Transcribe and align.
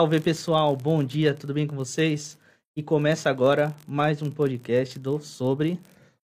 Salve 0.00 0.18
pessoal, 0.18 0.74
bom 0.74 1.04
dia, 1.04 1.34
tudo 1.34 1.52
bem 1.52 1.66
com 1.66 1.76
vocês? 1.76 2.38
E 2.74 2.82
começa 2.82 3.28
agora 3.28 3.76
mais 3.86 4.22
um 4.22 4.30
podcast 4.30 4.98
do 4.98 5.20
sobre 5.20 5.78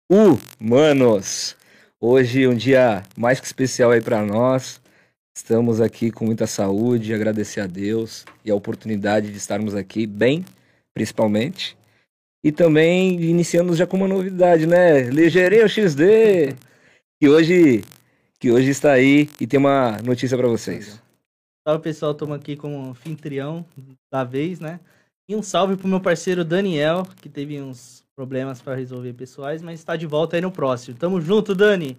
Humanos. 0.09 1.57
Hoje 2.01 2.47
um 2.47 2.55
dia 2.55 3.03
mais 3.17 3.41
que 3.41 3.47
especial 3.47 3.91
aí 3.91 4.01
para 4.01 4.25
nós. 4.25 4.81
Estamos 5.37 5.81
aqui 5.81 6.13
com 6.13 6.25
muita 6.25 6.47
saúde, 6.47 7.13
agradecer 7.13 7.63
a 7.63 7.67
Deus 7.67 8.25
e 8.45 8.51
a 8.53 8.55
oportunidade 8.55 9.33
de 9.33 9.39
estarmos 9.39 9.75
aqui 9.75 10.07
bem, 10.07 10.45
principalmente. 10.95 11.77
E 12.45 12.53
também 12.53 13.21
iniciando 13.21 13.75
já 13.75 13.89
com 13.89 13.97
uma 13.97 14.07
novidade, 14.07 14.69
né? 14.69 15.01
Ligeirinho 15.01 15.69
XD, 15.69 16.55
que 17.21 17.29
hoje 17.29 17.83
que 18.39 18.53
hoje 18.53 18.71
está 18.71 18.93
aí 18.93 19.29
e 19.41 19.49
tem 19.49 19.59
uma 19.59 19.99
notícia 20.05 20.39
para 20.39 20.47
vocês. 20.47 21.03
Salve 21.67 21.83
pessoal, 21.83 22.13
estamos 22.13 22.37
aqui 22.37 22.57
como 22.57 22.91
anfitrião 22.91 23.65
da 24.13 24.23
vez, 24.23 24.61
né? 24.61 24.81
E 25.27 25.35
um 25.35 25.43
salve 25.43 25.79
pro 25.79 25.89
meu 25.89 25.99
parceiro 25.99 26.45
Daniel, 26.45 27.05
que 27.23 27.27
teve 27.27 27.59
uns 27.59 28.05
problemas 28.15 28.61
para 28.61 28.75
resolver 28.75 29.15
pessoais, 29.15 29.63
mas 29.63 29.81
está 29.81 29.97
de 29.97 30.07
volta 30.07 30.37
aí 30.37 30.43
no 30.43 30.53
próximo. 30.53 30.99
Tamo 30.99 31.23
junto, 31.23 31.55
Dani! 31.55 31.97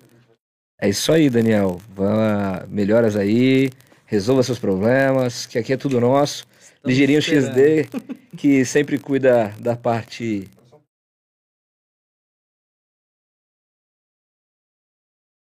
É 0.80 0.88
isso 0.88 1.12
aí, 1.12 1.32
Daniel. 1.32 1.82
Vá, 1.90 2.64
melhoras 2.68 3.16
aí, 3.16 3.72
resolva 4.06 4.44
seus 4.44 4.60
problemas, 4.60 5.48
que 5.48 5.58
aqui 5.58 5.74
é 5.74 5.78
tudo 5.78 6.00
nosso. 6.00 6.46
Estamos 6.60 6.84
Ligeirinho 6.86 7.18
esperando. 7.18 7.56
XD, 7.56 8.38
que 8.38 8.64
sempre 8.66 9.00
cuida 9.00 9.48
da 9.60 9.76
parte. 9.76 10.48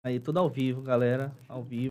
Aí, 0.04 0.20
tudo 0.20 0.40
ao 0.40 0.50
vivo, 0.50 0.82
galera, 0.82 1.34
ao 1.48 1.62
vivo. 1.62 1.90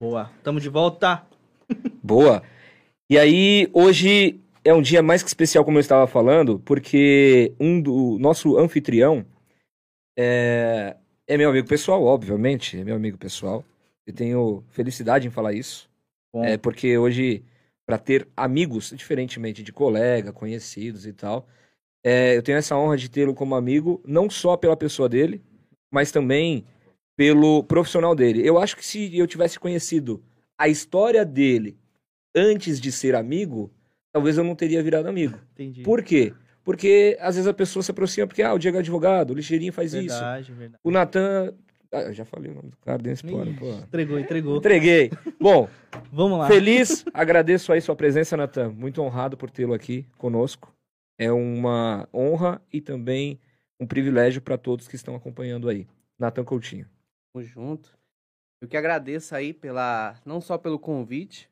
Boa, 0.00 0.30
tamo 0.42 0.58
de 0.58 0.70
volta. 0.70 1.26
Boa. 2.02 2.42
E 3.10 3.18
aí, 3.18 3.68
hoje 3.74 4.40
é 4.64 4.72
um 4.72 4.80
dia 4.80 5.02
mais 5.02 5.22
que 5.22 5.28
especial, 5.28 5.62
como 5.62 5.76
eu 5.76 5.82
estava 5.82 6.06
falando, 6.06 6.58
porque 6.60 7.52
um 7.60 7.78
do 7.82 8.16
nosso 8.18 8.56
anfitrião 8.56 9.26
é, 10.18 10.96
é 11.26 11.36
meu 11.36 11.50
amigo 11.50 11.68
pessoal, 11.68 12.02
obviamente, 12.02 12.80
é 12.80 12.84
meu 12.84 12.96
amigo 12.96 13.18
pessoal. 13.18 13.62
Eu 14.06 14.14
tenho 14.14 14.64
felicidade 14.70 15.28
em 15.28 15.30
falar 15.30 15.52
isso. 15.52 15.86
Bom, 16.32 16.44
É 16.44 16.56
porque 16.56 16.96
hoje, 16.96 17.44
para 17.84 17.98
ter 17.98 18.26
amigos, 18.34 18.94
diferentemente 18.96 19.62
de 19.62 19.70
colega, 19.70 20.32
conhecidos 20.32 21.06
e 21.06 21.12
tal, 21.12 21.46
é, 22.02 22.38
eu 22.38 22.42
tenho 22.42 22.56
essa 22.56 22.74
honra 22.74 22.96
de 22.96 23.10
tê-lo 23.10 23.34
como 23.34 23.54
amigo, 23.54 24.00
não 24.06 24.30
só 24.30 24.56
pela 24.56 24.78
pessoa 24.78 25.10
dele, 25.10 25.42
mas 25.92 26.10
também 26.10 26.64
pelo 27.16 27.62
profissional 27.64 28.14
dele. 28.14 28.46
Eu 28.46 28.58
acho 28.58 28.76
que 28.76 28.84
se 28.84 29.16
eu 29.16 29.26
tivesse 29.26 29.58
conhecido 29.58 30.22
a 30.58 30.68
história 30.68 31.24
dele 31.24 31.78
antes 32.34 32.80
de 32.80 32.90
ser 32.92 33.14
amigo, 33.14 33.70
talvez 34.12 34.38
eu 34.38 34.44
não 34.44 34.54
teria 34.54 34.82
virado 34.82 35.08
amigo. 35.08 35.38
entendi. 35.52 35.82
Por 35.82 36.02
quê? 36.02 36.32
Porque 36.62 37.16
às 37.20 37.34
vezes 37.36 37.48
a 37.48 37.54
pessoa 37.54 37.82
se 37.82 37.90
aproxima 37.90 38.26
porque, 38.26 38.42
ah, 38.42 38.54
o 38.54 38.58
Diego 38.58 38.76
é 38.76 38.80
advogado, 38.80 39.30
o 39.30 39.34
Lixeirinho 39.34 39.72
faz 39.72 39.92
isso. 39.94 40.08
verdade, 40.08 40.52
verdade. 40.52 40.80
O 40.84 40.90
Natan. 40.90 41.54
Ah, 41.92 42.02
eu 42.02 42.12
já 42.12 42.24
falei 42.24 42.52
o 42.52 42.54
nome 42.54 42.68
do 42.70 42.76
cara, 42.76 43.02
spoiler, 43.12 43.52
Ih, 43.54 43.58
pô. 43.58 43.70
Entregou, 43.72 44.18
entregou. 44.18 44.56
Entreguei. 44.58 45.10
Bom, 45.40 45.68
Vamos 46.12 46.38
lá. 46.38 46.46
Feliz, 46.46 47.04
agradeço 47.12 47.72
aí 47.72 47.80
sua 47.80 47.96
presença, 47.96 48.36
Natan. 48.36 48.70
Muito 48.70 49.02
honrado 49.02 49.36
por 49.36 49.50
tê-lo 49.50 49.74
aqui 49.74 50.06
conosco. 50.16 50.72
É 51.18 51.32
uma 51.32 52.08
honra 52.14 52.62
e 52.72 52.80
também 52.80 53.38
um 53.80 53.86
privilégio 53.86 54.40
para 54.40 54.56
todos 54.56 54.86
que 54.86 54.96
estão 54.96 55.14
acompanhando 55.14 55.68
aí. 55.68 55.86
Natan 56.18 56.44
Coutinho. 56.44 56.86
Tamo 57.32 57.44
junto. 57.44 57.96
Eu 58.60 58.68
que 58.68 58.76
agradeço 58.76 59.34
aí 59.34 59.54
pela, 59.54 60.20
não 60.24 60.40
só 60.40 60.58
pelo 60.58 60.78
convite, 60.78 61.50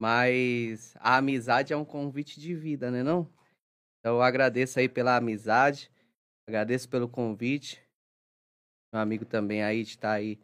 mas 0.00 0.96
a 0.98 1.18
amizade 1.18 1.72
é 1.72 1.76
um 1.76 1.84
convite 1.84 2.40
de 2.40 2.54
vida, 2.54 2.90
né 2.90 3.02
não? 3.02 3.30
Então 3.98 4.16
eu 4.16 4.22
agradeço 4.22 4.78
aí 4.78 4.88
pela 4.88 5.16
amizade, 5.16 5.90
agradeço 6.48 6.88
pelo 6.88 7.08
convite. 7.08 7.80
Meu 8.92 9.00
amigo 9.00 9.24
também 9.24 9.62
aí 9.62 9.84
de 9.84 9.90
estar 9.90 10.12
aí 10.12 10.40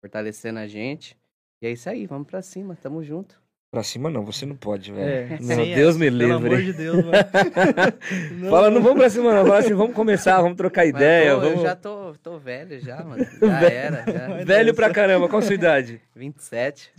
fortalecendo 0.00 0.58
a 0.58 0.66
gente. 0.66 1.18
E 1.60 1.66
é 1.66 1.72
isso 1.72 1.88
aí, 1.90 2.06
vamos 2.06 2.28
pra 2.28 2.42
cima, 2.42 2.76
tamo 2.76 3.02
junto. 3.02 3.42
Pra 3.70 3.84
cima 3.84 4.10
não, 4.10 4.24
você 4.24 4.44
não 4.44 4.56
pode, 4.56 4.90
É, 4.90 5.26
velho. 5.26 5.42
sem 5.44 5.56
Meu 5.56 5.64
Deus 5.76 5.90
essa, 5.94 5.98
me 6.00 6.10
Pelo 6.18 6.34
amor 6.34 6.48
livre. 6.58 6.64
de 6.64 6.72
Deus, 6.72 6.96
mano. 7.04 7.12
Fala, 8.50 8.68
não 8.68 8.82
vamos 8.82 8.98
pra 8.98 9.08
cima 9.08 9.32
não. 9.32 9.46
Fala 9.46 9.58
assim, 9.60 9.74
vamos 9.74 9.94
começar, 9.94 10.42
vamos 10.42 10.56
trocar 10.56 10.86
ideia. 10.86 11.34
tô- 11.34 11.40
vamos... 11.40 11.56
Eu 11.58 11.62
já 11.62 11.76
tô, 11.76 12.14
tô 12.20 12.36
velho 12.36 12.80
já, 12.80 13.04
mano. 13.04 13.24
Já 13.40 13.60
era, 13.70 14.04
já. 14.12 14.26
Velho 14.44 14.74
pra 14.74 14.90
caramba, 14.90 15.28
qual 15.28 15.38
a 15.38 15.42
sua 15.42 15.54
idade? 15.54 16.00
27. 16.16 16.90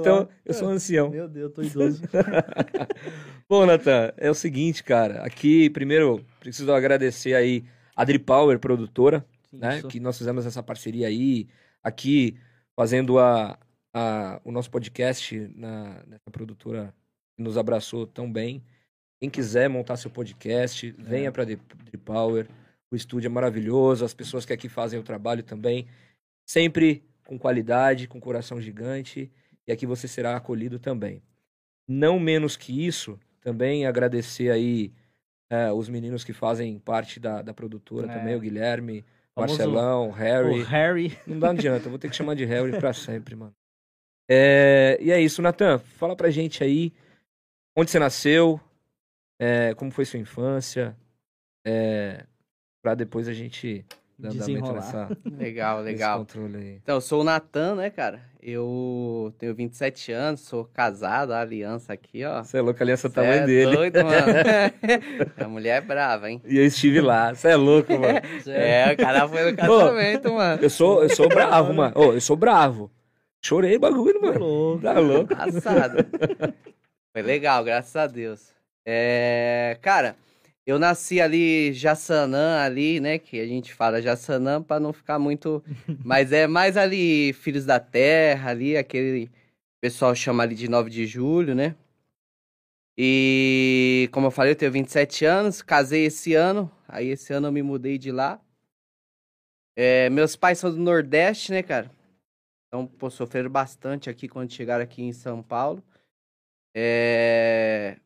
então, 0.00 0.16
lá. 0.22 0.28
eu 0.44 0.52
sou 0.54 0.68
ancião. 0.70 1.08
Meu 1.08 1.28
Deus, 1.28 1.52
tô 1.52 1.62
idoso. 1.62 2.02
Bom, 3.48 3.64
Natan, 3.64 4.12
é 4.16 4.28
o 4.28 4.34
seguinte, 4.34 4.82
cara. 4.82 5.22
Aqui, 5.22 5.70
primeiro, 5.70 6.24
preciso 6.40 6.72
agradecer 6.72 7.34
aí 7.34 7.64
a 7.94 8.04
Dri 8.04 8.18
Power, 8.18 8.58
produtora, 8.58 9.24
né? 9.52 9.78
Isso. 9.78 9.86
Que 9.86 10.00
nós 10.00 10.18
fizemos 10.18 10.46
essa 10.46 10.64
parceria 10.64 11.06
aí, 11.06 11.46
aqui 11.82 12.36
fazendo 12.74 13.18
a, 13.20 13.56
a- 13.94 14.40
o 14.44 14.50
nosso 14.52 14.70
podcast 14.70 15.36
na, 15.54 16.02
nessa 16.06 16.30
produtora 16.30 16.94
que 17.36 17.42
nos 17.42 17.56
abraçou 17.58 18.06
tão 18.06 18.30
bem. 18.30 18.62
Quem 19.20 19.30
quiser 19.30 19.68
montar 19.68 19.96
seu 19.96 20.10
podcast, 20.10 20.90
venha 20.98 21.30
para 21.30 21.44
Dri 21.44 21.58
Power. 22.04 22.48
O 22.90 22.96
estúdio 22.96 23.28
é 23.28 23.30
maravilhoso, 23.30 24.04
as 24.04 24.12
pessoas 24.12 24.44
que 24.44 24.52
aqui 24.52 24.68
fazem 24.68 24.98
o 24.98 25.02
trabalho 25.02 25.42
também, 25.42 25.86
sempre 26.46 27.02
com 27.24 27.38
qualidade, 27.38 28.06
com 28.06 28.20
coração 28.20 28.60
gigante, 28.60 29.30
e 29.66 29.72
aqui 29.72 29.86
você 29.86 30.06
será 30.06 30.36
acolhido 30.36 30.78
também. 30.78 31.22
Não 31.88 32.18
menos 32.18 32.56
que 32.56 32.86
isso, 32.86 33.18
também 33.40 33.86
agradecer 33.86 34.50
aí 34.50 34.92
é, 35.50 35.72
os 35.72 35.88
meninos 35.88 36.22
que 36.24 36.32
fazem 36.32 36.78
parte 36.78 37.18
da, 37.20 37.40
da 37.42 37.54
produtora 37.54 38.10
É. 38.12 38.18
também, 38.18 38.34
o 38.36 38.40
Guilherme, 38.40 39.04
Famoso- 39.34 39.56
Marcelão, 39.56 40.10
Harry. 40.10 40.60
O 40.60 40.64
Harry. 40.64 41.18
Não 41.26 41.38
dá 41.38 41.50
adianta, 41.50 41.86
eu 41.86 41.90
vou 41.90 41.98
ter 41.98 42.10
que 42.10 42.16
chamar 42.16 42.34
de 42.34 42.44
Harry 42.44 42.72
pra 42.78 42.92
sempre, 42.92 43.34
mano. 43.34 43.54
É, 44.34 44.96
e 44.98 45.12
é 45.12 45.20
isso, 45.20 45.42
Natan, 45.42 45.78
fala 45.78 46.16
pra 46.16 46.30
gente 46.30 46.64
aí 46.64 46.90
onde 47.76 47.90
você 47.90 47.98
nasceu, 47.98 48.58
é, 49.38 49.74
como 49.74 49.90
foi 49.90 50.06
sua 50.06 50.18
infância, 50.18 50.96
é, 51.66 52.24
pra 52.82 52.94
depois 52.94 53.28
a 53.28 53.34
gente 53.34 53.84
dar 54.18 54.30
andamento 54.30 54.72
nessa, 54.72 55.18
Legal, 55.36 55.82
legal. 55.82 56.20
controle 56.20 56.56
aí. 56.56 56.80
Então, 56.82 56.94
eu 56.94 57.00
sou 57.02 57.20
o 57.20 57.24
Natan, 57.24 57.74
né, 57.74 57.90
cara? 57.90 58.22
Eu 58.42 59.34
tenho 59.38 59.54
27 59.54 60.12
anos, 60.12 60.40
sou 60.40 60.64
casado, 60.64 61.32
a 61.32 61.40
aliança 61.42 61.92
aqui, 61.92 62.24
ó. 62.24 62.42
Você 62.42 62.56
é 62.56 62.62
louco, 62.62 62.80
a 62.80 62.84
aliança 62.84 63.10
Cê 63.10 63.14
tamanho 63.14 63.42
é 63.42 63.44
dele. 63.46 63.76
doido, 63.76 64.02
mano. 64.02 64.32
a 65.36 65.48
mulher 65.48 65.76
é 65.76 65.80
brava, 65.82 66.30
hein? 66.30 66.40
E 66.46 66.56
eu 66.56 66.64
estive 66.64 67.02
lá, 67.02 67.34
você 67.34 67.48
é 67.48 67.56
louco, 67.56 67.92
mano. 67.92 68.18
É, 68.48 68.94
o 68.94 68.96
cara 68.96 69.28
foi 69.28 69.50
no 69.50 69.56
casamento, 69.58 70.32
mano. 70.32 70.62
Eu 70.62 70.70
sou, 70.70 71.02
eu 71.02 71.14
sou 71.14 71.28
bravo, 71.28 71.74
mano. 71.74 71.92
Ô, 71.94 72.14
eu 72.14 72.20
sou 72.22 72.34
bravo. 72.34 72.90
Chorei 73.44 73.76
bagulho, 73.76 74.22
mano. 74.22 74.38
louco. 74.38 74.82
Tá 74.82 74.98
louco? 74.98 75.34
Assado. 75.34 75.96
Foi 77.12 77.22
legal, 77.22 77.64
graças 77.64 77.94
a 77.96 78.06
Deus. 78.06 78.54
É, 78.86 79.76
cara, 79.82 80.16
eu 80.64 80.78
nasci 80.78 81.20
ali, 81.20 81.72
Jaçanã, 81.72 82.62
ali, 82.62 83.00
né? 83.00 83.18
Que 83.18 83.40
a 83.40 83.46
gente 83.46 83.74
fala 83.74 84.00
Jaçanã 84.00 84.62
pra 84.62 84.78
não 84.78 84.92
ficar 84.92 85.18
muito. 85.18 85.62
Mas 86.04 86.32
é 86.32 86.46
mais 86.46 86.76
ali, 86.76 87.32
Filhos 87.32 87.64
da 87.66 87.80
Terra, 87.80 88.50
ali, 88.50 88.76
aquele. 88.76 89.24
O 89.24 89.80
pessoal 89.82 90.14
chama 90.14 90.44
ali 90.44 90.54
de 90.54 90.68
9 90.68 90.88
de 90.88 91.04
julho, 91.06 91.54
né? 91.54 91.74
E 92.96 94.08
como 94.12 94.28
eu 94.28 94.30
falei, 94.30 94.52
eu 94.52 94.56
tenho 94.56 94.70
27 94.70 95.24
anos, 95.24 95.62
casei 95.62 96.04
esse 96.06 96.34
ano. 96.34 96.70
Aí 96.86 97.08
esse 97.08 97.32
ano 97.32 97.48
eu 97.48 97.52
me 97.52 97.62
mudei 97.62 97.98
de 97.98 98.12
lá. 98.12 98.40
É, 99.76 100.08
meus 100.10 100.36
pais 100.36 100.58
são 100.58 100.70
do 100.70 100.76
Nordeste, 100.76 101.50
né, 101.50 101.62
cara? 101.62 101.90
Então, 102.72 102.86
pô, 102.86 103.10
sofreram 103.10 103.50
bastante 103.50 104.08
aqui 104.08 104.26
quando 104.26 104.50
chegaram 104.50 104.82
aqui 104.82 105.02
em 105.02 105.12
São 105.12 105.42
Paulo. 105.42 105.84
É... 106.74 107.98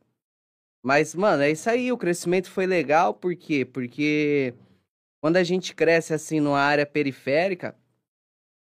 Mas, 0.84 1.14
mano, 1.14 1.44
é 1.44 1.52
isso 1.52 1.70
aí. 1.70 1.92
O 1.92 1.96
crescimento 1.96 2.50
foi 2.50 2.66
legal, 2.66 3.14
por 3.14 3.36
quê? 3.36 3.64
Porque 3.64 4.54
quando 5.22 5.36
a 5.36 5.44
gente 5.44 5.72
cresce 5.72 6.12
assim 6.12 6.40
numa 6.40 6.58
área 6.58 6.84
periférica, 6.84 7.76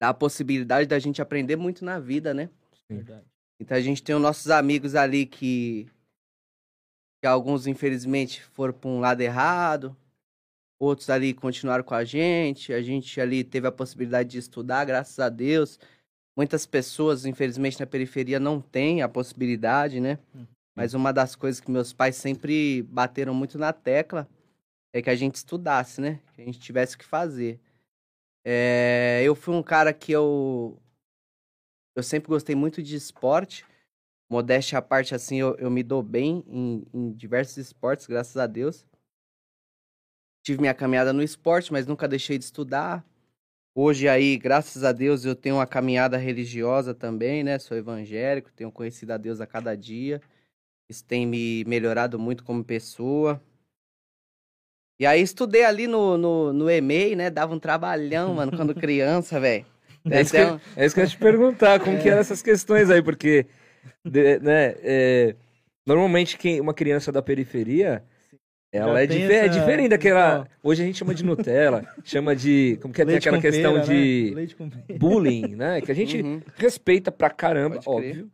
dá 0.03 0.09
a 0.09 0.15
possibilidade 0.15 0.89
da 0.89 0.99
gente 0.99 1.23
aprender 1.23 1.55
muito 1.55 1.85
na 1.85 2.01
vida, 2.01 2.35
né? 2.35 2.51
Verdade. 2.89 3.25
Então 3.61 3.77
a 3.77 3.81
gente 3.81 4.03
tem 4.03 4.17
os 4.17 4.23
nossos 4.23 4.51
amigos 4.51 4.97
ali 4.97 5.25
que, 5.25 5.89
que 7.23 7.27
alguns 7.29 7.69
infelizmente 7.69 8.43
foram 8.43 8.75
para 8.75 8.91
um 8.91 8.99
lado 8.99 9.21
errado, 9.21 9.97
outros 10.85 11.11
ali 11.11 11.35
continuaram 11.35 11.85
com 11.85 11.95
a 11.95 12.05
gente, 12.05 12.73
a 12.73 12.83
gente 12.83 13.21
ali 13.21 13.43
teve 13.43 13.67
a 13.67 13.73
possibilidade 13.73 14.31
de 14.31 14.39
estudar, 14.39 14.85
graças 14.85 15.19
a 15.19 15.29
Deus. 15.29 15.79
Muitas 16.37 16.67
pessoas, 16.67 17.25
infelizmente, 17.25 17.79
na 17.79 17.87
periferia 17.87 18.41
não 18.41 18.61
têm 18.61 19.03
a 19.03 19.09
possibilidade, 19.09 20.01
né? 20.01 20.19
Hum. 20.35 20.47
Mas 20.75 20.93
uma 20.93 21.13
das 21.13 21.37
coisas 21.37 21.61
que 21.61 21.71
meus 21.71 21.93
pais 21.93 22.17
sempre 22.17 22.83
bateram 22.83 23.33
muito 23.33 23.59
na 23.59 23.73
tecla 23.73 24.29
é 24.93 25.01
que 25.01 25.11
a 25.11 25.15
gente 25.15 25.37
estudasse, 25.37 26.01
né? 26.01 26.21
Que 26.35 26.43
a 26.43 26.45
gente 26.45 26.59
tivesse 26.59 26.97
o 26.97 26.99
que 26.99 27.05
fazer. 27.05 27.61
É, 28.45 29.23
eu 29.25 29.35
fui 29.35 29.55
um 29.55 29.63
cara 29.63 29.93
que 29.93 30.13
eu. 30.13 30.79
Eu 31.97 32.03
sempre 32.03 32.29
gostei 32.29 32.57
muito 32.57 32.83
de 32.83 32.97
esporte. 32.97 33.65
Modéstia 34.31 34.79
à 34.79 34.83
parte, 34.83 35.15
assim, 35.15 35.37
eu, 35.37 35.55
eu 35.57 35.71
me 35.71 35.83
dou 35.83 36.03
bem 36.03 36.43
em, 36.49 36.85
em 36.93 37.13
diversos 37.13 37.57
esportes, 37.57 38.07
graças 38.07 38.37
a 38.37 38.47
Deus. 38.47 38.85
Tive 40.45 40.61
minha 40.61 40.75
caminhada 40.75 41.11
no 41.11 41.23
esporte, 41.23 41.73
mas 41.73 41.87
nunca 41.87 42.07
deixei 42.07 42.37
de 42.37 42.45
estudar. 42.45 43.03
Hoje 43.75 44.07
aí, 44.07 44.37
graças 44.37 44.85
a 44.85 44.93
Deus, 44.93 45.25
eu 45.25 45.35
tenho 45.35 45.57
uma 45.57 45.67
caminhada 45.67 46.19
religiosa 46.19 46.95
também, 46.95 47.43
né? 47.43 47.59
Sou 47.59 47.75
evangélico, 47.75 48.53
tenho 48.53 48.71
conhecido 48.71 49.13
a 49.13 49.17
Deus 49.17 49.41
a 49.41 49.47
cada 49.47 49.75
dia. 49.75 50.21
Isso 50.87 51.03
tem 51.03 51.27
me 51.27 51.65
melhorado 51.65 52.19
muito 52.19 52.45
como 52.45 52.63
pessoa. 52.63 53.41
E 55.01 55.07
aí 55.07 55.23
estudei 55.23 55.65
ali 55.65 55.87
no, 55.87 56.19
no, 56.19 56.53
no 56.53 56.71
EMEI, 56.71 57.17
né? 57.17 57.31
Dava 57.31 57.55
um 57.55 57.59
trabalhão, 57.59 58.35
mano, 58.35 58.53
quando 58.55 58.75
criança, 58.77 59.41
velho. 59.41 59.65
É 60.11 60.21
isso, 60.21 60.31
que, 60.31 60.37
eu- 60.37 60.61
é 60.77 60.85
isso 60.85 60.95
que 60.95 61.01
eu 61.01 61.05
ia 61.05 61.11
te 61.11 61.17
perguntar, 61.17 61.81
como 61.81 61.99
que 61.99 62.09
eram 62.11 62.21
essas 62.21 62.43
questões 62.43 62.91
aí, 62.91 63.03
porque, 63.03 63.47
de- 64.05 64.39
né, 64.41 64.75
é, 64.83 65.37
normalmente 65.87 66.37
quem, 66.37 66.61
uma 66.61 66.75
criança 66.75 67.11
da 67.11 67.23
periferia, 67.23 68.05
ela 68.77 69.01
é, 69.03 69.07
dife- 69.07 69.33
é 69.33 69.47
essa- 69.47 69.49
diferente 69.59 69.89
daquela, 69.89 70.41
Ó. 70.63 70.69
hoje 70.71 70.83
a 70.83 70.87
gente 70.87 70.99
chama 70.99 71.15
de 71.15 71.25
Nutella, 71.25 71.85
chama 72.05 72.35
de, 72.35 72.79
como 72.83 72.93
que 72.93 73.03
é, 73.03 73.05
tem 73.05 73.17
aquela 73.17 73.41
questão 73.41 73.75
pera, 73.75 73.85
de 73.87 74.33
né? 74.35 74.47
Bullying, 74.99 75.55
né, 75.57 75.81
que 75.81 75.91
a 75.91 75.95
gente 75.95 76.21
Uhum. 76.23 76.41
respeita 76.57 77.11
pra 77.13 77.31
caramba, 77.31 77.81
óbvio, 77.87 78.31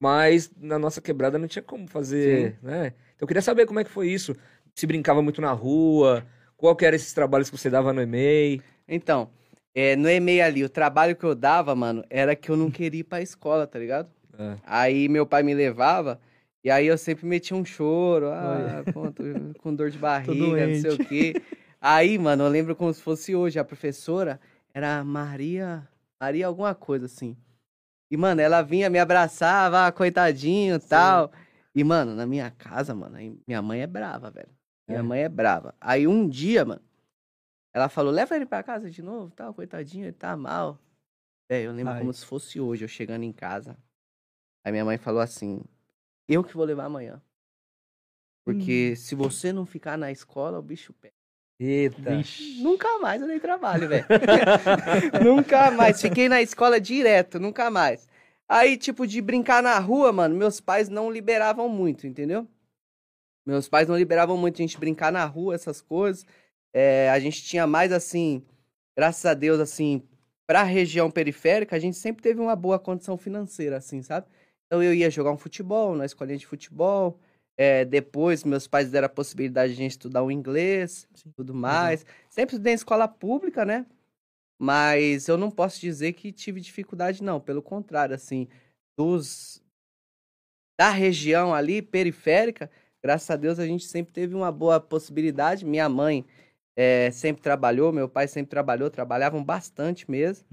mas 0.00 0.50
na 0.56 0.78
nossa 0.78 1.00
quebrada 1.00 1.38
não 1.38 1.46
tinha 1.48 1.62
como 1.62 1.86
fazer, 1.88 2.56
né, 2.62 2.88
então 3.14 3.20
eu 3.22 3.26
queria 3.26 3.42
saber 3.42 3.66
como 3.66 3.80
é 3.80 3.84
que 3.84 3.90
foi 3.90 4.08
isso, 4.08 4.34
se 4.74 4.86
brincava 4.86 5.20
muito 5.22 5.40
na 5.40 5.52
rua, 5.52 6.24
qual 6.56 6.74
que 6.76 6.84
eram 6.84 6.96
esses 6.96 7.12
trabalhos 7.12 7.50
que 7.50 7.56
você 7.58 7.68
dava 7.70 7.92
no 7.92 8.02
e-mail, 8.02 8.62
Então, 8.88 9.30
é, 9.74 9.94
no 9.94 10.08
EMEI 10.10 10.40
ali, 10.42 10.64
o 10.64 10.68
trabalho 10.68 11.14
que 11.14 11.24
eu 11.24 11.34
dava, 11.34 11.74
mano, 11.76 12.04
era 12.10 12.34
que 12.34 12.50
eu 12.50 12.56
não 12.56 12.70
queria 12.72 13.00
ir 13.00 13.04
pra 13.04 13.20
escola, 13.22 13.66
tá 13.66 13.78
ligado? 13.78 14.08
É. 14.38 14.56
Aí 14.64 15.08
meu 15.08 15.24
pai 15.26 15.42
me 15.42 15.54
levava, 15.54 16.18
e 16.62 16.70
aí 16.70 16.86
eu 16.86 16.98
sempre 16.98 17.26
metia 17.26 17.56
um 17.56 17.64
choro, 17.64 18.30
ah, 18.30 18.84
pô, 18.92 19.10
tô 19.12 19.22
com 19.60 19.74
dor 19.74 19.90
de 19.90 19.98
barriga, 19.98 20.66
não 20.66 20.74
sei 20.74 20.90
o 20.90 20.98
quê. 20.98 21.34
Aí, 21.80 22.18
mano, 22.18 22.44
eu 22.44 22.48
lembro 22.48 22.76
como 22.76 22.92
se 22.92 23.00
fosse 23.00 23.34
hoje, 23.34 23.58
a 23.58 23.64
professora 23.64 24.38
era 24.74 25.02
Maria, 25.02 25.88
Maria 26.20 26.46
alguma 26.46 26.74
coisa 26.74 27.06
assim. 27.06 27.36
E, 28.10 28.16
mano, 28.16 28.40
ela 28.40 28.60
vinha, 28.60 28.90
me 28.90 28.98
abraçava, 28.98 29.86
ah, 29.86 29.92
coitadinho 29.92 30.76
e 30.76 30.80
tal. 30.80 31.32
E, 31.74 31.82
mano, 31.84 32.14
na 32.14 32.26
minha 32.26 32.50
casa, 32.50 32.94
mano, 32.94 33.16
minha 33.46 33.62
mãe 33.62 33.80
é 33.80 33.86
brava, 33.86 34.30
velho. 34.30 34.50
Minha 34.86 35.00
É. 35.00 35.02
mãe 35.02 35.20
é 35.22 35.28
brava. 35.28 35.74
Aí 35.80 36.06
um 36.06 36.28
dia, 36.28 36.64
mano, 36.64 36.82
ela 37.72 37.88
falou, 37.88 38.12
leva 38.12 38.34
ele 38.34 38.44
pra 38.44 38.62
casa 38.62 38.90
de 38.90 39.00
novo, 39.00 39.32
tal, 39.34 39.54
coitadinho, 39.54 40.06
ele 40.06 40.12
tá 40.12 40.36
mal. 40.36 40.78
Velho, 41.48 41.70
eu 41.70 41.72
lembro 41.72 41.92
Ai. 41.94 42.00
como 42.00 42.12
se 42.12 42.26
fosse 42.26 42.60
hoje, 42.60 42.84
eu 42.84 42.88
chegando 42.88 43.22
em 43.22 43.32
casa. 43.32 43.76
Aí 44.64 44.72
minha 44.72 44.84
mãe 44.84 44.98
falou 44.98 45.20
assim, 45.20 45.62
eu 46.30 46.44
que 46.44 46.54
vou 46.54 46.64
levar 46.64 46.84
amanhã. 46.84 47.20
Porque 48.44 48.94
se 48.96 49.14
você 49.14 49.52
não 49.52 49.66
ficar 49.66 49.98
na 49.98 50.10
escola, 50.10 50.58
o 50.58 50.62
bicho 50.62 50.92
pega. 50.94 51.14
eita, 51.58 52.16
Vixe. 52.16 52.62
Nunca 52.62 52.98
mais 53.00 53.20
eu 53.20 53.28
dei 53.28 53.40
trabalho, 53.40 53.88
velho. 53.88 54.06
nunca 55.22 55.70
mais. 55.70 56.00
Fiquei 56.00 56.28
na 56.28 56.40
escola 56.40 56.80
direto, 56.80 57.38
nunca 57.38 57.70
mais. 57.70 58.08
Aí, 58.48 58.76
tipo, 58.76 59.06
de 59.06 59.20
brincar 59.20 59.62
na 59.62 59.78
rua, 59.78 60.12
mano, 60.12 60.34
meus 60.34 60.60
pais 60.60 60.88
não 60.88 61.10
liberavam 61.10 61.68
muito, 61.68 62.06
entendeu? 62.06 62.48
Meus 63.46 63.68
pais 63.68 63.88
não 63.88 63.96
liberavam 63.96 64.36
muito 64.36 64.56
a 64.56 64.62
gente 64.64 64.78
brincar 64.78 65.12
na 65.12 65.24
rua, 65.24 65.54
essas 65.54 65.80
coisas. 65.80 66.26
É, 66.72 67.10
a 67.10 67.18
gente 67.18 67.42
tinha 67.42 67.66
mais, 67.66 67.92
assim, 67.92 68.44
graças 68.96 69.24
a 69.24 69.34
Deus, 69.34 69.60
assim, 69.60 70.02
pra 70.46 70.62
região 70.62 71.10
periférica, 71.10 71.76
a 71.76 71.78
gente 71.78 71.96
sempre 71.96 72.22
teve 72.22 72.40
uma 72.40 72.56
boa 72.56 72.78
condição 72.78 73.16
financeira, 73.16 73.76
assim, 73.76 74.02
sabe? 74.02 74.26
Então 74.70 74.80
eu 74.80 74.94
ia 74.94 75.10
jogar 75.10 75.32
um 75.32 75.36
futebol, 75.36 75.96
na 75.96 76.06
escolinha 76.06 76.38
de 76.38 76.46
futebol. 76.46 77.18
É, 77.56 77.84
depois, 77.84 78.44
meus 78.44 78.68
pais 78.68 78.88
deram 78.88 79.06
a 79.06 79.08
possibilidade 79.08 79.74
de 79.74 79.80
a 79.80 79.82
gente 79.82 79.90
estudar 79.90 80.22
o 80.22 80.30
inglês, 80.30 81.08
Sim. 81.12 81.32
tudo 81.36 81.52
mais. 81.52 82.06
Sempre 82.28 82.54
estudei 82.54 82.72
em 82.72 82.76
escola 82.76 83.08
pública, 83.08 83.64
né? 83.64 83.84
Mas 84.60 85.26
eu 85.26 85.36
não 85.36 85.50
posso 85.50 85.80
dizer 85.80 86.12
que 86.12 86.32
tive 86.32 86.60
dificuldade, 86.60 87.22
não. 87.22 87.40
Pelo 87.40 87.60
contrário, 87.60 88.14
assim, 88.14 88.46
dos 88.96 89.60
da 90.78 90.90
região 90.90 91.52
ali, 91.52 91.82
periférica, 91.82 92.70
graças 93.02 93.28
a 93.28 93.36
Deus 93.36 93.58
a 93.58 93.66
gente 93.66 93.84
sempre 93.84 94.12
teve 94.12 94.34
uma 94.34 94.52
boa 94.52 94.80
possibilidade. 94.80 95.64
Minha 95.66 95.88
mãe 95.88 96.24
eh, 96.76 97.10
sempre 97.10 97.42
trabalhou, 97.42 97.92
meu 97.92 98.08
pai 98.08 98.28
sempre 98.28 98.50
trabalhou, 98.50 98.88
trabalhavam 98.88 99.44
bastante 99.44 100.10
mesmo. 100.10 100.46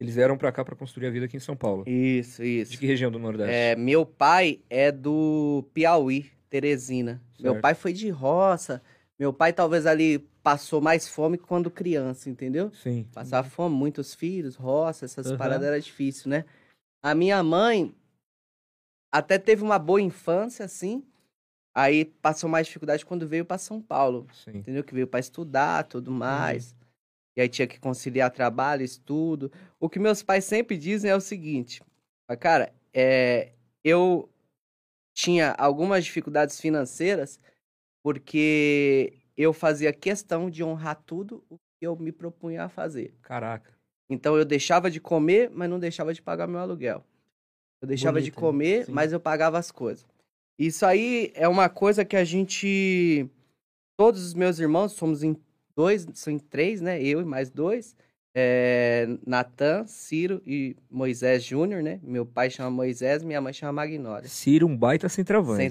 Eles 0.00 0.14
vieram 0.14 0.36
pra 0.36 0.50
cá 0.52 0.64
pra 0.64 0.76
construir 0.76 1.06
a 1.06 1.10
vida 1.10 1.26
aqui 1.26 1.36
em 1.36 1.40
São 1.40 1.56
Paulo. 1.56 1.84
Isso, 1.86 2.42
De 2.42 2.48
isso. 2.60 2.78
que 2.78 2.86
região 2.86 3.10
do 3.10 3.18
Nordeste? 3.18 3.52
É, 3.54 3.76
meu 3.76 4.04
pai 4.04 4.60
é 4.68 4.90
do 4.90 5.64
Piauí, 5.72 6.30
Teresina. 6.50 7.20
Meu 7.38 7.52
Certo. 7.52 7.62
pai 7.62 7.74
foi 7.74 7.92
de 7.92 8.08
roça. 8.10 8.82
Meu 9.18 9.32
pai 9.32 9.52
talvez 9.52 9.86
ali 9.86 10.18
passou 10.42 10.80
mais 10.80 11.08
fome 11.08 11.38
quando 11.38 11.70
criança, 11.70 12.28
entendeu? 12.28 12.70
Sim. 12.72 13.06
Passava 13.12 13.48
fome, 13.48 13.74
muitos 13.74 14.14
filhos, 14.14 14.56
roça, 14.56 15.04
essas 15.04 15.28
Aham. 15.28 15.36
paradas 15.38 15.66
era 15.66 15.80
difícil, 15.80 16.28
né? 16.30 16.44
A 17.02 17.14
minha 17.14 17.42
mãe 17.42 17.94
até 19.12 19.38
teve 19.38 19.62
uma 19.62 19.78
boa 19.78 20.00
infância, 20.00 20.64
assim. 20.64 21.04
Aí 21.74 22.04
passou 22.04 22.48
mais 22.48 22.66
dificuldade 22.66 23.04
quando 23.04 23.26
veio 23.26 23.44
para 23.44 23.58
São 23.58 23.80
Paulo, 23.80 24.26
Sim. 24.32 24.58
entendeu? 24.58 24.84
Que 24.84 24.94
veio 24.94 25.06
para 25.06 25.20
estudar, 25.20 25.84
tudo 25.84 26.10
mais. 26.10 26.74
E 27.36 27.40
aí 27.40 27.48
tinha 27.48 27.66
que 27.66 27.80
conciliar 27.80 28.30
trabalho, 28.30 28.82
estudo. 28.82 29.50
O 29.80 29.88
que 29.88 29.98
meus 29.98 30.22
pais 30.22 30.44
sempre 30.44 30.76
dizem 30.76 31.10
é 31.10 31.16
o 31.16 31.20
seguinte, 31.20 31.82
"Ah, 32.28 32.36
cara, 32.36 32.72
é, 32.92 33.52
eu 33.82 34.28
tinha 35.14 35.52
algumas 35.52 36.04
dificuldades 36.04 36.60
financeiras 36.60 37.40
porque 38.02 39.18
eu 39.36 39.52
fazia 39.52 39.92
questão 39.92 40.50
de 40.50 40.62
honrar 40.62 41.02
tudo 41.06 41.44
o 41.48 41.56
que 41.56 41.86
eu 41.86 41.96
me 41.96 42.12
propunha 42.12 42.64
a 42.64 42.68
fazer. 42.68 43.14
Caraca. 43.22 43.72
Então 44.08 44.36
eu 44.36 44.44
deixava 44.44 44.90
de 44.90 45.00
comer, 45.00 45.50
mas 45.50 45.70
não 45.70 45.78
deixava 45.78 46.12
de 46.12 46.20
pagar 46.20 46.46
meu 46.46 46.60
aluguel. 46.60 47.04
Eu 47.80 47.88
deixava 47.88 48.20
de 48.20 48.30
Bonito, 48.30 48.38
hein? 48.38 48.40
comer, 48.40 48.86
Sim. 48.86 48.92
mas 48.92 49.12
eu 49.12 49.20
pagava 49.20 49.58
as 49.58 49.70
coisas. 49.70 50.06
Isso 50.58 50.84
aí 50.86 51.32
é 51.34 51.48
uma 51.48 51.68
coisa 51.68 52.04
que 52.04 52.16
a 52.16 52.24
gente. 52.24 53.28
Todos 53.96 54.24
os 54.24 54.34
meus 54.34 54.58
irmãos, 54.58 54.92
somos 54.92 55.22
em 55.22 55.36
dois, 55.76 56.06
são 56.14 56.32
em 56.32 56.38
três, 56.38 56.80
né? 56.80 57.02
Eu 57.02 57.20
e 57.20 57.24
mais 57.24 57.50
dois. 57.50 57.96
É, 58.36 59.06
Natan, 59.24 59.86
Ciro 59.86 60.42
e 60.44 60.76
Moisés 60.90 61.44
Júnior, 61.44 61.82
né? 61.82 62.00
Meu 62.02 62.26
pai 62.26 62.50
chama 62.50 62.70
Moisés, 62.70 63.22
minha 63.22 63.40
mãe 63.40 63.52
chama 63.52 63.72
Magnólia. 63.72 64.28
Ciro, 64.28 64.66
um 64.66 64.76
baita 64.76 65.08
centroavante. 65.08 65.58
Cê 65.58 65.66
é. 65.66 65.70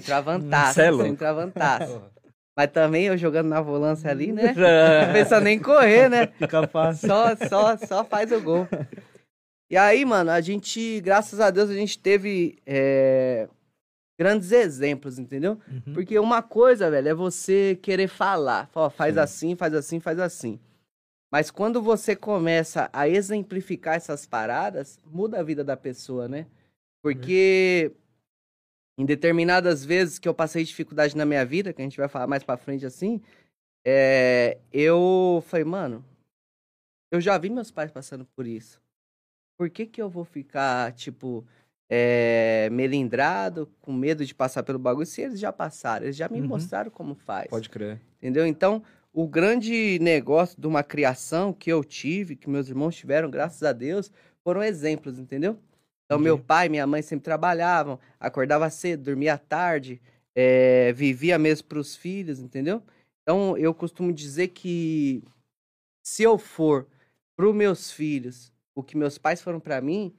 Mas 2.56 2.70
também 2.70 3.06
eu 3.06 3.18
jogando 3.18 3.48
na 3.48 3.60
volância 3.60 4.10
ali, 4.10 4.32
né? 4.32 4.54
Não 4.56 4.62
Já. 4.62 5.08
precisa 5.10 5.40
nem 5.40 5.58
correr, 5.58 6.08
né? 6.08 6.28
Fica 6.38 6.66
fácil. 6.68 7.08
Só, 7.08 7.36
só, 7.48 7.76
só 7.76 8.04
faz 8.04 8.30
o 8.30 8.40
gol. 8.40 8.66
E 9.68 9.76
aí, 9.76 10.04
mano, 10.04 10.30
a 10.30 10.40
gente, 10.40 11.00
graças 11.00 11.40
a 11.40 11.50
Deus, 11.50 11.68
a 11.68 11.74
gente 11.74 11.98
teve 11.98 12.56
é, 12.64 13.48
grandes 14.18 14.52
exemplos, 14.52 15.18
entendeu? 15.18 15.60
Uhum. 15.68 15.94
Porque 15.94 16.18
uma 16.18 16.42
coisa, 16.42 16.90
velho, 16.90 17.08
é 17.08 17.14
você 17.14 17.78
querer 17.82 18.08
falar. 18.08 18.70
Ó, 18.74 18.88
faz 18.88 19.14
Sim. 19.14 19.20
assim, 19.20 19.56
faz 19.56 19.74
assim, 19.74 20.00
faz 20.00 20.18
assim. 20.18 20.60
Mas 21.32 21.50
quando 21.50 21.82
você 21.82 22.14
começa 22.14 22.88
a 22.92 23.08
exemplificar 23.08 23.96
essas 23.96 24.24
paradas, 24.24 25.00
muda 25.04 25.40
a 25.40 25.42
vida 25.42 25.64
da 25.64 25.76
pessoa, 25.76 26.28
né? 26.28 26.46
Porque 27.02 27.92
em 28.96 29.04
determinadas 29.04 29.84
vezes 29.84 30.18
que 30.18 30.28
eu 30.28 30.34
passei 30.34 30.62
dificuldade 30.62 31.16
na 31.16 31.26
minha 31.26 31.44
vida, 31.44 31.72
que 31.72 31.82
a 31.82 31.84
gente 31.84 31.96
vai 31.96 32.08
falar 32.08 32.28
mais 32.28 32.44
pra 32.44 32.56
frente 32.56 32.86
assim, 32.86 33.20
é, 33.84 34.58
eu 34.72 35.42
falei, 35.46 35.64
mano, 35.64 36.04
eu 37.10 37.20
já 37.20 37.36
vi 37.36 37.50
meus 37.50 37.70
pais 37.70 37.90
passando 37.90 38.24
por 38.24 38.46
isso. 38.46 38.80
Por 39.58 39.68
que 39.68 39.86
que 39.86 40.00
eu 40.00 40.08
vou 40.08 40.24
ficar, 40.24 40.92
tipo, 40.92 41.44
é, 41.96 42.68
melindrado, 42.72 43.70
com 43.80 43.92
medo 43.92 44.26
de 44.26 44.34
passar 44.34 44.64
pelo 44.64 44.80
bagulho, 44.80 45.06
se 45.06 45.22
eles 45.22 45.38
já 45.38 45.52
passaram? 45.52 46.06
Eles 46.06 46.16
já 46.16 46.28
me 46.28 46.40
Uhum. 46.40 46.48
mostraram 46.48 46.90
como 46.90 47.14
faz. 47.14 47.46
Pode 47.48 47.70
crer. 47.70 48.00
Entendeu? 48.18 48.44
Então, 48.44 48.82
o 49.12 49.28
grande 49.28 49.96
negócio 50.00 50.60
de 50.60 50.66
uma 50.66 50.82
criação 50.82 51.52
que 51.52 51.70
eu 51.70 51.84
tive, 51.84 52.34
que 52.34 52.50
meus 52.50 52.68
irmãos 52.68 52.96
tiveram, 52.96 53.30
graças 53.30 53.62
a 53.62 53.72
Deus, 53.72 54.10
foram 54.42 54.60
exemplos, 54.60 55.20
entendeu? 55.20 55.56
Então, 56.04 56.18
meu 56.18 56.36
pai 56.36 56.66
e 56.66 56.68
minha 56.68 56.86
mãe 56.86 57.00
sempre 57.00 57.22
trabalhavam, 57.24 57.98
acordava 58.18 58.68
cedo, 58.70 59.04
dormia 59.04 59.38
tarde, 59.38 60.02
eh, 60.34 60.92
vivia 60.94 61.38
mesmo 61.38 61.68
para 61.68 61.78
os 61.78 61.94
filhos, 61.94 62.40
entendeu? 62.40 62.82
Então, 63.22 63.56
eu 63.56 63.72
costumo 63.72 64.12
dizer 64.12 64.48
que 64.48 65.22
se 66.04 66.24
eu 66.24 66.36
for 66.38 66.88
para 67.36 67.48
os 67.48 67.54
meus 67.54 67.92
filhos 67.92 68.52
o 68.74 68.82
que 68.82 68.96
meus 68.96 69.16
pais 69.16 69.40
foram 69.40 69.60
para 69.60 69.80
mim, 69.80 70.12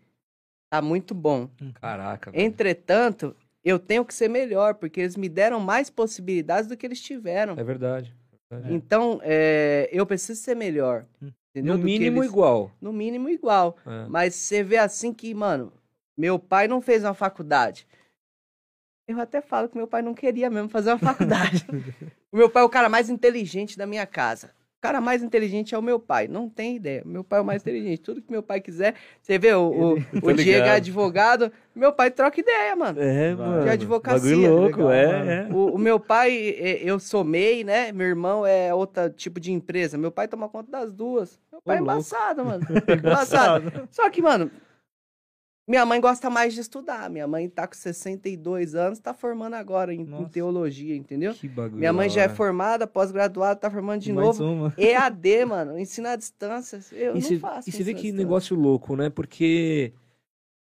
tá 0.69 0.81
muito 0.81 1.13
bom. 1.13 1.49
Caraca. 1.75 2.31
velho. 2.31 2.43
Entretanto, 2.43 3.35
eu 3.63 3.79
tenho 3.79 4.05
que 4.05 4.13
ser 4.13 4.29
melhor, 4.29 4.75
porque 4.75 5.01
eles 5.01 5.15
me 5.15 5.27
deram 5.29 5.59
mais 5.59 5.89
possibilidades 5.89 6.69
do 6.69 6.77
que 6.77 6.85
eles 6.85 7.01
tiveram. 7.01 7.55
É 7.57 7.63
verdade. 7.63 8.13
Então, 8.69 9.19
é, 9.23 9.89
eu 9.91 10.05
preciso 10.05 10.39
ser 10.41 10.55
melhor. 10.55 11.05
Hum. 11.21 11.31
Entendeu? 11.49 11.77
No 11.77 11.83
mínimo 11.83 12.19
eles- 12.19 12.29
igual. 12.29 12.71
No 12.81 12.91
mínimo 12.93 13.29
igual. 13.29 13.77
É. 13.85 14.05
Mas 14.09 14.35
você 14.35 14.61
vê 14.61 14.77
assim 14.77 15.13
que, 15.13 15.33
mano, 15.33 15.71
meu 16.17 16.37
pai 16.37 16.67
não 16.67 16.81
fez 16.81 17.03
uma 17.03 17.13
faculdade. 17.13 17.87
Eu 19.07 19.19
até 19.19 19.41
falo 19.41 19.69
que 19.69 19.77
meu 19.77 19.87
pai 19.87 20.01
não 20.01 20.13
queria 20.13 20.49
mesmo 20.49 20.67
fazer 20.69 20.89
uma 20.91 20.99
faculdade. 20.99 21.65
o 22.31 22.37
meu 22.37 22.49
pai 22.49 22.63
é 22.63 22.65
o 22.65 22.69
cara 22.69 22.89
mais 22.89 23.09
inteligente 23.09 23.77
da 23.77 23.85
minha 23.85 24.05
casa. 24.05 24.51
O 24.85 24.87
cara 24.87 25.01
mais 25.01 25.23
inteligente 25.23 25.73
é 25.73 25.77
o 25.77 25.81
meu 25.81 25.99
pai. 25.99 26.27
Não 26.27 26.47
tem 26.47 26.75
ideia. 26.75 27.01
Meu 27.05 27.23
pai 27.23 27.39
é 27.39 27.41
o 27.41 27.45
mais 27.45 27.61
inteligente. 27.61 28.01
Tudo 28.01 28.21
que 28.21 28.31
meu 28.31 28.43
pai 28.43 28.61
quiser. 28.61 28.93
Você 29.21 29.39
vê, 29.39 29.53
o, 29.53 29.69
o, 29.69 29.93
o 30.21 30.33
Diego 30.33 30.67
é 30.67 30.71
advogado. 30.71 31.51
Meu 31.75 31.91
pai 31.91 32.11
troca 32.11 32.39
ideia, 32.39 32.75
mano. 32.75 33.01
É, 33.01 33.33
Vai. 33.33 33.47
mano. 33.47 33.63
De 33.63 33.69
advocacia. 33.69 34.29
Bagulho 34.35 34.55
louco, 34.55 34.83
Legal, 34.83 34.91
é, 34.91 35.07
mano. 35.17 35.31
é. 35.31 35.47
O, 35.51 35.75
o 35.75 35.77
meu 35.77 35.99
pai, 35.99 36.55
é, 36.57 36.79
eu 36.83 36.99
sou 36.99 37.23
MEI, 37.23 37.63
né? 37.63 37.91
Meu 37.91 38.07
irmão 38.07 38.45
é 38.45 38.73
outro 38.73 39.09
tipo 39.09 39.39
de 39.39 39.51
empresa. 39.51 39.97
Meu 39.97 40.11
pai 40.11 40.27
toma 40.27 40.47
conta 40.47 40.71
das 40.71 40.93
duas. 40.93 41.39
Meu 41.51 41.61
pai 41.61 41.77
é 41.77 41.79
louco. 41.79 41.93
embaçado, 41.93 42.45
mano. 42.45 42.63
embaçado. 42.87 43.87
Só 43.89 44.09
que, 44.09 44.21
mano, 44.21 44.51
minha 45.67 45.85
mãe 45.85 45.99
gosta 45.99 46.29
mais 46.29 46.53
de 46.53 46.61
estudar. 46.61 47.09
Minha 47.09 47.27
mãe 47.27 47.49
tá 47.49 47.67
com 47.67 47.73
62 47.75 48.75
anos, 48.75 48.99
tá 48.99 49.13
formando 49.13 49.55
agora 49.55 49.93
em, 49.93 50.01
em 50.01 50.25
teologia, 50.29 50.95
entendeu? 50.95 51.33
Que 51.33 51.47
bagulho. 51.47 51.79
Minha 51.79 51.91
mãe 51.93 52.09
já 52.09 52.21
é 52.21 52.29
formada, 52.29 52.85
pós-graduada, 52.85 53.59
tá 53.59 53.69
formando 53.71 54.01
de 54.01 54.13
Mais 54.13 54.37
novo. 54.37 54.43
uma. 54.43 54.73
EAD, 54.77 55.45
mano, 55.47 55.79
ensino 55.79 56.07
à 56.07 56.15
distância. 56.15 56.79
Eu 56.91 57.11
E 57.11 57.13
não 57.15 57.21
você 57.21 57.39
faço 57.39 57.69
e 57.69 57.71
você 57.71 57.83
vê 57.83 57.93
que 57.93 58.01
distância. 58.03 58.17
negócio 58.17 58.55
louco, 58.55 58.95
né? 58.95 59.09
Porque 59.09 59.91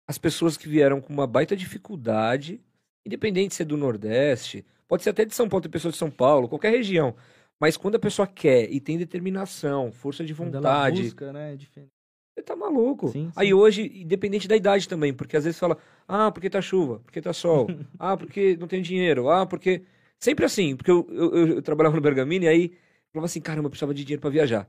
as 0.06 0.18
pessoas 0.18 0.56
que 0.56 0.68
vieram 0.68 1.00
com 1.00 1.12
uma 1.12 1.26
baita 1.26 1.56
dificuldade, 1.56 2.60
independente 3.04 3.48
de 3.48 3.54
ser 3.56 3.64
do 3.64 3.76
Nordeste, 3.76 4.64
pode 4.86 5.02
ser 5.02 5.10
até 5.10 5.24
de 5.24 5.34
São 5.34 5.48
Paulo, 5.48 5.62
tem 5.62 5.70
pessoas 5.70 5.94
de 5.94 5.98
São 5.98 6.10
Paulo, 6.10 6.48
qualquer 6.48 6.70
região. 6.70 7.14
Mas 7.60 7.76
quando 7.76 7.94
a 7.94 7.98
pessoa 8.00 8.26
quer 8.26 8.70
e 8.72 8.80
tem 8.80 8.98
determinação, 8.98 9.90
força 9.92 10.24
de 10.24 10.32
vontade, 10.32 11.02
busca, 11.04 11.32
né? 11.32 11.52
É 11.52 11.56
diferente. 11.56 11.92
Você 12.34 12.42
tá 12.42 12.56
maluco. 12.56 13.08
Sim, 13.08 13.26
sim. 13.26 13.32
Aí 13.36 13.52
hoje, 13.52 13.90
independente 14.02 14.48
da 14.48 14.56
idade 14.56 14.88
também, 14.88 15.12
porque 15.12 15.36
às 15.36 15.44
vezes 15.44 15.58
fala, 15.58 15.76
ah, 16.08 16.30
porque 16.30 16.48
tá 16.50 16.60
chuva, 16.62 17.00
porque 17.04 17.20
tá 17.20 17.32
sol, 17.32 17.66
ah, 17.98 18.16
porque 18.16 18.56
não 18.56 18.66
tem 18.66 18.82
dinheiro, 18.82 19.28
ah, 19.30 19.46
porque. 19.46 19.82
Sempre 20.18 20.44
assim, 20.44 20.76
porque 20.76 20.90
eu, 20.90 21.04
eu, 21.10 21.34
eu- 21.36 21.48
eu 21.56 21.62
trabalhava 21.62 21.96
no 21.96 22.00
Bergamini 22.02 22.44
e 22.44 22.48
aí 22.48 22.64
eu 22.66 23.12
falava 23.12 23.26
assim, 23.26 23.40
caramba, 23.40 23.66
eu 23.66 23.70
precisava 23.70 23.92
de 23.92 24.04
dinheiro 24.04 24.20
pra 24.20 24.30
viajar. 24.30 24.68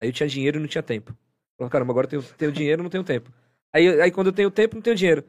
Aí 0.00 0.08
eu 0.08 0.12
tinha 0.12 0.26
dinheiro 0.26 0.56
e 0.58 0.60
não 0.60 0.66
tinha 0.66 0.82
tempo. 0.82 1.10
Eu 1.12 1.16
falava, 1.58 1.70
caramba, 1.72 1.92
agora 1.92 2.06
eu 2.06 2.10
tenho, 2.10 2.22
tenho 2.38 2.50
dinheiro 2.50 2.80
e 2.80 2.84
não 2.84 2.88
tenho 2.90 3.04
tempo. 3.04 3.30
Aí, 3.74 4.00
aí 4.00 4.10
quando 4.10 4.28
eu 4.28 4.32
tenho 4.32 4.50
tempo, 4.50 4.76
não 4.76 4.82
tenho 4.82 4.96
dinheiro. 4.96 5.22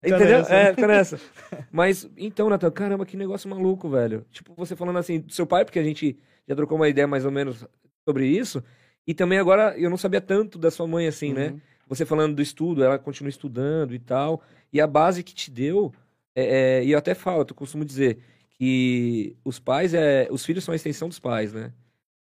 Fica 0.00 0.16
Entendeu? 0.16 0.38
nessa. 0.38 0.54
É, 0.54 0.70
fica 0.72 0.86
nessa. 0.86 1.20
Mas, 1.72 2.08
então, 2.16 2.48
Natan, 2.48 2.70
caramba, 2.70 3.04
que 3.04 3.16
negócio 3.16 3.50
maluco, 3.50 3.88
velho. 3.88 4.24
Tipo, 4.30 4.54
você 4.54 4.76
falando 4.76 4.98
assim 5.00 5.18
do 5.18 5.32
seu 5.32 5.46
pai, 5.48 5.64
porque 5.64 5.80
a 5.80 5.82
gente 5.82 6.16
já 6.48 6.54
trocou 6.54 6.76
uma 6.76 6.88
ideia 6.88 7.08
mais 7.08 7.24
ou 7.24 7.32
menos 7.32 7.66
sobre 8.08 8.26
isso. 8.28 8.62
E 9.06 9.14
também 9.14 9.38
agora, 9.38 9.76
eu 9.78 9.90
não 9.90 9.96
sabia 9.96 10.20
tanto 10.20 10.58
da 10.58 10.70
sua 10.70 10.86
mãe 10.86 11.06
assim, 11.06 11.32
né? 11.32 11.48
Uhum. 11.48 11.60
Você 11.88 12.06
falando 12.06 12.36
do 12.36 12.42
estudo, 12.42 12.82
ela 12.84 12.98
continua 12.98 13.28
estudando 13.30 13.94
e 13.94 13.98
tal. 13.98 14.42
E 14.72 14.80
a 14.80 14.86
base 14.86 15.22
que 15.22 15.34
te 15.34 15.50
deu, 15.50 15.92
é, 16.34 16.78
é, 16.80 16.84
e 16.84 16.92
eu 16.92 16.98
até 16.98 17.14
falo, 17.14 17.44
eu 17.48 17.54
costumo 17.54 17.84
dizer 17.84 18.18
que 18.50 19.36
os 19.44 19.58
pais, 19.58 19.92
é, 19.92 20.28
os 20.30 20.44
filhos 20.44 20.62
são 20.64 20.72
a 20.72 20.76
extensão 20.76 21.08
dos 21.08 21.18
pais, 21.18 21.52
né? 21.52 21.72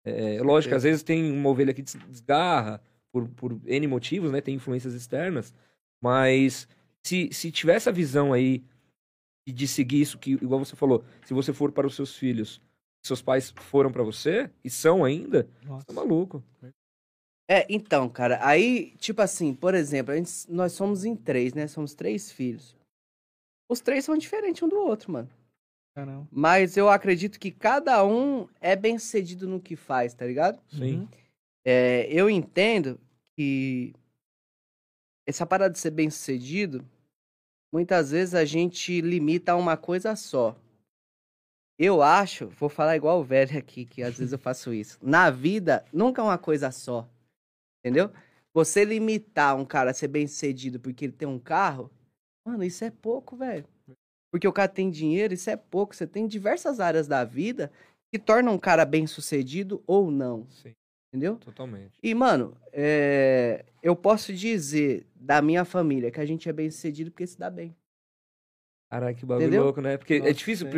É, 0.04 0.40
lógico, 0.42 0.72
É. 0.74 0.76
às 0.76 0.82
vezes 0.82 1.02
tem 1.02 1.30
uma 1.30 1.50
ovelha 1.50 1.74
que 1.74 1.82
des- 1.82 1.98
desgarra 2.08 2.80
por, 3.12 3.28
por 3.28 3.60
N 3.66 3.86
motivos, 3.86 4.32
né? 4.32 4.40
Tem 4.40 4.54
influências 4.54 4.94
externas. 4.94 5.52
Mas 6.02 6.66
se, 7.04 7.28
se 7.32 7.52
tiver 7.52 7.74
essa 7.76 7.92
visão 7.92 8.32
aí 8.32 8.64
de 9.46 9.68
seguir 9.68 10.00
isso, 10.00 10.18
que, 10.18 10.32
igual 10.32 10.64
você 10.64 10.74
falou, 10.76 11.04
se 11.26 11.34
você 11.34 11.52
for 11.52 11.70
para 11.72 11.86
os 11.86 11.94
seus 11.94 12.16
filhos, 12.16 12.60
seus 13.02 13.22
pais 13.22 13.50
foram 13.50 13.90
para 13.90 14.02
você, 14.02 14.50
e 14.62 14.70
são 14.70 15.04
ainda, 15.04 15.48
Nossa. 15.64 15.86
tá 15.86 15.92
maluco. 15.92 16.42
É, 17.48 17.66
então, 17.68 18.08
cara, 18.08 18.38
aí, 18.46 18.92
tipo 18.98 19.20
assim, 19.20 19.52
por 19.52 19.74
exemplo, 19.74 20.12
a 20.12 20.16
gente, 20.16 20.30
nós 20.48 20.72
somos 20.72 21.04
em 21.04 21.16
três, 21.16 21.52
né? 21.52 21.66
Somos 21.66 21.94
três 21.94 22.30
filhos. 22.30 22.76
Os 23.68 23.80
três 23.80 24.04
são 24.04 24.16
diferentes 24.16 24.62
um 24.62 24.68
do 24.68 24.78
outro, 24.78 25.10
mano. 25.10 25.28
Caramba. 25.94 26.28
Mas 26.30 26.76
eu 26.76 26.88
acredito 26.88 27.40
que 27.40 27.50
cada 27.50 28.04
um 28.04 28.48
é 28.60 28.76
bem 28.76 28.98
sucedido 28.98 29.48
no 29.48 29.60
que 29.60 29.74
faz, 29.74 30.14
tá 30.14 30.24
ligado? 30.24 30.60
Sim. 30.68 31.00
Uhum. 31.00 31.08
É, 31.64 32.06
eu 32.10 32.30
entendo 32.30 33.00
que 33.36 33.92
essa 35.26 35.44
parada 35.44 35.72
de 35.72 35.78
ser 35.78 35.90
bem 35.90 36.08
sucedido, 36.08 36.84
muitas 37.72 38.12
vezes 38.12 38.34
a 38.34 38.44
gente 38.44 39.00
limita 39.00 39.52
a 39.52 39.56
uma 39.56 39.76
coisa 39.76 40.14
só. 40.14 40.56
Eu 41.82 42.02
acho, 42.02 42.48
vou 42.48 42.68
falar 42.68 42.94
igual 42.94 43.20
o 43.20 43.24
velho 43.24 43.56
aqui, 43.56 43.86
que 43.86 44.02
às 44.02 44.18
vezes 44.18 44.34
eu 44.34 44.38
faço 44.38 44.74
isso. 44.74 44.98
Na 45.00 45.30
vida, 45.30 45.82
nunca 45.90 46.20
é 46.20 46.24
uma 46.26 46.36
coisa 46.36 46.70
só. 46.70 47.08
Entendeu? 47.78 48.12
Você 48.52 48.84
limitar 48.84 49.56
um 49.56 49.64
cara 49.64 49.90
a 49.90 49.94
ser 49.94 50.08
bem 50.08 50.26
sucedido 50.26 50.78
porque 50.78 51.06
ele 51.06 51.14
tem 51.14 51.26
um 51.26 51.38
carro, 51.38 51.90
mano, 52.46 52.62
isso 52.64 52.84
é 52.84 52.90
pouco, 52.90 53.34
velho. 53.34 53.64
Porque 54.30 54.46
o 54.46 54.52
cara 54.52 54.68
tem 54.68 54.90
dinheiro, 54.90 55.32
isso 55.32 55.48
é 55.48 55.56
pouco. 55.56 55.96
Você 55.96 56.06
tem 56.06 56.26
diversas 56.26 56.80
áreas 56.80 57.08
da 57.08 57.24
vida 57.24 57.72
que 58.12 58.18
tornam 58.18 58.52
um 58.52 58.58
cara 58.58 58.84
bem 58.84 59.06
sucedido 59.06 59.82
ou 59.86 60.10
não. 60.10 60.46
Sim, 60.50 60.74
Entendeu? 61.08 61.38
totalmente. 61.38 61.98
E, 62.02 62.14
mano, 62.14 62.54
é, 62.74 63.64
eu 63.82 63.96
posso 63.96 64.34
dizer 64.34 65.06
da 65.14 65.40
minha 65.40 65.64
família 65.64 66.10
que 66.10 66.20
a 66.20 66.26
gente 66.26 66.46
é 66.46 66.52
bem 66.52 66.70
sucedido 66.70 67.10
porque 67.10 67.26
se 67.26 67.38
dá 67.38 67.48
bem. 67.48 67.74
Caraca, 68.90 69.14
que 69.14 69.24
bagulho 69.24 69.46
Entendeu? 69.46 69.64
louco, 69.64 69.80
né? 69.80 69.96
Porque 69.96 70.14
é 70.14 70.18
Nossa, 70.18 70.34
difícil 70.34 70.66
o 70.66 70.68
é. 70.68 70.72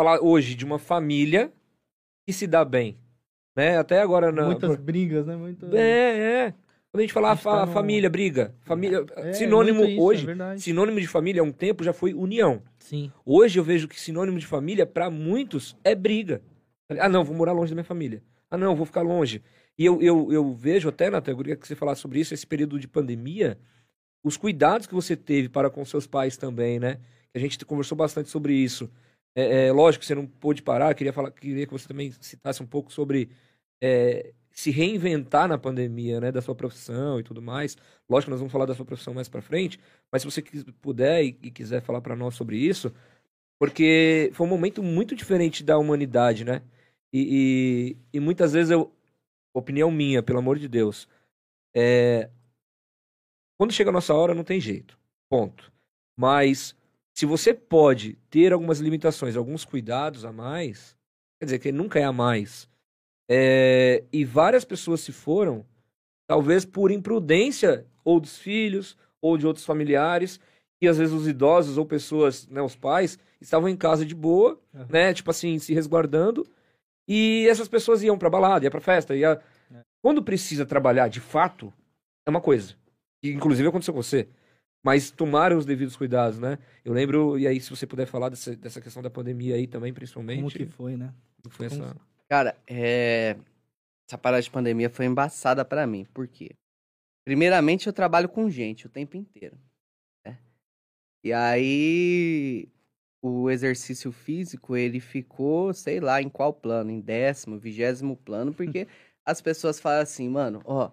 Falar 0.00 0.22
hoje 0.22 0.54
de 0.54 0.64
uma 0.64 0.78
família 0.78 1.52
que 2.26 2.32
se 2.32 2.46
dá 2.46 2.64
bem. 2.64 2.96
Né? 3.54 3.76
Até 3.76 4.00
agora 4.00 4.32
não. 4.32 4.46
Muitas 4.46 4.76
brigas, 4.76 5.26
né? 5.26 5.36
Muito... 5.36 5.66
É, 5.76 6.46
é. 6.46 6.54
Quando 6.90 7.00
a 7.00 7.02
gente 7.02 7.12
fala 7.12 7.32
A 7.32 7.34
gente 7.34 7.44
tá 7.44 7.50
fa- 7.50 7.66
no- 7.66 7.72
família, 7.72 8.08
briga. 8.08 8.54
Família, 8.62 9.04
É, 9.16 9.34
sinônimo 9.34 9.80
muito 9.80 9.90
isso, 9.92 10.00
é 10.00 10.02
hoje, 10.04 10.26
verdade. 10.26 10.60
sinônimo 10.62 10.98
de 10.98 11.06
família 11.06 11.42
há 11.42 11.44
um 11.44 11.52
tempo 11.52 11.84
já 11.84 11.92
foi 11.92 12.14
união. 12.14 12.62
Sim. 12.78 13.12
Hoje 13.26 13.60
eu 13.60 13.64
vejo 13.64 13.86
que 13.86 14.00
sinônimo 14.00 14.38
de 14.38 14.46
família, 14.46 14.86
pra 14.86 15.10
muitos, 15.10 15.76
é 15.84 15.94
briga. 15.94 16.40
Ah, 16.98 17.08
não, 17.08 17.22
vou 17.22 17.36
morar 17.36 17.52
longe 17.52 17.70
da 17.70 17.74
minha 17.74 17.84
família. 17.84 18.22
Ah, 18.50 18.56
não, 18.56 18.74
vou 18.74 18.86
ficar 18.86 19.02
longe. 19.02 19.42
E 19.78 19.84
eu, 19.84 20.00
eu, 20.00 20.32
eu 20.32 20.54
vejo 20.54 20.88
até, 20.88 21.10
Natan, 21.10 21.32
eu 21.32 21.36
queria 21.36 21.56
que 21.56 21.68
você 21.68 21.76
falasse 21.76 22.00
sobre 22.00 22.20
isso, 22.20 22.32
esse 22.32 22.46
período 22.46 22.78
de 22.80 22.88
pandemia, 22.88 23.58
os 24.24 24.36
cuidados 24.38 24.86
que 24.86 24.94
você 24.94 25.14
teve 25.14 25.48
para 25.50 25.68
com 25.68 25.84
seus 25.84 26.06
pais 26.06 26.36
também, 26.38 26.80
né? 26.80 26.98
A 27.34 27.38
gente 27.38 27.62
conversou 27.66 27.96
bastante 27.98 28.30
sobre 28.30 28.54
isso. 28.54 28.90
É, 29.34 29.68
é, 29.68 29.72
lógico 29.72 30.04
você 30.04 30.14
não 30.14 30.26
pôde 30.26 30.62
parar, 30.62 30.94
queria, 30.94 31.12
falar, 31.12 31.30
queria 31.30 31.66
que 31.66 31.72
você 31.72 31.86
também 31.86 32.10
citasse 32.20 32.62
um 32.62 32.66
pouco 32.66 32.92
sobre 32.92 33.30
é, 33.82 34.32
se 34.50 34.70
reinventar 34.70 35.48
na 35.48 35.56
pandemia, 35.56 36.20
né? 36.20 36.32
Da 36.32 36.42
sua 36.42 36.54
profissão 36.54 37.20
e 37.20 37.22
tudo 37.22 37.40
mais. 37.40 37.76
Lógico 38.08 38.30
nós 38.30 38.40
vamos 38.40 38.52
falar 38.52 38.66
da 38.66 38.74
sua 38.74 38.84
profissão 38.84 39.14
mais 39.14 39.28
pra 39.28 39.42
frente, 39.42 39.78
mas 40.12 40.22
se 40.22 40.30
você 40.30 40.42
puder 40.80 41.24
e, 41.24 41.38
e 41.42 41.50
quiser 41.50 41.80
falar 41.82 42.00
para 42.00 42.16
nós 42.16 42.34
sobre 42.34 42.56
isso, 42.58 42.92
porque 43.58 44.30
foi 44.34 44.46
um 44.46 44.50
momento 44.50 44.82
muito 44.82 45.14
diferente 45.14 45.62
da 45.62 45.78
humanidade, 45.78 46.44
né? 46.44 46.62
E, 47.12 47.96
e, 48.12 48.18
e 48.18 48.20
muitas 48.20 48.52
vezes 48.52 48.70
eu, 48.70 48.92
opinião 49.54 49.90
minha, 49.90 50.22
pelo 50.22 50.38
amor 50.38 50.58
de 50.58 50.68
Deus, 50.68 51.08
é 51.74 52.30
quando 53.58 53.74
chega 53.74 53.90
a 53.90 53.92
nossa 53.92 54.14
hora 54.14 54.34
não 54.34 54.42
tem 54.42 54.58
jeito, 54.58 54.98
ponto. 55.28 55.70
Mas 56.18 56.74
se 57.14 57.26
você 57.26 57.52
pode 57.52 58.14
ter 58.30 58.52
algumas 58.52 58.78
limitações, 58.78 59.36
alguns 59.36 59.64
cuidados 59.64 60.24
a 60.24 60.32
mais, 60.32 60.96
quer 61.38 61.46
dizer 61.46 61.58
que 61.58 61.72
nunca 61.72 61.98
é 61.98 62.04
a 62.04 62.12
mais. 62.12 62.68
É, 63.28 64.04
e 64.12 64.24
várias 64.24 64.64
pessoas 64.64 65.00
se 65.00 65.12
foram, 65.12 65.64
talvez 66.26 66.64
por 66.64 66.90
imprudência 66.90 67.86
ou 68.04 68.18
dos 68.18 68.38
filhos 68.38 68.96
ou 69.20 69.36
de 69.36 69.46
outros 69.46 69.64
familiares, 69.64 70.40
e 70.82 70.88
às 70.88 70.96
vezes 70.96 71.12
os 71.12 71.28
idosos 71.28 71.76
ou 71.76 71.84
pessoas, 71.84 72.48
né, 72.48 72.62
os 72.62 72.74
pais, 72.74 73.18
estavam 73.40 73.68
em 73.68 73.76
casa 73.76 74.04
de 74.04 74.14
boa, 74.14 74.58
Aham. 74.74 74.86
né, 74.88 75.14
tipo 75.14 75.30
assim, 75.30 75.58
se 75.58 75.74
resguardando, 75.74 76.46
e 77.06 77.46
essas 77.48 77.68
pessoas 77.68 78.02
iam 78.02 78.16
pra 78.16 78.30
balada, 78.30 78.64
ia 78.64 78.70
pra 78.70 78.80
festa, 78.80 79.14
ia... 79.14 79.40
É. 79.74 79.80
Quando 80.02 80.22
precisa 80.22 80.64
trabalhar 80.64 81.08
de 81.08 81.20
fato, 81.20 81.72
é 82.26 82.30
uma 82.30 82.40
coisa. 82.40 82.74
E, 83.22 83.30
inclusive 83.30 83.68
aconteceu 83.68 83.92
com 83.92 84.02
você. 84.02 84.28
Mas 84.82 85.10
tomaram 85.10 85.58
os 85.58 85.66
devidos 85.66 85.96
cuidados, 85.96 86.38
né? 86.38 86.58
Eu 86.84 86.92
lembro, 86.92 87.38
e 87.38 87.46
aí 87.46 87.60
se 87.60 87.68
você 87.68 87.86
puder 87.86 88.06
falar 88.06 88.30
dessa, 88.30 88.56
dessa 88.56 88.80
questão 88.80 89.02
da 89.02 89.10
pandemia 89.10 89.54
aí 89.54 89.66
também, 89.66 89.92
principalmente. 89.92 90.38
Como 90.38 90.50
que 90.50 90.66
foi, 90.66 90.96
né? 90.96 91.12
como 91.42 91.54
foi 91.54 91.68
como- 91.68 91.84
essa... 91.84 91.96
Cara, 92.28 92.56
é... 92.66 93.36
essa 94.08 94.16
parada 94.16 94.42
de 94.42 94.50
pandemia 94.50 94.88
foi 94.88 95.04
embaçada 95.04 95.64
pra 95.64 95.86
mim. 95.86 96.04
Por 96.14 96.26
quê? 96.28 96.54
Primeiramente, 97.26 97.86
eu 97.86 97.92
trabalho 97.92 98.28
com 98.28 98.48
gente 98.48 98.86
o 98.86 98.90
tempo 98.90 99.16
inteiro. 99.16 99.58
né? 100.24 100.38
E 101.22 101.32
aí, 101.32 102.68
o 103.22 103.50
exercício 103.50 104.10
físico, 104.12 104.76
ele 104.76 105.00
ficou, 105.00 105.74
sei 105.74 106.00
lá, 106.00 106.22
em 106.22 106.28
qual 106.28 106.54
plano? 106.54 106.90
Em 106.90 107.00
décimo, 107.00 107.58
vigésimo 107.58 108.16
plano, 108.16 108.54
porque 108.54 108.86
as 109.26 109.42
pessoas 109.42 109.78
falam 109.78 110.00
assim, 110.00 110.28
mano, 110.28 110.62
ó, 110.64 110.90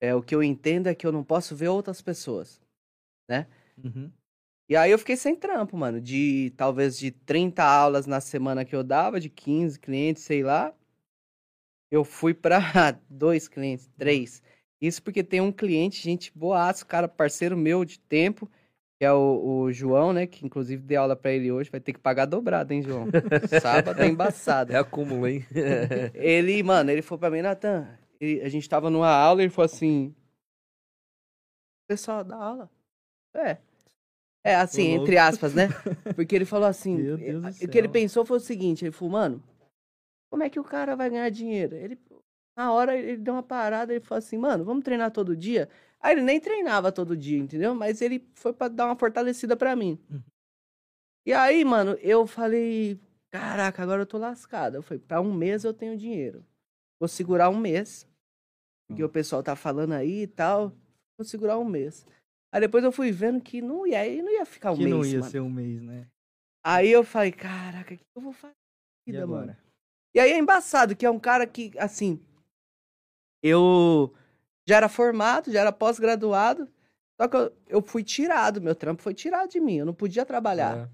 é, 0.00 0.14
o 0.14 0.22
que 0.22 0.34
eu 0.34 0.42
entendo 0.42 0.86
é 0.86 0.94
que 0.94 1.06
eu 1.06 1.12
não 1.12 1.22
posso 1.22 1.54
ver 1.54 1.68
outras 1.68 2.00
pessoas. 2.00 2.60
Uhum. 3.82 4.10
E 4.68 4.76
aí 4.76 4.90
eu 4.90 4.98
fiquei 4.98 5.16
sem 5.16 5.36
trampo, 5.36 5.76
mano. 5.76 6.00
De 6.00 6.52
talvez 6.56 6.98
de 6.98 7.10
30 7.10 7.62
aulas 7.64 8.06
na 8.06 8.20
semana 8.20 8.64
que 8.64 8.74
eu 8.74 8.82
dava, 8.84 9.20
de 9.20 9.28
15 9.30 9.78
clientes, 9.78 10.22
sei 10.24 10.42
lá. 10.42 10.74
eu 11.90 12.04
fui 12.04 12.34
pra 12.34 12.58
dois 13.08 13.48
clientes, 13.48 13.88
três. 13.96 14.42
Isso 14.80 15.02
porque 15.02 15.22
tem 15.24 15.40
um 15.40 15.52
cliente, 15.52 16.02
gente 16.02 16.32
boaço, 16.36 16.86
cara, 16.86 17.08
parceiro 17.08 17.56
meu 17.56 17.84
de 17.84 17.98
tempo, 17.98 18.46
que 18.98 19.04
é 19.06 19.12
o, 19.12 19.62
o 19.64 19.72
João, 19.72 20.12
né? 20.12 20.26
Que 20.26 20.44
inclusive 20.44 20.82
dei 20.82 20.96
aula 20.96 21.16
pra 21.16 21.32
ele 21.32 21.50
hoje, 21.52 21.70
vai 21.70 21.80
ter 21.80 21.92
que 21.92 21.98
pagar 22.00 22.26
dobrado, 22.26 22.72
hein, 22.74 22.82
João? 22.82 23.06
Sábado 23.60 24.02
é 24.02 24.06
embaçado. 24.08 24.72
É 24.74 24.76
acúmulo, 24.78 25.26
hein? 25.28 25.46
Ele, 26.14 26.62
mano, 26.62 26.90
ele 26.90 27.02
falou 27.02 27.20
pra 27.20 27.30
mim, 27.30 27.42
Natan, 27.42 27.88
a 28.42 28.48
gente 28.48 28.68
tava 28.68 28.90
numa 28.90 29.08
aula 29.10 29.42
e 29.42 29.44
ele 29.46 29.50
falou 29.52 29.66
assim. 29.66 30.14
Pessoal 31.88 32.22
da 32.24 32.36
aula. 32.36 32.70
É. 33.36 33.58
É, 34.44 34.54
assim, 34.54 34.90
entre 34.90 35.18
aspas, 35.18 35.54
né? 35.54 35.68
Porque 36.14 36.34
ele 36.34 36.44
falou 36.44 36.66
assim. 36.68 36.98
Eh, 37.20 37.36
O 37.64 37.68
que 37.68 37.76
ele 37.78 37.88
pensou 37.88 38.24
foi 38.24 38.36
o 38.36 38.40
seguinte: 38.40 38.84
ele 38.84 38.92
falou, 38.92 39.12
mano, 39.12 39.42
como 40.30 40.42
é 40.44 40.50
que 40.50 40.60
o 40.60 40.64
cara 40.64 40.94
vai 40.94 41.10
ganhar 41.10 41.28
dinheiro? 41.30 41.74
Ele, 41.74 41.98
na 42.56 42.72
hora, 42.72 42.96
ele 42.96 43.16
deu 43.16 43.34
uma 43.34 43.42
parada 43.42 43.92
e 43.94 44.00
falou 44.00 44.18
assim, 44.18 44.38
mano, 44.38 44.64
vamos 44.64 44.84
treinar 44.84 45.10
todo 45.10 45.36
dia? 45.36 45.68
Aí 46.00 46.12
ele 46.12 46.22
nem 46.22 46.40
treinava 46.40 46.92
todo 46.92 47.16
dia, 47.16 47.38
entendeu? 47.38 47.74
Mas 47.74 48.00
ele 48.00 48.24
foi 48.34 48.52
pra 48.52 48.68
dar 48.68 48.86
uma 48.86 48.96
fortalecida 48.96 49.56
pra 49.56 49.74
mim. 49.74 49.98
Uhum. 50.10 50.22
E 51.26 51.32
aí, 51.32 51.64
mano, 51.64 51.92
eu 51.94 52.24
falei, 52.26 53.00
caraca, 53.32 53.82
agora 53.82 54.02
eu 54.02 54.06
tô 54.06 54.16
lascado. 54.16 54.76
Eu 54.76 54.82
falei, 54.82 55.02
pra 55.02 55.20
um 55.20 55.34
mês 55.34 55.64
eu 55.64 55.74
tenho 55.74 55.96
dinheiro. 55.98 56.44
Vou 57.00 57.08
segurar 57.08 57.50
um 57.50 57.58
mês. 57.58 58.06
Porque 58.88 59.02
o 59.02 59.08
pessoal 59.08 59.42
tá 59.42 59.56
falando 59.56 59.92
aí 59.94 60.22
e 60.22 60.26
tal. 60.28 60.70
Vou 61.18 61.24
segurar 61.24 61.58
um 61.58 61.64
mês. 61.64 62.06
Aí 62.52 62.60
depois 62.60 62.84
eu 62.84 62.92
fui 62.92 63.12
vendo 63.12 63.40
que 63.40 63.60
não 63.60 63.86
ia, 63.86 64.00
aí 64.00 64.22
não 64.22 64.30
ia 64.30 64.46
ficar 64.46 64.72
um 64.72 64.76
que 64.76 64.84
mês, 64.84 64.94
não 64.94 65.04
ia 65.04 65.18
mano. 65.18 65.30
ser 65.30 65.40
um 65.40 65.50
mês, 65.50 65.82
né? 65.82 66.06
Aí 66.64 66.90
eu 66.90 67.04
falei, 67.04 67.32
caraca, 67.32 67.94
o 67.94 67.96
que 67.96 68.04
eu 68.14 68.22
vou 68.22 68.32
fazer? 68.32 68.54
E 69.06 69.12
Vida, 69.12 69.26
mano. 69.26 69.42
agora? 69.42 69.58
E 70.14 70.20
aí 70.20 70.32
é 70.32 70.38
embaçado, 70.38 70.96
que 70.96 71.04
é 71.04 71.10
um 71.10 71.18
cara 71.18 71.46
que, 71.46 71.72
assim, 71.78 72.20
eu 73.42 74.14
já 74.66 74.76
era 74.76 74.88
formado, 74.88 75.52
já 75.52 75.60
era 75.60 75.70
pós-graduado, 75.70 76.68
só 77.20 77.28
que 77.28 77.36
eu, 77.36 77.52
eu 77.68 77.82
fui 77.82 78.02
tirado, 78.02 78.60
meu 78.60 78.74
trampo 78.74 79.02
foi 79.02 79.14
tirado 79.14 79.50
de 79.50 79.60
mim, 79.60 79.76
eu 79.76 79.86
não 79.86 79.94
podia 79.94 80.24
trabalhar. 80.24 80.78
É. 80.78 80.88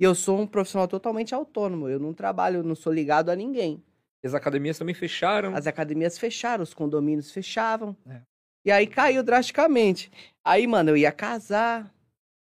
E 0.00 0.04
eu 0.04 0.14
sou 0.14 0.40
um 0.40 0.46
profissional 0.46 0.88
totalmente 0.88 1.34
autônomo, 1.34 1.88
eu 1.88 2.00
não 2.00 2.12
trabalho, 2.12 2.58
eu 2.58 2.62
não 2.64 2.74
sou 2.74 2.92
ligado 2.92 3.30
a 3.30 3.36
ninguém. 3.36 3.84
As 4.24 4.34
academias 4.34 4.78
também 4.78 4.94
fecharam. 4.94 5.54
As 5.54 5.66
academias 5.66 6.18
fecharam, 6.18 6.62
os 6.62 6.74
condomínios 6.74 7.30
fechavam. 7.30 7.96
É. 8.06 8.22
E 8.64 8.70
aí 8.70 8.86
caiu 8.86 9.22
drasticamente. 9.22 10.10
Aí, 10.44 10.66
mano, 10.66 10.90
eu 10.90 10.96
ia 10.96 11.12
casar, 11.12 11.92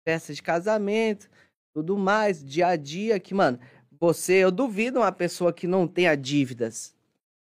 festa 0.08 0.34
de 0.34 0.42
casamento, 0.42 1.30
tudo 1.74 1.98
mais, 1.98 2.44
dia 2.44 2.68
a 2.68 2.76
dia, 2.76 3.20
que, 3.20 3.34
mano, 3.34 3.60
você, 4.00 4.36
eu 4.36 4.52
duvido 4.52 5.00
uma 5.00 5.12
pessoa 5.12 5.52
que 5.54 5.68
não 5.68 5.88
tenha 5.88 6.16
dívidas. 6.16 6.96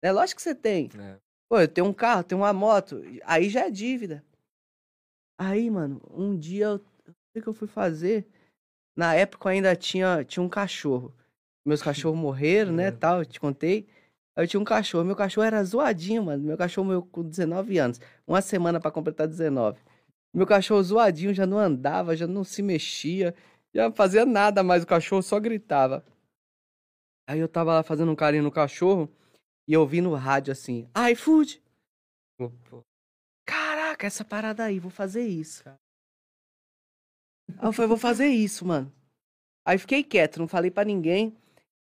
É 0.04 0.12
lógico 0.12 0.38
que 0.38 0.44
você 0.44 0.54
tem. 0.56 0.90
É. 0.98 1.18
Pô, 1.50 1.60
eu 1.60 1.68
tenho 1.68 1.88
um 1.88 1.94
carro, 1.94 2.24
tenho 2.24 2.42
uma 2.42 2.54
moto, 2.54 3.02
aí 3.24 3.50
já 3.50 3.66
é 3.68 3.72
dívida. 3.72 4.24
Aí, 5.38 5.70
mano, 5.70 6.02
um 6.12 6.38
dia 6.38 6.66
eu, 6.66 6.76
o 7.08 7.14
que 7.34 7.42
que 7.42 7.48
eu 7.48 7.54
fui 7.54 7.68
fazer? 7.68 8.26
Na 8.96 9.16
época 9.16 9.50
eu 9.50 9.54
ainda 9.54 9.76
tinha, 9.76 10.24
tinha 10.24 10.44
um 10.44 10.50
cachorro. 10.50 11.14
Meus 11.66 11.82
cachorros 11.84 12.20
morreram, 12.20 12.72
né, 12.74 12.88
É. 12.88 12.92
tal, 12.92 13.20
eu 13.20 13.26
te 13.26 13.40
contei. 13.40 13.88
Aí 14.36 14.46
eu 14.46 14.48
tinha 14.48 14.60
um 14.60 14.64
cachorro, 14.64 15.06
meu 15.06 15.16
cachorro 15.16 15.46
era 15.46 15.64
zoadinho, 15.64 16.24
mano. 16.24 16.44
Meu 16.44 16.58
cachorro 16.58 16.86
morreu 16.86 17.04
com 17.04 17.24
19 17.24 17.78
anos, 17.78 18.02
uma 18.26 18.42
semana 18.42 18.80
pra 18.80 18.92
completar 18.92 19.28
19. 19.28 19.80
Meu 20.34 20.48
cachorro 20.48 20.82
zoadinho 20.82 21.34
já 21.34 21.46
não 21.46 21.60
andava, 21.60 22.16
já 22.16 22.26
não 22.26 22.44
se 22.44 22.64
mexia, 22.64 23.36
já 23.74 23.88
não 23.88 23.96
fazia 23.96 24.26
nada 24.26 24.64
mais, 24.64 24.84
o 24.84 24.88
cachorro 24.88 25.22
só 25.22 25.40
gritava. 25.40 26.04
Aí 27.28 27.40
eu 27.40 27.48
tava 27.48 27.74
lá 27.74 27.84
fazendo 27.84 28.12
um 28.12 28.16
carinho 28.16 28.44
no 28.44 28.52
cachorro 28.52 29.10
e 29.68 29.74
eu 29.74 29.86
vi 29.86 30.02
no 30.02 30.16
rádio 30.16 30.52
assim, 30.52 30.90
iFood, 31.12 31.62
Caraca, 33.46 34.08
essa 34.08 34.26
parada 34.26 34.64
aí, 34.64 34.80
vou 34.80 34.92
fazer 34.92 35.26
isso. 35.26 35.64
Aí 35.68 35.76
eu 37.62 37.74
falei, 37.74 37.88
vou 37.88 37.98
fazer 37.98 38.28
isso, 38.28 38.66
mano. 38.66 38.92
Aí 39.66 39.78
fiquei 39.78 40.04
quieto, 40.04 40.40
não 40.40 40.48
falei 40.48 40.72
pra 40.72 40.84
ninguém. 40.84 41.38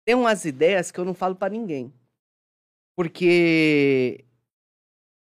Tem 0.07 0.15
umas 0.15 0.45
ideias 0.45 0.91
que 0.91 0.99
eu 0.99 1.05
não 1.05 1.15
falo 1.15 1.35
pra 1.35 1.49
ninguém. 1.49 1.93
Porque 2.99 4.25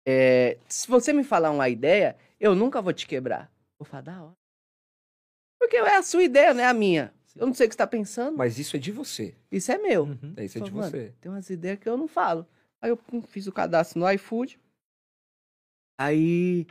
é, 0.04 0.58
se 0.68 0.88
você 0.88 1.14
me 1.14 1.24
falar 1.24 1.52
uma 1.52 1.70
ideia, 1.70 2.18
eu 2.40 2.56
nunca 2.56 2.82
vou 2.82 2.92
te 2.92 3.06
quebrar. 3.06 3.48
Vou 3.78 3.86
falar 3.86 4.02
da 4.02 4.24
hora. 4.24 4.38
Porque 5.60 5.76
é 5.76 5.98
a 5.98 6.02
sua 6.02 6.24
ideia, 6.24 6.52
não 6.52 6.64
é 6.64 6.66
a 6.66 6.74
minha. 6.74 7.14
Eu 7.36 7.46
não 7.46 7.54
sei 7.54 7.68
o 7.68 7.70
que 7.70 7.76
você 7.76 7.78
tá 7.78 7.86
pensando. 7.86 8.36
Mas 8.36 8.58
isso 8.58 8.76
é 8.76 8.80
de 8.80 8.92
você. 8.92 9.36
Isso 9.52 9.72
é 9.72 9.78
meu. 9.78 10.06
Uhum. 10.06 10.34
É, 10.36 10.46
Isso 10.46 10.58
é 10.58 10.62
de 10.62 10.72
mano, 10.74 10.90
você. 10.90 11.14
Tem 11.22 11.32
umas 11.32 11.48
ideias 11.52 11.78
que 11.78 11.88
eu 11.88 11.96
não 11.96 12.08
falo. 12.08 12.44
Aí 12.82 12.90
eu 12.90 12.98
pum, 12.98 13.22
fiz 13.22 13.46
o 13.46 13.52
cadastro 13.52 14.00
no 14.00 14.12
iFood. 14.14 14.60
Aí, 16.02 16.66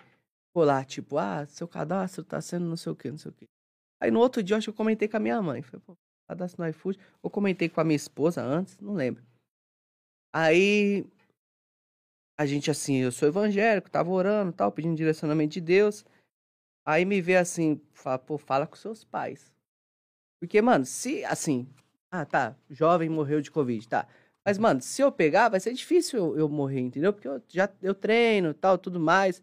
pô 0.52 0.64
lá, 0.64 0.84
tipo, 0.84 1.16
ah, 1.16 1.46
seu 1.46 1.68
cadastro 1.68 2.24
tá 2.24 2.40
sendo 2.40 2.66
não 2.66 2.76
sei 2.76 2.90
o 2.90 2.96
que, 2.96 3.08
não 3.08 3.18
sei 3.18 3.30
o 3.30 3.34
que. 3.34 3.46
Aí 4.00 4.10
no 4.10 4.18
outro 4.18 4.42
dia 4.42 4.54
eu 4.54 4.58
acho 4.58 4.64
que 4.66 4.70
eu 4.70 4.76
comentei 4.76 5.06
com 5.06 5.16
a 5.16 5.20
minha 5.20 5.40
mãe. 5.40 5.62
Falei, 5.62 5.80
pô, 5.86 5.96
cadastro 6.26 6.60
no 6.60 6.68
iFood. 6.68 6.98
Ou 7.22 7.30
comentei 7.30 7.68
com 7.68 7.80
a 7.80 7.84
minha 7.84 7.94
esposa 7.94 8.42
antes, 8.42 8.76
não 8.80 8.94
lembro. 8.94 9.27
Aí, 10.32 11.06
a 12.38 12.46
gente 12.46 12.70
assim, 12.70 12.96
eu 12.96 13.10
sou 13.10 13.28
evangélico, 13.28 13.90
tava 13.90 14.10
orando 14.10 14.52
tal, 14.52 14.70
pedindo 14.70 14.96
direcionamento 14.96 15.54
de 15.54 15.60
Deus. 15.60 16.04
Aí 16.86 17.04
me 17.04 17.20
vê 17.20 17.36
assim, 17.36 17.80
fala, 17.92 18.18
pô, 18.18 18.38
fala 18.38 18.66
com 18.66 18.76
seus 18.76 19.04
pais. 19.04 19.52
Porque, 20.40 20.62
mano, 20.62 20.84
se, 20.84 21.24
assim, 21.24 21.68
ah, 22.10 22.24
tá, 22.24 22.56
jovem 22.70 23.08
morreu 23.08 23.40
de 23.40 23.50
Covid, 23.50 23.86
tá. 23.88 24.06
Mas, 24.44 24.56
mano, 24.56 24.80
se 24.80 25.02
eu 25.02 25.12
pegar, 25.12 25.48
vai 25.48 25.60
ser 25.60 25.72
difícil 25.74 26.18
eu, 26.18 26.38
eu 26.38 26.48
morrer, 26.48 26.80
entendeu? 26.80 27.12
Porque 27.12 27.28
eu 27.28 27.42
já 27.48 27.68
eu 27.82 27.94
treino 27.94 28.54
tal, 28.54 28.78
tudo 28.78 28.98
mais. 28.98 29.42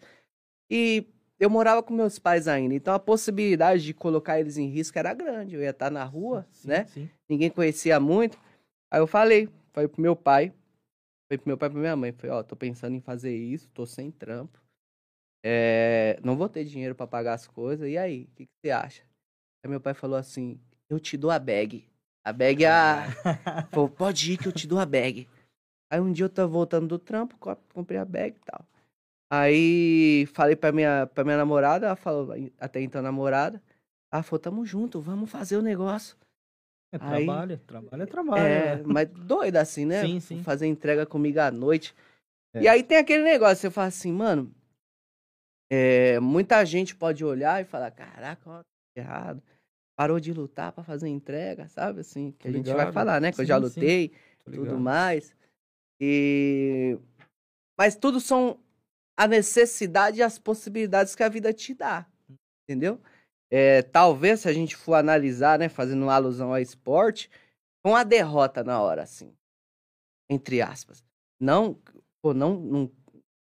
E 0.69 1.05
eu 1.39 1.49
morava 1.49 1.83
com 1.83 1.93
meus 1.93 2.17
pais 2.17 2.47
ainda, 2.47 2.73
então 2.73 2.93
a 2.93 2.99
possibilidade 2.99 3.83
de 3.83 3.93
colocar 3.93 4.39
eles 4.39 4.57
em 4.57 4.67
risco 4.67 4.97
era 4.97 5.13
grande. 5.13 5.55
Eu 5.55 5.61
ia 5.61 5.69
estar 5.69 5.91
na 5.91 6.03
rua, 6.03 6.47
Sim, 6.49 6.67
né? 6.69 6.85
Sim. 6.85 7.09
Ninguém 7.29 7.49
conhecia 7.49 7.99
muito. 7.99 8.39
Aí 8.89 8.99
eu 8.99 9.05
falei, 9.05 9.49
falei 9.73 9.87
pro 9.87 10.01
meu 10.01 10.15
pai, 10.15 10.53
falei 11.27 11.37
pro 11.37 11.47
meu 11.49 11.57
pai 11.57 11.69
e 11.69 11.71
pra 11.71 11.79
minha 11.79 11.95
mãe, 11.95 12.11
falei, 12.11 12.35
ó, 12.35 12.43
tô 12.43 12.55
pensando 12.55 12.95
em 12.95 13.01
fazer 13.01 13.35
isso, 13.35 13.69
tô 13.69 13.85
sem 13.85 14.11
trampo. 14.11 14.61
É, 15.43 16.19
não 16.23 16.35
vou 16.35 16.49
ter 16.49 16.63
dinheiro 16.65 16.95
pra 16.95 17.05
pagar 17.05 17.33
as 17.33 17.47
coisas, 17.47 17.87
e 17.89 17.97
aí, 17.97 18.23
o 18.23 18.35
que, 18.35 18.45
que 18.45 18.51
você 18.61 18.71
acha? 18.71 19.03
Aí 19.63 19.69
meu 19.69 19.79
pai 19.79 19.93
falou 19.93 20.17
assim, 20.17 20.59
eu 20.89 20.99
te 20.99 21.17
dou 21.17 21.29
a 21.31 21.39
bag. 21.39 21.87
A 22.23 22.33
bag 22.33 22.63
é 22.63 22.69
a... 22.69 23.05
Falou, 23.71 23.89
pode 23.89 24.33
ir 24.33 24.37
que 24.37 24.47
eu 24.47 24.51
te 24.51 24.67
dou 24.67 24.79
a 24.79 24.85
bag. 24.85 25.27
Aí 25.91 25.99
um 25.99 26.11
dia 26.11 26.25
eu 26.25 26.29
tava 26.29 26.47
voltando 26.47 26.87
do 26.87 26.97
trampo, 26.99 27.37
co- 27.37 27.55
comprei 27.73 27.99
a 27.99 28.05
bag 28.05 28.35
e 28.37 28.39
tal. 28.39 28.65
Aí 29.31 30.25
falei 30.33 30.55
pra 30.55 30.71
minha, 30.71 31.07
pra 31.07 31.23
minha 31.23 31.37
namorada, 31.37 31.87
ela 31.87 31.95
falou, 31.95 32.33
até 32.59 32.81
então 32.81 33.01
namorada, 33.01 33.61
ela 34.11 34.23
falou, 34.23 34.39
tamo 34.39 34.65
junto, 34.65 35.01
vamos 35.01 35.29
fazer 35.29 35.57
o 35.57 35.61
negócio. 35.61 36.15
É 36.91 36.97
Aí- 36.99 37.25
trabalho, 37.25 37.57
trabalho 37.59 38.03
é 38.03 38.05
trabalho. 38.05 38.43
É, 38.43 38.75
né? 38.77 38.83
mas 38.85 39.09
doida 39.09 39.61
assim, 39.61 39.85
né? 39.85 40.05
Sim, 40.05 40.19
sim. 40.19 40.43
Fazer 40.43 40.67
entrega 40.67 41.05
comigo 41.05 41.39
à 41.39 41.51
noite. 41.51 41.93
É. 42.53 42.61
E 42.61 42.67
aí 42.67 42.83
tem 42.83 42.97
aquele 42.97 43.23
negócio, 43.23 43.57
você 43.57 43.69
fala 43.69 43.87
assim, 43.87 44.11
mano, 44.11 44.53
é, 45.69 46.19
muita 46.19 46.63
gente 46.65 46.95
pode 46.95 47.23
olhar 47.25 47.61
e 47.61 47.65
falar, 47.65 47.91
caraca, 47.91 48.49
ó, 48.49 48.59
tá 48.59 48.63
errado. 48.95 49.43
Parou 49.97 50.19
de 50.19 50.33
lutar 50.33 50.71
pra 50.71 50.83
fazer 50.83 51.07
entrega, 51.07 51.67
sabe? 51.67 52.01
Assim, 52.01 52.31
que 52.33 52.47
a 52.47 52.51
Tô 52.51 52.57
gente 52.57 52.73
vai 52.73 52.91
falar, 52.91 53.19
né? 53.19 53.31
Que 53.31 53.41
eu 53.41 53.45
Sim, 53.45 53.47
já 53.47 53.57
sim. 53.57 53.63
lutei, 53.63 54.13
tudo 54.43 54.77
mais. 54.77 55.35
E... 55.99 56.97
Mas 57.77 57.95
tudo 57.95 58.19
são 58.19 58.59
a 59.17 59.27
necessidade 59.27 60.19
e 60.19 60.23
as 60.23 60.37
possibilidades 60.37 61.15
que 61.15 61.23
a 61.23 61.29
vida 61.29 61.53
te 61.53 61.73
dá, 61.73 62.05
entendeu? 62.63 63.01
É, 63.51 63.81
talvez, 63.81 64.41
se 64.41 64.49
a 64.49 64.53
gente 64.53 64.75
for 64.75 64.95
analisar, 64.95 65.59
né, 65.59 65.69
fazendo 65.69 66.03
uma 66.03 66.13
alusão 66.13 66.51
ao 66.51 66.59
esporte, 66.59 67.29
com 67.83 67.95
a 67.95 68.03
derrota 68.03 68.63
na 68.63 68.81
hora, 68.81 69.03
assim, 69.03 69.33
entre 70.29 70.61
aspas. 70.61 71.03
Não, 71.39 71.79
pô, 72.21 72.33
não, 72.33 72.59
não 72.59 72.91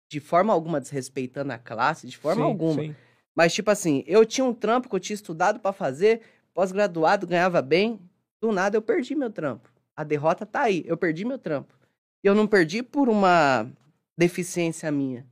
de 0.10 0.20
forma 0.20 0.52
alguma 0.52 0.80
desrespeitando 0.82 1.54
a 1.54 1.58
classe, 1.58 2.08
de 2.08 2.18
forma 2.18 2.44
Sim, 2.44 2.48
alguma. 2.48 2.82
sim. 2.82 2.96
Mas, 3.36 3.54
tipo 3.54 3.70
assim, 3.70 4.04
eu 4.08 4.26
tinha 4.26 4.44
um 4.44 4.54
trampo 4.54 4.90
que 4.90 4.96
eu 4.96 5.00
tinha 5.00 5.16
estudado 5.16 5.60
pra 5.60 5.72
fazer, 5.72 6.22
pós-graduado, 6.54 7.28
ganhava 7.28 7.62
bem. 7.62 8.00
Do 8.42 8.52
nada 8.52 8.76
eu 8.78 8.82
perdi 8.82 9.16
meu 9.16 9.30
trampo. 9.30 9.70
A 9.96 10.04
derrota 10.04 10.46
tá 10.46 10.62
aí, 10.62 10.84
eu 10.86 10.98
perdi 10.98 11.26
meu 11.26 11.38
trampo. 11.38 11.78
E 12.24 12.28
eu 12.28 12.34
não 12.34 12.48
perdi 12.48 12.82
por 12.84 13.08
uma 13.08 13.70
deficiência 14.18 14.92
minha. 14.92 15.26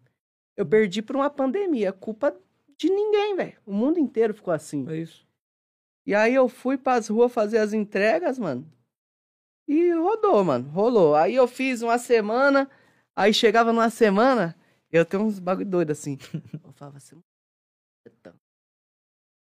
Eu 0.55 0.65
perdi 0.65 1.01
por 1.01 1.15
uma 1.15 1.29
pandemia. 1.29 1.91
Culpa 1.91 2.35
de 2.77 2.89
ninguém, 2.89 3.35
velho. 3.35 3.57
O 3.65 3.73
mundo 3.73 3.99
inteiro 3.99 4.33
ficou 4.33 4.53
assim. 4.53 4.85
É 4.89 4.97
isso. 4.97 5.25
E 6.05 6.15
aí 6.15 6.33
eu 6.33 6.47
fui 6.47 6.77
pras 6.77 7.07
ruas 7.07 7.31
fazer 7.33 7.57
as 7.57 7.73
entregas, 7.73 8.37
mano. 8.39 8.65
E 9.67 9.91
rodou, 9.93 10.43
mano. 10.43 10.69
Rolou. 10.69 11.15
Aí 11.15 11.35
eu 11.35 11.47
fiz 11.47 11.81
uma 11.81 11.97
semana. 11.97 12.69
Aí 13.15 13.33
chegava 13.33 13.73
numa 13.73 13.89
semana, 13.89 14.55
eu 14.91 15.03
tenho 15.03 15.23
uns 15.23 15.39
bagulho 15.39 15.67
doido 15.67 15.91
assim. 15.91 16.17
Eu 16.63 16.71
falava 16.73 16.97
assim. 16.97 17.19
"Eita, 18.05 18.35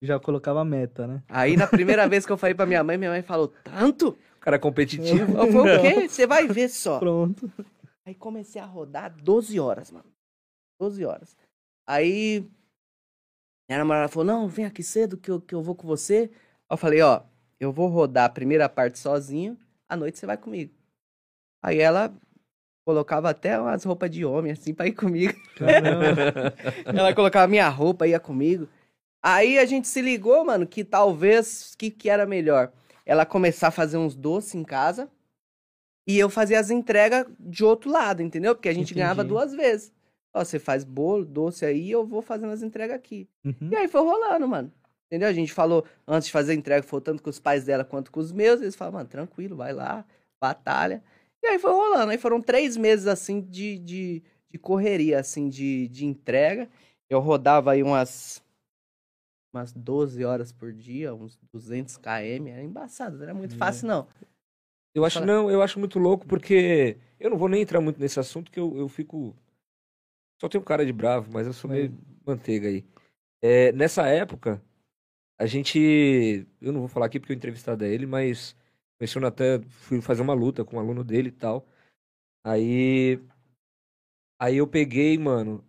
Já 0.02 0.18
colocava 0.18 0.62
a 0.62 0.66
meta, 0.66 1.06
né? 1.06 1.22
Aí 1.28 1.58
na 1.58 1.68
primeira 1.68 2.08
vez 2.08 2.26
que 2.26 2.32
eu 2.32 2.38
falei 2.38 2.56
pra 2.56 2.66
minha 2.66 2.82
mãe, 2.86 2.98
minha 2.98 3.12
mãe 3.12 3.22
falou, 3.22 3.50
tanto? 3.50 4.18
O 4.38 4.40
cara 4.40 4.56
é 4.56 4.60
competitivo. 4.60 5.38
Eu 5.38 5.52
falei, 5.52 5.78
o 5.78 5.82
quê? 5.82 6.08
Você 6.08 6.26
vai 6.26 6.48
ver 6.48 6.70
só. 6.70 7.00
Pronto. 7.00 7.52
Aí 8.06 8.16
comecei 8.16 8.62
a 8.62 8.66
rodar 8.66 9.14
12 9.14 9.60
horas, 9.60 9.92
mano. 9.92 10.10
12 10.80 11.04
horas. 11.04 11.36
Aí 11.86 12.50
minha 13.68 13.80
namorada 13.80 14.08
falou: 14.08 14.26
Não, 14.26 14.48
vem 14.48 14.66
aqui 14.66 14.84
cedo 14.84 15.18
que 15.18 15.30
eu, 15.30 15.42
que 15.42 15.56
eu 15.56 15.62
vou 15.62 15.76
com 15.76 15.88
você. 15.88 16.32
Eu 16.70 16.78
falei: 16.78 17.02
Ó, 17.02 17.22
eu 17.60 17.72
vou 17.72 17.88
rodar 17.88 18.26
a 18.26 18.30
primeira 18.30 18.70
parte 18.70 19.00
sozinho, 19.00 19.58
à 19.88 19.96
noite 19.96 20.18
você 20.20 20.26
vai 20.26 20.38
comigo. 20.38 20.74
Aí 21.64 21.80
ela 21.80 22.14
colocava 22.86 23.30
até 23.30 23.60
umas 23.60 23.84
roupas 23.84 24.12
de 24.12 24.24
homem, 24.24 24.52
assim, 24.52 24.74
pra 24.74 24.86
ir 24.86 24.94
comigo. 24.94 25.34
Ela 26.86 27.16
colocava 27.16 27.48
minha 27.48 27.68
roupa, 27.68 28.08
ia 28.08 28.20
comigo. 28.20 28.70
Aí 29.24 29.58
a 29.58 29.66
gente 29.66 29.88
se 29.88 30.00
ligou, 30.02 30.46
mano, 30.46 30.68
que 30.68 30.84
talvez, 30.84 31.74
que, 31.76 31.90
que 31.90 32.08
era 32.08 32.28
melhor? 32.28 32.72
Ela 33.04 33.26
começar 33.26 33.70
a 33.70 33.72
fazer 33.72 33.98
uns 33.98 34.14
doces 34.14 34.54
em 34.54 34.64
casa 34.64 35.10
e 36.08 36.20
eu 36.20 36.30
fazer 36.30 36.56
as 36.56 36.70
entregas 36.70 37.26
de 37.40 37.64
outro 37.64 37.90
lado, 37.90 38.22
entendeu? 38.22 38.54
Porque 38.54 38.70
a 38.70 38.74
gente 38.74 38.94
ganhava 38.94 39.24
Entendi. 39.24 39.30
duas 39.30 39.52
vezes. 39.52 39.92
Ó, 40.36 40.44
você 40.44 40.60
faz 40.60 40.84
bolo, 40.84 41.24
doce 41.24 41.66
aí, 41.66 41.90
eu 41.90 42.06
vou 42.06 42.22
fazendo 42.22 42.52
as 42.52 42.62
entregas 42.62 42.94
aqui. 42.98 43.30
Uhum. 43.46 43.70
E 43.72 43.76
aí 43.78 43.88
foi 43.88 44.02
rolando, 44.02 44.46
mano. 44.46 44.70
Entendeu? 45.08 45.30
A 45.30 45.34
gente 45.34 45.54
falou, 45.54 45.86
antes 46.06 46.26
de 46.26 46.32
fazer 46.34 46.52
a 46.52 46.56
entrega, 46.56 46.86
foi 46.86 47.00
tanto 47.00 47.24
com 47.24 47.30
os 47.30 47.40
pais 47.40 47.64
dela 47.64 47.86
quanto 47.86 48.12
com 48.12 48.20
os 48.20 48.34
meus. 48.34 48.60
Eles 48.60 48.76
falaram, 48.76 48.98
mano, 48.98 49.10
tranquilo, 49.10 49.56
vai 49.56 49.72
lá, 49.72 50.04
batalha. 50.42 51.02
E 51.42 51.48
aí 51.48 51.58
foi 51.58 51.72
rolando. 51.72 52.12
Aí 52.12 52.18
foram 52.18 52.42
três 52.42 52.76
meses, 52.76 53.08
assim, 53.08 53.40
de, 53.40 53.78
de, 53.78 54.24
de 54.52 54.58
correria, 54.60 55.20
assim, 55.20 55.48
de, 55.48 55.88
de 55.88 56.06
entrega. 56.06 56.68
Eu 57.10 57.22
rodava 57.22 57.72
aí 57.72 57.82
umas, 57.82 58.44
umas 59.54 59.72
12 59.72 60.26
horas 60.26 60.52
por 60.52 60.74
dia, 60.74 61.16
uns 61.16 61.40
200 61.54 61.96
km. 61.96 62.48
Era 62.48 62.62
embaçado, 62.62 63.16
não 63.16 63.24
era 63.24 63.34
muito 63.34 63.56
É. 63.56 63.58
fácil, 63.58 63.88
não. 63.88 64.06
Eu 64.94 65.06
acho, 65.06 65.24
não, 65.26 65.50
eu 65.52 65.62
acho 65.62 65.80
muito 65.80 66.00
louco 66.00 66.26
porque 66.26 66.98
eu 67.20 67.30
não 67.30 67.38
vou 67.38 67.48
nem 67.48 67.62
entrar 67.62 67.80
muito 67.80 68.00
nesse 68.00 68.20
assunto 68.20 68.52
que 68.52 68.60
eu, 68.60 68.76
eu 68.78 68.88
fico. 68.90 69.36
Só 70.40 70.50
tenho 70.50 70.64
cara 70.64 70.86
de 70.86 70.94
bravo, 70.94 71.32
mas 71.32 71.48
eu 71.48 71.54
sou 71.54 71.70
É. 71.72 71.76
meio 71.76 71.98
manteiga 72.26 72.68
aí. 72.68 72.84
É, 73.42 73.72
nessa 73.72 74.08
época, 74.08 74.62
a 75.40 75.46
gente. 75.46 76.48
Eu 76.62 76.72
não 76.72 76.80
vou 76.82 76.90
falar 76.90 77.06
aqui 77.08 77.20
porque 77.20 77.34
eu 77.34 77.38
entrevistado 77.38 77.84
a 77.84 77.88
ele, 77.88 78.06
mas 78.06 78.56
conheci 78.98 79.18
o 79.18 79.22
Natan, 79.22 79.62
fui 79.70 80.02
fazer 80.02 80.22
uma 80.22 80.34
luta 80.34 80.64
com 80.66 80.78
um 80.78 80.80
aluno 80.80 81.04
dele 81.04 81.30
e 81.30 81.32
tal. 81.32 81.68
Aí. 82.44 83.20
Aí 84.40 84.58
eu 84.58 84.68
peguei, 84.68 85.18
mano. 85.18 85.64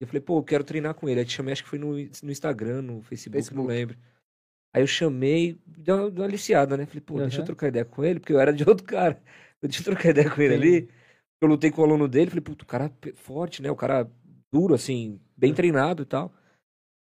Eu 0.00 0.06
falei, 0.06 0.20
pô, 0.20 0.38
eu 0.38 0.44
quero 0.44 0.64
treinar 0.64 0.94
com 0.94 1.08
ele. 1.08 1.20
Aí 1.20 1.26
te 1.26 1.32
chamei, 1.32 1.52
acho 1.52 1.62
que 1.62 1.68
foi 1.68 1.78
no, 1.78 1.92
no 1.92 2.30
Instagram, 2.32 2.82
no 2.82 3.02
Facebook, 3.02 3.54
não 3.54 3.64
Facebook. 3.64 3.68
lembro. 3.68 3.98
Aí 4.74 4.82
eu 4.82 4.86
chamei, 4.86 5.60
deu 5.66 5.96
uma, 5.96 6.10
deu 6.10 6.22
uma 6.22 6.28
aliciada, 6.28 6.76
né? 6.76 6.86
Falei, 6.86 7.00
pô, 7.00 7.18
deixa 7.18 7.40
eu 7.40 7.44
trocar 7.44 7.68
ideia 7.68 7.84
com 7.84 8.02
ele, 8.04 8.18
porque 8.18 8.32
eu 8.32 8.40
era 8.40 8.52
de 8.52 8.64
outro 8.68 8.84
cara. 8.86 9.22
Eu 9.60 9.68
deixa 9.68 9.80
eu 9.80 9.84
trocar 9.84 10.10
ideia 10.10 10.30
com 10.30 10.40
ele 10.40 10.54
Sim. 10.54 10.60
ali. 10.60 10.88
Eu 11.42 11.48
lutei 11.48 11.70
com 11.72 11.82
o 11.82 11.84
aluno 11.84 12.08
dele, 12.08 12.30
falei, 12.30 12.42
puto, 12.42 12.64
o 12.64 12.68
cara 12.68 12.88
pe- 12.88 13.12
forte, 13.14 13.62
né? 13.62 13.70
O 13.70 13.76
cara 13.76 14.08
duro, 14.52 14.74
assim, 14.74 15.20
bem 15.36 15.52
treinado 15.52 16.02
e 16.02 16.06
tal. 16.06 16.32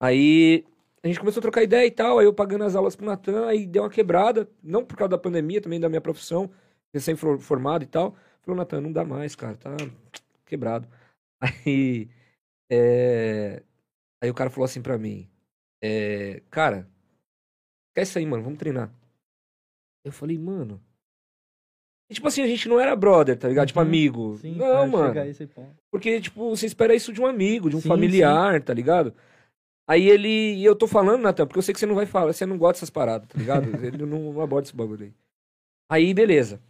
Aí 0.01 0.65
a 1.03 1.09
gente 1.09 1.21
começou 1.21 1.41
a 1.41 1.43
trocar 1.43 1.63
ideia 1.63 1.87
e 1.87 1.91
tal, 1.91 2.19
aí 2.19 2.27
eu 2.27 2.35
pagando 2.35 2.65
as 2.65 2.77
aulas 2.77 2.97
pro 2.97 3.07
Natan, 3.07 3.47
aí 3.49 3.67
deu 3.67 3.83
uma 3.83 3.91
quebrada, 3.91 4.49
não 4.63 4.85
por 4.85 4.97
causa 4.97 5.11
da 5.11 5.19
pandemia, 5.19 5.61
também 5.61 5.81
da 5.81 5.89
minha 5.89 6.01
profissão, 6.01 6.51
recém-formado 6.95 7.85
e 7.85 7.87
tal. 7.89 8.17
Falou, 8.43 8.59
Natan, 8.59 8.81
não 8.81 8.93
dá 8.93 9.05
mais, 9.05 9.35
cara, 9.37 9.57
tá 9.57 9.71
quebrado. 10.47 10.89
Aí, 11.67 12.09
é... 12.71 13.63
aí 14.23 14.31
o 14.31 14.35
cara 14.35 14.51
falou 14.51 14.65
assim 14.65 14.81
pra 14.83 14.99
mim, 14.99 15.29
é... 15.83 16.41
cara, 16.51 16.89
quer 17.95 18.03
isso 18.03 18.19
aí, 18.19 18.27
mano, 18.27 18.43
vamos 18.45 18.59
treinar. 18.59 18.93
Eu 20.05 20.13
falei, 20.13 20.39
mano... 20.39 20.81
E, 22.13 22.15
tipo 22.15 22.29
assim, 22.29 22.43
a 22.43 22.47
gente 22.47 22.69
não 22.69 22.79
era 22.79 22.95
brother, 22.95 23.39
tá 23.39 23.49
ligado? 23.49 23.69
Tipo, 23.69 23.81
Uhum. 23.81 23.87
amigo. 23.87 24.37
Sim, 24.37 24.57
não, 24.57 24.87
mano. 24.87 25.15
Porque, 25.91 26.21
tipo, 26.21 26.51
você 26.51 26.67
espera 26.67 26.95
isso 26.95 27.11
de 27.11 27.23
um 27.23 27.27
amigo, 27.27 27.71
de 27.71 27.77
um 27.77 27.81
Sim, 27.81 27.89
familiar, 27.89 28.63
tá 28.63 28.75
ligado? 28.75 29.15
Aí 29.89 30.11
ele. 30.11 30.29
E 30.29 30.63
eu 30.63 30.77
tô 30.77 30.87
falando, 30.87 31.23
Natan, 31.23 31.47
porque 31.47 31.59
eu 31.59 31.63
sei 31.63 31.73
que 31.73 31.81
você 31.81 31.87
não 31.87 31.95
vai 31.95 32.05
falar, 32.05 32.35
você 32.35 32.45
não 32.45 32.59
gosta 32.59 32.75
dessas 32.75 32.91
paradas, 32.91 33.27
tá 33.27 33.39
ligado? 33.39 33.63
ele 33.83 33.97
não, 33.97 34.31
não 34.31 34.43
aborda 34.43 34.67
esse 34.69 34.77
bagulho 34.77 35.05
aí. 35.07 35.13
Aí, 35.91 36.13
beleza. 36.13 36.61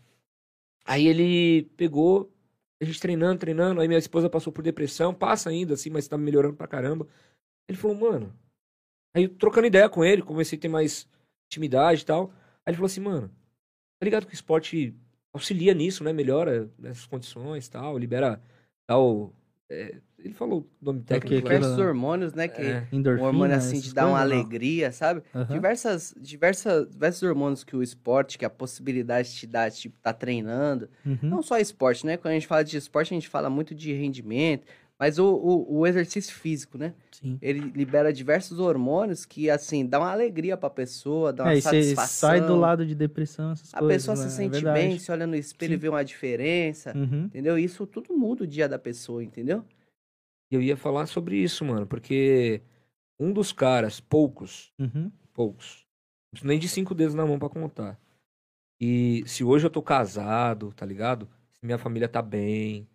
Aí 0.84 1.08
ele 1.08 1.64
pegou, 1.76 2.32
a 2.80 2.84
gente 2.84 3.00
treinando, 3.00 3.40
treinando, 3.40 3.80
aí 3.80 3.88
minha 3.88 3.98
esposa 3.98 4.30
passou 4.30 4.52
por 4.52 4.62
depressão, 4.62 5.12
passa 5.12 5.50
ainda, 5.50 5.74
assim, 5.74 5.90
mas 5.90 6.06
tá 6.06 6.16
melhorando 6.16 6.54
pra 6.54 6.68
caramba. 6.68 7.04
Ele 7.68 7.76
falou, 7.76 7.96
mano. 7.96 8.32
Aí 9.12 9.26
trocando 9.26 9.66
ideia 9.66 9.88
com 9.88 10.04
ele, 10.04 10.22
comecei 10.22 10.56
a 10.56 10.60
ter 10.60 10.68
mais 10.68 11.08
intimidade 11.50 12.02
e 12.02 12.04
tal. 12.04 12.30
Aí 12.64 12.70
ele 12.70 12.76
falou 12.76 12.86
assim, 12.86 13.00
mano, 13.00 13.28
tá 13.98 14.04
ligado 14.04 14.24
que 14.24 14.32
o 14.32 14.34
esporte 14.34 14.94
auxilia 15.32 15.74
nisso, 15.74 16.04
né? 16.04 16.12
Melhora 16.12 16.68
nessas 16.78 17.06
condições 17.06 17.66
e 17.66 17.70
tal, 17.70 17.96
libera 17.98 18.40
tal. 18.86 19.32
é, 19.70 19.96
ele 20.18 20.34
falou 20.34 20.68
o 20.80 20.84
nome 20.84 21.00
técnico. 21.00 21.26
que 21.28 21.34
lá. 21.34 21.38
aquilo- 21.40 21.54
Diversos 21.60 21.78
hormônios, 21.78 22.34
né? 22.34 22.46
Que 22.46 22.60
É. 22.62 22.86
um 22.92 23.22
hormônio 23.22 23.56
assim 23.56 23.80
de 23.80 23.92
dar 23.94 24.06
uma 24.06 24.12
não? 24.12 24.16
alegria, 24.18 24.92
sabe? 24.92 25.22
Aham. 25.34 25.52
Diversas, 25.54 26.14
diversas, 26.20 26.88
diversos 26.90 27.22
hormônios 27.22 27.64
que 27.64 27.74
o 27.74 27.82
esporte, 27.82 28.36
que 28.38 28.44
a 28.44 28.50
possibilidade 28.50 29.32
te 29.32 29.46
dá, 29.46 29.68
tipo, 29.70 29.98
tá 30.00 30.12
treinando. 30.12 30.88
Uhum. 31.06 31.18
Não 31.22 31.42
só 31.42 31.58
esporte, 31.58 32.04
né? 32.06 32.16
Quando 32.18 32.32
a 32.32 32.34
gente 32.34 32.46
fala 32.46 32.62
de 32.62 32.76
esporte, 32.76 33.14
a 33.14 33.16
gente 33.16 33.28
fala 33.28 33.48
muito 33.50 33.74
de 33.74 33.92
rendimento, 33.94 34.66
mas 35.02 35.18
o, 35.18 35.26
o, 35.34 35.78
o 35.80 35.84
exercício 35.84 36.32
físico, 36.32 36.78
né? 36.78 36.94
Sim. 37.10 37.36
Ele 37.42 37.58
libera 37.58 38.12
diversos 38.12 38.60
hormônios 38.60 39.24
que, 39.24 39.50
assim, 39.50 39.84
dá 39.84 39.98
uma 39.98 40.12
alegria 40.12 40.56
pra 40.56 40.70
pessoa, 40.70 41.32
dá 41.32 41.42
uma 41.42 41.52
É, 41.54 41.56
e 41.56 41.60
você 41.60 41.82
satisfação. 41.82 42.28
sai 42.30 42.40
do 42.40 42.54
lado 42.54 42.86
de 42.86 42.94
depressão, 42.94 43.50
essas 43.50 43.74
A 43.74 43.80
coisas. 43.80 43.96
pessoa 43.96 44.16
se 44.16 44.26
né? 44.26 44.28
É 44.28 44.36
sente 44.36 44.62
verdade. 44.62 44.78
bem, 44.78 44.96
se 45.00 45.10
olha 45.10 45.26
no 45.26 45.34
espelho 45.34 45.74
e 45.74 45.76
vê 45.76 45.88
uma 45.88 46.04
diferença, 46.04 46.96
Uhum. 46.96 47.24
entendeu? 47.24 47.58
Isso 47.58 47.84
tudo 47.84 48.16
muda 48.16 48.44
o 48.44 48.46
dia 48.46 48.68
da 48.68 48.78
pessoa, 48.78 49.24
entendeu? 49.24 49.64
Eu 50.48 50.62
ia 50.62 50.76
falar 50.76 51.06
sobre 51.06 51.36
isso, 51.36 51.64
mano, 51.64 51.84
porque 51.84 52.62
um 53.18 53.32
dos 53.32 53.50
caras, 53.50 53.98
poucos, 53.98 54.72
Uhum. 54.78 55.10
poucos, 55.32 55.84
nem 56.44 56.60
de 56.60 56.68
cinco 56.68 56.94
dedos 56.94 57.16
na 57.16 57.26
mão 57.26 57.40
pra 57.40 57.48
contar. 57.48 57.98
E 58.80 59.24
se 59.26 59.42
hoje 59.42 59.66
eu 59.66 59.70
tô 59.70 59.82
casado, 59.82 60.72
tá 60.72 60.86
ligado? 60.86 61.28
Se 61.54 61.66
minha 61.66 61.76
família 61.78 62.08
tá 62.08 62.22
bem, 62.22 62.86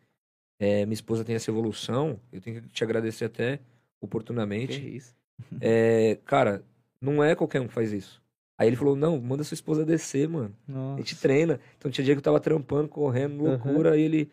é, 0.60 0.86
minha 0.86 0.94
esposa 0.94 1.24
tem 1.24 1.36
essa 1.36 1.50
evolução, 1.52 2.20
eu 2.32 2.42
tenho 2.42 2.62
que 2.62 2.70
te 2.70 2.84
agradecer 2.84 3.26
até 3.26 3.58
Que 3.58 3.64
oportunamente. 4.02 4.96
isso. 4.96 5.16
É, 5.62 6.18
cara, 6.26 6.64
não 7.00 7.24
é 7.24 7.36
qualquer 7.36 7.62
um 7.62 7.68
que 7.68 7.74
faz 7.74 7.92
isso. 7.94 8.20
Aí 8.58 8.68
ele 8.68 8.76
falou, 8.76 8.96
não, 8.96 9.22
manda 9.22 9.44
sua 9.44 9.54
esposa 9.54 9.86
descer, 9.86 10.28
mano. 10.28 10.52
A 10.68 10.72
Nossa. 10.72 10.98
gente 10.98 11.16
treina. 11.16 11.60
Então 11.78 11.92
tinha 11.92 12.04
dia 12.04 12.16
que 12.16 12.20
eu 12.20 12.24
tava 12.24 12.40
trampando, 12.40 12.88
correndo, 12.90 13.44
loucura, 13.44 13.96
e 13.96 14.02
ele. 14.02 14.32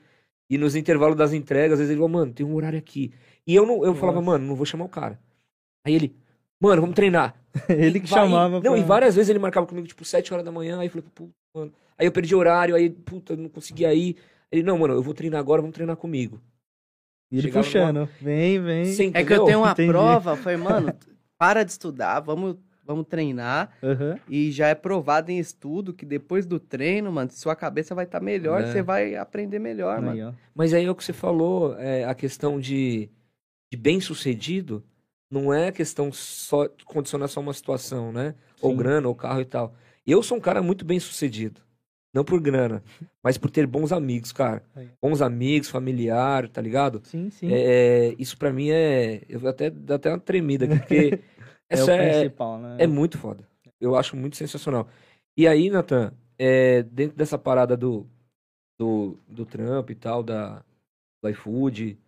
E 0.49 0.57
nos 0.57 0.75
intervalos 0.75 1.15
das 1.15 1.35
entregas, 1.35 1.75
às 1.75 1.79
vezes 1.81 1.91
ele 1.91 1.99
falou, 1.99 2.09
mano, 2.09 2.33
tem 2.33 2.47
um 2.47 2.55
horário 2.55 2.79
aqui. 2.79 3.13
E 3.47 3.55
eu 3.55 3.67
não, 3.67 3.85
eu 3.85 3.95
falava, 3.95 4.19
Nossa. 4.21 4.31
mano, 4.33 4.47
não 4.47 4.55
vou 4.55 4.65
chamar 4.65 4.87
o 4.87 4.89
cara. 4.89 5.21
Aí 5.87 5.95
ele, 5.95 6.17
mano, 6.59 6.81
vamos 6.81 6.97
treinar. 6.97 7.35
Ele 7.69 8.01
que 8.01 8.09
Vai- 8.09 8.21
chamava. 8.27 8.55
Não, 8.55 8.73
pra- 8.73 8.79
e 8.79 8.83
várias 8.83 9.15
vezes 9.15 9.29
ele 9.29 9.39
marcava 9.39 9.67
comigo, 9.67 9.87
tipo, 9.87 10.05
7 10.07 10.33
horas 10.33 10.45
da 10.45 10.51
manhã, 10.51 10.79
aí 10.81 10.87
eu 10.87 10.91
falei, 10.91 11.07
puta, 11.15 11.33
mano. 11.55 11.73
Aí 11.99 12.07
eu 12.07 12.13
perdi 12.13 12.35
horário, 12.35 12.75
aí, 12.75 12.89
puta, 12.89 13.37
não 13.37 13.49
conseguia 13.51 13.93
ir. 13.95 14.17
Ele, 14.51 14.63
não, 14.63 14.79
mano, 14.79 14.95
eu 14.95 15.03
vou 15.03 15.15
treinar 15.15 15.41
agora, 15.41 15.61
vamos 15.61 15.75
treinar 15.75 15.97
comigo. 15.97 16.41
E 17.31 17.37
ele 17.37 17.43
chegava 17.49 17.65
puxando. 17.67 18.09
Vem, 18.21 18.61
vem. 18.63 18.85
Você 18.85 19.11
É 19.15 19.25
que 19.25 19.33
eu 19.33 19.45
tenho 19.45 19.59
uma 19.61 19.73
Entendi. 19.73 19.89
prova, 19.91 20.33
eu 20.33 20.37
falei, 20.37 20.59
mano, 20.59 20.95
para 21.39 21.65
de 21.65 21.73
estudar, 21.73 22.21
vamos, 22.21 22.57
vamos 22.85 23.07
treinar. 23.09 23.73
Aham. 23.83 24.19
E 24.29 24.53
já 24.53 24.69
é 24.69 24.75
provado 24.75 25.31
em 25.33 25.39
estudo 25.39 25.93
que 25.93 26.07
depois 26.07 26.47
do 26.47 26.61
treino, 26.61 27.11
mano, 27.11 27.31
sua 27.33 27.57
cabeça 27.57 27.95
vai 27.95 28.05
estar 28.05 28.21
melhor, 28.21 28.63
É. 28.63 28.67
você 28.71 28.83
vai 28.83 29.17
aprender 29.17 29.59
melhor, 29.59 30.01
mano. 30.01 30.13
Aí, 30.13 30.23
ó. 30.23 30.33
Mas 30.55 30.73
aí 30.73 30.85
é 30.85 30.91
o 30.91 30.95
que 30.95 31.03
você 31.05 31.13
falou, 31.13 31.77
é, 31.79 32.05
a 32.05 32.15
questão 32.15 32.61
de, 32.61 33.11
de 33.73 33.77
bem-sucedido 33.79 34.85
não 35.31 35.53
é 35.53 35.73
questão 35.73 36.13
só 36.13 36.69
condicionar 36.85 37.29
só 37.29 37.41
uma 37.41 37.53
situação, 37.55 38.13
né? 38.13 38.37
Ou 38.61 38.71
Sim. 38.71 38.77
grana, 38.77 39.09
ou 39.09 39.15
carro 39.17 39.41
e 39.41 39.45
tal. 39.45 39.75
Eu 40.07 40.23
sou 40.23 40.37
um 40.37 40.41
cara 40.41 40.63
muito 40.63 40.85
bem-sucedido. 40.85 41.61
Não 42.15 42.25
por 42.25 42.41
grana, 42.41 42.83
mas 43.23 43.37
por 43.37 43.51
ter 43.51 43.67
bons 43.67 43.91
amigos, 43.93 44.33
cara. 44.33 44.63
Bons 45.03 45.21
amigos, 45.21 45.69
familiar, 45.69 46.49
tá 46.49 46.63
ligado? 46.63 47.01
Sim, 47.05 47.29
sim. 47.29 47.49
É, 47.51 48.15
isso 48.19 48.39
pra 48.39 48.53
mim 48.53 48.71
é. 48.71 49.23
Eu 49.29 49.47
até 49.49 49.69
dar 49.69 49.97
até 49.97 50.11
uma 50.11 50.21
tremida 50.21 50.65
aqui, 50.67 50.79
porque 50.79 51.21
É 51.69 51.83
o 51.83 51.91
é, 51.91 52.21
principal, 52.21 52.59
né? 52.59 52.77
é 52.79 52.87
muito 52.87 53.19
foda. 53.19 53.49
Eu 53.81 53.97
acho 53.97 54.17
muito 54.17 54.37
sensacional. 54.37 54.87
E 55.37 55.49
aí, 55.49 55.69
Nathan, 55.69 56.13
é, 56.39 56.83
dentro 56.85 57.17
dessa 57.17 57.37
parada 57.37 57.77
do, 57.77 58.07
do, 58.79 59.19
do 59.29 59.45
Trump 59.45 59.91
e 59.91 59.95
tal, 59.95 60.23
da, 60.23 60.63
do 61.23 61.29
iFood, 61.31 61.99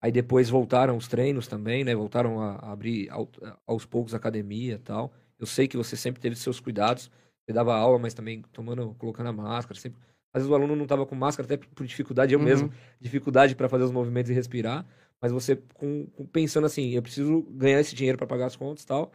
aí 0.00 0.12
depois 0.12 0.48
voltaram 0.48 0.96
os 0.96 1.08
treinos 1.08 1.48
também, 1.48 1.82
né? 1.82 1.94
Voltaram 1.94 2.40
a, 2.40 2.52
a 2.56 2.72
abrir 2.72 3.08
ao- 3.10 3.28
aos 3.66 3.84
poucos 3.84 4.14
a 4.14 4.16
academia 4.18 4.74
e 4.74 4.78
tal. 4.78 5.12
Eu 5.38 5.46
sei 5.46 5.66
que 5.66 5.76
você 5.76 5.96
sempre 5.96 6.20
teve 6.20 6.36
seus 6.36 6.60
cuidados. 6.60 7.10
Você 7.46 7.52
dava 7.52 7.74
aula, 7.76 7.98
mas 7.98 8.14
também 8.14 8.42
tomando, 8.52 8.94
colocando 8.98 9.28
a 9.28 9.32
máscara. 9.32 9.78
Sempre... 9.78 10.00
Às 10.32 10.42
vezes 10.42 10.50
o 10.50 10.54
aluno 10.54 10.76
não 10.76 10.86
tava 10.86 11.06
com 11.06 11.14
máscara, 11.14 11.46
até 11.46 11.56
por 11.56 11.86
dificuldade, 11.86 12.34
eu 12.34 12.40
Uhum. 12.40 12.44
mesmo, 12.44 12.72
dificuldade 13.00 13.54
para 13.54 13.68
fazer 13.68 13.84
os 13.84 13.92
movimentos 13.92 14.30
e 14.30 14.34
respirar. 14.34 14.84
Mas 15.20 15.32
você 15.32 15.56
com, 15.74 16.06
com- 16.08 16.26
pensando 16.26 16.66
assim, 16.66 16.90
eu 16.90 17.02
preciso 17.02 17.42
ganhar 17.50 17.80
esse 17.80 17.94
dinheiro 17.94 18.18
para 18.18 18.26
pagar 18.26 18.46
as 18.46 18.56
contas 18.56 18.82
e 18.84 18.86
tal, 18.86 19.12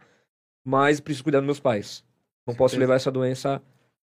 mas 0.64 1.00
preciso 1.00 1.24
cuidar 1.24 1.40
dos 1.40 1.46
meus 1.46 1.60
pais. 1.60 2.04
Não 2.46 2.54
posso 2.54 2.72
Certeza. 2.74 2.80
levar 2.80 2.94
essa 2.96 3.10
doença 3.12 3.62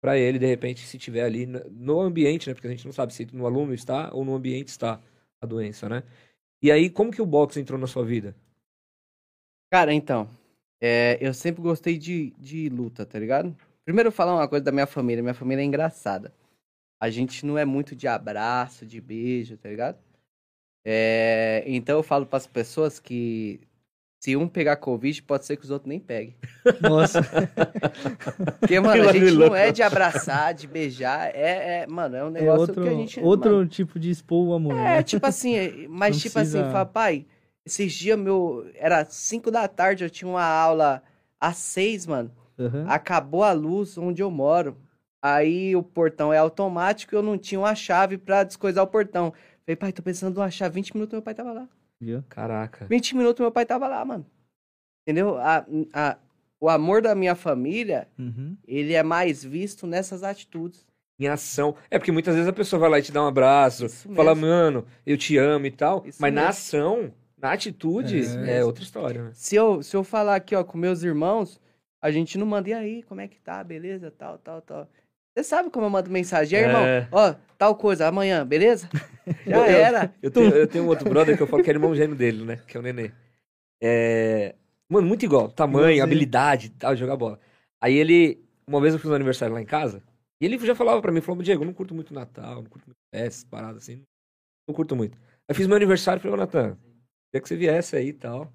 pra 0.02 0.18
ele, 0.18 0.40
de 0.40 0.46
repente, 0.48 0.86
se 0.86 0.98
tiver 0.98 1.24
ali 1.24 1.46
no- 1.46 1.62
no 1.72 2.02
ambiente, 2.02 2.48
né? 2.50 2.54
Porque 2.56 2.68
a 2.68 2.72
gente 2.72 2.86
não 2.86 2.94
sabe 2.94 3.14
se 3.14 3.28
no 3.34 3.46
aluno 3.46 3.74
está 3.74 4.12
ou 4.14 4.26
no 4.26 4.36
ambiente 4.36 4.70
está 4.70 5.00
a 5.42 5.46
doença, 5.46 5.90
né? 5.90 6.04
E 6.62 6.72
aí, 6.72 6.90
como 6.90 7.12
que 7.12 7.22
o 7.22 7.26
boxe 7.26 7.60
entrou 7.60 7.80
na 7.80 7.88
sua 7.88 8.06
vida? 8.06 8.36
Cara, 9.72 9.94
então, 9.94 10.30
é, 10.82 11.18
eu 11.22 11.34
sempre 11.34 11.62
gostei 11.62 11.98
de, 11.98 12.32
de 12.38 12.70
luta, 12.70 13.06
tá 13.06 13.20
ligado? 13.20 13.56
Primeiro 13.86 14.08
eu 14.08 14.12
vou 14.12 14.16
falar 14.16 14.34
uma 14.36 14.48
coisa 14.48 14.64
da 14.64 14.72
minha 14.72 14.88
família. 14.88 15.22
Minha 15.22 15.34
família 15.34 15.62
é 15.62 15.66
engraçada. 15.66 16.34
A 17.02 17.10
gente 17.10 17.46
não 17.46 17.58
é 17.58 17.66
muito 17.66 17.96
de 17.96 18.08
abraço, 18.08 18.86
de 18.86 19.02
beijo, 19.02 19.58
tá 19.58 19.68
ligado? 19.70 19.98
É, 20.86 21.64
então 21.66 21.98
eu 21.98 22.04
falo 22.04 22.26
pras 22.26 22.46
pessoas 22.48 23.00
que 23.00 23.60
se 24.22 24.38
um 24.38 24.48
pegar 24.48 24.78
Covid, 24.78 25.22
pode 25.24 25.46
ser 25.46 25.58
que 25.58 25.66
os 25.66 25.70
outros 25.70 25.90
nem 25.90 26.00
peguem. 26.00 26.34
Nossa. 26.82 27.22
Porque, 28.60 28.80
mano, 28.80 29.10
a 29.10 29.12
gente 29.12 29.32
não 29.34 29.54
é 29.54 29.70
de 29.70 29.84
abraçar, 29.84 30.54
de 30.54 30.66
beijar. 30.66 31.30
É, 31.36 31.82
é 31.82 31.88
mano, 31.88 32.16
é 32.16 32.24
um 32.24 32.28
É 32.30 32.32
negócio 32.32 32.62
outro, 32.62 32.84
que 32.84 32.88
a 32.90 32.94
gente. 32.94 33.20
outro 33.20 33.52
mano, 33.52 33.68
tipo 33.68 34.00
de 34.00 34.10
expor 34.10 34.48
o 34.48 34.54
amor. 34.54 34.74
É, 34.78 34.84
né? 34.84 35.04
tipo 35.04 35.26
assim, 35.26 35.56
é, 35.60 35.88
mas 35.90 36.16
Não 36.16 36.22
tipo 36.22 36.34
precisa- 36.36 36.62
assim, 36.62 36.72
fala, 36.72 36.86
pai, 36.86 37.26
esses 37.66 37.92
dias 37.92 38.18
meu. 38.18 38.66
Era 38.76 39.04
5 39.04 39.52
da 39.52 39.68
tarde, 39.68 40.06
eu 40.06 40.10
tinha 40.10 40.30
uma 40.30 40.44
aula 40.46 41.04
às 41.38 41.58
6, 41.58 42.06
mano. 42.08 42.32
Aham. 42.60 42.86
Acabou 42.88 43.44
a 43.44 43.52
luz 43.52 43.98
onde 43.98 44.22
eu 44.22 44.30
moro. 44.32 44.78
Aí 45.22 45.76
o 45.76 45.82
portão 45.84 46.34
é 46.34 46.38
automático 46.38 47.14
e 47.14 47.18
eu 47.18 47.22
não 47.24 47.38
tinha 47.38 47.60
uma 47.60 47.74
chave 47.76 48.18
pra 48.18 48.44
descoisar 48.44 48.84
o 48.84 48.88
portão. 48.88 49.34
Falei, 49.66 49.76
pai, 49.78 49.92
tô 49.94 50.04
precisando 50.04 50.34
de 50.34 50.40
uma 50.40 50.52
chave. 50.52 50.76
20 50.76 50.94
minutos 50.94 51.14
meu 51.14 51.22
pai 51.22 51.34
tava 51.34 51.54
lá. 51.54 51.68
Viu? 52.00 52.24
Caraca. 52.28 52.86
20 52.88 53.16
minutos 53.16 53.40
meu 53.42 53.52
pai 53.52 53.66
tava 53.66 53.88
lá, 53.88 54.04
mano. 54.04 54.26
Entendeu? 55.08 55.38
A, 55.38 55.66
a, 55.94 56.18
o 56.60 56.70
amor 56.70 57.02
da 57.02 57.16
minha 57.16 57.36
família, 57.36 58.08
Uhum. 58.20 58.58
ele 58.68 58.94
é 58.94 59.04
mais 59.04 59.44
visto 59.44 59.88
nessas 59.88 60.24
atitudes. 60.24 60.86
Em 61.20 61.28
ação. 61.28 61.76
É 61.90 61.98
porque 61.98 62.12
muitas 62.12 62.34
vezes 62.36 62.50
a 62.50 62.54
pessoa 62.54 62.80
vai 62.80 62.90
lá 62.90 63.00
e 63.00 63.04
te 63.04 63.12
dá 63.12 63.24
um 63.24 63.28
abraço, 63.28 63.86
Isso 63.86 64.10
fala, 64.14 64.34
mesmo. 64.34 64.48
mano, 64.50 64.86
eu 65.06 65.18
te 65.18 65.38
amo 65.38 65.66
e 65.68 65.72
tal. 65.72 66.04
Isso 66.06 66.18
mas 66.22 66.34
na 66.34 66.42
mesmo. 66.42 66.50
ação, 66.50 67.14
na 67.38 67.52
atitude, 67.54 68.20
é, 68.20 68.38
mesmo. 68.38 68.66
outra 68.66 68.84
história, 68.84 69.24
né? 69.24 69.30
Se 69.34 69.56
eu, 69.56 69.82
se 69.84 69.96
eu 69.96 70.04
falar 70.04 70.36
aqui, 70.36 70.56
ó, 70.56 70.64
com 70.64 70.78
meus 70.78 71.04
irmãos, 71.04 71.62
a 72.04 72.12
gente 72.12 72.38
não 72.38 72.46
manda, 72.46 72.70
e 72.70 72.74
aí, 72.74 73.04
como 73.04 73.22
é 73.22 73.28
que 73.28 73.40
tá? 73.40 73.64
Beleza? 73.64 74.12
Tal, 74.12 74.38
tal, 74.38 74.62
tal. 74.62 74.90
Você 75.36 75.44
sabe 75.44 75.70
como 75.70 75.86
eu 75.86 75.90
mando 75.90 76.10
mensagem? 76.12 76.60
E 76.60 76.62
aí, 76.62 76.68
irmão, 76.68 76.86
É. 76.86 77.08
ó, 77.12 77.34
tal 77.58 77.76
coisa, 77.76 78.08
amanhã, 78.08 78.46
beleza? 78.46 78.90
Já 79.48 79.58
Eu- 79.58 79.64
eu- 79.66 79.80
era. 79.86 80.14
Eu 80.22 80.30
tenho, 80.30 80.50
eu 80.54 80.68
tenho 80.68 80.84
um 80.84 80.88
outro 80.88 81.10
brother 81.10 81.36
que 81.38 81.42
eu 81.42 81.48
falo 81.48 81.64
que 81.64 81.70
é 81.70 81.74
irmão 81.74 81.96
gêmeo 81.96 82.16
dele, 82.16 82.44
né? 82.44 82.58
Que 82.68 82.76
é 82.78 82.80
o 82.80 82.84
Nenê. 82.84 83.12
É... 83.82 84.56
Mano, 84.90 85.08
muito 85.08 85.24
igual. 85.26 85.50
Tamanho, 85.50 85.84
Igualzinho. 85.86 86.04
habilidade 86.04 86.68
e 86.68 86.70
tal, 86.72 86.96
jogar 86.96 87.16
bola. 87.16 87.40
Aí 87.82 87.96
ele... 87.96 88.44
Uma 88.68 88.80
vez 88.82 88.94
eu 88.94 89.00
fiz 89.00 89.10
um 89.10 89.14
aniversário 89.16 89.54
lá 89.56 89.62
em 89.62 89.66
casa. 89.66 90.04
E 90.42 90.46
ele 90.46 90.58
já 90.60 90.76
falava 90.76 91.02
pra 91.02 91.12
mim, 91.12 91.22
falou, 91.22 91.42
Diego, 91.42 91.64
eu 91.64 91.68
não 91.68 91.74
curto 91.74 91.96
muito 91.96 92.14
Natal, 92.14 92.56
não 92.62 92.70
curto 92.70 92.86
muito 92.86 92.98
festas, 93.14 93.44
paradas 93.46 93.84
assim. 93.84 94.04
Não 94.68 94.76
curto 94.76 94.96
muito. 94.96 95.18
Aí 95.50 95.56
fiz 95.56 95.68
meu 95.68 95.76
aniversário 95.78 96.20
e 96.20 96.22
falei, 96.22 96.36
ô 96.36 96.40
Natan, 96.40 96.76
queria 97.32 97.42
que 97.42 97.48
você 97.48 97.56
viesse 97.56 97.96
aí 97.96 98.10
e 98.10 98.14
tal. 98.14 98.52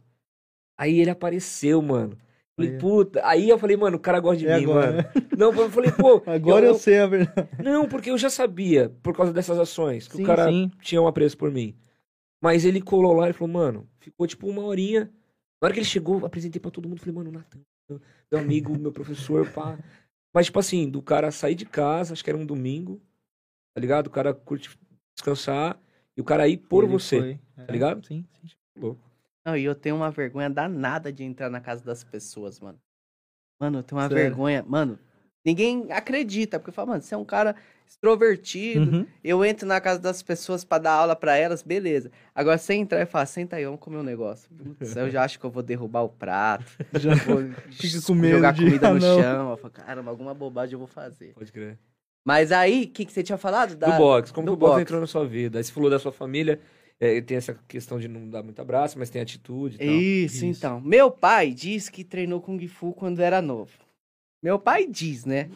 Aí 0.79 1.01
ele 1.01 1.11
apareceu, 1.11 1.81
mano. 1.83 2.17
Falei, 2.59 2.73
Aí. 2.73 2.79
puta. 2.79 3.21
Aí 3.25 3.49
eu 3.49 3.57
falei, 3.57 3.77
mano, 3.77 3.97
o 3.99 4.01
cara 4.01 4.19
gosta 4.19 4.39
de 4.39 4.49
É 4.49 4.57
mim, 4.59 4.65
agora, 4.65 4.93
mano. 4.93 5.29
Não, 5.39 5.53
eu 5.55 5.71
falei, 5.71 5.93
pô. 5.93 6.21
Agora 6.27 6.67
eu, 6.67 6.75
sei 6.75 6.99
a 6.99 7.07
verdade. 7.07 7.49
Não, 7.63 7.87
porque 7.89 8.11
eu 8.11 8.19
já 8.19 8.29
sabia, 8.29 8.93
por 9.01 9.15
causa 9.17 9.33
dessas 9.33 9.57
ações, 9.61 10.09
que 10.09 10.17
Sim, 10.17 10.25
o 10.25 10.27
cara 10.27 10.49
sim. 10.49 10.69
tinha 10.81 11.01
um 11.01 11.07
apreço 11.07 11.39
por 11.39 11.53
mim. 11.53 11.77
Mas 12.43 12.65
ele 12.65 12.81
colou 12.83 13.13
lá 13.13 13.31
e 13.31 13.33
falou, 13.33 13.55
mano, 13.55 13.89
ficou 14.01 14.27
tipo 14.27 14.49
uma 14.49 14.63
horinha. 14.63 15.05
Na 15.63 15.67
hora 15.67 15.73
que 15.73 15.79
ele 15.79 15.87
chegou, 15.87 16.19
eu 16.19 16.27
apresentei 16.27 16.61
pra 16.61 16.71
todo 16.73 16.89
mundo, 16.89 16.99
falei, 16.99 17.15
mano, 17.15 17.31
Natan, 17.31 17.61
meu 17.89 18.41
amigo, 18.41 18.77
meu 18.77 18.91
professor, 18.91 19.49
pá. 19.53 19.79
Mas, 20.35 20.47
tipo 20.47 20.59
assim, 20.59 20.91
do 20.91 21.01
cara 21.01 21.31
sair 21.31 21.55
de 21.55 21.65
casa, 21.65 22.13
acho 22.13 22.25
que 22.25 22.31
era 22.31 22.37
um 22.37 22.45
domingo, 22.45 23.01
tá 23.73 23.81
ligado? 23.81 24.09
O 24.09 24.11
cara 24.11 24.35
curte 24.35 24.77
descansar 25.17 25.81
e 26.17 26.21
o 26.21 26.25
cara 26.25 26.49
ir 26.49 26.57
por 26.57 26.83
Ele 26.83 26.93
você. 26.93 27.21
foi. 27.21 27.41
É, 27.57 27.65
tá 27.65 27.73
ligado? 27.73 28.05
Sim, 28.05 28.25
sim. 28.41 28.49
Louco. 28.77 29.08
Não, 29.49 29.57
e 29.57 29.65
eu 29.65 29.75
tenho 29.75 29.97
uma 29.97 30.11
vergonha 30.11 30.51
danada 30.51 31.11
de 31.11 31.25
entrar 31.25 31.49
na 31.49 31.59
casa 31.59 31.83
das 31.83 32.05
pessoas, 32.05 32.61
mano. 32.61 32.79
Mano, 33.59 33.79
eu 33.79 33.83
tenho 33.83 33.99
uma 33.99 34.07
Sério? 34.09 34.23
vergonha. 34.25 34.63
Mano, 34.69 34.99
ninguém 35.43 35.91
acredita, 35.91 36.59
porque 36.61 36.71
fala, 36.71 36.89
mano, 36.91 37.03
você 37.03 37.15
é 37.15 37.17
um 37.17 37.25
cara 37.25 37.57
extrovertido. 37.87 38.91
Uhum. 38.91 39.07
Eu 39.25 39.43
entro 39.43 39.67
na 39.67 39.81
casa 39.81 39.99
das 39.99 40.23
pessoas 40.23 40.65
pra 40.65 40.77
dar 40.77 40.93
aula 40.93 41.17
pra 41.17 41.35
elas, 41.35 41.63
beleza. 41.63 42.11
Agora, 42.35 42.59
você 42.59 42.75
entrar 42.75 43.01
e 43.01 43.07
falar, 43.07 43.25
senta 43.25 43.57
aí, 43.57 43.65
vamos 43.65 43.81
comer 43.81 43.97
um 43.97 44.03
negócio. 44.03 44.51
Putz, 44.55 44.95
eu 44.95 45.09
já 45.11 45.25
acho 45.25 45.41
que 45.41 45.47
eu 45.47 45.51
vou 45.51 45.63
derrubar 45.63 46.03
o 46.03 46.11
prato. 46.11 46.67
Já 46.93 47.15
Vou 47.15 47.41
jogar 48.29 48.53
de- 48.53 48.65
comida 48.65 48.89
Ah, 48.91 48.93
no 48.95 49.01
não. 49.01 49.17
chão. 49.23 49.51
Eu 49.53 49.57
falo, 49.57 49.73
caramba, 49.73 50.11
alguma 50.11 50.35
bobagem 50.35 50.75
eu 50.75 50.79
vou 50.79 50.87
fazer. 50.89 51.33
Pode 51.33 51.51
crer. 51.51 51.79
Mas 52.23 52.53
aí, 52.53 52.85
o 52.85 52.89
que, 52.91 53.07
que 53.07 53.13
você 53.13 53.23
tinha 53.23 53.39
falado? 53.39 53.75
Da- 53.77 53.93
do 53.93 53.97
boxe, 53.97 54.31
como 54.31 54.45
do 54.47 54.51
que 54.53 54.55
o 54.55 54.59
boxe 54.59 54.73
boxe. 54.73 54.83
entrou 54.83 55.01
na 55.01 55.07
sua 55.07 55.27
vida? 55.27 55.59
Aí 55.59 55.65
você 55.65 55.73
falou 55.73 55.89
da 55.89 55.99
sua 55.99 56.13
família, 56.13 56.61
é, 57.01 57.21
tem 57.21 57.37
essa 57.37 57.59
questão 57.69 57.99
de 57.99 58.09
não 58.09 58.29
dar 58.29 58.43
muito 58.43 58.61
abraço, 58.61 58.99
mas 58.99 59.11
tem 59.11 59.23
atitude 59.23 59.77
e 59.77 59.79
tal. 59.79 59.87
Isso, 59.87 60.37
Isso. 60.37 60.45
então. 60.47 60.81
Meu 60.81 61.11
pai 61.11 61.53
diz 61.53 61.89
que 61.89 62.03
treinou 62.03 62.41
Kung 62.41 62.67
Fu 62.67 62.93
quando 62.93 63.21
era 63.21 63.41
novo. 63.41 63.71
Meu 64.41 64.57
pai 64.57 64.87
diz, 64.87 65.25
né? 65.25 65.51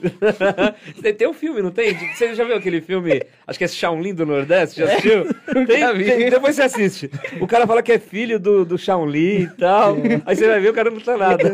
Tem, 1.16 1.28
um 1.28 1.32
filme, 1.32 1.62
não 1.62 1.70
tem? 1.70 1.94
Você 2.14 2.34
já 2.34 2.42
viu 2.42 2.56
aquele 2.56 2.80
filme? 2.80 3.22
Acho 3.46 3.56
que 3.56 3.64
é 3.64 3.68
Shaolin 3.68 4.12
do 4.12 4.26
Nordeste, 4.26 4.80
já 4.80 4.86
assistiu? 4.86 5.24
Tem, 5.66 5.96
vi. 5.96 6.04
tem- 6.04 6.30
depois 6.30 6.56
você 6.56 6.62
assiste. 6.62 7.08
O 7.40 7.46
cara 7.46 7.64
fala 7.64 7.80
que 7.80 7.92
é 7.92 7.98
filho 8.00 8.40
do, 8.40 8.64
do 8.64 8.76
Shaolin 8.76 9.42
e 9.42 9.48
tal. 9.50 9.96
Aí 10.26 10.34
você 10.34 10.48
vai 10.48 10.58
ver, 10.58 10.70
o 10.70 10.74
cara 10.74 10.90
não 10.90 11.00
tá 11.00 11.16
nada. 11.16 11.44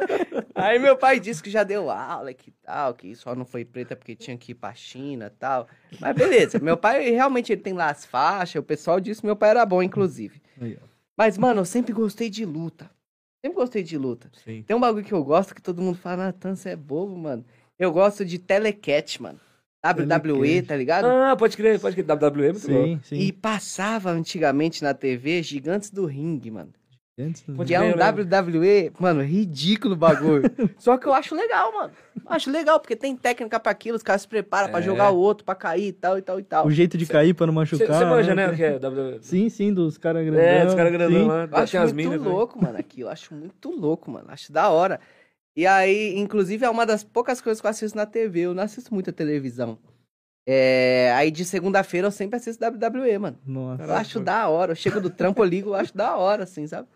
Aí 0.54 0.78
meu 0.78 0.96
pai 0.96 1.20
disse 1.20 1.42
que 1.42 1.50
já 1.50 1.62
deu 1.62 1.90
aula, 1.90 2.32
que 2.32 2.50
tal, 2.62 2.94
que 2.94 3.14
só 3.16 3.34
não 3.34 3.44
foi 3.44 3.64
preta 3.66 3.94
porque 3.94 4.14
tinha 4.16 4.36
que 4.38 4.52
ir 4.52 4.54
pra 4.54 4.72
China 4.74 5.26
e 5.26 5.38
tal. 5.38 5.68
Mas 6.00 6.14
beleza, 6.14 6.58
meu 6.58 6.76
pai 6.78 7.10
realmente 7.10 7.52
ele 7.52 7.60
tem 7.60 7.74
lá 7.74 7.90
as 7.90 8.06
faixas, 8.06 8.60
o 8.60 8.64
pessoal 8.64 8.98
disse 8.98 9.20
que 9.20 9.26
meu 9.26 9.36
pai 9.36 9.50
era 9.50 9.66
bom, 9.66 9.82
inclusive. 9.82 10.40
Mas, 11.16 11.36
mano, 11.36 11.60
eu 11.60 11.64
sempre 11.66 11.92
gostei 11.92 12.30
de 12.30 12.46
luta. 12.46 12.90
Sempre 13.44 13.56
gostei 13.56 13.82
de 13.82 13.98
luta. 13.98 14.30
Sim. 14.44 14.62
Tem 14.62 14.76
um 14.76 14.80
bagulho 14.80 15.04
que 15.04 15.12
eu 15.12 15.24
gosto 15.24 15.54
que 15.54 15.60
todo 15.60 15.82
mundo 15.82 15.98
fala, 15.98 16.26
Natan, 16.26 16.54
você 16.54 16.70
é 16.70 16.76
bobo, 16.76 17.16
mano. 17.16 17.44
Eu 17.76 17.90
gosto 17.90 18.24
de 18.24 18.38
telecat, 18.38 19.20
mano. 19.20 19.40
WWE, 19.84 20.62
tá 20.62 20.76
ligado? 20.76 21.06
Ah, 21.06 21.34
pode 21.36 21.56
crer, 21.56 21.80
pode 21.80 21.96
crer. 21.96 22.06
WWE 22.06 22.46
é 22.46 22.52
muito. 22.52 22.60
Sim, 22.60 23.00
sim. 23.02 23.16
E 23.16 23.32
passava 23.32 24.10
antigamente 24.10 24.80
na 24.84 24.94
TV 24.94 25.42
Gigantes 25.42 25.90
do 25.90 26.06
Ringue, 26.06 26.52
mano. 26.52 26.72
Que 27.14 27.74
é 27.74 27.80
um 27.80 27.94
lembro. 27.94 28.24
WWE, 28.24 28.90
mano, 28.98 29.22
ridículo 29.22 29.92
o 29.92 29.96
bagulho. 29.96 30.44
Só 30.78 30.96
que 30.96 31.06
eu 31.06 31.12
acho 31.12 31.34
legal, 31.34 31.70
mano. 31.72 31.92
Acho 32.24 32.50
legal, 32.50 32.80
porque 32.80 32.96
tem 32.96 33.14
técnica 33.14 33.60
pra 33.60 33.70
aquilo, 33.70 33.96
os 33.96 34.02
caras 34.02 34.22
se 34.22 34.28
preparam 34.28 34.70
pra 34.70 34.78
É. 34.78 34.82
jogar 34.82 35.10
o 35.10 35.18
outro, 35.18 35.44
pra 35.44 35.54
cair 35.54 35.88
e 35.88 35.92
tal 35.92 36.16
e 36.16 36.22
tal 36.22 36.40
e 36.40 36.42
tal. 36.42 36.66
O 36.66 36.70
jeito 36.70 36.96
de 36.96 37.04
cair 37.04 37.34
pra 37.34 37.46
não 37.46 37.52
machucar. 37.52 37.86
você 37.86 38.04
manja, 38.06 38.34
né? 38.34 38.48
o 38.48 38.56
que 38.56 38.64
é 38.64 38.76
WWE? 38.76 39.18
Sim, 39.20 39.50
sim, 39.50 39.74
dos 39.74 39.98
caras 39.98 40.24
grandão. 40.24 40.42
É, 40.42 40.64
dos 40.64 40.74
caras 40.74 40.92
grandão 40.92 41.20
sim. 41.20 41.28
lá. 41.28 41.48
Eu 41.50 41.56
acho 41.58 41.78
muito 41.78 41.94
minas. 41.96 42.22
né? 42.22 42.28
louco, 42.28 42.62
mano, 42.62 42.78
aquilo. 42.78 43.08
Eu 43.08 43.12
acho 43.12 43.34
muito 43.34 43.70
louco, 43.70 44.10
mano. 44.10 44.26
Acho 44.28 44.50
da 44.50 44.70
hora. 44.70 44.98
E 45.54 45.66
aí, 45.66 46.18
inclusive, 46.18 46.64
é 46.64 46.70
uma 46.70 46.86
das 46.86 47.04
poucas 47.04 47.42
coisas 47.42 47.60
que 47.60 47.66
eu 47.66 47.70
assisto 47.70 47.96
na 47.96 48.06
TV. 48.06 48.40
Eu 48.40 48.54
não 48.54 48.62
assisto 48.62 48.92
muita 48.94 49.12
televisão. 49.12 49.78
É... 50.48 51.12
Aí, 51.14 51.30
de 51.30 51.44
segunda-feira, 51.44 52.06
eu 52.06 52.10
sempre 52.10 52.36
assisto 52.36 52.64
WWE, 52.64 53.18
mano. 53.18 53.38
Nossa. 53.46 53.82
Eu 53.82 53.94
acho 53.94 54.18
da 54.20 54.48
hora. 54.48 54.72
Eu 54.72 54.76
chego 54.76 54.98
do 54.98 55.10
trampo, 55.10 55.42
eu 55.42 55.46
ligo, 55.46 55.68
eu 55.70 55.74
acho 55.74 55.94
da 55.94 56.16
hora, 56.16 56.44
assim, 56.44 56.66
sabe? 56.66 56.88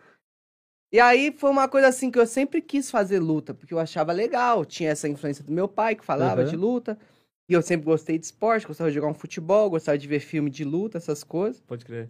E 0.97 1.01
aí 1.01 1.31
foi 1.31 1.51
uma 1.51 1.69
coisa 1.69 1.89
assim 1.89 2.11
que 2.11 2.19
eu 2.19 2.27
sempre 2.27 2.63
quis 2.63 2.91
fazer 2.91 3.19
luta, 3.19 3.53
porque 3.53 3.75
eu 3.75 3.79
achava 3.79 4.13
legal. 4.13 4.65
Tinha 4.65 4.89
essa 4.93 5.07
influência 5.07 5.45
do 5.45 5.53
meu 5.53 5.69
pai 5.69 5.95
que 5.95 6.03
falava 6.03 6.41
Uhum. 6.41 6.49
de 6.49 6.57
luta. 6.57 6.99
E 7.51 7.53
eu 7.53 7.61
sempre 7.61 7.85
gostei 7.85 8.19
de 8.19 8.25
esporte, 8.25 8.67
gostava 8.67 8.89
de 8.89 8.95
jogar 8.95 9.09
um 9.09 9.13
futebol, 9.15 9.69
gostava 9.69 9.99
de 9.99 10.09
ver 10.09 10.21
filme 10.21 10.49
de 10.49 10.65
luta, 10.65 10.97
essas 10.97 11.23
coisas. 11.23 11.61
Pode 11.61 11.85
crer. 11.85 12.09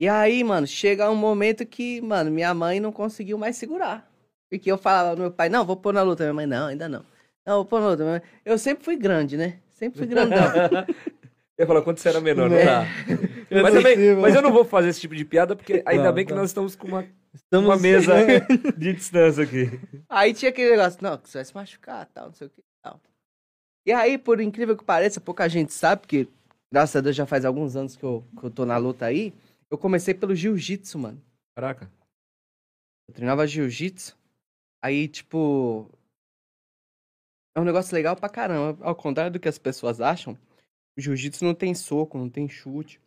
E 0.00 0.08
aí, 0.08 0.42
mano, 0.42 0.66
chega 0.66 1.10
um 1.10 1.14
momento 1.14 1.66
que, 1.66 2.00
mano, 2.00 2.30
minha 2.30 2.54
mãe 2.54 2.80
não 2.80 2.90
conseguiu 2.90 3.36
mais 3.36 3.56
segurar. 3.58 4.10
Porque 4.50 4.72
eu 4.72 4.78
falava 4.78 5.14
no 5.14 5.20
meu 5.24 5.30
pai, 5.30 5.50
não, 5.50 5.66
vou 5.66 5.76
pôr 5.76 5.92
na 5.92 6.00
luta. 6.02 6.22
Minha 6.24 6.32
mãe, 6.32 6.46
não, 6.46 6.68
ainda 6.68 6.88
não. 6.88 7.04
Não, 7.46 7.56
vou 7.56 7.66
pôr 7.66 7.80
na 7.82 7.88
luta. 7.90 8.22
Eu 8.42 8.56
sempre 8.56 8.82
fui 8.86 8.96
grande, 8.96 9.36
né? 9.36 9.58
Sempre 9.68 9.98
fui 9.98 10.06
grandão. 10.06 10.38
Eu 11.58 11.62
ia 11.64 11.66
falar 11.68 11.82
quando 11.82 11.98
você 11.98 12.08
era 12.08 12.22
menor, 12.22 12.48
não 12.50 12.56
É. 12.56 12.64
tá? 12.64 12.86
Mas, 13.50 13.62
não 13.74 13.82
também, 13.82 14.16
mas 14.16 14.34
eu 14.34 14.42
não 14.42 14.50
vou 14.50 14.64
fazer 14.64 14.88
esse 14.88 15.00
tipo 15.00 15.14
de 15.14 15.24
piada, 15.24 15.54
porque 15.54 15.82
ainda 15.86 16.04
Não, 16.06 16.12
bem 16.12 16.24
que 16.26 16.32
tá. 16.32 16.38
nós 16.40 16.50
estamos 16.50 16.74
com 16.74 16.88
uma, 16.88 17.04
Estamos... 17.34 17.68
uma 17.68 17.76
mesa 17.76 18.14
de 18.78 18.92
distância 18.92 19.42
aqui. 19.42 19.66
Aí 20.08 20.32
tinha 20.32 20.50
aquele 20.50 20.70
negócio, 20.70 21.02
não, 21.02 21.18
que 21.18 21.28
você 21.28 21.38
vai 21.38 21.44
se 21.44 21.54
machucar, 21.54 22.06
tal, 22.06 22.26
não 22.26 22.34
sei 22.34 22.46
o 22.46 22.50
que, 22.50 22.62
tal. 22.82 23.00
E 23.86 23.92
aí, 23.92 24.16
por 24.16 24.40
incrível 24.40 24.76
que 24.76 24.84
pareça, 24.84 25.20
pouca 25.20 25.48
gente 25.48 25.72
sabe, 25.72 26.02
porque 26.02 26.28
graças 26.72 26.96
a 26.96 27.00
Deus 27.00 27.16
já 27.16 27.26
faz 27.26 27.44
alguns 27.44 27.76
anos 27.76 27.96
que 27.96 28.04
eu, 28.04 28.24
que 28.38 28.44
eu 28.44 28.50
tô 28.50 28.64
na 28.64 28.76
luta 28.76 29.04
aí, 29.06 29.34
eu 29.70 29.76
comecei 29.76 30.14
pelo 30.14 30.34
jiu-jitsu, 30.34 30.98
mano. 30.98 31.22
Caraca. 31.56 31.90
Eu 33.08 33.14
treinava 33.14 33.46
jiu-jitsu, 33.46 34.16
aí, 34.82 35.08
tipo... 35.08 35.90
É 37.56 37.60
um 37.60 37.64
negócio 37.64 37.94
legal 37.94 38.16
pra 38.16 38.28
caramba. 38.28 38.84
Ao 38.84 38.96
contrário 38.96 39.32
do 39.32 39.38
que 39.38 39.48
as 39.48 39.58
pessoas 39.58 40.00
acham, 40.00 40.38
o 40.96 41.00
jiu-jitsu 41.00 41.44
não 41.44 41.54
tem 41.54 41.74
soco, 41.74 42.18
não 42.18 42.28
tem 42.28 42.48
chute. 42.48 43.00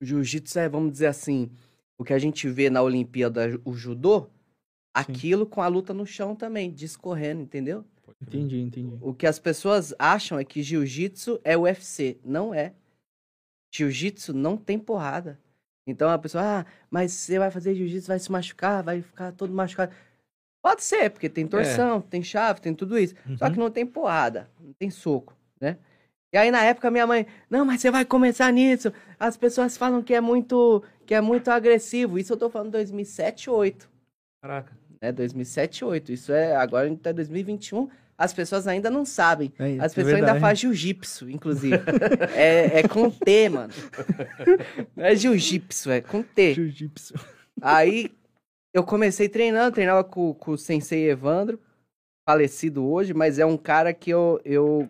O 0.00 0.04
jiu-jitsu 0.04 0.58
é, 0.58 0.68
vamos 0.68 0.92
dizer 0.92 1.06
assim, 1.06 1.50
o 1.98 2.04
que 2.04 2.12
a 2.12 2.18
gente 2.18 2.48
vê 2.48 2.68
na 2.70 2.82
Olimpíada, 2.82 3.60
o 3.64 3.74
judô, 3.74 4.28
aquilo 4.94 5.46
com 5.46 5.62
a 5.62 5.68
luta 5.68 5.92
no 5.94 6.06
chão 6.06 6.34
também, 6.34 6.72
discorrendo, 6.72 7.42
entendeu? 7.42 7.84
Entendi, 8.22 8.60
entendi. 8.60 8.96
O 9.00 9.12
que 9.12 9.26
as 9.26 9.38
pessoas 9.38 9.94
acham 9.98 10.38
é 10.38 10.44
que 10.44 10.62
jiu-jitsu 10.62 11.40
é 11.44 11.56
UFC. 11.56 12.18
Não 12.24 12.54
é. 12.54 12.72
Jiu-jitsu 13.74 14.32
não 14.32 14.56
tem 14.56 14.78
porrada. 14.78 15.38
Então 15.86 16.08
a 16.08 16.18
pessoa, 16.18 16.60
ah, 16.60 16.66
mas 16.90 17.12
você 17.12 17.38
vai 17.38 17.50
fazer 17.50 17.74
jiu-jitsu, 17.74 18.08
vai 18.08 18.18
se 18.18 18.30
machucar, 18.32 18.82
vai 18.82 19.02
ficar 19.02 19.32
todo 19.32 19.52
machucado. 19.52 19.92
Pode 20.62 20.82
ser, 20.82 21.10
porque 21.10 21.28
tem 21.28 21.46
torção, 21.46 22.00
tem 22.00 22.22
chave, 22.22 22.60
tem 22.60 22.74
tudo 22.74 22.98
isso. 22.98 23.14
Só 23.38 23.46
Uhum. 23.46 23.52
que 23.52 23.58
não 23.58 23.70
tem 23.70 23.86
porrada, 23.86 24.50
não 24.60 24.72
tem 24.72 24.90
soco, 24.90 25.36
né? 25.60 25.78
E 26.36 26.38
aí 26.38 26.50
na 26.50 26.62
época 26.62 26.90
minha 26.90 27.06
mãe, 27.06 27.26
não, 27.48 27.64
mas 27.64 27.80
você 27.80 27.90
vai 27.90 28.04
começar 28.04 28.52
nisso. 28.52 28.92
As 29.18 29.38
pessoas 29.38 29.74
falam 29.74 30.02
que 30.02 30.12
é 30.12 30.20
muito, 30.20 30.82
que 31.06 31.14
é 31.14 31.20
muito 31.22 31.50
agressivo. 31.50 32.18
Isso 32.18 32.34
eu 32.34 32.36
tô 32.36 32.50
falando 32.50 32.72
2007, 32.72 33.46
2008 33.46 33.88
Caraca. 34.42 34.76
né? 35.00 35.12
2007, 35.12 35.80
2008. 35.80 36.12
Isso 36.12 36.32
é 36.32 36.54
agora 36.54 36.84
a 36.84 36.88
gente 36.90 37.00
tá 37.00 37.10
em 37.10 37.14
2021. 37.14 37.88
As 38.18 38.34
pessoas 38.34 38.66
ainda 38.66 38.90
não 38.90 39.06
sabem. 39.06 39.50
É, 39.58 39.78
As 39.80 39.92
é 39.92 39.94
pessoas 39.94 40.08
ainda 40.08 40.32
verdade. 40.32 40.40
fazem 40.40 40.56
jiu-jitsu, 40.56 41.30
inclusive. 41.30 41.80
é, 42.36 42.80
é 42.80 42.86
com 42.86 43.10
T, 43.10 43.48
mano. 43.48 43.72
Não 44.94 45.04
é 45.06 45.16
jiu-jitsu, 45.16 45.90
é 45.90 46.02
com 46.02 46.22
T. 46.22 46.52
Jiu-jitsu. 46.52 47.14
Aí 47.62 48.10
eu 48.74 48.84
comecei 48.84 49.26
treinando, 49.26 49.74
treinava 49.74 50.04
com, 50.04 50.34
com 50.34 50.50
o 50.50 50.58
sensei 50.58 51.08
Evandro, 51.10 51.58
falecido 52.28 52.86
hoje, 52.86 53.14
mas 53.14 53.38
é 53.38 53.46
um 53.46 53.56
cara 53.56 53.94
que 53.94 54.10
eu, 54.10 54.38
eu 54.44 54.86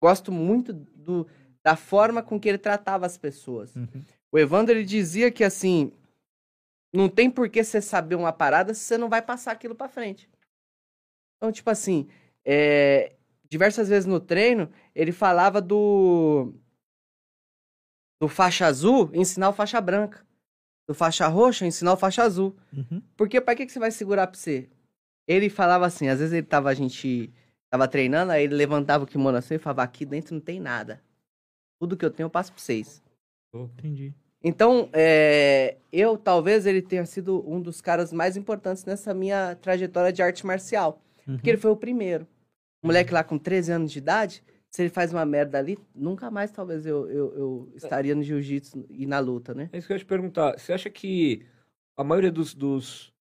gosto 0.00 0.30
muito 0.30 0.72
do, 0.72 1.26
da 1.62 1.76
forma 1.76 2.22
com 2.22 2.38
que 2.38 2.48
ele 2.48 2.58
tratava 2.58 3.06
as 3.06 3.16
pessoas. 3.16 3.74
Uhum. 3.74 4.04
O 4.30 4.38
Evandro 4.38 4.74
ele 4.74 4.84
dizia 4.84 5.30
que 5.30 5.44
assim, 5.44 5.92
não 6.92 7.08
tem 7.08 7.30
por 7.30 7.48
que 7.48 7.62
você 7.64 7.80
saber 7.80 8.14
uma 8.14 8.32
parada 8.32 8.74
se 8.74 8.80
você 8.80 8.98
não 8.98 9.08
vai 9.08 9.22
passar 9.22 9.52
aquilo 9.52 9.74
pra 9.74 9.88
frente. 9.88 10.28
Então, 11.36 11.50
tipo 11.50 11.68
assim, 11.70 12.08
é, 12.44 13.14
diversas 13.48 13.88
vezes 13.88 14.06
no 14.06 14.20
treino, 14.20 14.70
ele 14.94 15.12
falava 15.12 15.60
do 15.60 16.52
do 18.20 18.28
faixa 18.28 18.66
azul 18.66 19.10
ensinar 19.12 19.50
o 19.50 19.52
faixa 19.52 19.80
branca. 19.80 20.24
Do 20.88 20.94
faixa 20.94 21.26
roxa 21.26 21.66
ensinar 21.66 21.92
o 21.92 21.96
faixa 21.96 22.22
azul. 22.22 22.56
Uhum. 22.72 23.02
Porque 23.16 23.40
pra 23.40 23.54
que, 23.54 23.66
que 23.66 23.72
você 23.72 23.78
vai 23.78 23.90
segurar 23.90 24.26
pra 24.26 24.38
você? 24.38 24.68
Ele 25.26 25.48
falava 25.48 25.86
assim, 25.86 26.08
às 26.08 26.18
vezes 26.18 26.32
ele 26.32 26.46
tava, 26.46 26.68
a 26.68 26.74
gente 26.74 27.32
tava 27.74 27.88
treinando, 27.88 28.30
aí 28.30 28.44
ele 28.44 28.54
levantava 28.54 29.02
o 29.02 29.06
kimono 29.06 29.36
assim 29.36 29.54
e 29.54 29.58
falava, 29.58 29.82
aqui 29.82 30.06
dentro 30.06 30.32
não 30.32 30.40
tem 30.40 30.60
nada. 30.60 31.02
Tudo 31.80 31.96
que 31.96 32.04
eu 32.04 32.10
tenho 32.10 32.26
eu 32.26 32.30
passo 32.30 32.52
pra 32.52 32.62
vocês. 32.62 33.02
Entendi. 33.52 34.14
Então, 34.40 34.88
é, 34.92 35.76
eu 35.92 36.16
talvez 36.16 36.66
ele 36.66 36.80
tenha 36.80 37.04
sido 37.04 37.42
um 37.50 37.60
dos 37.60 37.80
caras 37.80 38.12
mais 38.12 38.36
importantes 38.36 38.84
nessa 38.84 39.12
minha 39.12 39.56
trajetória 39.56 40.12
de 40.12 40.22
arte 40.22 40.46
marcial. 40.46 41.02
Uhum. 41.26 41.34
Porque 41.34 41.50
ele 41.50 41.58
foi 41.58 41.72
o 41.72 41.76
primeiro. 41.76 42.28
O 42.80 42.86
moleque 42.86 43.12
lá 43.12 43.24
com 43.24 43.36
13 43.36 43.72
anos 43.72 43.90
de 43.90 43.98
idade, 43.98 44.44
se 44.70 44.82
ele 44.82 44.90
faz 44.90 45.12
uma 45.12 45.24
merda 45.24 45.58
ali, 45.58 45.76
nunca 45.92 46.30
mais 46.30 46.52
talvez 46.52 46.86
eu, 46.86 47.10
eu, 47.10 47.34
eu 47.36 47.72
estaria 47.74 48.14
no 48.14 48.22
jiu-jitsu 48.22 48.86
e 48.88 49.04
na 49.04 49.18
luta, 49.18 49.52
né? 49.52 49.68
É 49.72 49.78
isso 49.78 49.88
que 49.88 49.92
eu 49.92 49.96
ia 49.96 50.04
te 50.04 50.06
perguntar. 50.06 50.56
Você 50.56 50.72
acha 50.72 50.88
que 50.88 51.44
a 51.96 52.04
maioria 52.04 52.30
dos, 52.30 52.54
dos 52.54 53.12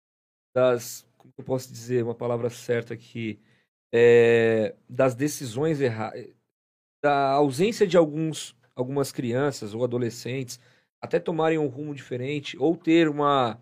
das, 0.53 1.07
como 1.17 1.33
eu 1.35 1.43
posso 1.43 1.71
dizer 1.71 2.03
uma 2.03 2.13
palavra 2.13 2.51
certa 2.51 2.93
aqui, 2.93 3.39
é, 3.93 4.73
das 4.89 5.13
decisões 5.13 5.79
erradas, 5.79 6.27
da 7.03 7.31
ausência 7.31 7.85
de 7.85 7.95
alguns, 7.95 8.55
algumas 8.75 9.11
crianças 9.11 9.73
ou 9.75 9.83
adolescentes 9.83 10.59
até 10.99 11.19
tomarem 11.19 11.57
um 11.57 11.67
rumo 11.67 11.93
diferente 11.93 12.57
ou 12.57 12.75
ter 12.75 13.07
uma, 13.09 13.59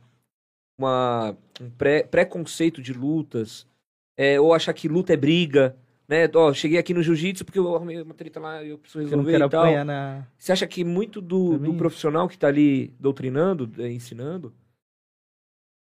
uma 0.79 1.35
um 1.59 1.69
pré, 1.71 2.03
preconceito 2.03 2.81
de 2.81 2.93
lutas, 2.93 3.67
é, 4.15 4.39
ou 4.39 4.53
achar 4.53 4.73
que 4.73 4.87
luta 4.87 5.13
é 5.13 5.17
briga, 5.17 5.75
né? 6.07 6.29
Ó, 6.35 6.53
cheguei 6.53 6.77
aqui 6.77 6.93
no 6.93 7.01
jiu-jitsu 7.01 7.43
porque 7.43 7.57
eu 7.57 7.75
arrumei 7.75 7.99
uma 8.01 8.13
treta 8.13 8.39
lá 8.39 8.63
e 8.63 8.69
eu 8.69 8.77
preciso 8.77 8.99
Eu 8.99 9.09
resolver 9.09 9.31
quero 9.31 9.45
e 9.45 9.49
tal. 9.49 9.85
na... 9.85 10.27
Você 10.37 10.51
acha 10.51 10.67
que 10.67 10.83
muito 10.83 11.19
do, 11.19 11.57
do 11.57 11.73
profissional 11.73 12.29
que 12.29 12.37
tá 12.37 12.47
ali 12.47 12.93
doutrinando, 12.99 13.69
eh, 13.81 13.91
ensinando, 13.91 14.53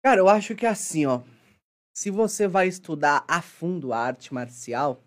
Cara, 0.04 0.22
eu 0.22 0.30
acho 0.30 0.56
que 0.56 0.66
é 0.66 0.70
assim, 0.70 1.06
ó. 1.06 1.22
Se 1.98 2.12
você 2.12 2.48
vai 2.48 2.68
estudar 2.68 3.26
a 3.28 3.42
fundo 3.42 3.92
a 3.92 3.98
arte 3.98 4.32
marcial, 4.32 5.04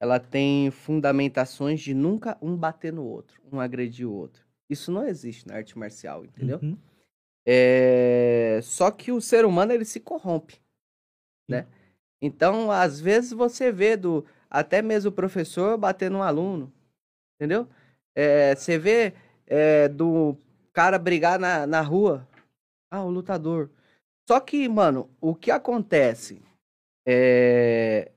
ela 0.00 0.18
tem 0.18 0.70
fundamentações 0.70 1.78
de 1.78 1.92
nunca 1.92 2.38
um 2.40 2.56
bater 2.56 2.90
no 2.90 3.04
outro, 3.04 3.38
um 3.52 3.60
agredir 3.60 4.08
o 4.08 4.14
outro. 4.14 4.42
Isso 4.66 4.90
não 4.90 5.06
existe 5.06 5.46
na 5.46 5.56
arte 5.56 5.78
marcial, 5.78 6.24
entendeu? 6.24 6.58
Uhum. 6.62 6.78
É... 7.46 8.60
Só 8.62 8.90
que 8.90 9.12
o 9.12 9.20
ser 9.20 9.44
humano 9.44 9.72
ele 9.74 9.84
se 9.84 10.00
corrompe, 10.00 10.58
né? 11.46 11.66
Então, 12.18 12.70
às 12.70 12.98
vezes 12.98 13.32
você 13.32 13.70
vê 13.70 13.94
do 13.94 14.24
até 14.48 14.80
mesmo 14.80 15.10
o 15.10 15.14
professor 15.14 15.76
bater 15.76 16.10
no 16.10 16.22
aluno, 16.22 16.72
entendeu? 17.36 17.68
É, 18.14 18.54
você 18.54 18.78
vê 18.78 19.12
é, 19.46 19.86
do 19.86 20.34
cara 20.72 20.98
brigar 20.98 21.38
na, 21.38 21.66
na 21.66 21.82
rua, 21.82 22.26
ah, 22.90 23.04
o 23.04 23.10
lutador. 23.10 23.68
Só 24.30 24.38
que, 24.38 24.68
mano, 24.68 25.10
o 25.20 25.34
que 25.34 25.50
acontece 25.50 26.40
é 27.04 28.12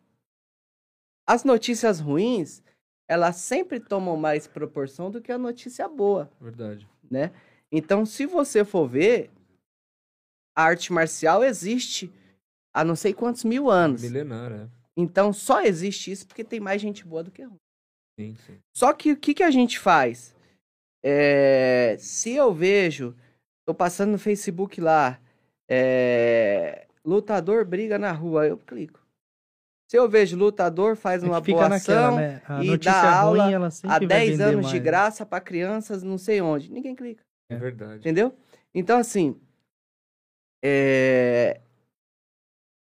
as 1.27 1.43
notícias 1.43 1.99
ruins, 1.99 2.61
elas 3.09 3.37
sempre 3.37 3.79
tomam 3.79 4.15
mais 4.15 4.45
proporção 4.45 5.09
do 5.09 5.19
que 5.19 5.31
a 5.31 5.39
notícia 5.39 5.89
boa 5.89 6.31
verdade. 6.39 6.87
né? 7.09 7.31
Então, 7.71 8.05
se 8.05 8.27
você 8.27 8.63
for 8.63 8.87
ver, 8.87 9.31
a 10.55 10.65
arte 10.65 10.93
marcial 10.93 11.43
existe 11.43 12.13
há 12.71 12.85
não 12.85 12.95
sei 12.95 13.11
quantos 13.11 13.43
mil 13.43 13.71
anos. 13.71 14.03
Milenar, 14.03 14.51
é. 14.51 14.69
Então, 14.95 15.33
só 15.33 15.63
existe 15.63 16.11
isso 16.11 16.27
porque 16.27 16.43
tem 16.43 16.59
mais 16.59 16.79
gente 16.79 17.03
boa 17.03 17.23
do 17.23 17.31
que 17.31 17.41
ruim. 17.41 17.57
Sim, 18.19 18.35
sim. 18.35 18.59
Só 18.71 18.93
que 18.93 19.13
o 19.13 19.17
que, 19.17 19.33
que 19.33 19.41
a 19.41 19.49
gente 19.49 19.79
faz? 19.79 20.35
É, 21.03 21.97
se 21.97 22.33
eu 22.33 22.53
vejo, 22.53 23.15
tô 23.65 23.73
passando 23.73 24.11
no 24.11 24.19
Facebook 24.19 24.79
lá, 24.79 25.19
é, 25.69 26.87
lutador 27.05 27.65
briga 27.65 27.97
na 27.97 28.11
rua, 28.11 28.47
eu 28.47 28.57
clico. 28.57 29.01
Se 29.89 29.97
eu 29.97 30.09
vejo 30.09 30.35
lutador 30.37 30.95
faz 30.95 31.23
É 31.23 31.27
uma 31.27 31.39
boa 31.39 31.69
naquela, 31.69 32.07
ação, 32.07 32.15
né? 32.15 32.41
E 32.63 32.77
dá 32.77 33.19
aula 33.19 33.43
ruim, 33.45 33.53
há 33.83 33.99
vai 33.99 34.07
10 34.07 34.29
vender 34.31 34.43
anos 34.43 34.65
de 34.67 34.71
mais. 34.73 34.83
graça 34.83 35.25
para 35.25 35.39
crianças, 35.41 36.01
não 36.01 36.17
sei 36.17 36.41
onde, 36.41 36.71
ninguém 36.71 36.95
clica. 36.95 37.23
É 37.49 37.55
É. 37.55 37.57
verdade. 37.57 37.99
Entendeu? 37.99 38.33
Então, 38.73 38.97
assim, 38.97 39.39
é, 40.63 41.61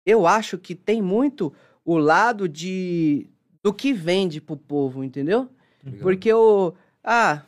eu 0.06 0.26
acho 0.26 0.56
que 0.56 0.74
tem 0.74 1.02
muito 1.02 1.52
o 1.84 1.98
lado 1.98 2.48
de 2.48 3.28
do 3.62 3.74
que 3.74 3.92
vende 3.92 4.40
pro 4.40 4.56
povo, 4.56 5.02
entendeu? 5.04 5.50
Obrigado. 5.80 6.02
Porque 6.02 6.32
o. 6.32 6.72
Ah, 7.02 7.42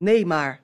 Neymar. 0.00 0.62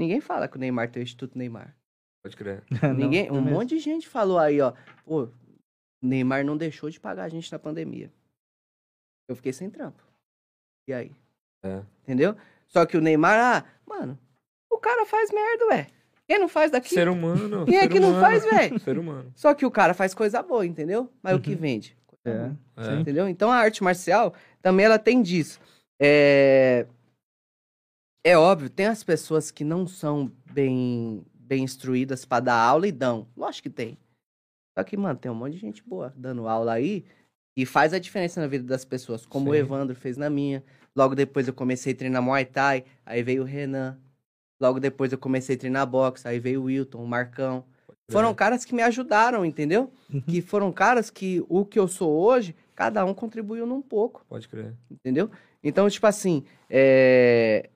Ninguém 0.00 0.20
fala 0.20 0.48
que 0.48 0.56
o 0.56 0.58
Neymar 0.58 0.90
tem 0.90 1.02
o 1.02 1.04
Instituto 1.04 1.36
Neymar. 1.36 1.76
Pode 2.24 2.34
crer. 2.36 2.62
Não, 2.82 2.94
Ninguém, 2.94 3.26
é 3.26 3.32
um 3.32 3.42
mesmo. 3.42 3.50
monte 3.58 3.68
de 3.70 3.78
gente 3.78 4.08
falou 4.08 4.38
aí, 4.38 4.58
ó. 4.60 4.72
Pô, 5.04 5.24
o 5.24 5.30
Neymar 6.02 6.42
não 6.44 6.56
deixou 6.56 6.88
de 6.88 6.98
pagar 6.98 7.24
a 7.24 7.28
gente 7.28 7.52
na 7.52 7.58
pandemia. 7.58 8.10
Eu 9.28 9.36
fiquei 9.36 9.52
sem 9.52 9.68
trampo. 9.68 10.02
E 10.88 10.92
aí? 10.94 11.12
É. 11.62 11.82
Entendeu? 12.02 12.34
Só 12.66 12.86
que 12.86 12.96
o 12.96 13.00
Neymar, 13.02 13.38
ah, 13.38 13.64
mano, 13.86 14.18
o 14.70 14.78
cara 14.78 15.04
faz 15.04 15.30
merda, 15.30 15.66
ué. 15.66 15.86
Quem 16.26 16.38
não 16.38 16.48
faz 16.48 16.70
daqui? 16.70 16.94
Ser 16.94 17.08
humano. 17.08 17.66
Quem 17.66 17.76
é 17.76 17.82
ser 17.82 17.88
que 17.88 18.00
não 18.00 18.10
humano, 18.10 18.24
faz, 18.24 18.44
velho? 18.44 18.78
Ser 18.80 18.98
humano. 18.98 19.32
Só 19.34 19.52
que 19.52 19.66
o 19.66 19.70
cara 19.70 19.92
faz 19.92 20.14
coisa 20.14 20.40
boa, 20.42 20.64
entendeu? 20.64 21.12
Mas 21.22 21.34
o 21.36 21.40
que 21.40 21.50
Uhum. 21.52 21.56
vende? 21.58 21.96
É, 22.24 22.50
É. 22.76 22.94
Entendeu? 23.00 23.28
Então 23.28 23.50
a 23.50 23.56
arte 23.56 23.82
marcial 23.82 24.32
também 24.62 24.86
ela 24.86 24.98
tem 24.98 25.20
disso. 25.22 25.60
É... 26.00 26.86
é 28.24 28.36
óbvio, 28.36 28.68
tem 28.70 28.86
as 28.86 29.02
pessoas 29.02 29.50
que 29.50 29.64
não 29.64 29.86
são 29.86 30.30
bem, 30.52 31.24
bem 31.34 31.64
instruídas 31.64 32.24
pra 32.24 32.40
dar 32.40 32.54
aula 32.56 32.86
e 32.86 32.92
dão. 32.92 33.26
Lógico 33.36 33.64
que 33.68 33.74
tem. 33.74 33.98
Só 34.76 34.84
que, 34.84 34.96
mano, 34.96 35.18
tem 35.18 35.30
um 35.30 35.34
monte 35.34 35.54
de 35.54 35.58
gente 35.58 35.82
boa 35.82 36.12
dando 36.16 36.46
aula 36.48 36.72
aí 36.72 37.04
e 37.56 37.66
faz 37.66 37.92
a 37.92 37.98
diferença 37.98 38.40
na 38.40 38.46
vida 38.46 38.64
das 38.64 38.84
pessoas, 38.84 39.26
como 39.26 39.50
o 39.50 39.54
Sim. 39.54 39.60
Evandro 39.60 39.94
fez 39.96 40.16
na 40.16 40.30
minha. 40.30 40.62
Logo 40.94 41.14
depois 41.14 41.46
eu 41.48 41.54
comecei 41.54 41.92
a 41.92 41.96
treinar 41.96 42.22
Muay 42.22 42.44
Thai, 42.44 42.84
aí 43.04 43.22
veio 43.22 43.42
o 43.42 43.46
Renan. 43.46 43.98
Logo 44.60 44.78
depois 44.78 45.12
eu 45.12 45.18
comecei 45.18 45.56
a 45.56 45.58
treinar 45.58 45.86
boxe, 45.86 46.26
aí 46.28 46.38
veio 46.38 46.60
o 46.62 46.64
Wilton, 46.64 47.02
o 47.02 47.06
Marcão. 47.08 47.64
Foram 48.10 48.34
caras 48.34 48.64
que 48.64 48.74
me 48.74 48.82
ajudaram, 48.82 49.44
entendeu? 49.44 49.90
Uhum. 50.12 50.20
Que 50.22 50.42
foram 50.42 50.72
caras 50.72 51.10
que 51.10 51.44
o 51.48 51.64
que 51.64 51.78
eu 51.78 51.86
sou 51.86 52.10
hoje, 52.10 52.56
cada 52.74 53.04
um 53.04 53.14
contribuiu 53.14 53.66
num 53.66 53.80
pouco, 53.80 54.24
Pode 54.28 54.48
crer. 54.48 54.74
entendeu? 54.90 55.30
Então, 55.62 55.88
tipo 55.88 56.06
assim, 56.06 56.44
é... 56.68 57.70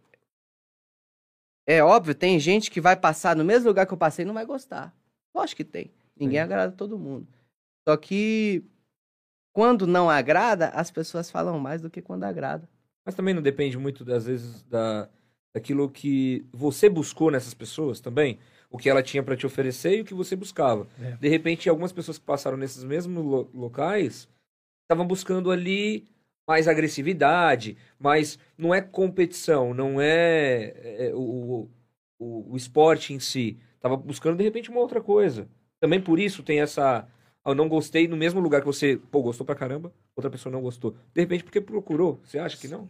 É 1.67 1.83
óbvio, 1.83 2.15
tem 2.15 2.39
gente 2.39 2.71
que 2.71 2.81
vai 2.81 2.95
passar 2.97 3.35
no 3.35 3.45
mesmo 3.45 3.69
lugar 3.69 3.87
que 3.87 3.93
eu 3.95 3.99
passei 3.99 4.25
e 4.25 4.27
não 4.27 4.35
vai 4.35 4.45
gostar. 4.45 4.95
Lógico 5.35 5.59
que 5.59 5.65
tem. 5.65 5.91
Ninguém 6.17 6.39
Sim. 6.39 6.45
agrada 6.45 6.73
todo 6.73 6.99
mundo. 6.99 7.27
Só 7.89 7.97
que 7.97 8.63
quando 9.53 9.87
não 9.87 10.11
agrada, 10.11 10.69
as 10.69 10.91
pessoas 10.91 11.31
falam 11.31 11.59
mais 11.59 11.81
do 11.81 11.91
que 11.91 12.03
quando 12.03 12.25
agrada. 12.25 12.69
Mas 13.05 13.15
também 13.15 13.35
não 13.35 13.43
depende 13.43 13.79
muito, 13.79 14.11
às 14.13 14.27
vezes, 14.27 14.63
da, 14.65 15.09
daquilo 15.55 15.91
que 15.91 16.45
você 16.53 16.89
buscou 16.89 17.31
nessas 17.31 17.55
pessoas 17.55 18.01
também? 18.01 18.39
o 18.71 18.79
que 18.79 18.91
ela 18.91 19.05
tinha 19.05 19.23
pra 19.23 19.37
te 19.37 19.47
oferecer 19.47 19.99
e 19.99 20.01
o 20.01 20.05
que 20.05 20.13
você 20.15 20.35
buscava. 20.35 20.89
É. 21.01 21.13
De 21.13 21.29
repente, 21.29 21.69
algumas 21.69 21.93
pessoas 21.93 22.19
que 22.19 22.25
passaram 22.25 22.57
nesses 22.57 22.83
mesmos 22.83 23.25
lo- 23.25 23.49
locais 23.55 24.29
estavam 24.83 25.07
buscando 25.07 25.53
ali 25.53 26.09
mais 26.47 26.69
agressividade, 26.69 27.77
mas 27.99 28.39
não 28.57 28.75
é 28.75 28.81
competição, 28.81 29.73
não 29.75 30.01
é, 30.01 31.09
é, 31.09 31.15
o, 31.15 31.69
o, 32.19 32.53
o 32.53 32.57
esporte 32.57 33.13
em 33.15 33.21
si. 33.21 33.59
Tava 33.81 33.97
buscando, 33.97 34.37
de 34.39 34.45
repente, 34.45 34.71
uma 34.71 34.81
outra 34.81 35.01
coisa. 35.03 35.49
Também 35.81 36.01
por 36.03 36.19
isso 36.19 36.43
tem 36.43 36.61
essa. 36.61 37.07
"Ah, 37.45 37.51
Eu 37.51 37.55
não 37.55 37.69
gostei 37.69 38.09
no 38.09 38.17
mesmo 38.17 38.41
lugar 38.41 38.61
que 38.61 38.67
você, 38.67 38.97
pô, 39.11 39.23
gostou 39.23 39.45
pra 39.47 39.55
caramba, 39.55 39.93
outra 40.17 40.31
pessoa 40.31 40.53
não 40.53 40.63
gostou. 40.63 40.93
De 41.15 41.21
repente, 41.21 41.45
porque 41.45 41.61
procurou. 41.61 42.21
Você 42.25 42.39
acha 42.39 42.57
que 42.59 42.69
não? 42.69 42.89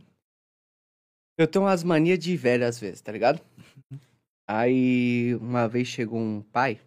Eu 1.38 1.46
tenho 1.48 1.64
umas 1.64 1.82
manias 1.84 2.18
de 2.18 2.36
velho 2.36 2.66
às 2.66 2.78
vezes, 2.80 3.00
tá 3.00 3.12
ligado? 3.12 3.40
Aí, 4.48 5.34
uma 5.36 5.68
vez 5.68 5.88
chegou 5.88 6.18
um 6.18 6.42
pai, 6.42 6.80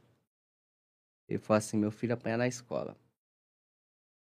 ele 1.30 1.40
falou 1.40 1.58
assim, 1.58 1.78
meu 1.78 1.90
filho 1.92 2.14
apanha 2.14 2.36
na 2.38 2.48
escola. 2.48 2.98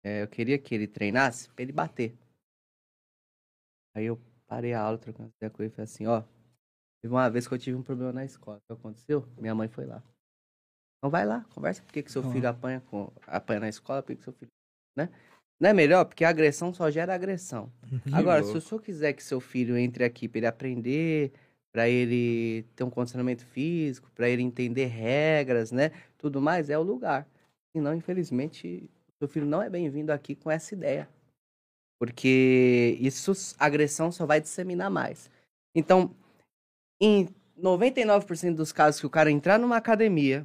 É, 0.05 0.23
eu 0.23 0.29
queria 0.29 0.59
que 0.59 0.75
ele 0.75 0.87
treinasse 0.87 1.49
pra 1.51 1.63
ele 1.63 1.73
bater. 1.73 2.17
Aí 3.95 4.07
eu 4.07 4.19
parei 4.47 4.73
a 4.73 4.81
aula, 4.81 4.99
trocando 4.99 5.31
ideia 5.37 5.51
com 5.51 5.63
ele 5.63 5.73
e 5.73 5.75
falei 5.75 5.85
assim, 5.85 6.07
ó, 6.07 6.23
teve 7.03 7.13
uma 7.13 7.29
vez 7.29 7.47
que 7.47 7.55
eu 7.55 7.59
tive 7.59 7.77
um 7.77 7.83
problema 7.83 8.13
na 8.13 8.25
escola. 8.25 8.59
O 8.59 8.61
que 8.67 8.81
aconteceu? 8.81 9.27
Minha 9.39 9.55
mãe 9.55 9.69
foi 9.69 9.87
lá. 9.87 10.03
Então 10.99 11.11
vai 11.11 11.27
lá, 11.27 11.45
conversa 11.55 11.83
por 11.83 11.93
que, 11.93 12.03
que 12.03 12.13
seu 12.13 12.23
filho 12.31 12.49
apanha, 12.49 12.81
com, 12.89 13.13
apanha 13.27 13.61
na 13.61 13.69
escola, 13.69 14.03
por 14.03 14.09
que, 14.09 14.17
que 14.17 14.23
seu 14.23 14.33
filho... 14.33 14.51
Né? 14.97 15.09
Não 15.61 15.71
é 15.71 15.73
melhor? 15.73 16.05
Porque 16.05 16.25
a 16.25 16.29
agressão 16.29 16.73
só 16.73 16.91
gera 16.91 17.15
agressão. 17.15 17.73
Agora, 18.13 18.43
se 18.43 18.53
louco. 18.53 18.59
o 18.59 18.61
senhor 18.61 18.81
quiser 18.81 19.13
que 19.13 19.23
seu 19.23 19.41
filho 19.41 19.77
entre 19.77 20.05
aqui 20.05 20.29
para 20.29 20.39
ele 20.39 20.47
aprender, 20.47 21.33
para 21.73 21.89
ele 21.89 22.65
ter 22.77 22.85
um 22.85 22.91
condicionamento 22.91 23.45
físico, 23.47 24.11
para 24.15 24.29
ele 24.29 24.43
entender 24.43 24.87
regras, 24.87 25.73
né? 25.73 25.91
Tudo 26.19 26.41
mais, 26.41 26.69
é 26.69 26.79
o 26.79 26.83
lugar. 26.83 27.27
Senão, 27.75 27.95
infelizmente, 27.95 28.89
seu 29.19 29.29
filho 29.29 29.47
não 29.47 29.63
é 29.63 29.71
bem-vindo 29.71 30.13
aqui 30.13 30.35
com 30.35 30.51
essa 30.51 30.75
ideia. 30.75 31.09
Porque 32.03 32.99
isso, 33.01 33.31
a 33.61 33.67
agressão 33.67 34.11
só 34.11 34.27
vai 34.27 34.41
disseminar 34.41 34.91
mais. 34.91 35.31
Então, 35.73 36.13
em 37.01 37.29
99% 37.57 38.57
dos 38.57 38.73
casos 38.73 39.01
que 39.01 39.07
o 39.07 39.11
cara 39.11 39.31
entrar 39.31 39.57
numa 39.57 39.77
academia 39.77 40.45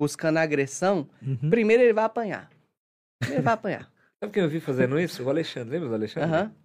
buscando 0.00 0.38
agressão, 0.38 1.08
Uhum. 1.22 1.48
primeiro 1.48 1.84
ele 1.84 1.92
vai 1.92 2.02
apanhar. 2.02 2.50
Primeiro 3.20 3.38
ele 3.38 3.44
vai 3.44 3.54
apanhar. 3.54 3.88
Sabe 4.18 4.32
quem 4.32 4.42
eu 4.42 4.48
vi 4.48 4.58
fazendo 4.58 4.98
isso? 4.98 5.22
O 5.22 5.30
Alexandre. 5.30 5.70
Lembra 5.70 5.90
do 5.90 5.94
Alexandre? 5.94 6.28
Aham. 6.28 6.56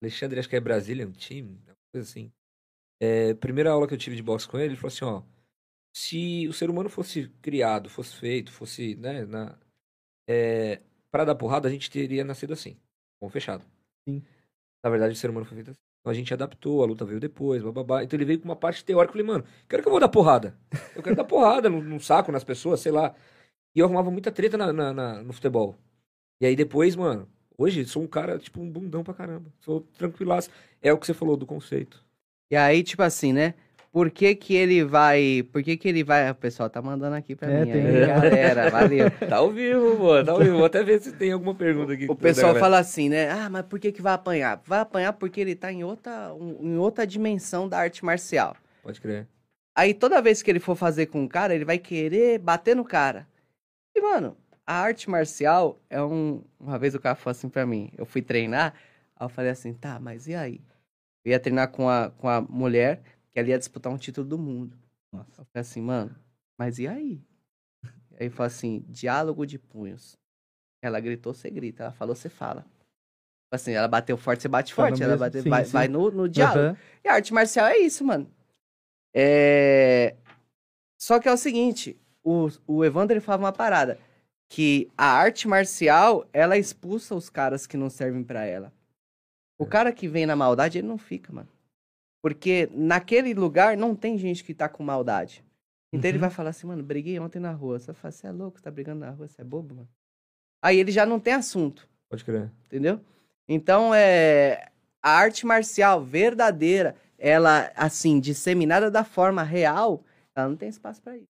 Alexandre, 0.00 0.38
acho 0.38 0.48
que 0.48 0.54
é 0.54 0.60
Brasília, 0.60 1.04
um 1.04 1.10
time, 1.10 1.60
uma 1.66 1.74
coisa 1.92 2.08
assim. 2.08 2.30
É, 3.00 3.34
primeira 3.34 3.72
aula 3.72 3.88
que 3.88 3.94
eu 3.94 3.98
tive 3.98 4.14
de 4.14 4.22
boxe 4.22 4.46
com 4.46 4.58
ele, 4.60 4.74
ele 4.74 4.76
falou 4.76 4.92
assim, 4.94 5.04
ó, 5.04 5.22
se 5.92 6.46
o 6.46 6.52
ser 6.52 6.70
humano 6.70 6.88
fosse 6.88 7.26
criado, 7.42 7.90
fosse 7.90 8.14
feito, 8.14 8.52
fosse, 8.52 8.94
né, 8.94 9.24
na, 9.24 9.58
é, 10.28 10.80
para 11.10 11.24
dar 11.24 11.34
porrada, 11.34 11.66
a 11.66 11.70
gente 11.72 11.90
teria 11.90 12.22
nascido 12.22 12.52
assim, 12.52 12.76
com 13.20 13.28
fechado. 13.28 13.71
Sim. 14.08 14.22
Na 14.84 14.90
verdade, 14.90 15.14
o 15.14 15.16
ser 15.16 15.30
humano 15.30 15.46
foi 15.46 15.56
feito 15.56 15.70
assim. 15.72 15.80
Então 16.00 16.12
a 16.12 16.14
gente 16.14 16.34
adaptou, 16.34 16.82
a 16.82 16.86
luta 16.86 17.04
veio 17.04 17.20
depois, 17.20 17.62
bababá. 17.62 18.02
Então 18.04 18.16
ele 18.16 18.24
veio 18.26 18.40
com 18.40 18.46
uma 18.46 18.56
parte 18.56 18.84
teórica, 18.84 19.10
eu 19.12 19.24
falei, 19.24 19.26
mano, 19.26 19.44
quero 19.68 19.82
que 19.82 19.88
eu 19.88 19.92
vou 19.92 20.00
dar 20.00 20.08
porrada. 20.08 20.56
Eu 20.96 21.02
quero 21.02 21.16
dar 21.16 21.24
porrada 21.24 21.70
no, 21.70 21.82
no 21.82 22.00
saco, 22.00 22.32
nas 22.32 22.44
pessoas, 22.44 22.80
sei 22.80 22.92
lá. 22.92 23.14
E 23.74 23.80
eu 23.80 23.86
arrumava 23.86 24.10
muita 24.10 24.32
treta 24.32 24.56
na, 24.58 24.72
na- 24.72 24.92
na- 24.94 25.22
no 25.22 25.32
futebol. 25.32 25.76
E 26.40 26.46
aí 26.46 26.56
depois, 26.56 26.96
mano, 26.96 27.28
hoje 27.58 27.84
sou 27.86 28.02
um 28.02 28.08
cara, 28.08 28.38
tipo, 28.38 28.60
um 28.60 28.70
bundão 28.70 29.04
pra 29.04 29.14
caramba. 29.14 29.52
Sou 29.60 29.82
tranquilaço. 29.98 30.50
É 30.82 30.92
o 30.92 30.98
que 30.98 31.06
você 31.06 31.14
falou 31.14 31.36
do 31.36 31.46
conceito. 31.46 32.04
E 32.50 32.56
aí, 32.56 32.82
tipo 32.84 33.02
assim, 33.02 33.32
né? 33.32 33.54
Por 33.92 34.10
que 34.10 34.34
que 34.34 34.54
ele 34.54 34.82
vai... 34.82 35.46
Por 35.52 35.62
que 35.62 35.76
que 35.76 35.86
ele 35.86 36.02
vai... 36.02 36.30
O 36.30 36.34
pessoal 36.34 36.70
tá 36.70 36.80
mandando 36.80 37.14
aqui 37.14 37.36
pra 37.36 37.50
É, 37.50 37.64
mim. 37.64 37.72
tem. 37.72 37.86
Aí, 37.86 38.06
galera, 38.06 38.70
valeu. 38.70 39.10
Tá 39.28 39.36
ao 39.36 39.50
vivo, 39.50 40.02
mano. 40.02 40.24
Tá 40.24 40.32
ao 40.32 40.38
vivo. 40.38 40.56
Vou 40.56 40.64
até 40.64 40.82
ver 40.82 40.98
se 41.02 41.12
tem 41.12 41.30
alguma 41.30 41.54
pergunta 41.54 41.92
aqui. 41.92 42.06
O 42.08 42.16
pessoal 42.16 42.54
fala 42.56 42.78
assim, 42.78 43.10
né? 43.10 43.30
Ah, 43.30 43.50
mas 43.50 43.66
por 43.66 43.78
que 43.78 43.92
que 43.92 44.00
vai 44.00 44.14
apanhar? 44.14 44.62
Vai 44.66 44.80
apanhar 44.80 45.12
porque 45.12 45.38
ele 45.40 45.54
tá 45.54 45.70
em 45.70 45.84
outra, 45.84 46.32
um- 46.32 46.56
em 46.62 46.76
outra 46.78 47.06
dimensão 47.06 47.68
da 47.68 47.78
arte 47.78 48.02
marcial. 48.02 48.56
Pode 48.82 48.98
crer. 48.98 49.28
Aí 49.76 49.92
toda 49.92 50.22
vez 50.22 50.42
que 50.42 50.50
ele 50.50 50.58
for 50.60 50.74
fazer 50.74 51.06
com 51.06 51.22
o 51.24 51.28
cara, 51.28 51.54
ele 51.54 51.64
vai 51.64 51.76
querer 51.78 52.38
bater 52.38 52.74
no 52.74 52.84
cara. 52.84 53.26
E, 53.94 54.00
mano, 54.00 54.34
a 54.66 54.74
arte 54.74 55.10
marcial 55.10 55.78
é 55.90 56.02
um. 56.02 56.42
Uma 56.58 56.78
vez 56.78 56.94
o 56.94 57.00
cara 57.00 57.14
falou 57.14 57.32
assim 57.32 57.48
pra 57.48 57.66
mim, 57.66 57.90
eu 57.98 58.06
fui 58.06 58.22
treinar, 58.22 58.72
aí 59.16 59.24
eu 59.24 59.28
falei 59.28 59.50
assim, 59.50 59.72
tá, 59.74 59.98
mas 60.00 60.26
e 60.26 60.34
aí? 60.34 60.60
Eu 61.24 61.32
ia 61.32 61.38
treinar 61.40 61.68
com 61.68 61.88
a, 61.88 62.10
com 62.18 62.28
a 62.28 62.40
mulher 62.40 63.00
que 63.32 63.38
ela 63.40 63.48
ia 63.48 63.58
disputar 63.58 63.92
um 63.92 63.98
título 63.98 64.26
do 64.26 64.38
mundo. 64.38 64.76
Nossa. 65.12 65.42
Eu 65.42 65.44
falei 65.46 65.60
assim, 65.60 65.80
mano, 65.80 66.14
mas 66.58 66.78
e 66.78 66.86
aí? 66.86 67.20
Aí 68.18 68.30
falou 68.30 68.46
assim, 68.46 68.84
diálogo 68.88 69.46
de 69.46 69.58
punhos. 69.58 70.16
Ela 70.82 71.00
gritou, 71.00 71.32
você 71.32 71.50
grita. 71.50 71.84
Ela 71.84 71.92
falou, 71.92 72.14
você 72.14 72.28
fala. 72.28 72.64
Assim, 73.52 73.72
ela 73.72 73.88
bateu 73.88 74.16
forte, 74.16 74.42
você 74.42 74.48
bate 74.48 74.72
Fala 74.72 74.88
forte. 74.88 75.02
Ela 75.02 75.12
mesmo. 75.12 75.20
bate, 75.26 75.42
Sim, 75.42 75.48
vai, 75.50 75.64
sim. 75.64 75.72
vai 75.72 75.88
no, 75.88 76.10
no 76.10 76.28
diálogo. 76.28 76.58
Aham. 76.68 76.76
E 77.04 77.08
a 77.08 77.14
arte 77.14 77.34
marcial 77.34 77.66
é 77.66 77.78
isso, 77.78 78.04
mano. 78.04 78.30
É... 79.14 80.16
Só 80.98 81.18
que 81.20 81.28
é 81.28 81.32
o 81.32 81.36
seguinte, 81.36 81.98
o, 82.24 82.48
o 82.66 82.84
Evandro 82.84 83.14
ele 83.14 83.20
falava 83.20 83.44
uma 83.44 83.52
parada, 83.52 83.98
que 84.48 84.90
a 84.96 85.06
arte 85.06 85.48
marcial, 85.48 86.26
ela 86.32 86.56
expulsa 86.56 87.14
os 87.14 87.28
caras 87.28 87.66
que 87.66 87.76
não 87.76 87.90
servem 87.90 88.22
pra 88.22 88.44
ela. 88.44 88.72
O 89.58 89.66
cara 89.66 89.92
que 89.92 90.08
vem 90.08 90.26
na 90.26 90.36
maldade, 90.36 90.78
ele 90.78 90.88
não 90.88 90.98
fica, 90.98 91.32
mano. 91.32 91.48
Porque 92.22 92.68
naquele 92.72 93.34
lugar 93.34 93.76
não 93.76 93.94
tem 93.96 94.16
gente 94.16 94.44
que 94.44 94.54
tá 94.54 94.68
com 94.68 94.82
maldade. 94.84 95.44
Então 95.92 96.08
ele 96.08 96.16
Uhum. 96.18 96.22
vai 96.22 96.30
falar 96.30 96.50
assim, 96.50 96.66
mano, 96.66 96.82
briguei 96.82 97.18
ontem 97.18 97.38
na 97.40 97.52
rua. 97.52 97.78
Você 97.78 97.92
fala, 97.92 98.12
você 98.12 98.26
é 98.26 98.30
louco, 98.30 98.58
você 98.58 98.64
tá 98.64 98.70
brigando 98.70 99.00
na 99.00 99.10
rua, 99.10 99.26
você 99.28 99.40
é 99.40 99.44
bobo, 99.44 99.74
mano. 99.74 99.88
Aí 100.62 100.78
ele 100.78 100.92
já 100.92 101.04
não 101.04 101.18
tem 101.18 101.34
assunto 101.34 101.88
Pode 102.08 102.24
crer. 102.24 102.50
entendeu? 102.66 103.00
Então, 103.48 103.92
é 103.92 104.70
a 105.02 105.10
arte 105.10 105.44
marcial 105.44 106.02
verdadeira, 106.02 106.94
ela 107.18 107.72
assim, 107.74 108.20
disseminada 108.20 108.88
da 108.90 109.02
forma 109.04 109.42
real, 109.42 110.04
ela 110.34 110.48
não 110.48 110.56
tem 110.56 110.68
espaço 110.68 111.02
pra 111.02 111.16
isso, 111.16 111.26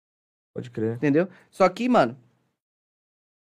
Pode 0.55 0.71
crer. 0.71 0.97
entendeu? 0.97 1.27
Só 1.51 1.67
que, 1.71 1.89
mano, 1.89 2.17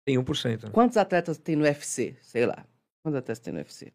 Tem 0.05 0.17
1%. 0.17 0.63
Né? 0.65 0.71
quantos 0.71 0.95
atletas 0.97 1.37
tem 1.39 1.55
no 1.55 1.63
UFC? 1.63 2.15
Sei 2.21 2.45
lá. 2.45 2.65
Quantos 3.03 3.17
atletas 3.19 3.39
tem 3.39 3.51
no 3.53 3.59
UFC? 3.59 3.91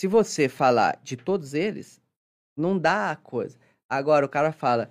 Se 0.00 0.06
você 0.06 0.48
falar 0.48 0.98
de 1.04 1.14
todos 1.14 1.52
eles, 1.52 2.00
não 2.56 2.78
dá 2.78 3.10
a 3.10 3.16
coisa. 3.16 3.58
Agora 3.86 4.24
o 4.24 4.28
cara 4.30 4.50
fala, 4.50 4.88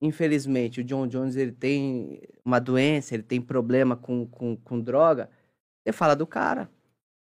infelizmente, 0.00 0.80
o 0.80 0.84
John 0.84 1.06
Jones 1.06 1.36
ele 1.36 1.52
tem 1.52 2.20
uma 2.44 2.58
doença, 2.58 3.14
ele 3.14 3.22
tem 3.22 3.40
problema 3.40 3.94
com, 3.94 4.26
com, 4.26 4.56
com 4.56 4.80
droga. 4.80 5.30
Você 5.86 5.92
fala 5.92 6.16
do 6.16 6.26
cara. 6.26 6.68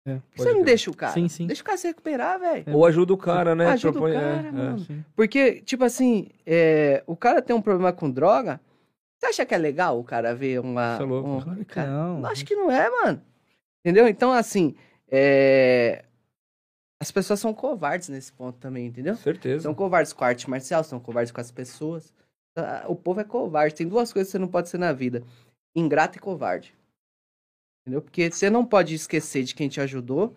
É. 0.06 0.16
Por 0.16 0.22
que 0.30 0.38
você 0.42 0.48
não 0.48 0.54
crer. 0.56 0.64
deixa 0.66 0.90
o 0.90 0.94
cara? 0.94 1.12
Sim, 1.14 1.26
sim. 1.26 1.46
Deixa 1.46 1.62
o 1.62 1.64
cara 1.64 1.78
se 1.78 1.86
recuperar, 1.88 2.38
velho. 2.38 2.76
Ou 2.76 2.84
ajuda 2.84 3.14
o 3.14 3.16
cara, 3.16 3.54
né? 3.54 3.68
Ajuda 3.68 3.98
o 3.98 4.02
Propõe- 4.02 4.14
é, 4.14 4.20
cara, 4.20 4.48
é. 4.48 4.52
mano. 4.52 4.86
Porque, 5.16 5.62
tipo 5.62 5.84
assim, 5.84 6.28
é, 6.44 7.02
o 7.06 7.16
cara 7.16 7.40
tem 7.40 7.56
um 7.56 7.62
problema 7.62 7.94
com 7.94 8.10
droga. 8.10 8.60
Você 9.18 9.24
acha 9.28 9.46
que 9.46 9.54
é 9.54 9.58
legal 9.58 9.98
o 9.98 10.04
cara 10.04 10.34
ver 10.34 10.60
uma. 10.60 10.98
Você 10.98 11.02
é 11.02 11.06
louco. 11.06 11.28
um- 11.30 11.40
Claro 11.40 11.58
que 11.60 11.64
cara, 11.64 11.88
não. 11.90 12.26
Acho 12.26 12.44
que 12.44 12.54
não 12.54 12.70
é, 12.70 12.90
mano. 12.90 13.22
Entendeu? 13.82 14.06
Então, 14.06 14.32
assim, 14.34 14.74
é, 15.10 16.04
as 17.00 17.10
pessoas 17.10 17.40
são 17.40 17.52
covardes 17.52 18.08
nesse 18.08 18.32
ponto 18.32 18.58
também, 18.58 18.86
entendeu? 18.86 19.16
Certeza. 19.16 19.62
São 19.64 19.74
covardes 19.74 20.12
com 20.12 20.24
a 20.24 20.28
arte 20.28 20.48
marcial, 20.48 20.82
são 20.82 20.98
covardes 20.98 21.30
com 21.32 21.40
as 21.40 21.50
pessoas. 21.50 22.12
Ah, 22.56 22.84
O 22.88 22.96
povo 22.96 23.20
é 23.20 23.24
covarde. 23.24 23.74
Tem 23.74 23.86
duas 23.86 24.12
coisas 24.12 24.28
que 24.28 24.32
você 24.32 24.38
não 24.38 24.48
pode 24.48 24.68
ser 24.68 24.78
na 24.78 24.92
vida: 24.92 25.22
ingrato 25.74 26.16
e 26.16 26.20
covarde. 26.20 26.74
Entendeu? 27.82 28.02
Porque 28.02 28.30
você 28.30 28.48
não 28.50 28.64
pode 28.64 28.94
esquecer 28.94 29.44
de 29.44 29.54
quem 29.54 29.68
te 29.68 29.80
ajudou 29.80 30.34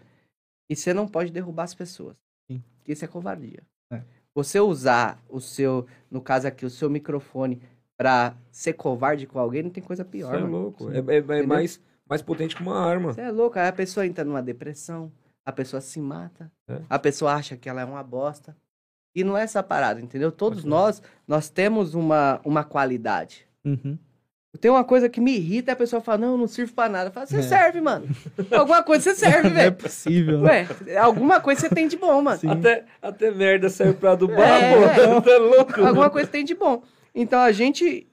e 0.69 0.75
você 0.75 0.93
não 0.93 1.07
pode 1.07 1.31
derrubar 1.31 1.63
as 1.63 1.73
pessoas. 1.73 2.15
Sim. 2.51 2.61
Isso 2.87 3.03
é 3.05 3.07
covardia. 3.07 3.63
É. 3.91 4.03
Você 4.35 4.59
usar 4.59 5.19
o 5.27 5.39
seu, 5.41 5.87
no 6.11 6.21
caso 6.21 6.47
aqui, 6.47 6.65
o 6.65 6.69
seu 6.69 6.89
microfone 6.89 7.61
pra 7.97 8.35
ser 8.51 8.73
covarde 8.73 9.25
com 9.25 9.39
alguém, 9.39 9.63
não 9.63 9.69
tem 9.71 9.83
coisa 9.83 10.05
pior. 10.05 10.31
Você 10.31 10.37
é 10.43 10.45
louco. 10.45 10.91
É, 10.91 10.97
é- 10.99 11.39
é 11.39 11.45
mais, 11.45 11.81
mais 12.07 12.21
potente 12.21 12.55
que 12.55 12.61
uma 12.61 12.77
arma. 12.79 13.13
Você 13.13 13.21
é 13.21 13.31
louco. 13.31 13.57
Aí 13.57 13.67
a 13.67 13.73
pessoa 13.73 14.05
entra 14.05 14.23
numa 14.23 14.41
depressão, 14.43 15.11
a 15.49 15.51
pessoa 15.51 15.81
se 15.81 15.99
mata, 15.99 16.51
É. 16.67 16.79
a 16.89 16.99
pessoa 16.99 17.33
acha 17.33 17.57
que 17.57 17.67
ela 17.67 17.81
é 17.81 17.85
uma 17.85 18.03
bosta. 18.03 18.55
E 19.15 19.23
não 19.23 19.35
é 19.37 19.41
essa 19.41 19.63
parada, 19.63 19.99
entendeu? 19.99 20.31
Todos 20.31 20.59
Pode 20.59 20.69
nós, 20.69 21.01
nós 21.27 21.49
temos 21.49 21.95
uma, 21.95 22.39
uma 22.45 22.63
qualidade. 22.63 23.47
Uhum. 23.65 23.97
Tem 24.61 24.69
uma 24.71 24.83
coisa 24.83 25.09
que 25.09 25.19
me 25.21 25.35
irrita, 25.35 25.71
a 25.71 25.75
pessoa 25.75 26.01
fala, 26.01 26.19
não, 26.19 26.31
eu 26.31 26.37
não 26.37 26.47
sirvo 26.47 26.73
pra 26.73 26.87
nada. 26.89 27.09
Eu 27.09 27.13
falo, 27.13 27.27
você 27.27 27.37
É. 27.37 27.41
serve, 27.41 27.81
mano. 27.81 28.07
Alguma 28.51 28.81
coisa 28.83 29.03
você 29.13 29.15
serve, 29.15 29.47
é 29.49 29.51
velho. 29.51 29.75
possível. 29.75 30.39
né? 30.41 30.67
Ué, 30.87 30.97
alguma 30.97 31.39
coisa 31.41 31.61
você 31.61 31.69
tem 31.69 31.87
de 31.87 31.97
bom, 31.97 32.21
mano. 32.21 32.39
Sim. 32.39 32.49
Até, 32.49 32.85
até 33.01 33.31
merda 33.31 33.69
saiu 33.69 33.93
pra 33.95 34.11
adubar, 34.13 34.39
É, 34.63 34.75
pô. 34.75 35.21
Tá 35.21 35.37
louco? 35.37 35.81
Alguma 35.85 36.09
coisa 36.09 36.29
tem 36.29 36.43
de 36.45 36.53
bom. 36.55 36.81
Então 37.13 37.39
a 37.39 37.51
gente 37.51 38.07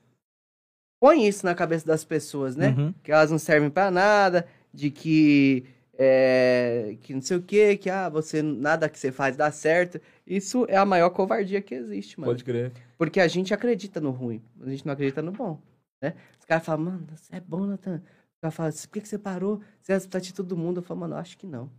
põe 1.01 1.27
isso 1.27 1.45
na 1.45 1.55
cabeça 1.55 1.87
das 1.87 2.05
pessoas, 2.05 2.57
né? 2.57 2.75
Uhum. 2.77 2.95
que 3.03 3.13
elas 3.13 3.31
não 3.31 3.39
servem 3.39 3.69
pra 3.71 3.91
nada, 3.91 4.47
de 4.73 4.91
que 4.91 5.65
é, 5.99 6.97
que 7.03 7.15
não 7.15 7.23
sei 7.23 7.37
o 7.37 7.43
que, 7.43 7.77
que 7.77 7.89
ah, 7.89 8.09
você 8.09 8.43
nada 8.43 8.89
que 8.89 8.99
você 8.99 9.11
faz 9.11 9.37
dá 9.37 9.51
certo. 9.51 10.01
Isso 10.27 10.67
é 10.69 10.77
a 10.77 10.85
maior 10.85 11.11
covardia 11.11 11.63
que 11.63 11.75
existe, 11.75 12.21
mano. 12.21 12.33
Pode 12.33 12.45
crer. 12.45 12.73
Porque 12.99 13.21
a 13.21 13.29
gente 13.29 13.55
acredita 13.55 14.01
no 14.01 14.11
ruim, 14.11 14.43
a 14.61 14.69
gente 14.69 14.85
não 14.85 14.93
acredita 14.93 15.23
no 15.23 15.33
bom, 15.33 15.61
né? 16.03 16.15
Os 16.39 16.45
caras 16.45 16.65
falam, 16.65 16.85
mano, 16.85 17.07
você 17.15 17.37
é 17.37 17.41
bom, 17.41 17.67
Natan. 17.67 18.03
O 18.39 18.41
cara 18.43 18.51
fala, 18.51 18.71
por 18.71 18.89
que, 18.89 19.01
que 19.01 19.09
você 19.09 19.19
parou? 19.19 19.61
Você 19.81 19.93
é 19.93 20.21
de 20.21 20.35
todo 20.35 20.57
mundo. 20.57 20.79
Eu 20.79 20.83
falo, 20.83 21.01
mano, 21.01 21.15
eu 21.15 21.19
acho 21.19 21.39
que 21.39 21.47
não. 21.47 21.71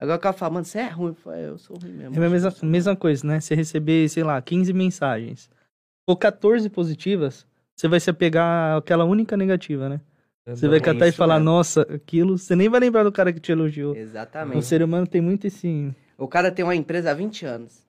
Agora 0.00 0.16
o 0.16 0.20
cara 0.20 0.32
fala, 0.32 0.54
mano, 0.54 0.64
você 0.64 0.78
é 0.78 0.88
ruim. 0.88 1.08
Eu 1.08 1.14
falo, 1.14 1.36
é, 1.36 1.48
eu 1.48 1.58
sou 1.58 1.76
ruim 1.76 1.92
mesmo. 1.92 2.22
É 2.22 2.26
a 2.26 2.30
mesma, 2.30 2.54
mesma 2.62 2.96
coisa, 2.96 3.26
né? 3.26 3.40
Você 3.40 3.54
receber, 3.54 4.08
sei 4.08 4.22
lá, 4.22 4.40
15 4.40 4.72
mensagens. 4.72 5.50
Ou 6.06 6.16
14 6.16 6.68
positivas, 6.70 7.46
você 7.74 7.88
vai 7.88 7.98
se 7.98 8.10
apegar 8.10 8.76
àquela 8.76 9.04
única 9.04 9.36
negativa, 9.36 9.88
né? 9.88 10.00
Você 10.46 10.68
vai 10.68 10.78
É 10.78 10.80
catar 10.80 11.08
e 11.08 11.12
falar, 11.12 11.38
nossa, 11.40 11.82
aquilo. 11.82 12.36
Você 12.36 12.54
nem 12.54 12.68
vai 12.68 12.80
lembrar 12.80 13.02
do 13.02 13.10
cara 13.12 13.32
que 13.32 13.40
te 13.40 13.50
elogiou. 13.52 13.96
Exatamente. 13.96 14.58
O 14.58 14.62
ser 14.62 14.82
humano 14.82 15.06
tem 15.06 15.20
muito 15.20 15.46
esse. 15.46 15.94
O 16.18 16.28
cara 16.28 16.50
tem 16.52 16.64
uma 16.64 16.74
empresa 16.76 17.10
há 17.10 17.14
20 17.14 17.46
anos. 17.46 17.82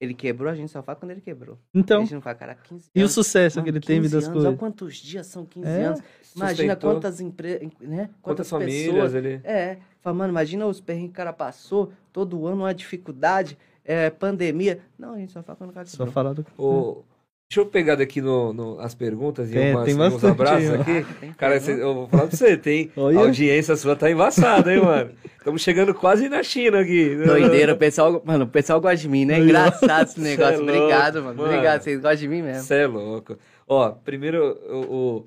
Ele 0.00 0.14
quebrou, 0.14 0.50
a 0.50 0.54
gente 0.56 0.68
só 0.68 0.82
fala 0.82 0.96
quando 0.96 1.12
ele 1.12 1.20
quebrou. 1.20 1.56
Então, 1.72 1.98
a 1.98 2.00
gente 2.00 2.14
não 2.14 2.20
fala, 2.20 2.34
cara, 2.34 2.54
15 2.56 2.90
e 2.92 3.04
o 3.04 3.08
sucesso 3.08 3.58
Mano, 3.58 3.64
que 3.64 3.70
ele 3.70 3.78
teve 3.80 4.00
15 4.00 4.12
das 4.14 4.24
anos, 4.24 4.32
coisas. 4.32 4.48
Olha 4.48 4.58
quantos 4.58 4.96
dias 4.96 5.26
são 5.28 5.46
15 5.46 5.64
É. 5.68 5.84
anos. 5.84 6.00
Imagina 6.34 6.72
Sustentou. 6.72 6.90
quantas 6.90 7.20
empresas, 7.20 7.60
né? 7.80 8.10
Quantas 8.20 8.48
Quantas, 8.48 8.48
famílias 8.48 9.14
ele. 9.14 9.40
É, 9.44 9.78
fala, 10.00 10.16
mano, 10.16 10.32
imagina 10.32 10.66
os 10.66 10.80
perrengues 10.80 11.10
que 11.10 11.14
o 11.14 11.16
cara 11.18 11.32
passou, 11.32 11.92
todo 12.12 12.48
ano 12.48 12.62
uma 12.62 12.74
dificuldade, 12.74 13.56
é, 13.84 14.10
pandemia. 14.10 14.80
Não, 14.98 15.14
a 15.14 15.18
gente 15.18 15.30
só 15.30 15.40
fala 15.40 15.56
quando 15.56 15.70
o 15.70 15.72
cara 15.72 15.86
Só 15.86 15.98
quebrou. 15.98 16.12
falar 16.12 16.32
do. 16.32 16.44
Ô, 16.58 17.04
deixa 17.52 17.60
eu 17.60 17.66
pegar 17.66 17.96
daqui 17.96 18.22
no, 18.22 18.50
no- 18.54 18.80
as 18.80 18.94
perguntas 18.94 19.50
e 19.50 19.52
Tem- 19.52 19.74
umas, 19.74 19.84
tem 19.84 19.94
uns 19.94 20.24
abraços 20.24 20.70
aí, 20.70 20.76
ó. 20.76 20.80
aqui. 20.80 21.06
Ah, 21.22 21.34
Cara, 21.36 21.60
cê- 21.60 21.82
eu 21.82 21.92
vou 21.94 22.08
falar 22.08 22.26
pra 22.26 22.36
você, 22.36 22.56
tem. 22.56 22.90
Olha. 22.96 23.18
A 23.18 23.22
audiência 23.24 23.76
sua 23.76 23.94
tá 23.94 24.10
embaçada, 24.10 24.72
hein, 24.74 24.80
mano? 24.82 25.10
Estamos 25.36 25.60
chegando 25.60 25.92
quase 25.92 26.30
na 26.30 26.42
China 26.42 26.80
aqui. 26.80 27.14
Doideira, 27.16 27.74
o 27.74 27.76
pessoal, 27.76 28.22
mano, 28.24 28.44
o 28.44 28.48
pessoal 28.48 28.80
gosta 28.80 28.96
de 28.96 29.08
mim, 29.08 29.26
né? 29.26 29.38
Engraçado 29.38 30.06
esse 30.06 30.14
Cê 30.14 30.20
é 30.20 30.24
negócio. 30.30 30.58
louco, 30.64 30.72
Obrigado, 30.78 31.14
mano. 31.22 31.36
mano. 31.36 31.44
Obrigado, 31.50 31.82
vocês 31.82 31.96
gostam 32.00 32.16
de 32.16 32.28
mim 32.28 32.40
mesmo. 32.42 32.62
Você 32.62 32.74
é 32.76 32.86
louco. 32.86 33.36
Ó, 33.68 33.90
primeiro 33.90 34.58
o, 34.70 35.26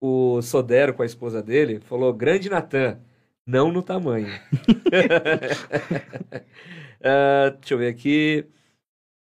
o, 0.00 0.36
o 0.36 0.42
Sodero 0.42 0.94
com 0.94 1.02
a 1.02 1.06
esposa 1.06 1.42
dele 1.42 1.80
falou: 1.80 2.12
grande 2.12 2.48
Natan, 2.48 2.98
não 3.44 3.72
no 3.72 3.82
tamanho. 3.82 4.28
Ah, 7.06 7.54
deixa 7.60 7.74
eu 7.74 7.78
ver 7.78 7.88
aqui. 7.88 8.46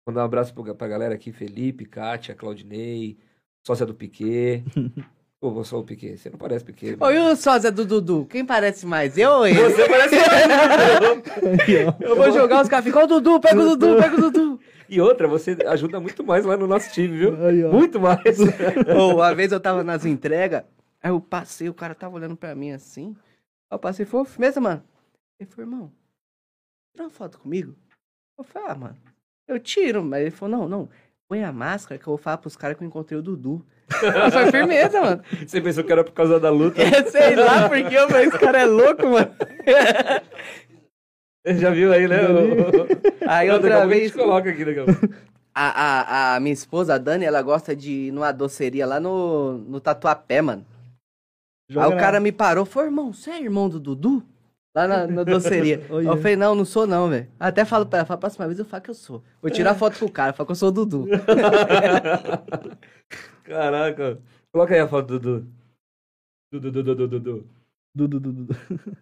Mandar 0.09 0.21
um 0.21 0.25
abraço 0.25 0.51
pra, 0.55 0.73
pra 0.73 0.87
galera 0.87 1.13
aqui: 1.13 1.31
Felipe, 1.31 1.85
Kátia, 1.85 2.33
Claudinei, 2.33 3.15
sócia 3.63 3.85
do 3.85 3.93
Piquet. 3.93 4.63
Pô, 5.39 5.51
vou 5.51 5.63
só 5.63 5.77
o 5.77 5.83
Piquet. 5.83 6.17
Você 6.17 6.31
não 6.31 6.37
parece 6.39 6.65
Piquet. 6.65 6.97
Ô, 6.99 7.11
e 7.11 7.19
o 7.19 7.35
sósia 7.35 7.71
do 7.71 7.85
Dudu? 7.85 8.25
Quem 8.25 8.43
parece 8.43 8.87
mais? 8.87 9.19
Eu 9.19 9.29
ou 9.29 9.47
ele? 9.47 9.61
Você 9.61 9.87
parece 9.87 10.15
ó. 11.85 12.03
Eu 12.03 12.15
vou 12.15 12.31
jogar, 12.31 12.63
os 12.63 12.67
caras 12.67 12.83
ficam, 12.83 13.03
ó 13.03 13.05
o 13.05 13.07
Dudu, 13.07 13.39
pega 13.39 13.61
o 13.61 13.75
Dudu, 13.75 13.97
pega 13.97 14.15
o 14.15 14.19
Dudu. 14.19 14.59
E 14.89 14.99
outra, 14.99 15.27
você 15.27 15.55
ajuda 15.67 15.99
muito 15.99 16.23
mais 16.23 16.43
lá 16.43 16.57
no 16.57 16.65
nosso 16.65 16.91
time, 16.91 17.15
viu? 17.15 17.45
Aí. 17.45 17.63
Muito 17.65 17.99
mais. 17.99 18.39
Ô, 18.97 19.13
uma 19.13 19.35
vez 19.35 19.51
eu 19.51 19.59
tava 19.59 19.83
nas 19.83 20.05
entregas, 20.05 20.63
aí 21.03 21.11
eu 21.11 21.21
passei, 21.21 21.69
o 21.69 21.73
cara 21.73 21.93
tava 21.93 22.15
olhando 22.15 22.35
pra 22.35 22.55
mim 22.55 22.71
assim. 22.71 23.15
Aí 23.69 23.75
eu 23.75 23.79
passei, 23.79 24.07
foi 24.07 24.25
firmeza, 24.25 24.59
mano. 24.59 24.83
Ele 25.39 25.49
falou, 25.51 25.71
irmão, 25.71 25.91
tira 26.91 27.03
uma 27.03 27.11
foto 27.11 27.39
comigo? 27.39 27.75
Eu 28.37 28.43
falei, 28.43 28.69
ah, 28.69 28.75
mano, 28.75 28.97
eu 29.49 29.59
tiro. 29.59 30.03
Mas 30.03 30.21
ele 30.21 30.31
falou, 30.31 30.59
não, 30.59 30.69
não, 30.69 30.89
põe 31.27 31.43
a 31.43 31.51
máscara 31.51 31.99
que 31.99 32.07
eu 32.07 32.11
vou 32.11 32.17
falar 32.17 32.37
pros 32.37 32.55
caras 32.55 32.77
que 32.77 32.83
eu 32.83 32.87
encontrei 32.87 33.19
o 33.19 33.23
Dudu. 33.23 33.65
Eu 34.01 34.31
falei, 34.31 34.51
firmeza, 34.51 35.01
mano. 35.01 35.23
Você 35.45 35.59
pensou 35.59 35.83
que 35.83 35.91
era 35.91 36.03
por 36.03 36.13
causa 36.13 36.39
da 36.39 36.49
luta? 36.49 36.81
Sei 37.09 37.35
lá 37.35 37.67
porque 37.67 37.95
falei, 38.07 38.27
esse 38.27 38.39
cara 38.39 38.61
é 38.61 38.65
louco, 38.65 39.07
mano. 39.07 39.31
Já 41.57 41.71
viu 41.71 41.91
aí, 41.91 42.07
né? 42.07 42.17
Aí 43.27 43.49
outra 43.49 43.69
pouco 43.69 43.83
a 43.83 43.87
vez, 43.87 44.03
gente 44.03 44.13
coloca 44.13 44.49
aqui 44.49 44.65
daqui 44.65 44.79
a 44.79 44.85
a, 45.61 46.35
a, 46.35 46.39
minha 46.39 46.53
esposa, 46.53 46.95
a 46.95 46.97
Dani, 46.97 47.25
ela 47.25 47.41
gosta 47.41 47.75
de 47.75 47.91
ir 47.91 48.11
numa 48.11 48.31
doceria 48.31 48.85
lá 48.85 48.99
no, 48.99 49.57
no 49.57 49.81
Tatuapé, 49.81 50.41
mano. 50.41 50.65
Joga 51.67 51.87
Aí 51.87 51.93
o 51.93 51.97
cara 51.99 52.19
me 52.19 52.31
parou, 52.31 52.65
falou, 52.65 52.87
irmão, 52.87 53.13
você 53.13 53.31
é 53.31 53.41
irmão 53.41 53.67
do 53.67 53.79
Dudu? 53.79 54.23
Lá 54.75 54.87
na, 54.87 55.07
na 55.07 55.23
doceria. 55.23 55.85
Olha. 55.89 56.07
eu 56.07 56.17
falei, 56.17 56.35
não, 56.35 56.53
não 56.53 56.65
sou 56.65 56.85
não, 56.85 57.09
velho. 57.09 57.27
Até 57.39 57.65
falo 57.65 57.85
pra 57.85 57.99
ela, 57.99 58.05
fala, 58.05 58.19
próxima 58.19 58.45
vez 58.45 58.59
eu 58.59 58.65
falo 58.65 58.83
que 58.83 58.89
eu 58.89 58.95
sou. 58.95 59.23
Vou 59.41 59.49
tirar 59.51 59.75
foto 59.75 59.99
com 59.99 60.05
o 60.05 60.11
cara, 60.11 60.33
falo 60.33 60.45
que 60.45 60.51
eu 60.51 60.55
sou 60.55 60.69
o 60.69 60.71
Dudu. 60.71 61.07
Caraca. 63.43 64.19
Coloca 64.51 64.73
aí 64.73 64.79
a 64.79 64.87
foto 64.87 65.07
do 65.07 65.19
Dudu. 65.19 65.47
Dudu, 66.51 66.71
Dudu, 66.71 66.95
Dudu, 66.95 67.19
Dudu. 67.19 67.47
Dudu, 67.95 68.19
Dudu, 68.19 68.43
Dudu. 68.43 68.97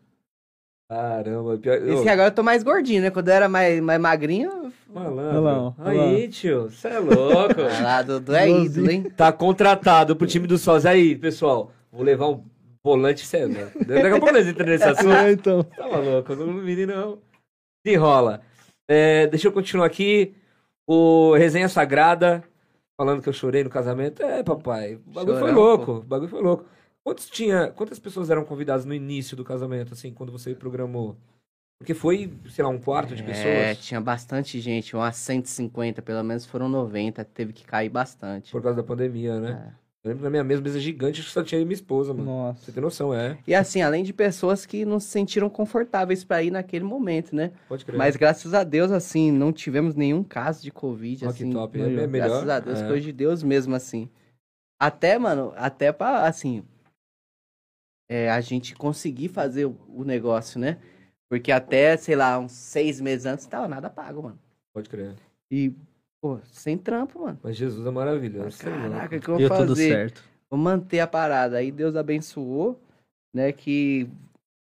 Caramba. 0.90 1.58
Pior... 1.58 1.76
Esse 1.76 2.10
agora 2.10 2.30
eu 2.30 2.34
tô 2.36 2.44
mais 2.44 2.64
gordinho, 2.64 3.02
né? 3.02 3.12
Quando 3.12 3.28
eu 3.28 3.34
era 3.34 3.50
mais, 3.50 3.82
mais 3.82 4.00
magrinho, 4.00 4.72
Olha 4.96 5.10
Malandro. 5.12 5.76
olha 5.80 6.02
Aí, 6.02 6.28
tio. 6.30 6.70
Você 6.70 6.88
é 6.88 7.00
louco. 7.00 7.60
ah 7.60 7.84
lá, 7.84 8.02
Dudu 8.02 8.34
é 8.34 8.50
ídolo, 8.50 8.90
hein? 8.90 9.04
tá 9.16 9.32
contratado 9.32 10.16
pro 10.16 10.26
time 10.26 10.48
do 10.48 10.58
Sós. 10.58 10.86
Aí, 10.86 11.16
pessoal. 11.16 11.72
Vou 11.92 12.04
levar 12.04 12.30
um 12.30 12.44
volante 12.88 13.26
sério. 13.26 13.70
Daqui 13.86 14.08
a 14.08 14.20
pouco 14.20 14.32
nós 14.32 14.48
entramos 14.48 14.72
nesse 14.72 14.84
assunto. 14.90 15.12
É, 15.14 15.32
então. 15.32 15.64
Tá 15.64 15.88
maluco, 15.90 16.36
não 16.36 16.48
me 16.54 16.86
não. 16.86 17.20
Desenrola. 17.86 18.42
É, 18.90 19.28
deixa 19.28 19.48
eu 19.48 19.52
continuar 19.52 19.86
aqui. 19.86 20.34
O 20.88 21.36
Resenha 21.36 21.68
Sagrada, 21.68 22.42
falando 22.98 23.22
que 23.22 23.28
eu 23.28 23.34
chorei 23.34 23.64
no 23.64 23.70
casamento. 23.70 24.24
É, 24.24 24.42
papai, 24.42 24.96
o 24.96 25.12
bagulho 25.12 25.40
foi 25.40 25.52
louco. 25.52 25.92
O 25.92 26.02
bagulho 26.02 26.30
foi 26.30 26.42
louco. 26.42 26.66
Quantos 27.06 27.30
tinha, 27.30 27.72
quantas 27.72 28.00
pessoas 28.00 28.30
eram 28.30 28.46
convidadas 28.46 28.86
no 28.86 28.94
início 28.94 29.36
do 29.36 29.44
casamento, 29.44 29.94
assim, 29.94 30.14
quando 30.14 30.32
você 30.32 30.54
programou? 30.56 31.18
Porque 31.80 31.94
foi, 31.94 32.34
sei 32.50 32.64
lá, 32.64 32.70
um 32.70 32.80
quarto 32.80 33.16
de 33.16 33.22
É, 33.22 33.26
pessoas 33.26 33.86
tinha 33.86 34.02
bastante 34.02 34.60
gente, 34.60 34.96
umas 34.96 35.16
150, 35.18 36.02
pelo 36.02 36.24
menos 36.24 36.46
foram 36.46 36.68
90, 36.68 37.24
teve 37.26 37.54
que 37.54 37.64
cair 37.66 37.90
bastante. 37.90 38.52
por 38.52 38.62
causa 38.62 38.78
da 38.78 38.84
pandemia, 38.84 39.40
né? 39.40 39.74
É. 39.74 39.87
Eu 40.08 40.12
lembro 40.12 40.24
na 40.24 40.30
minha 40.30 40.44
mesa, 40.44 40.62
mesa 40.62 40.80
gigante, 40.80 41.22
que 41.22 41.30
só 41.30 41.44
tinha 41.44 41.60
eu 41.60 41.64
e 41.64 41.66
minha 41.66 41.76
esposa, 41.76 42.14
mano. 42.14 42.26
Nossa. 42.26 42.64
Você 42.64 42.72
tem 42.72 42.82
noção, 42.82 43.14
é? 43.14 43.38
E 43.46 43.54
assim, 43.54 43.82
além 43.82 44.06
de 44.06 44.14
pessoas 44.14 44.66
que 44.66 44.86
não 44.86 45.02
se 45.02 45.08
sentiram 45.08 45.50
confortáveis 45.50 46.24
pra 46.24 46.42
ir 46.42 46.50
naquele 46.50 46.86
momento, 46.86 47.36
né? 47.36 47.52
Pode 47.68 47.84
crer. 47.84 47.98
Mas 47.98 48.16
graças 48.16 48.54
a 48.54 48.64
Deus, 48.64 48.90
assim, 48.90 49.32
não 49.32 49.52
tivemos 49.52 49.96
nenhum 49.96 50.24
caso 50.24 50.64
de 50.64 50.72
Covid, 50.72 51.26
Ó, 51.26 51.34
que 51.34 51.44
assim. 51.44 51.52
top. 51.52 51.82
ó. 51.82 51.84
É 51.84 52.08
melhor. 52.08 52.30
Graças 52.30 52.50
a 52.50 52.60
Deus, 52.62 52.80
é. 52.80 52.88
coisa 52.88 53.02
de 53.02 53.12
Deus 53.12 53.44
mesmo, 53.44 53.76
assim. 53.76 54.10
Até, 54.80 55.20
mano, 55.20 55.52
até 55.58 55.92
pra, 55.92 56.26
assim, 56.26 56.64
é, 58.10 58.32
a 58.32 58.40
gente 58.40 58.76
conseguir 58.76 59.28
fazer 59.28 59.66
o, 59.66 59.76
o 59.90 60.06
negócio, 60.06 60.58
né? 60.58 60.78
Porque 61.30 61.52
até, 61.52 61.98
sei 61.98 62.16
lá, 62.16 62.40
uns 62.40 62.54
seis 62.54 63.02
meses 63.02 63.26
antes, 63.26 63.46
tava 63.46 63.68
nada 63.68 63.90
pago, 63.90 64.24
mano. 64.24 64.40
Pode 64.74 64.88
crer. 64.88 65.16
E, 65.52 65.74
pô, 66.22 66.40
sem 66.52 66.78
trampo, 66.78 67.22
mano. 67.22 67.40
Mas 67.44 67.56
Jesus 67.56 67.86
é 67.86 67.92
maravilhoso. 67.92 68.58
Caraca, 68.60 69.18
o 69.18 69.20
que 69.20 69.30
eu 69.30 69.38
Deu 69.38 69.50
vou 69.50 69.58
tudo 69.58 69.70
fazer? 69.76 69.90
certo. 69.90 70.24
Vou 70.50 70.60
manter 70.60 71.00
a 71.00 71.08
parada. 71.08 71.58
Aí 71.58 71.72
Deus 71.72 71.96
abençoou, 71.96 72.80
né? 73.34 73.52
Que 73.52 74.08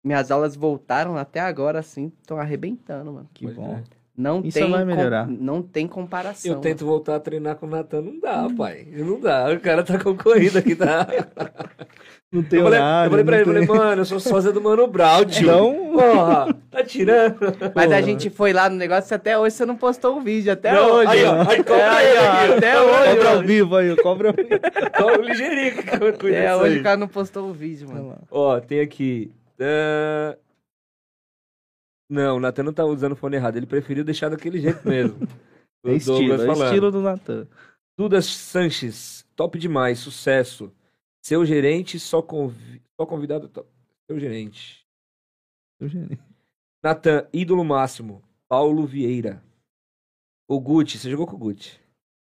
minhas 0.02 0.30
aulas 0.30 0.54
voltaram 0.56 1.16
até 1.16 1.40
agora, 1.40 1.78
assim, 1.78 2.12
estão 2.20 2.38
arrebentando, 2.38 3.12
mano. 3.12 3.28
Que 3.32 3.46
Pode 3.46 3.56
bom. 3.56 3.74
crer. 3.74 3.84
Não 4.16 4.40
Isso 4.44 4.56
tem 4.58 4.70
vai 4.70 4.80
com- 4.80 4.86
melhorar. 4.86 5.26
não 5.26 5.60
tem 5.60 5.88
comparação. 5.88 6.52
Eu 6.52 6.58
tento 6.60 6.86
voltar 6.86 7.16
a 7.16 7.20
treinar 7.20 7.56
com 7.56 7.66
o 7.66 7.68
Natan, 7.68 8.00
não 8.02 8.20
dá, 8.20 8.46
pai. 8.56 8.86
Não 8.92 9.18
dá. 9.18 9.50
O 9.52 9.58
cara 9.58 9.82
tá 9.82 9.98
concorrido 9.98 10.56
aqui, 10.58 10.76
tá? 10.76 11.04
Não 12.30 12.42
tem 12.42 12.60
Eu 12.60 12.64
falei, 12.64 12.78
horário. 12.80 13.06
eu 13.06 13.10
falei 13.10 13.24
pra 13.24 13.36
ele, 13.40 13.44
não 13.46 13.52
falei, 13.52 13.66
tem- 13.66 13.76
mano, 13.76 14.00
eu 14.02 14.04
sou 14.04 14.20
sósia 14.20 14.52
do 14.52 14.60
Mano 14.60 14.86
Brown, 14.86 15.24
tio. 15.24 15.42
Então- 15.44 15.90
Porra, 15.94 16.56
tá 16.70 16.82
tirando. 16.84 17.36
Mas 17.74 17.90
a 17.92 18.00
gente 18.00 18.30
foi 18.30 18.52
lá 18.52 18.68
no 18.68 18.76
negócio 18.76 19.12
e 19.12 19.16
até 19.16 19.36
hoje 19.38 19.56
você 19.56 19.66
não 19.66 19.76
postou 19.76 20.16
o 20.16 20.20
vídeo. 20.20 20.52
Até 20.52 20.72
Não, 20.72 20.92
hoje. 20.92 21.10
aí, 21.10 21.24
ó, 21.24 21.48
aí 21.50 21.64
cobra 21.64 21.82
É, 21.82 21.88
aí, 21.88 22.16
ó, 22.16 22.20
aqui, 22.20 22.52
ó. 22.52 22.56
Até 22.56 22.72
Cobra 22.74 22.92
hoje. 22.92 23.14
Cobra 23.16 23.30
ao 23.30 23.42
vivo 23.42 23.76
aí, 23.76 23.96
cobra 23.96 24.28
ao 24.28 24.34
vivo. 24.34 24.48
O 25.18 25.22
ligeirinho 25.22 25.74
É, 26.34 26.54
hoje 26.56 26.74
aí. 26.74 26.80
o 26.80 26.82
cara 26.82 26.96
não 26.96 27.08
postou 27.08 27.48
o 27.48 27.52
vídeo, 27.52 27.88
mano. 27.88 28.16
Ó, 28.30 28.58
tem 28.60 28.80
aqui. 28.80 29.30
ah, 29.60 30.36
Não, 32.14 32.36
o 32.36 32.40
Natan 32.40 32.62
não 32.62 32.72
tá 32.72 32.84
usando 32.84 33.12
o 33.12 33.16
fone 33.16 33.36
errado. 33.36 33.56
Ele 33.56 33.66
preferiu 33.66 34.04
deixar 34.04 34.28
daquele 34.28 34.60
jeito 34.60 34.80
mesmo. 34.88 35.18
O 35.84 35.88
É 35.88 35.94
estilo, 35.94 36.40
é 36.40 36.52
estilo 36.52 36.90
do 36.92 37.00
Natan. 37.02 37.48
Duda 37.98 38.22
Sanches, 38.22 39.26
top 39.34 39.58
demais, 39.58 39.98
sucesso. 39.98 40.72
Seu 41.20 41.44
gerente, 41.44 41.98
só, 41.98 42.22
convi... 42.22 42.80
só 42.96 43.04
convidado 43.04 43.48
top. 43.48 43.68
Seu 44.06 44.20
gerente. 44.20 44.86
Eugênio. 45.80 46.18
Natan, 46.82 47.26
ídolo 47.32 47.64
máximo. 47.64 48.22
Paulo 48.48 48.86
Vieira. 48.86 49.42
O 50.46 50.60
Gucci, 50.60 50.98
você 50.98 51.10
jogou 51.10 51.26
com 51.26 51.34
o 51.34 51.38
Gucci? 51.38 51.80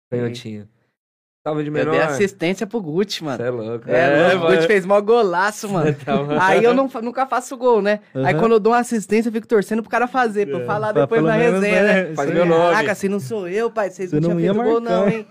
Canhotinho. 0.09 0.67
Tava 1.47 1.61
de 1.63 1.69
Eu 1.69 1.73
menor. 1.73 1.91
dei 1.91 2.01
assistência 2.01 2.67
pro 2.67 2.81
Gucci, 2.81 3.23
mano. 3.23 3.37
Você 3.37 3.43
é 3.43 3.49
louco. 3.49 3.89
É, 3.89 4.33
louco, 4.33 4.35
o 4.35 4.39
Gucci 4.47 4.55
mano. 4.57 4.67
fez 4.67 4.85
mó 4.85 4.99
golaço, 4.99 5.69
mano. 5.71 5.95
Tava- 6.03 6.43
Aí 6.45 6.61
eu 6.61 6.73
não, 6.73 6.89
nunca 7.01 7.25
faço 7.25 7.55
gol, 7.55 7.81
né? 7.81 8.01
Aí 8.13 8.33
Aham. 8.33 8.39
quando 8.39 8.51
eu 8.51 8.59
dou 8.59 8.73
uma 8.73 8.79
assistência, 8.79 9.29
eu 9.29 9.33
fico 9.33 9.47
torcendo 9.47 9.81
pro 9.81 9.89
cara 9.89 10.07
fazer, 10.07 10.45
pra 10.47 10.57
eu 10.57 10.63
É, 10.63 10.65
falar 10.65 10.91
Pra 10.91 11.03
depois 11.03 11.23
na 11.23 11.35
resenha, 11.35 11.83
né? 11.83 12.15
Faz 12.15 12.27
Isso 12.27 12.33
meu 12.35 12.43
aí. 12.43 12.49
nome. 12.49 12.75
Caraca, 12.75 12.95
se 12.95 13.07
não 13.07 13.19
sou 13.21 13.47
eu, 13.47 13.71
pai, 13.71 13.89
vocês 13.89 14.09
Você 14.09 14.19
não 14.19 14.31
não 14.31 14.37
tinham 14.37 14.53
feito 14.55 14.69
gol, 14.69 14.81
não, 14.81 15.07
hein? 15.07 15.25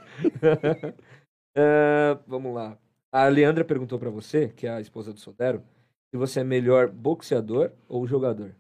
Ah, 1.55 2.19
vamos 2.27 2.55
lá. 2.55 2.79
A 3.13 3.29
Leandra 3.29 3.63
perguntou 3.63 3.99
pra 3.99 4.09
você, 4.09 4.49
que 4.49 4.67
é 4.67 4.71
a 4.71 4.81
esposa 4.81 5.13
do 5.13 5.21
Sodero, 5.21 5.63
se 6.11 6.17
você 6.17 6.41
é 6.41 6.45
melhor 6.45 6.89
boxeador 6.89 7.71
ou 7.89 8.07
jogador. 8.07 8.53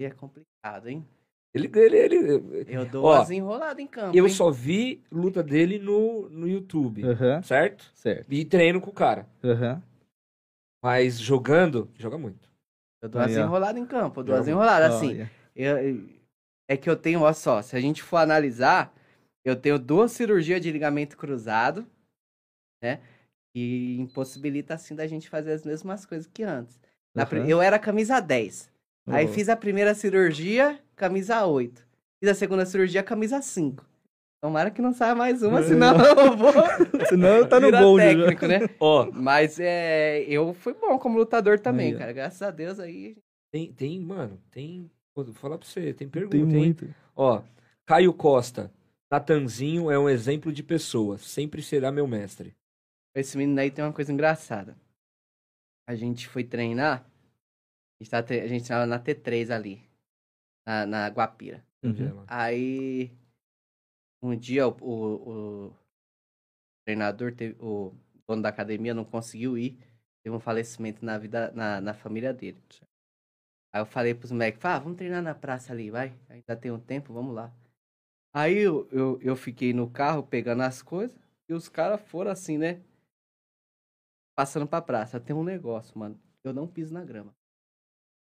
E 0.00 0.04
é 0.04 0.10
complicado, 0.10 0.88
hein? 0.88 1.06
Ele, 1.54 1.70
ele, 1.74 1.96
ele, 1.98 2.64
Eu 2.66 2.86
dou 2.86 3.04
Ó, 3.04 3.16
umas 3.16 3.30
enroladas 3.30 3.78
em 3.78 3.86
campo, 3.86 4.16
eu 4.16 4.26
hein? 4.26 4.32
só 4.32 4.50
vi 4.50 5.02
luta 5.10 5.42
dele 5.42 5.78
no, 5.78 6.28
no 6.30 6.48
YouTube, 6.48 7.04
Aham, 7.04 7.42
certo? 7.42 7.90
certo. 7.94 8.32
E 8.32 8.44
treino 8.44 8.80
com 8.80 8.90
o 8.90 8.94
cara. 8.94 9.26
Aham. 9.44 9.82
Mas 10.82 11.18
jogando, 11.20 11.90
joga 11.96 12.16
muito. 12.16 12.48
Eu 13.02 13.08
dou 13.08 13.20
ó. 13.20 13.26
enroladas 13.26 13.82
em 13.82 13.86
campo, 13.86 14.20
eu 14.20 14.24
dou 14.24 14.36
Joga. 14.36 14.50
enroladas, 14.50 14.94
assim. 14.94 15.26
Eu- 15.54 16.08
é 16.68 16.76
que 16.76 16.88
eu 16.88 16.96
tenho, 16.96 17.20
olha 17.20 17.34
só, 17.34 17.60
se 17.60 17.76
a 17.76 17.80
gente 17.80 18.02
for 18.02 18.16
analisar, 18.16 18.94
eu 19.44 19.54
tenho 19.54 19.78
duas 19.78 20.12
cirurgias 20.12 20.60
de 20.60 20.70
ligamento 20.70 21.16
cruzado, 21.16 21.86
né? 22.82 23.00
E 23.54 23.98
impossibilita, 24.00 24.74
assim, 24.74 24.94
da 24.94 25.06
gente 25.06 25.28
fazer 25.28 25.52
as 25.52 25.64
mesmas 25.64 26.06
coisas 26.06 26.26
que 26.26 26.42
antes. 26.42 26.80
Aham. 27.14 27.46
Eu 27.46 27.60
era 27.60 27.78
camisa 27.78 28.18
10. 28.20 28.70
Aí 29.06 29.26
fiz 29.28 29.48
a 29.48 29.56
primeira 29.56 29.94
cirurgia, 29.94 30.80
camisa 31.02 31.44
8. 31.44 31.84
Fiz 32.20 32.30
a 32.30 32.34
segunda 32.34 32.64
cirurgia, 32.64 33.02
camisa 33.02 33.42
5. 33.42 33.84
Tomara 34.40 34.70
que 34.70 34.80
não 34.80 34.92
saia 34.92 35.16
mais 35.16 35.42
uma, 35.42 35.60
senão 35.60 35.96
eu 35.98 36.36
vou 36.36 36.52
Senão 37.08 37.48
tá 37.48 37.58
no 37.58 37.72
gol, 37.72 37.96
né? 37.96 38.14
técnico, 38.14 38.46
né? 38.46 38.58
Ó, 38.78 39.10
Mas 39.10 39.58
é, 39.58 40.22
eu 40.28 40.54
fui 40.54 40.74
bom 40.74 40.96
como 41.00 41.18
lutador 41.18 41.58
também, 41.58 41.92
Aí, 41.92 41.98
cara. 41.98 42.12
Graças 42.12 42.40
a 42.40 42.52
Deus 42.52 42.78
aí. 42.78 43.16
tem, 43.52 43.72
tem, 43.72 43.98
mano, 43.98 44.40
tem. 44.52 44.88
Vou 45.14 45.26
falar 45.34 45.58
pra 45.58 45.66
você, 45.66 45.92
tem 45.92 46.08
pergunta, 46.08 46.36
Tem 46.36 46.40
hein? 46.40 46.46
muito. 46.46 46.94
Ó, 47.16 47.42
Caio 47.84 48.12
Costa. 48.14 48.72
Natanzinho 49.10 49.90
é 49.90 49.98
um 49.98 50.08
exemplo 50.08 50.52
de 50.52 50.62
pessoa. 50.62 51.18
Sempre 51.18 51.62
será 51.62 51.90
meu 51.90 52.06
mestre. 52.06 52.54
Esse 53.14 53.36
menino 53.36 53.60
aí 53.60 53.70
tem 53.72 53.84
uma 53.84 53.92
coisa 53.92 54.12
engraçada. 54.12 54.76
A 55.88 55.94
gente 55.96 56.28
foi 56.28 56.44
treinar. 56.44 57.04
A 58.00 58.04
gente, 58.04 58.10
tava 58.10 58.26
a 58.32 58.46
gente 58.46 58.64
treinava 58.64 58.86
na 58.86 58.98
T3 58.98 59.50
ali. 59.50 59.91
Na, 60.66 60.86
na 60.86 61.08
Guapira. 61.08 61.64
Uhum. 61.82 62.24
Aí. 62.26 63.12
Um 64.22 64.36
dia 64.36 64.68
o, 64.68 64.76
o, 64.80 65.66
o 65.68 65.76
treinador, 66.84 67.34
teve, 67.34 67.56
o 67.60 67.92
dono 68.26 68.42
da 68.42 68.48
academia, 68.48 68.94
não 68.94 69.04
conseguiu 69.04 69.58
ir. 69.58 69.76
Teve 70.22 70.36
um 70.36 70.40
falecimento 70.40 71.04
na 71.04 71.18
vida, 71.18 71.50
na, 71.52 71.80
na 71.80 71.92
família 71.92 72.32
dele. 72.32 72.62
Aí 73.72 73.80
eu 73.80 73.86
falei 73.86 74.14
pros 74.14 74.30
moleques, 74.30 74.64
ah, 74.64 74.78
vamos 74.78 74.98
treinar 74.98 75.22
na 75.22 75.34
praça 75.34 75.72
ali, 75.72 75.90
vai. 75.90 76.14
Ainda 76.28 76.56
tem 76.56 76.70
um 76.70 76.78
tempo, 76.78 77.12
vamos 77.12 77.34
lá. 77.34 77.52
Aí 78.32 78.58
eu, 78.58 78.88
eu, 78.92 79.18
eu 79.20 79.34
fiquei 79.34 79.72
no 79.72 79.90
carro 79.90 80.22
pegando 80.22 80.62
as 80.62 80.82
coisas 80.82 81.18
e 81.48 81.52
os 81.52 81.68
caras 81.68 82.00
foram 82.00 82.30
assim, 82.30 82.56
né? 82.56 82.80
Passando 84.34 84.66
pra 84.66 84.80
praça. 84.80 85.18
Tem 85.18 85.34
um 85.34 85.44
negócio, 85.44 85.98
mano. 85.98 86.18
Eu 86.44 86.52
não 86.52 86.66
piso 86.66 86.92
na 86.94 87.04
grama. 87.04 87.34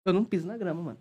Eu 0.05 0.13
não 0.13 0.25
piso 0.25 0.47
na 0.47 0.57
grama, 0.57 0.81
mano. 0.81 0.99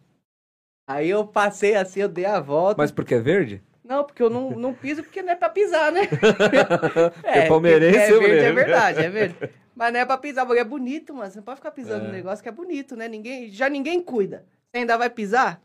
Aí 0.90 1.08
eu 1.10 1.26
passei 1.26 1.76
assim, 1.76 2.00
eu 2.00 2.08
dei 2.08 2.24
a 2.24 2.40
volta. 2.40 2.80
Mas 2.80 2.90
porque 2.90 3.14
é 3.14 3.20
verde? 3.20 3.62
Não, 3.84 4.04
porque 4.04 4.22
eu 4.22 4.30
não, 4.30 4.50
não 4.52 4.74
piso 4.74 5.02
porque 5.02 5.22
não 5.22 5.32
é 5.32 5.36
pra 5.36 5.48
pisar, 5.48 5.90
né? 5.92 6.02
É 7.24 7.46
palmeirense, 7.48 7.98
é 7.98 8.12
eu 8.12 8.20
verde, 8.20 8.36
é 8.36 8.42
lembro. 8.48 8.54
verdade, 8.64 8.98
é 9.00 9.08
verde. 9.10 9.36
Mas 9.74 9.92
não 9.92 10.00
é 10.00 10.04
pra 10.06 10.18
pisar, 10.18 10.44
porque 10.46 10.60
é 10.60 10.64
bonito, 10.64 11.14
mano. 11.14 11.30
Você 11.30 11.36
não 11.38 11.44
pode 11.44 11.56
ficar 11.56 11.70
pisando 11.70 12.04
É. 12.04 12.06
no 12.08 12.12
negócio 12.12 12.42
que 12.42 12.48
é 12.48 12.52
bonito, 12.52 12.96
né? 12.96 13.08
Ninguém, 13.08 13.48
já 13.50 13.68
ninguém 13.68 14.02
cuida. 14.02 14.44
Você 14.70 14.78
ainda 14.78 14.96
vai 14.98 15.08
pisar? 15.10 15.60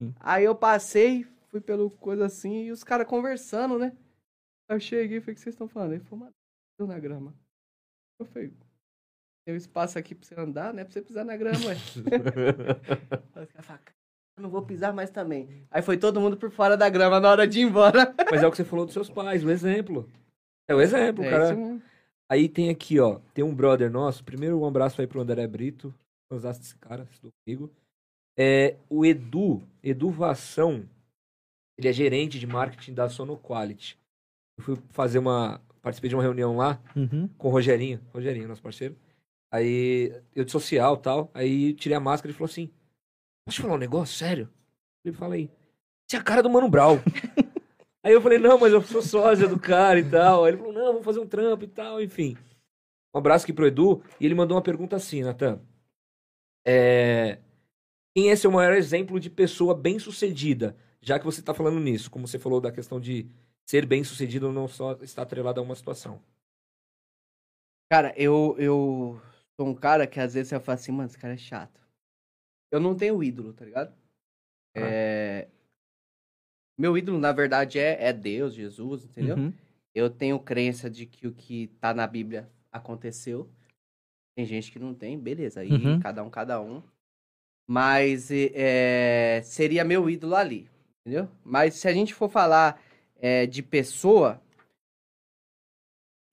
Sim. 0.00 0.14
Aí 0.20 0.44
eu 0.44 0.54
passei, 0.54 1.26
fui 1.48 1.60
pelo 1.60 1.90
coisa 1.90 2.26
assim, 2.26 2.64
e 2.64 2.70
os 2.70 2.84
caras 2.84 3.06
conversando, 3.06 3.78
né? 3.78 3.92
Aí 4.68 4.76
eu 4.76 4.80
cheguei 4.80 5.18
e 5.18 5.20
falei, 5.20 5.32
o 5.32 5.36
que 5.36 5.40
vocês 5.42 5.54
estão 5.54 5.68
falando? 5.68 5.92
Ele 5.94 6.04
falou, 6.04 6.26
mano, 6.26 6.92
na 6.92 6.98
grama. 6.98 7.34
Eu 8.18 8.26
falei, 8.26 8.52
tem 9.44 9.54
um 9.54 9.58
espaço 9.58 9.98
aqui 9.98 10.14
pra 10.14 10.26
você 10.26 10.34
andar, 10.38 10.72
né? 10.72 10.84
Pra 10.84 10.92
você 10.92 11.02
pisar 11.02 11.24
na 11.24 11.36
grama, 11.36 11.58
ué. 11.66 11.74
Os 13.42 13.50
caras 13.52 13.66
falaram, 13.66 13.84
"Cara, 13.84 13.96
eu 13.96 13.99
não 14.40 14.50
vou 14.50 14.62
pisar 14.62 14.92
mais 14.92 15.10
também. 15.10 15.48
Aí 15.70 15.82
foi 15.82 15.96
todo 15.96 16.20
mundo 16.20 16.36
por 16.36 16.50
fora 16.50 16.76
da 16.76 16.88
grama 16.88 17.20
na 17.20 17.30
hora 17.30 17.46
de 17.46 17.60
ir 17.60 17.62
embora. 17.62 18.14
Mas 18.30 18.42
é 18.42 18.46
o 18.46 18.50
que 18.50 18.56
você 18.56 18.64
falou 18.64 18.84
dos 18.84 18.94
seus 18.94 19.08
pais, 19.10 19.44
o 19.44 19.50
exemplo. 19.50 20.08
É 20.68 20.74
o 20.74 20.80
exemplo, 20.80 21.24
É 21.24 21.30
cara. 21.30 21.56
Aí 22.28 22.48
tem 22.48 22.70
aqui, 22.70 22.98
ó, 23.00 23.18
tem 23.34 23.44
um 23.44 23.54
brother 23.54 23.90
nosso. 23.90 24.22
Primeiro, 24.24 24.60
um 24.60 24.66
abraço 24.66 25.00
aí 25.00 25.06
pro 25.06 25.20
André 25.20 25.46
Brito. 25.46 25.92
Usaste 26.32 26.62
esse 26.64 26.76
cara, 26.76 27.06
estudou 27.10 27.32
comigo. 27.44 27.70
É, 28.38 28.76
o 28.88 29.04
Edu, 29.04 29.60
Edu 29.82 30.10
Vação, 30.10 30.84
ele 31.76 31.88
é 31.88 31.92
gerente 31.92 32.38
de 32.38 32.46
marketing 32.46 32.94
da 32.94 33.08
Sonoquality. 33.08 33.98
Eu 34.58 34.64
fui 34.64 34.78
fazer 34.90 35.18
uma. 35.18 35.60
Participei 35.82 36.08
de 36.10 36.14
uma 36.14 36.22
reunião 36.22 36.56
lá 36.56 36.78
Uhum. 36.94 37.28
com 37.38 37.48
o 37.48 37.50
Rogerinho. 37.50 38.00
Rogerinho, 38.14 38.46
nosso 38.46 38.62
parceiro. 38.62 38.94
Aí, 39.52 40.12
eu 40.36 40.44
de 40.44 40.52
social 40.52 40.94
e 40.94 40.98
tal. 40.98 41.30
Aí 41.34 41.74
tirei 41.74 41.96
a 41.96 42.00
máscara 42.00 42.28
e 42.28 42.30
ele 42.30 42.38
falou 42.38 42.48
assim: 42.50 42.70
Posso 43.44 43.62
falar 43.62 43.74
um 43.74 43.78
negócio 43.78 44.16
sério? 44.16 44.48
Ele 45.04 45.14
falou 45.14 45.34
aí, 45.34 45.50
você 46.06 46.16
é 46.16 46.18
a 46.18 46.22
cara 46.22 46.42
do 46.42 46.50
Mano 46.50 46.68
Brown. 46.68 46.98
aí 48.02 48.12
eu 48.12 48.20
falei, 48.20 48.38
não, 48.38 48.58
mas 48.58 48.72
eu 48.72 48.82
sou 48.82 49.02
sósia 49.02 49.48
do 49.48 49.58
cara 49.58 49.98
e 49.98 50.10
tal. 50.10 50.44
Aí 50.44 50.50
ele 50.50 50.58
falou, 50.58 50.72
não, 50.72 50.86
vamos 50.86 51.04
fazer 51.04 51.20
um 51.20 51.26
trampo 51.26 51.64
e 51.64 51.68
tal, 51.68 52.02
enfim. 52.02 52.36
Um 53.14 53.18
abraço 53.18 53.44
aqui 53.44 53.52
pro 53.52 53.66
Edu. 53.66 54.02
E 54.20 54.26
ele 54.26 54.34
mandou 54.34 54.56
uma 54.56 54.62
pergunta 54.62 54.96
assim, 54.96 55.22
Natan. 55.22 55.60
É... 56.66 57.38
Quem 58.14 58.30
é 58.30 58.36
seu 58.36 58.50
maior 58.50 58.74
exemplo 58.74 59.20
de 59.20 59.30
pessoa 59.30 59.74
bem-sucedida? 59.74 60.76
Já 61.00 61.18
que 61.18 61.24
você 61.24 61.40
tá 61.40 61.54
falando 61.54 61.80
nisso, 61.80 62.10
como 62.10 62.26
você 62.26 62.38
falou 62.38 62.60
da 62.60 62.72
questão 62.72 63.00
de 63.00 63.30
ser 63.64 63.86
bem-sucedido 63.86 64.52
não 64.52 64.66
só 64.66 64.94
estar 64.94 65.22
atrelado 65.22 65.60
a 65.60 65.62
uma 65.62 65.76
situação. 65.76 66.20
Cara, 67.88 68.12
eu, 68.16 68.56
eu 68.58 69.20
sou 69.56 69.68
um 69.68 69.74
cara 69.74 70.06
que 70.06 70.18
às 70.18 70.34
vezes 70.34 70.50
eu 70.50 70.60
falo 70.60 70.74
assim, 70.74 70.92
mano, 70.92 71.08
esse 71.08 71.18
cara 71.18 71.34
é 71.34 71.36
chato. 71.36 71.80
Eu 72.70 72.80
não 72.80 72.94
tenho 72.94 73.22
ídolo, 73.22 73.52
tá 73.52 73.64
ligado? 73.64 73.94
Ah. 74.76 74.80
É... 74.80 75.48
Meu 76.78 76.96
ídolo, 76.96 77.18
na 77.18 77.32
verdade, 77.32 77.78
é, 77.78 78.08
é 78.08 78.12
Deus, 78.12 78.54
Jesus, 78.54 79.04
entendeu? 79.04 79.36
Uhum. 79.36 79.52
Eu 79.94 80.08
tenho 80.08 80.38
crença 80.38 80.88
de 80.88 81.04
que 81.04 81.26
o 81.26 81.32
que 81.32 81.66
tá 81.80 81.92
na 81.92 82.06
Bíblia 82.06 82.48
aconteceu. 82.72 83.50
Tem 84.36 84.46
gente 84.46 84.70
que 84.70 84.78
não 84.78 84.94
tem, 84.94 85.18
beleza. 85.18 85.60
Aí 85.60 85.70
Uhum. 85.70 86.00
cada 86.00 86.22
um, 86.22 86.30
cada 86.30 86.60
um. 86.60 86.82
Mas 87.68 88.30
é, 88.30 89.42
seria 89.44 89.84
meu 89.84 90.08
ídolo 90.08 90.34
ali, 90.34 90.68
entendeu? 91.00 91.28
Mas 91.44 91.74
se 91.74 91.86
a 91.86 91.92
gente 91.92 92.14
for 92.14 92.28
falar 92.30 92.82
é, 93.16 93.46
de 93.46 93.62
pessoa, 93.62 94.42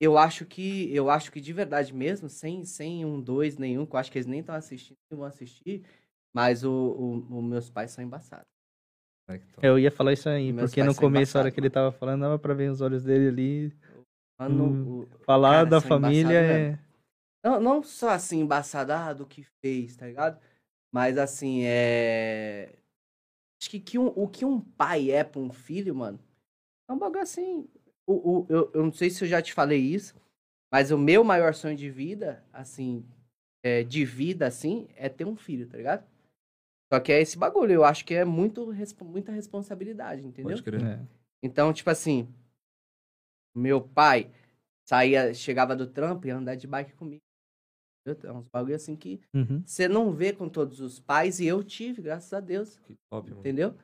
eu 0.00 0.16
acho 0.16 0.46
que 0.46 0.92
eu 0.94 1.10
acho 1.10 1.30
que 1.30 1.40
de 1.40 1.52
verdade 1.52 1.92
mesmo, 1.92 2.28
sem, 2.28 2.64
sem 2.64 3.04
um 3.04 3.20
dois 3.20 3.56
nenhum, 3.56 3.84
que 3.84 3.94
eu 3.94 3.98
acho 3.98 4.10
que 4.10 4.18
eles 4.18 4.26
nem 4.26 4.40
estão 4.40 4.54
assistindo, 4.54 4.96
nem 5.10 5.18
vão 5.18 5.28
assistir, 5.28 5.84
mas 6.32 6.64
o, 6.64 6.70
o, 6.72 7.38
o 7.38 7.42
meus 7.42 7.70
pais 7.70 7.90
são 7.90 8.02
embaçados. 8.04 8.46
Eu 9.62 9.78
ia 9.78 9.90
falar 9.90 10.12
isso 10.12 10.28
aí, 10.28 10.52
Meus 10.52 10.70
porque 10.70 10.82
no 10.82 10.94
começo, 10.94 11.36
a 11.36 11.42
hora 11.42 11.50
que 11.50 11.60
ele 11.60 11.68
tava 11.68 11.92
falando, 11.92 12.22
dava 12.22 12.38
pra 12.38 12.54
ver 12.54 12.70
os 12.70 12.80
olhos 12.80 13.02
dele 13.02 13.28
ali. 13.28 13.72
Mano, 14.38 14.64
Hum. 14.64 15.02
o- 15.02 15.08
Falar 15.24 15.64
Cara, 15.64 15.70
da 15.70 15.80
família 15.80 16.38
é. 16.40 16.78
Não, 17.44 17.60
não 17.60 17.82
só 17.82 18.10
assim, 18.10 18.40
embaçado, 18.40 18.92
ah, 18.92 19.12
do 19.12 19.26
que 19.26 19.42
fez, 19.60 19.96
tá 19.96 20.06
ligado? 20.06 20.40
Mas 20.92 21.18
assim, 21.18 21.62
é. 21.64 22.74
Acho 23.60 23.70
que, 23.70 23.80
que 23.80 23.98
um- 23.98 24.12
o 24.16 24.28
que 24.28 24.44
um 24.44 24.60
pai 24.60 25.10
é 25.10 25.24
pra 25.24 25.40
um 25.40 25.52
filho, 25.52 25.94
mano, 25.94 26.18
é 26.88 26.92
um 26.92 26.98
bagulho 26.98 27.20
assim. 27.20 27.68
O, 28.06 28.38
o, 28.40 28.46
eu, 28.48 28.70
eu 28.72 28.82
não 28.84 28.92
sei 28.92 29.10
se 29.10 29.22
eu 29.24 29.28
já 29.28 29.42
te 29.42 29.52
falei 29.52 29.80
isso, 29.80 30.14
mas 30.72 30.90
o 30.90 30.96
meu 30.96 31.22
maior 31.22 31.52
sonho 31.54 31.76
de 31.76 31.90
vida, 31.90 32.42
assim, 32.52 33.04
é, 33.62 33.82
de 33.82 34.04
vida, 34.04 34.46
assim, 34.46 34.88
é 34.96 35.08
ter 35.08 35.26
um 35.26 35.36
filho, 35.36 35.68
tá 35.68 35.76
ligado? 35.76 36.04
Só 36.92 36.98
que 37.00 37.12
é 37.12 37.20
esse 37.20 37.36
bagulho, 37.36 37.72
eu 37.72 37.84
acho 37.84 38.04
que 38.04 38.14
é 38.14 38.24
muito, 38.24 38.72
muita 39.04 39.30
responsabilidade, 39.32 40.26
entendeu? 40.26 40.56
Pode 40.56 40.62
crer. 40.62 40.82
é. 40.82 41.00
Então, 41.42 41.72
tipo 41.72 41.90
assim, 41.90 42.26
meu 43.54 43.80
pai 43.80 44.30
saía, 44.88 45.34
chegava 45.34 45.76
do 45.76 45.86
trampo 45.86 46.26
e 46.26 46.28
ia 46.28 46.36
andar 46.36 46.54
de 46.54 46.66
bike 46.66 46.94
comigo. 46.94 47.20
É 48.06 48.32
uns 48.32 48.48
bagulho 48.48 48.74
assim 48.74 48.96
que 48.96 49.20
Uhum. 49.34 49.62
você 49.66 49.86
não 49.86 50.10
vê 50.12 50.32
com 50.32 50.48
todos 50.48 50.80
os 50.80 50.98
pais 50.98 51.40
e 51.40 51.46
eu 51.46 51.62
tive, 51.62 52.00
graças 52.00 52.32
a 52.32 52.40
Deus, 52.40 52.78
Que 52.86 52.96
top, 53.10 53.28
mano. 53.28 53.40
entendeu? 53.40 53.74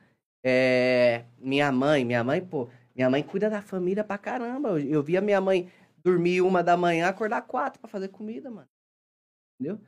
É, 0.43 1.25
minha 1.37 1.71
mãe, 1.71 2.03
minha 2.03 2.23
mãe, 2.23 2.43
pô, 2.43 2.67
minha 2.95 3.09
mãe 3.09 3.21
cuida 3.21 3.49
da 3.51 3.61
família 3.61 4.03
pra 4.03 4.17
caramba. 4.17 4.69
Eu, 4.69 4.79
eu 4.79 5.03
via 5.03 5.21
minha 5.21 5.39
mãe 5.39 5.71
dormir 6.03 6.41
uma 6.41 6.63
da 6.63 6.75
manhã, 6.75 7.07
acordar 7.07 7.43
quatro 7.43 7.79
pra 7.79 7.89
fazer 7.89 8.07
comida, 8.09 8.49
mano. 8.49 8.67
Entendeu? 9.59 9.79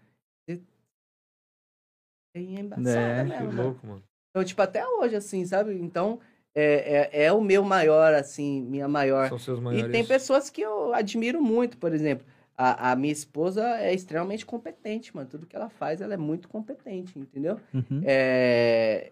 E- 2.40 2.56
É 2.56 2.60
embaçada 2.60 2.90
É, 3.00 3.24
Que 3.24 3.30
mesmo, 3.30 3.46
mano. 3.48 3.64
louco, 3.64 3.88
mano. 3.88 4.04
Então, 4.30 4.44
tipo, 4.44 4.62
até 4.62 4.88
hoje, 4.88 5.16
assim, 5.16 5.46
sabe? 5.46 5.74
Então, 5.74 6.20
é, 6.54 7.10
é, 7.12 7.24
é 7.26 7.32
o 7.34 7.42
meu 7.42 7.64
maior, 7.64 8.14
assim, 8.14 8.62
minha 8.62 8.88
maior. 8.88 9.30
São 9.30 9.40
seus 9.40 9.60
E 9.60 9.62
maiores. 9.64 9.92
tem 9.92 10.06
pessoas 10.06 10.50
que 10.50 10.62
eu 10.62 10.94
admiro 10.94 11.42
muito, 11.42 11.78
por 11.78 11.94
exemplo. 11.94 12.26
A, 12.56 12.92
a 12.92 12.96
minha 12.96 13.14
esposa 13.14 13.64
é 13.80 13.94
extremamente 13.94 14.46
competente, 14.46 15.16
mano. 15.16 15.30
Tudo 15.30 15.46
que 15.46 15.56
ela 15.56 15.70
faz, 15.70 16.02
ela 16.02 16.14
é 16.14 16.18
muito 16.18 16.48
competente, 16.50 17.18
entendeu? 17.20 17.60
Uhum. 17.74 18.02
É... 18.04 19.12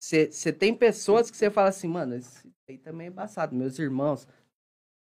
Você 0.00 0.52
tem 0.52 0.74
pessoas 0.74 1.30
que 1.30 1.36
você 1.36 1.50
fala 1.50 1.68
assim, 1.68 1.86
mano, 1.88 2.16
esse 2.16 2.50
aí 2.68 2.76
também 2.76 3.06
é 3.06 3.10
embaçado. 3.10 3.54
Meus 3.54 3.78
irmãos, 3.78 4.26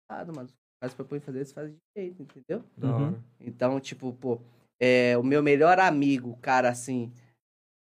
embaçado, 0.09 0.34
mano. 0.34 0.48
Faz 0.80 0.94
pra 0.94 1.04
poder 1.04 1.20
fazer, 1.20 1.38
eles 1.38 1.52
fazem 1.52 1.72
de 1.74 1.80
jeito, 2.00 2.22
entendeu? 2.22 2.64
Uhum. 2.82 3.14
Então, 3.40 3.78
tipo, 3.80 4.12
pô, 4.14 4.40
é, 4.80 5.16
o 5.16 5.22
meu 5.22 5.42
melhor 5.42 5.78
amigo, 5.78 6.36
cara, 6.38 6.68
assim. 6.68 7.12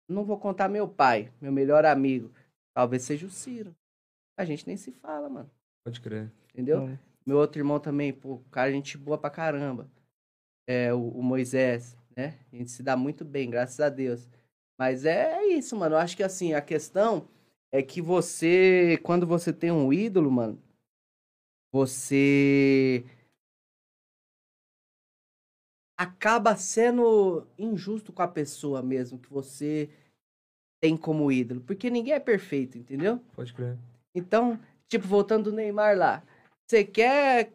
Não 0.08 0.24
vou 0.24 0.38
contar 0.38 0.68
meu 0.68 0.88
pai, 0.88 1.32
meu 1.40 1.50
melhor 1.50 1.84
amigo. 1.84 2.32
Talvez 2.74 3.02
seja 3.02 3.26
o 3.26 3.30
Ciro. 3.30 3.74
A 4.38 4.44
gente 4.44 4.66
nem 4.66 4.76
se 4.76 4.92
fala, 4.92 5.28
mano. 5.28 5.50
Pode 5.84 6.00
crer. 6.00 6.30
Entendeu? 6.52 6.96
Meu 7.26 7.38
outro 7.38 7.60
irmão 7.60 7.80
também, 7.80 8.12
pô, 8.12 8.38
cara, 8.50 8.70
gente 8.70 8.96
boa 8.96 9.18
pra 9.18 9.30
caramba. 9.30 9.90
É, 10.68 10.92
o, 10.92 11.08
o 11.08 11.22
Moisés, 11.22 11.96
né? 12.16 12.38
A 12.52 12.56
gente 12.56 12.70
se 12.70 12.82
dá 12.82 12.96
muito 12.96 13.24
bem, 13.24 13.50
graças 13.50 13.80
a 13.80 13.88
Deus. 13.88 14.28
Mas 14.78 15.04
é 15.04 15.44
isso, 15.46 15.76
mano. 15.76 15.94
Eu 15.94 15.98
acho 15.98 16.16
que 16.16 16.22
assim, 16.22 16.54
a 16.54 16.60
questão 16.60 17.28
é 17.72 17.82
que 17.82 18.00
você, 18.00 18.98
quando 19.02 19.26
você 19.26 19.52
tem 19.52 19.72
um 19.72 19.92
ídolo, 19.92 20.30
mano, 20.30 20.62
você 21.72 23.04
acaba 25.96 26.56
sendo 26.56 27.46
injusto 27.58 28.12
com 28.12 28.22
a 28.22 28.28
pessoa 28.28 28.82
mesmo 28.82 29.18
que 29.18 29.32
você 29.32 29.88
tem 30.80 30.96
como 30.96 31.32
ídolo. 31.32 31.60
Porque 31.62 31.88
ninguém 31.90 32.12
é 32.14 32.20
perfeito, 32.20 32.76
entendeu? 32.76 33.20
Pode 33.34 33.52
crer. 33.54 33.76
Então, 34.14 34.58
tipo, 34.88 35.06
voltando 35.06 35.50
do 35.50 35.56
Neymar 35.56 35.96
lá. 35.96 36.22
Você 36.66 36.84
quer 36.84 37.52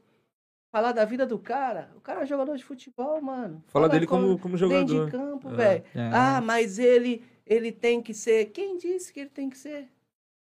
falar 0.73 0.91
da 0.93 1.05
vida 1.05 1.25
do 1.25 1.37
cara? 1.37 1.91
O 1.95 2.01
cara 2.01 2.21
é 2.21 2.25
jogador 2.25 2.55
de 2.57 2.63
futebol, 2.63 3.21
mano. 3.21 3.63
Fala 3.67 3.89
dele 3.89 4.07
como, 4.07 4.39
como 4.39 4.57
dentro 4.57 4.57
jogador. 4.57 5.05
de 5.05 5.11
campo, 5.11 5.49
É. 5.49 5.55
velho. 5.55 5.83
é, 5.93 6.09
Ah, 6.13 6.41
mas 6.41 6.79
ele, 6.79 7.23
ele 7.45 7.71
tem 7.71 8.01
que 8.01 8.13
ser. 8.13 8.45
Quem 8.51 8.77
disse 8.77 9.11
que 9.13 9.19
ele 9.21 9.29
tem 9.29 9.49
que 9.49 9.57
ser? 9.57 9.87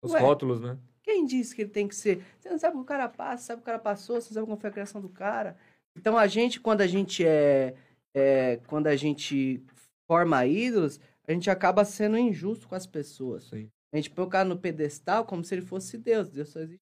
Os 0.02 0.12
Ué. 0.12 0.20
rótulos, 0.20 0.60
né? 0.62 0.78
Quem 1.04 1.26
disse 1.26 1.56
que 1.56 1.62
ele 1.62 1.70
tem 1.70 1.88
que 1.88 1.96
ser? 1.96 2.24
Você 2.40 2.50
não 2.50 2.58
sabe 2.58 2.76
o 2.76 2.80
que 2.80 2.84
o 2.84 2.88
cara 2.88 3.08
passa, 3.08 3.44
sabe 3.44 3.60
o 3.60 3.62
que 3.62 3.64
o 3.64 3.72
cara 3.72 3.80
passou, 3.80 4.20
você 4.20 4.30
não 4.30 4.34
sabe 4.34 4.48
como 4.48 4.58
foi 4.60 4.70
a 4.70 4.74
criação 4.74 5.00
do 5.00 5.10
cara. 5.10 5.56
Então 5.96 6.18
a 6.18 6.26
gente, 6.26 6.60
quando 6.60 6.82
a 6.82 6.88
gente 6.88 7.24
é, 7.26 7.76
é- 8.16 8.58
quando 8.68 8.88
a 8.88 8.96
gente 8.96 9.62
forma 10.08 10.46
ídolos, 10.46 11.00
a 11.28 11.32
gente 11.34 11.50
acaba 11.50 11.84
sendo 11.84 12.18
injusto 12.18 12.68
com 12.68 12.76
as 12.76 12.88
pessoas. 12.88 13.44
Sim. 13.44 13.70
A 13.94 13.98
gente 13.98 14.10
põe 14.10 14.26
o 14.26 14.30
cara 14.30 14.48
no 14.48 14.58
pedestal 14.58 15.26
como 15.26 15.44
se 15.44 15.54
ele 15.54 15.62
fosse 15.62 15.98
Deus. 15.98 16.30
Deus 16.30 16.50
só 16.50 16.60
existe. 16.60 16.82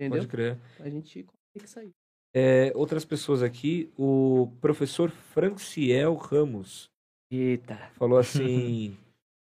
Entendeu? 0.00 0.20
Pode 0.20 0.28
crer. 0.28 0.58
A 0.80 0.88
gente 0.88 1.24
tem 1.24 1.62
que 1.62 1.68
sair. 1.68 1.90
É, 2.34 2.72
outras 2.74 3.04
pessoas 3.04 3.42
aqui, 3.42 3.90
o 3.96 4.52
professor 4.60 5.10
Franciel 5.10 6.14
Ramos 6.14 6.90
Eita. 7.30 7.76
falou 7.94 8.18
assim: 8.20 8.96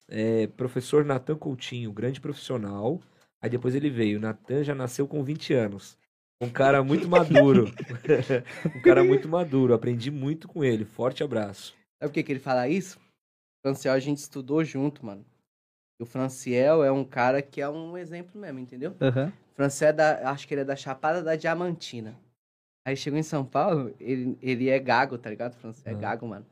é, 0.09 0.47
professor 0.49 1.05
Natan 1.05 1.37
Coutinho, 1.37 1.93
grande 1.93 2.21
profissional. 2.21 3.01
Aí 3.41 3.49
depois 3.51 3.75
ele 3.75 3.91
veio. 3.91 4.21
Natan 4.21 4.63
já 4.63 4.75
nasceu 4.75 5.07
com 5.09 5.23
20 5.25 5.53
anos. 5.55 5.97
Um 6.43 6.51
cara 6.51 6.83
muito 6.83 7.09
maduro. 7.09 7.73
um 8.77 8.81
cara 8.83 9.05
muito 9.05 9.29
maduro. 9.29 9.73
Aprendi 9.73 10.11
muito 10.11 10.49
com 10.49 10.65
ele. 10.65 10.85
Forte 10.85 11.23
abraço. 11.23 11.73
Sabe 12.01 12.11
por 12.11 12.13
que, 12.13 12.23
que 12.25 12.33
ele 12.33 12.41
fala 12.41 12.69
isso? 12.69 12.99
O 12.99 13.69
Franciel 13.69 13.95
a 13.95 14.01
gente 14.01 14.19
estudou 14.19 14.65
junto, 14.65 15.07
mano. 15.07 15.25
E 16.01 16.03
o 16.03 16.07
Franciel 16.07 16.83
é 16.83 16.91
um 16.91 17.05
cara 17.05 17.41
que 17.41 17.61
é 17.61 17.69
um 17.69 17.97
exemplo 17.97 18.41
mesmo, 18.41 18.59
entendeu? 18.59 18.97
aham. 19.01 19.33
O 19.53 19.55
Franciel 19.55 19.91
é 19.91 19.93
da. 19.93 20.31
Acho 20.31 20.49
que 20.49 20.55
ele 20.55 20.63
é 20.63 20.65
da 20.65 20.75
Chapada 20.75 21.23
da 21.23 21.37
Diamantina. 21.37 22.19
Aí 22.85 22.97
chegou 22.97 23.17
em 23.17 23.23
São 23.23 23.45
Paulo, 23.45 23.95
ele, 24.01 24.37
ele 24.43 24.69
é 24.69 24.81
gago, 24.81 25.17
tá 25.17 25.31
ligado? 25.31 25.53
O 25.53 25.57
Franciel 25.59 25.97
é 25.97 26.01
gago, 26.01 26.27
mano. 26.27 26.45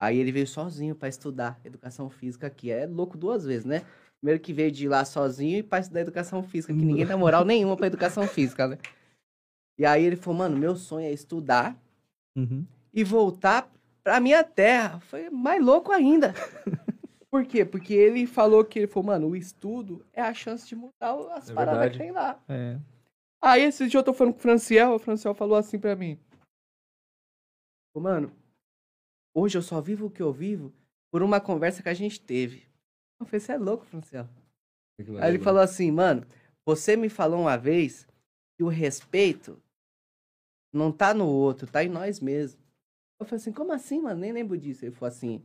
Aí 0.00 0.16
ele 0.16 0.32
veio 0.32 0.46
sozinho 0.46 0.94
pra 0.94 1.10
estudar 1.10 1.60
educação 1.62 2.08
física 2.08 2.46
aqui. 2.46 2.70
É 2.70 2.86
louco 2.86 3.18
duas 3.18 3.44
vezes, 3.44 3.66
né? 3.66 3.82
Primeiro 4.18 4.40
que 4.40 4.54
veio 4.54 4.72
de 4.72 4.88
lá 4.88 5.04
sozinho 5.04 5.58
e 5.58 5.62
pra 5.62 5.80
estudar 5.80 6.00
educação 6.00 6.42
física, 6.42 6.72
que 6.72 6.82
ninguém 6.82 7.04
dá 7.04 7.18
moral 7.18 7.44
nenhuma 7.44 7.76
pra 7.76 7.86
educação 7.86 8.26
física, 8.26 8.66
né? 8.66 8.78
E 9.80 9.86
aí 9.86 10.04
ele 10.04 10.14
falou, 10.16 10.40
mano, 10.40 10.58
meu 10.58 10.76
sonho 10.76 11.06
é 11.06 11.10
estudar 11.10 11.74
Uhum. 12.36 12.66
e 12.92 13.02
voltar 13.02 13.72
pra 14.04 14.20
minha 14.20 14.44
terra. 14.44 15.00
Foi 15.00 15.30
mais 15.30 15.64
louco 15.64 15.90
ainda. 15.90 16.34
Por 17.30 17.46
quê? 17.46 17.64
Porque 17.64 17.94
ele 17.94 18.26
falou 18.26 18.62
que 18.62 18.78
ele 18.80 18.86
falou, 18.86 19.06
mano, 19.06 19.28
o 19.28 19.36
estudo 19.36 20.04
é 20.12 20.20
a 20.20 20.34
chance 20.34 20.68
de 20.68 20.76
mudar 20.76 21.14
as 21.34 21.48
É 21.48 21.54
paradas 21.54 21.80
verdade. 21.80 21.92
que 21.92 21.98
tem 21.98 22.10
lá. 22.12 22.38
É. 22.46 22.78
Aí 23.42 23.62
esse 23.62 23.88
dia 23.88 23.98
eu 24.00 24.04
tô 24.04 24.12
falando 24.12 24.34
com 24.34 24.38
o 24.38 24.42
Franciel, 24.42 24.92
o 24.94 24.98
Franciel 24.98 25.34
falou 25.34 25.56
assim 25.56 25.78
pra 25.78 25.96
mim. 25.96 26.18
Mano, 27.96 28.30
hoje 29.34 29.56
eu 29.56 29.62
só 29.62 29.80
vivo 29.80 30.06
o 30.06 30.10
que 30.10 30.22
eu 30.22 30.32
vivo 30.32 30.72
por 31.10 31.22
uma 31.22 31.40
conversa 31.40 31.82
que 31.82 31.88
a 31.88 31.94
gente 31.94 32.20
teve. 32.20 32.66
Eu 33.18 33.24
falei, 33.26 33.40
você 33.40 33.52
é 33.52 33.58
louco, 33.58 33.86
Franciel. 33.86 34.28
Aí 35.20 35.30
ele 35.34 35.38
falou 35.42 35.60
assim, 35.62 35.90
mano, 35.90 36.26
você 36.66 36.96
me 36.96 37.08
falou 37.08 37.40
uma 37.40 37.56
vez 37.56 38.06
que 38.56 38.62
o 38.64 38.68
respeito 38.68 39.60
não 40.72 40.92
tá 40.92 41.14
no 41.14 41.26
outro, 41.26 41.66
tá 41.66 41.84
em 41.84 41.88
nós 41.88 42.20
mesmos. 42.20 42.60
Eu 43.20 43.26
falei 43.26 43.40
assim, 43.40 43.52
como 43.52 43.72
assim, 43.72 44.00
mano? 44.00 44.20
Nem 44.20 44.32
lembro 44.32 44.58
disso. 44.58 44.84
Ele 44.84 44.92
falou 44.94 45.08
assim, 45.08 45.42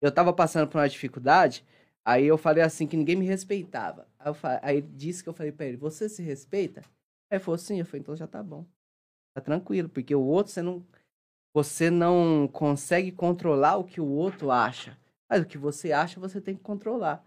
eu 0.00 0.12
tava 0.12 0.32
passando 0.32 0.68
por 0.68 0.78
uma 0.78 0.88
dificuldade, 0.88 1.64
aí 2.04 2.26
eu 2.26 2.38
falei 2.38 2.62
assim 2.64 2.86
que 2.86 2.96
ninguém 2.96 3.16
me 3.16 3.26
respeitava. 3.26 4.08
Aí, 4.18 4.28
eu 4.30 4.34
fa- 4.34 4.60
aí 4.62 4.80
disse 4.82 5.22
que 5.22 5.28
eu 5.28 5.34
falei 5.34 5.52
pra 5.52 5.66
ele, 5.66 5.76
você 5.76 6.08
se 6.08 6.22
respeita? 6.22 6.80
Aí 7.30 7.36
ele 7.38 7.40
falou 7.44 7.58
sim, 7.58 7.78
eu 7.80 7.86
falei, 7.86 8.00
então 8.02 8.16
já 8.16 8.26
tá 8.26 8.42
bom. 8.42 8.66
Tá 9.34 9.40
tranquilo, 9.42 9.88
porque 9.88 10.14
o 10.14 10.22
outro 10.24 10.52
você 10.52 10.62
não 10.62 10.84
você 11.54 11.90
não 11.90 12.48
consegue 12.52 13.10
controlar 13.12 13.76
o 13.78 13.84
que 13.84 14.00
o 14.00 14.06
outro 14.06 14.50
acha. 14.50 14.96
Mas 15.28 15.42
o 15.42 15.46
que 15.46 15.58
você 15.58 15.90
acha, 15.92 16.20
você 16.20 16.40
tem 16.40 16.54
que 16.54 16.62
controlar. 16.62 17.24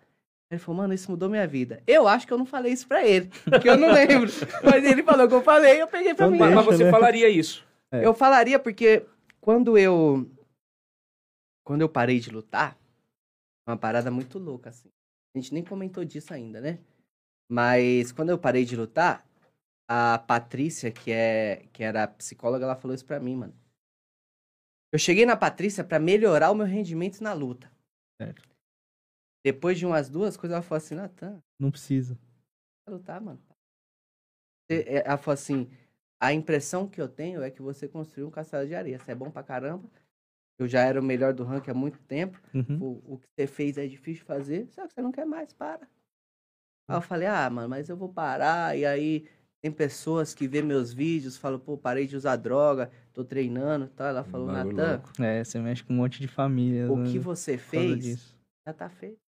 Ele 0.52 0.60
falou, 0.60 0.82
mano, 0.82 0.93
isso 0.93 1.12
mudou 1.12 1.30
minha 1.30 1.47
vida. 1.47 1.84
Eu 1.86 2.08
acho 2.08 2.26
que 2.26 2.34
eu 2.34 2.38
não 2.38 2.45
falei 2.45 2.74
isso 2.74 2.88
pra 2.88 3.06
ele, 3.06 3.30
porque 3.45 3.70
eu 3.70 3.78
não 3.78 3.91
lembro. 3.93 4.30
Mas 4.64 4.84
ele 4.84 5.04
falou 5.04 5.28
que 5.28 5.34
eu 5.34 5.43
falei, 5.43 5.80
eu 5.82 5.88
peguei 5.88 6.16
pra 6.16 6.26
Então 6.26 6.32
mim. 6.32 6.39
Mas, 6.39 6.56
mas 6.56 6.66
Deixa, 6.66 6.78
você 6.78 6.84
né? 6.86 6.91
falaria 6.91 7.30
isso. 7.30 7.68
É. 7.91 8.06
Eu 8.06 8.14
falaria 8.14 8.58
porque 8.60 9.06
quando 9.39 9.78
eu 9.78 10.30
quando 11.64 11.82
eu 11.82 11.89
parei 11.89 12.20
de 12.20 12.32
lutar, 12.32 12.76
uma 13.68 13.78
parada 13.78 14.10
muito 14.10 14.39
louca 14.39 14.70
assim. 14.70 14.89
A 15.36 15.39
gente 15.39 15.54
nem 15.54 15.64
comentou 15.64 16.04
disso 16.04 16.34
ainda, 16.34 16.60
né? 16.60 16.80
Mas 17.52 18.12
quando 18.12 18.30
eu 18.30 18.38
parei 18.39 18.66
de 18.66 18.76
lutar, 18.76 19.24
a 19.88 20.18
Patrícia, 20.20 20.91
que 20.91 21.12
é 21.12 21.68
que 21.72 21.84
era 21.84 22.08
psicóloga, 22.08 22.66
ela 22.66 22.76
falou 22.76 22.93
isso 22.95 23.06
pra 23.06 23.20
mim, 23.20 23.36
mano. 23.36 23.54
Eu 24.91 24.97
cheguei 24.97 25.26
na 25.26 25.38
Patrícia 25.38 25.84
pra 25.84 26.00
melhorar 26.00 26.50
o 26.50 26.56
meu 26.56 26.66
rendimento 26.66 27.22
na 27.22 27.34
luta. 27.34 27.72
Certo. 28.20 28.50
Depois 29.44 29.78
de 29.78 29.86
umas 29.86 30.10
duas 30.10 30.36
coisas, 30.36 30.54
ela 30.54 30.62
falou 30.62 30.78
assim, 30.78 30.96
Natan, 30.96 31.42
Não 31.58 31.72
precisa. 31.72 32.18
pra 32.86 32.94
lutar, 32.94 33.22
mano. 33.22 33.40
É, 34.70 35.08
Ela 35.08 35.18
falou 35.18 35.34
assim: 35.34 35.70
a 36.22 36.34
impressão 36.34 36.88
que 36.88 37.02
eu 37.02 37.08
tenho 37.08 37.42
é 37.42 37.50
que 37.50 37.62
você 37.62 37.88
construiu 37.88 38.28
um 38.28 38.32
castelo 38.32 38.68
de 38.68 38.76
areia. 38.76 39.00
Você 39.00 39.12
é 39.12 39.16
bom 39.16 39.32
pra 39.32 39.44
caramba. 39.44 39.90
Eu 40.60 40.68
já 40.68 40.82
era 40.82 41.00
o 41.00 41.04
melhor 41.04 41.34
do 41.34 41.44
ranking 41.46 41.72
há 41.72 41.74
muito 41.74 42.00
tempo. 42.02 42.40
Uhum. 42.54 42.78
O, 42.82 43.14
o 43.14 43.18
que 43.18 43.28
você 43.34 43.48
fez 43.48 43.78
é 43.78 43.88
difícil 43.88 44.22
de 44.22 44.28
fazer, 44.28 44.68
só 44.72 44.86
que 44.86 44.94
você 44.94 45.02
não 45.02 45.12
quer 45.12 45.26
mais, 45.26 45.54
para. 45.54 45.88
Aí 46.88 46.98
eu 46.98 47.02
falei, 47.02 47.28
ah, 47.28 47.50
mano, 47.50 47.70
mas 47.70 47.88
eu 47.88 47.96
vou 47.96 48.10
parar. 48.10 48.78
E 48.78 48.86
aí 48.86 49.26
tem 49.62 49.72
pessoas 49.72 50.34
que 50.34 50.48
vê 50.48 50.62
meus 50.62 50.92
vídeos, 50.92 51.38
falam, 51.38 51.60
pô, 51.60 51.78
parei 51.78 52.06
de 52.08 52.16
usar 52.16 52.36
droga, 52.36 52.92
tô 53.14 53.24
treinando 53.24 53.86
e 53.86 53.90
tal. 53.90 54.08
Ela 54.08 54.24
falou, 54.26 54.52
Natan. 54.52 55.02
É, 55.20 55.44
você 55.44 55.60
mexe 55.60 55.84
com 55.84 55.94
um 55.94 55.98
monte 55.98 56.20
de 56.20 56.28
família. 56.28 56.92
o 56.92 56.98
né, 56.98 57.12
que 57.12 57.20
você 57.20 57.58
fez 57.58 58.36
já 58.68 58.74
tá 58.74 58.90
feito. 58.90 59.29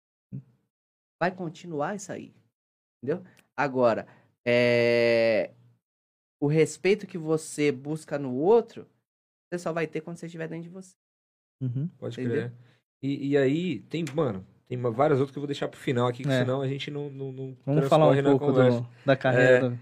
Vai 1.21 1.31
continuar 1.31 1.95
isso 1.95 2.11
aí. 2.11 2.33
Entendeu? 3.03 3.25
Agora, 3.57 4.07
é... 4.47 5.53
o 6.41 6.47
respeito 6.47 7.07
que 7.07 7.19
você 7.19 7.71
busca 7.71 8.19
no 8.19 8.35
outro, 8.35 8.87
você 9.53 9.59
só 9.59 9.73
vai 9.73 9.87
ter 9.87 10.01
quando 10.01 10.17
você 10.17 10.27
estiver 10.27 10.49
dentro 10.49 10.65
de 10.65 10.71
você. 10.71 10.95
Uhum. 11.63 11.89
Pode 11.99 12.19
Entendeu? 12.21 12.49
crer. 12.49 12.53
E, 13.03 13.29
e 13.31 13.37
aí, 13.37 13.81
tem, 13.81 14.05
mano, 14.15 14.47
tem 14.67 14.79
várias 14.81 15.19
outras 15.19 15.33
que 15.33 15.39
eu 15.39 15.43
vou 15.43 15.47
deixar 15.49 15.69
pro 15.69 15.79
final 15.79 16.07
aqui, 16.07 16.23
que 16.23 16.31
É. 16.31 16.41
senão 16.41 16.61
a 16.63 16.69
gente 16.69 16.91
não, 16.91 17.11
não, 17.11 17.33
não 17.33 17.57
Vamos 17.67 17.89
falar 17.89 18.09
um 18.09 18.15
na 18.15 18.31
pouco 18.31 18.47
conversa. 18.47 18.81
do- 18.81 18.89
da 19.05 19.17
carreira. 19.17 19.71
do- 19.71 19.79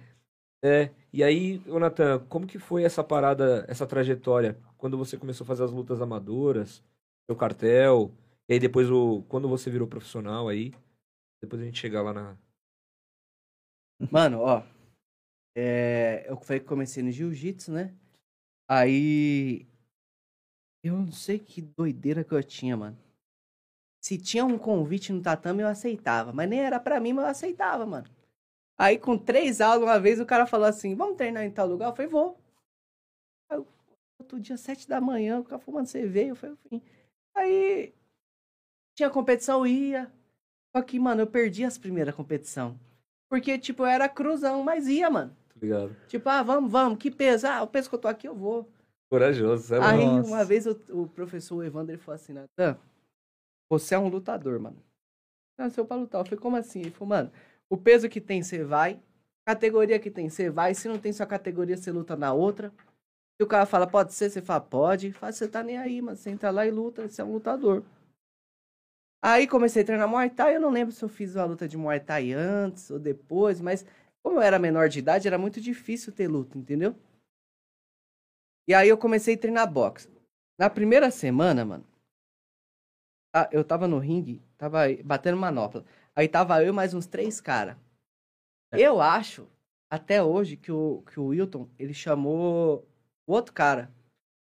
É, 0.65 0.91
e 1.13 1.23
aí, 1.23 1.63
ô 1.69 1.79
Natan, 1.79 2.19
como 2.29 2.47
que 2.47 2.59
foi 2.59 2.83
essa 2.83 3.05
parada, 3.05 3.65
essa 3.69 3.87
trajetória? 3.87 4.59
Quando 4.77 4.99
você 4.99 5.17
começou 5.17 5.45
a 5.45 5.47
fazer 5.47 5.63
as 5.65 5.71
lutas 5.71 6.01
amadoras, 6.01 6.83
seu 7.31 7.37
cartel, 7.37 8.13
e 8.49 8.55
aí 8.55 8.59
depois 8.59 8.91
o. 8.91 9.23
Quando 9.29 9.49
você 9.49 9.71
virou 9.71 9.87
profissional 9.87 10.49
aí, 10.49 10.73
depois 11.41 11.63
a 11.63 11.65
gente 11.65 11.79
chegar 11.79 12.03
lá 12.03 12.13
na. 12.13 12.37
Mano, 14.11 14.41
ó. 14.41 14.63
é, 15.57 16.25
Eu 16.29 16.37
falei 16.41 16.61
que 16.61 16.67
comecei 16.67 17.03
no 17.03 17.11
jiu-jitsu, 17.11 17.73
né? 17.73 17.95
Aí. 18.69 19.67
Eu 20.83 20.97
não 20.97 21.13
sei 21.13 21.39
que 21.39 21.61
doideira 21.61 22.25
que 22.25 22.33
eu 22.33 22.43
tinha, 22.43 22.77
mano. 22.77 22.97
Se 24.01 24.17
tinha 24.19 24.45
um 24.45 24.59
convite 24.59 25.13
no 25.13 25.23
tatame, 25.23 25.63
eu 25.63 25.69
aceitava. 25.69 26.33
Mas 26.33 26.49
nem 26.49 26.61
era 26.61 26.81
pra 26.81 27.01
mim, 27.01 27.13
mas 27.13 27.25
eu 27.25 27.31
aceitava, 27.31 27.85
mano. 27.87 28.09
Aí, 28.79 28.99
com 28.99 29.19
três 29.19 29.61
aulas, 29.61 29.83
uma 29.83 30.01
vez, 30.01 30.21
o 30.21 30.27
cara 30.27 30.47
falou 30.47 30.67
assim: 30.67 30.95
Vamos 30.97 31.17
treinar 31.17 31.45
em 31.45 31.51
tal 31.53 31.67
lugar? 31.69 31.91
Eu 31.91 31.97
falei: 31.97 32.11
Vou. 32.11 32.39
Aí, 33.51 33.59
outro 34.19 34.41
dia, 34.41 34.57
sete 34.57 34.89
da 34.89 35.01
manhã, 35.01 35.41
o 35.41 35.45
cara 35.45 35.59
falou: 35.61 35.77
Mano, 35.77 35.87
você 35.87 36.07
veio? 36.07 36.31
Eu 36.31 36.37
falei: 36.37 36.57
vim. 36.71 36.83
Aí. 37.35 37.95
Tinha 38.97 39.11
competição, 39.11 39.67
ia. 39.67 40.13
Só 40.75 40.83
que, 40.83 40.99
mano, 40.99 41.23
eu 41.23 41.27
perdi 41.27 41.65
as 41.65 41.79
primeiras 41.79 42.15
competições. 42.15 42.75
Porque, 43.29 43.59
tipo, 43.59 43.83
eu 43.83 43.87
era 43.87 44.09
cruzão, 44.09 44.63
mas 44.63 44.87
ia, 44.87 45.11
mano. 45.11 45.37
Ligado? 45.61 45.95
Tipo, 46.07 46.29
ah, 46.29 46.43
vamos, 46.43 46.71
vamos, 46.71 46.99
que 46.99 47.11
peso? 47.11 47.47
Ah, 47.47 47.63
o 47.63 47.67
peso 47.67 47.89
que 47.89 47.95
eu 47.95 48.01
tô 48.01 48.09
aqui, 48.09 48.29
eu 48.29 48.35
vou. 48.35 48.69
Corajoso, 49.11 49.65
você 49.65 49.75
é 49.75 49.83
Aí. 49.83 50.05
Nossa. 50.05 50.29
uma 50.29 50.45
vez, 50.45 50.67
o, 50.67 50.79
o 50.91 51.09
professor 51.09 51.65
Evandro 51.65 51.93
ele 51.93 52.03
falou 52.03 52.17
assim, 52.17 52.33
Natan, 52.33 52.79
você 53.71 53.95
é 53.95 53.99
um 53.99 54.09
lutador, 54.09 54.61
mano. 54.61 54.83
Nasceu 55.59 55.85
pra 55.85 55.97
lutar. 55.97 56.21
Eu 56.21 56.25
falei, 56.25 56.39
como 56.39 56.57
assim? 56.57 56.81
Ele 56.81 56.91
falou, 56.91 57.09
mano, 57.09 57.33
o 57.69 57.77
peso 57.77 58.09
que 58.09 58.21
tem, 58.21 58.43
você 58.43 58.63
vai. 58.63 59.01
Categoria 59.47 59.99
que 59.99 60.11
tem, 60.11 60.29
você 60.29 60.51
vai. 60.51 60.75
Se 60.75 60.89
não 60.89 60.99
tem 60.99 61.13
sua 61.13 61.27
categoria, 61.27 61.77
você 61.77 61.91
luta 61.91 62.17
na 62.17 62.33
outra. 62.33 62.73
Se 63.37 63.45
o 63.45 63.47
cara 63.47 63.67
fala, 63.67 63.87
pode 63.87 64.13
ser, 64.13 64.31
você 64.31 64.41
fala, 64.41 64.61
pode. 64.61 65.13
Fala, 65.13 65.33
você 65.33 65.49
tá 65.49 65.63
nem 65.63 65.79
aí, 65.79 66.01
mano. 66.01 66.17
Você 66.17 66.31
entra 66.31 66.51
lá 66.51 66.67
e 66.67 66.71
luta, 66.71 67.09
você 67.09 67.21
é 67.21 67.25
um 67.25 67.33
lutador. 67.33 67.83
Aí 69.23 69.49
comecei 69.49 69.83
a 69.83 69.87
treinar 69.87 70.09
Muay 70.09 70.31
Thai. 70.31 70.57
Eu 70.57 70.61
não 70.61 70.71
lembro 70.71 70.93
se 70.93 71.05
eu 71.05 71.09
fiz 71.09 71.35
uma 71.35 71.45
luta 71.45 71.67
de 71.67 71.77
Muay 71.77 72.01
Thai 72.01 72.33
antes 72.33 72.91
ou 72.91 72.99
depois, 72.99 73.61
mas 73.61 73.85
como 74.23 74.37
eu 74.37 74.43
era 74.43 74.59
menor 74.59 74.89
de 74.89 74.99
idade, 74.99 75.27
era 75.27 75.39
muito 75.39 75.61
difícil 75.61 76.13
ter 76.13 76.29
luta, 76.29 76.59
entendeu? 76.59 76.95
E 78.69 78.75
aí 78.75 78.89
eu 78.89 78.99
comecei 78.99 79.35
a 79.35 79.39
treinar 79.39 79.73
boxe. 79.73 80.09
Na 80.59 80.69
primeira 80.69 81.11
semana, 81.11 81.65
mano, 81.65 81.87
eu 83.53 83.65
tava 83.65 83.87
no 83.89 83.99
ringue, 83.99 84.43
tava 84.57 84.81
batendo 85.05 85.37
manopla. 85.37 85.85
Aí 86.15 86.29
tava 86.29 86.63
eu 86.63 86.69
e 86.69 86.73
mais 86.73 86.95
uns 86.95 87.07
três 87.07 87.41
caras. 87.41 87.77
Eu 88.73 89.01
acho, 89.01 89.49
até 89.91 90.23
hoje, 90.23 90.57
que 90.57 90.71
o, 90.71 91.03
que 91.03 91.19
o 91.19 91.27
Wilton, 91.29 91.69
ele 91.79 91.95
chamou 91.95 92.87
o 93.27 93.33
outro 93.33 93.55
cara. 93.55 93.91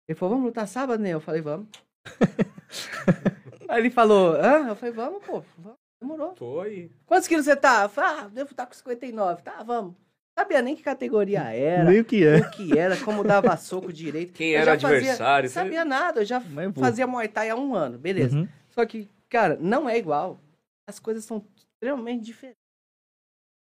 Ele 0.07 0.17
falou, 0.17 0.35
vamos 0.35 0.47
lutar 0.47 0.69
sábado, 0.69 1.03
né? 1.03 1.11
Eu 1.11 1.21
falei, 1.21 1.41
vamos. 1.41 1.69
aí 3.73 3.81
ele 3.81 3.91
falou, 3.91 4.35
hã? 4.35 4.69
Eu 4.69 4.77
falei, 4.77 4.95
vamos, 4.95 5.25
pô. 5.25 5.43
Vamos. 5.59 5.79
Demorou. 6.01 6.33
Tô 6.33 6.61
aí. 6.61 6.91
Quantos 7.07 7.29
quilos 7.29 7.45
você 7.45 7.55
tá? 7.55 7.83
Eu 7.85 7.89
falei, 7.89 8.11
ah, 8.25 8.29
devo 8.29 8.51
estar 8.51 8.67
com 8.67 8.75
59. 8.75 9.43
Tá, 9.43 9.63
vamos. 9.63 9.95
Sabia 10.37 10.63
nem 10.63 10.75
que 10.75 10.83
categoria 10.83 11.43
era, 11.53 11.91
Nem 11.91 12.01
o 12.01 12.05
que 12.05 12.25
é. 12.27 12.39
o 12.39 12.51
que 12.51 12.77
era, 12.79 12.97
como 12.97 13.23
dava 13.23 13.55
soco 13.57 13.93
direito. 13.93 14.33
Quem 14.33 14.53
Eu 14.53 14.61
era 14.63 14.73
fazia- 14.81 14.89
adversário? 14.97 15.49
você- 15.49 15.55
Sabia 15.55 15.85
nada, 15.85 16.21
eu 16.21 16.25
já 16.25 16.41
Mas 16.41 16.73
vou. 16.73 16.83
fazia 16.83 17.07
Muay 17.07 17.29
Thai 17.29 17.51
há 17.51 17.55
um 17.57 17.75
ano, 17.75 17.99
beleza. 17.99 18.37
Uhum. 18.39 18.49
Só 18.71 18.85
que, 18.87 19.09
cara, 19.29 19.59
não 19.61 19.89
é 19.89 19.99
igual. 19.99 20.41
As 20.89 20.99
coisas 20.99 21.25
são 21.25 21.45
extremamente 21.55 22.25
diferentes. 22.25 22.57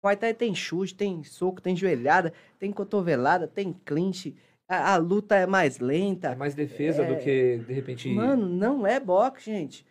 Muay 0.03 0.17
Thai 0.17 0.35
tem 0.35 0.55
chute, 0.55 0.95
tem 0.95 1.23
soco, 1.23 1.61
tem 1.61 1.77
joelhada, 1.77 2.33
tem 2.59 2.73
cotovelada, 2.73 3.47
tem 3.47 3.73
clinch. 3.85 4.35
A, 4.69 4.95
a 4.95 4.97
luta 4.97 5.37
é 5.37 5.47
mais 5.47 5.79
lenta. 5.79 6.29
É 6.29 6.35
mais 6.35 6.55
defesa 6.55 7.03
É. 7.03 7.07
do 7.07 7.23
que, 7.23 7.59
de 7.59 7.73
repente... 7.75 8.09
Mano, 8.09 8.49
não 8.49 8.87
é 8.87 8.99
boxe, 8.99 9.45
gente. 9.51 9.87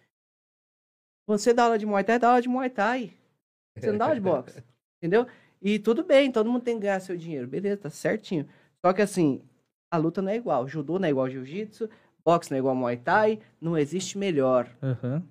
Você 1.27 1.53
dá 1.53 1.63
aula 1.63 1.77
de 1.77 1.85
Muay 1.85 2.03
Thai, 2.03 2.19
dá 2.19 2.27
aula 2.29 2.41
de 2.41 2.49
Muay 2.49 2.69
Thai. 2.69 3.13
Você 3.75 3.91
não 3.91 3.97
dá 3.97 4.05
aula 4.05 4.15
de 4.15 4.21
boxe. 4.21 4.63
Entendeu? 5.01 5.25
E 5.61 5.79
tudo 5.79 6.03
bem, 6.03 6.31
todo 6.31 6.51
mundo 6.51 6.63
tem 6.63 6.75
que 6.75 6.81
ganhar 6.81 6.99
seu 6.99 7.15
dinheiro. 7.15 7.47
Beleza, 7.47 7.83
tá 7.83 7.89
certinho. 7.89 8.47
Só 8.85 8.91
que 8.91 9.01
assim, 9.01 9.41
a 9.89 9.97
luta 9.97 10.21
não 10.21 10.29
é 10.29 10.35
igual. 10.35 10.67
Judô 10.67 10.99
não 10.99 11.07
é 11.07 11.11
igual 11.11 11.29
jiu-jitsu, 11.29 11.89
boxe 12.23 12.51
não 12.51 12.57
é 12.57 12.59
igual 12.59 12.75
Muay 12.75 12.97
Thai, 12.97 13.39
não 13.59 13.77
existe 13.77 14.17
melhor. 14.17 14.69
Aham. 14.81 15.23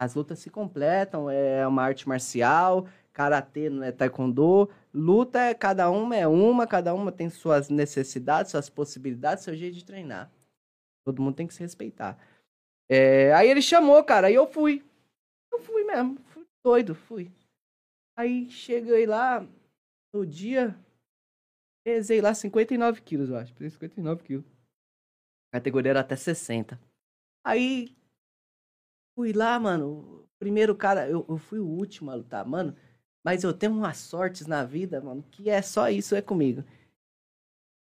As 0.00 0.14
lutas 0.14 0.38
se 0.38 0.48
completam, 0.48 1.28
é 1.28 1.66
uma 1.66 1.82
arte 1.82 2.08
marcial, 2.08 2.86
karatê 3.12 3.68
não 3.68 3.82
é 3.82 3.90
taekwondo, 3.90 4.70
luta 4.94 5.40
é 5.40 5.52
cada 5.52 5.90
uma 5.90 6.14
é 6.14 6.28
uma, 6.28 6.68
cada 6.68 6.94
uma 6.94 7.10
tem 7.10 7.28
suas 7.28 7.68
necessidades, 7.68 8.52
suas 8.52 8.70
possibilidades, 8.70 9.42
seu 9.42 9.56
jeito 9.56 9.74
de 9.74 9.84
treinar. 9.84 10.30
Todo 11.04 11.20
mundo 11.20 11.34
tem 11.34 11.48
que 11.48 11.54
se 11.54 11.60
respeitar. 11.60 12.16
É, 12.88 13.32
aí 13.34 13.50
ele 13.50 13.60
chamou, 13.60 14.02
cara, 14.04 14.28
aí 14.28 14.34
eu 14.34 14.46
fui. 14.46 14.84
Eu 15.52 15.58
fui 15.60 15.84
mesmo, 15.84 16.18
fui 16.26 16.46
doido, 16.64 16.94
fui. 16.94 17.30
Aí 18.16 18.50
cheguei 18.50 19.06
lá, 19.06 19.46
no 20.12 20.26
dia, 20.26 20.76
pesei 21.84 22.20
lá 22.20 22.34
59 22.34 23.00
quilos, 23.02 23.28
eu 23.30 23.36
acho, 23.36 23.52
pesei 23.54 23.70
59 23.70 24.22
quilos. 24.22 24.44
A 25.52 25.58
categoria 25.58 25.90
era 25.90 26.00
até 26.00 26.16
60. 26.16 26.78
Aí 27.44 27.96
Fui 29.18 29.32
lá, 29.32 29.58
mano. 29.58 30.28
Primeiro 30.38 30.76
cara, 30.76 31.08
eu, 31.10 31.26
eu 31.28 31.38
fui 31.38 31.58
o 31.58 31.66
último 31.66 32.08
a 32.08 32.14
lutar, 32.14 32.46
mano. 32.46 32.76
Mas 33.24 33.42
eu 33.42 33.52
tenho 33.52 33.72
umas 33.72 33.96
sortes 33.96 34.46
na 34.46 34.64
vida, 34.64 35.00
mano, 35.00 35.24
que 35.28 35.50
é 35.50 35.60
só 35.60 35.90
isso, 35.90 36.14
é 36.14 36.22
comigo. 36.22 36.62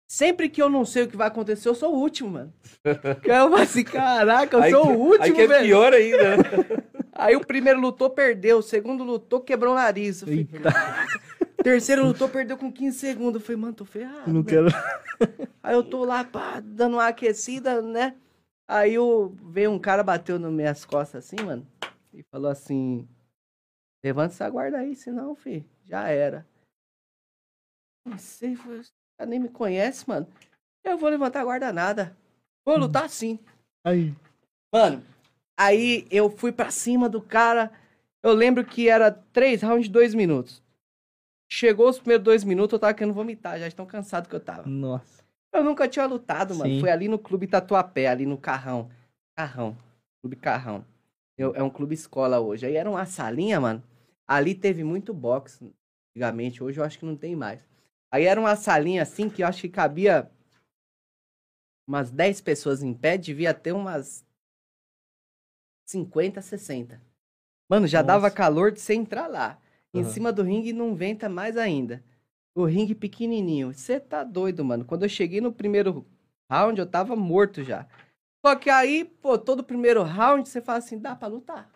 Sempre 0.10 0.50
que 0.50 0.62
eu 0.62 0.70
não 0.70 0.86
sei 0.86 1.04
o 1.04 1.10
que 1.10 1.18
vai 1.18 1.28
acontecer, 1.28 1.68
eu 1.68 1.76
sou 1.76 1.94
o 1.94 2.00
último, 2.00 2.30
mano. 2.30 2.54
Eu 3.28 3.54
assim, 3.56 3.84
caraca, 3.84 4.56
eu 4.56 4.64
Aí 4.64 4.72
sou 4.72 4.88
o 4.88 4.98
último, 4.98 5.24
Aí 5.26 5.34
que 5.34 5.42
é 5.42 5.48
velho. 5.48 5.66
pior 5.66 5.94
ainda. 5.94 6.38
né? 7.20 7.26
Aí 7.26 7.36
o 7.36 7.46
primeiro 7.46 7.80
lutou, 7.80 8.10
perdeu. 8.10 8.60
O 8.60 8.64
segundo 8.64 9.04
lutou, 9.04 9.42
quebrou 9.42 9.74
o 9.74 9.76
nariz. 9.76 10.22
Eu 10.22 10.28
falei, 10.28 10.48
Terceiro 11.64 12.06
lutou, 12.06 12.30
perdeu 12.30 12.58
com 12.58 12.72
15 12.72 12.98
segundos. 12.98 13.42
Eu 13.42 13.46
falei, 13.46 13.62
mano, 13.62 13.74
tô 13.74 13.86
ferrado. 13.86 14.32
não 14.32 14.42
velho. 14.42 14.70
quero. 14.70 15.50
Aí 15.62 15.76
eu 15.76 15.84
tô 15.84 16.06
lá, 16.06 16.24
pá, 16.24 16.62
dando 16.62 16.94
uma 16.94 17.08
aquecida, 17.08 17.82
né? 17.82 18.16
Aí 18.68 18.98
o, 18.98 19.30
veio 19.44 19.72
um 19.72 19.80
cara, 19.80 20.04
bateu 20.04 20.40
nas 20.40 20.52
minhas 20.52 20.86
costas 20.86 21.26
assim, 21.26 21.44
mano, 21.44 21.68
e 22.14 22.24
falou 22.32 22.50
assim: 22.50 23.08
Levanta 24.04 24.34
essa 24.34 24.50
guarda 24.50 24.78
aí, 24.78 24.96
senão, 24.96 25.36
fi, 25.36 25.66
já 25.84 26.08
era. 26.08 26.48
Não 28.06 28.18
sei, 28.18 28.56
foi, 28.56 28.82
cara 29.18 29.30
nem 29.30 29.40
me 29.40 29.50
conhece, 29.50 30.08
mano. 30.08 30.28
Eu 30.84 30.98
vou 30.98 31.10
levantar 31.10 31.42
a 31.42 31.44
guarda 31.44 31.74
nada. 31.74 32.18
Vou 32.66 32.78
lutar 32.78 33.10
sim. 33.10 33.38
Aí. 33.84 34.14
Mano, 34.74 35.04
aí 35.60 36.08
eu 36.10 36.30
fui 36.30 36.52
pra 36.52 36.72
cima 36.72 37.10
do 37.10 37.22
cara. 37.22 37.72
Eu 38.24 38.34
lembro 38.34 38.64
que 38.66 38.88
era 38.90 39.12
três 39.12 39.62
rounds 39.62 39.86
de 39.86 39.92
dois 39.92 40.16
minutos. 40.16 40.64
Chegou 41.52 41.90
os 41.90 41.98
primeiros 42.00 42.24
dois 42.24 42.44
minutos, 42.44 42.74
eu 42.74 42.80
tava 42.80 42.94
querendo 42.94 43.14
vomitar, 43.14 43.60
já 43.60 43.68
estão 43.68 43.86
cansado 43.86 44.30
que 44.30 44.36
eu 44.36 44.40
tava. 44.40 44.68
Nossa. 44.70 45.24
Eu 45.52 45.64
nunca 45.64 45.88
tinha 45.88 46.06
lutado, 46.06 46.56
mano. 46.56 46.72
Sim. 46.76 46.80
Foi 46.80 46.92
ali 46.92 47.08
no 47.08 47.18
Clube 47.18 47.48
Tatuapé, 47.48 48.08
ali 48.08 48.26
no 48.26 48.38
Carrão. 48.38 48.90
Carrão. 49.36 49.76
Clube 50.22 50.36
Carrão. 50.36 50.86
Eu- 51.38 51.56
é 51.56 51.64
um 51.64 51.70
clube 51.70 51.96
escola 51.96 52.40
hoje. 52.40 52.66
Aí 52.68 52.76
era 52.76 52.90
uma 52.90 53.06
salinha, 53.06 53.60
mano. 53.60 53.82
Ali 54.28 54.54
teve 54.54 54.84
muito 54.84 55.12
boxe 55.14 55.74
antigamente. 56.12 56.64
Hoje 56.64 56.80
eu 56.80 56.84
acho 56.84 57.00
que 57.00 57.06
não 57.06 57.16
tem 57.16 57.36
mais. 57.36 57.60
Aí 58.12 58.26
era 58.26 58.40
uma 58.40 58.56
salinha 58.56 59.02
assim 59.02 59.28
que 59.30 59.42
eu 59.42 59.48
acho 59.48 59.62
que 59.62 59.70
cabia 59.70 60.30
umas 61.88 62.12
10 62.12 62.42
pessoas 62.42 62.84
em 62.84 62.94
pé. 62.94 63.18
Devia 63.18 63.54
ter 63.54 63.72
umas 63.72 64.24
50, 65.90 66.40
60. 66.40 67.02
Mano, 67.68 67.88
já 67.88 68.04
dava 68.04 68.26
Nossa. 68.28 68.36
calor 68.36 68.72
de 68.72 68.80
você 68.80 68.94
entrar 68.94 69.26
lá. 69.28 69.60
Em 69.92 70.02
Aham. 70.02 70.10
cima 70.10 70.32
do 70.32 70.44
ringue 70.44 70.72
não 70.72 70.94
venta 70.94 71.28
mais 71.28 71.58
ainda. 71.58 72.04
O 72.56 72.64
ringue 72.64 72.94
pequenininho. 72.94 73.74
Você 73.74 74.00
tá 74.00 74.24
doido, 74.24 74.64
mano. 74.64 74.86
Quando 74.86 75.04
eu 75.04 75.10
cheguei 75.10 75.42
no 75.42 75.52
primeiro 75.52 76.06
round, 76.50 76.80
eu 76.80 76.86
tava 76.86 77.16
morto 77.16 77.64
já. 77.64 77.88
Só 78.46 78.56
que 78.56 78.70
aí, 78.70 79.04
pô, 79.04 79.36
todo 79.38 79.64
primeiro 79.64 80.04
round, 80.04 80.48
você 80.48 80.62
fala 80.62 80.78
assim, 80.78 81.00
dá 81.00 81.16
pra 81.16 81.28
lutar, 81.28 81.70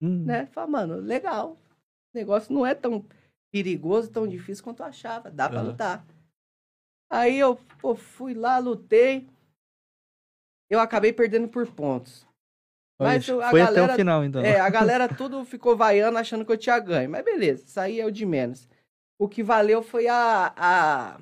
Hum. 0.00 0.24
né? 0.24 0.46
Fala, 0.46 0.66
mano, 0.66 0.96
legal. 0.96 1.52
O 2.14 2.18
negócio 2.18 2.52
não 2.52 2.66
é 2.66 2.74
tão 2.74 3.04
perigoso, 3.50 4.10
tão 4.10 4.28
difícil 4.28 4.62
quanto 4.62 4.80
eu 4.82 4.86
achava. 4.86 5.30
Dá 5.30 5.48
pra 5.48 5.62
lutar. 5.62 6.06
Aí 7.10 7.38
eu, 7.38 7.56
pô, 7.80 7.94
fui 7.94 8.34
lá, 8.34 8.58
lutei. 8.58 9.26
Eu 10.68 10.80
acabei 10.80 11.14
perdendo 11.14 11.48
por 11.48 11.66
pontos. 11.66 12.26
Mas 13.04 13.26
Foi 13.26 13.42
até 13.60 13.64
galera- 13.76 13.92
o 13.92 13.96
final, 13.96 14.24
então. 14.24 14.42
É, 14.42 14.58
a 14.60 14.68
galera 14.70 15.08
tudo 15.08 15.44
ficou 15.44 15.76
vaiando 15.76 16.18
achando 16.18 16.44
que 16.44 16.52
eu 16.52 16.56
tinha 16.58 16.78
ganho. 16.78 17.08
Mas 17.10 17.24
beleza, 17.24 17.64
isso 17.64 17.78
aí 17.80 18.00
é 18.00 18.04
o 18.06 18.10
de 18.10 18.26
menos. 18.26 18.68
O 19.18 19.28
que 19.28 19.42
valeu 19.42 19.82
foi 19.82 20.08
a. 20.08 20.52
A, 20.56 21.20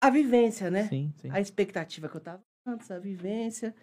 a 0.00 0.10
vivência, 0.10 0.70
né? 0.70 0.88
Sim, 0.88 1.12
sim. 1.16 1.30
A 1.30 1.40
expectativa 1.40 2.08
que 2.08 2.16
eu 2.16 2.20
tava 2.20 2.42
antes, 2.66 2.90
a 2.90 2.98
vivência. 2.98 3.74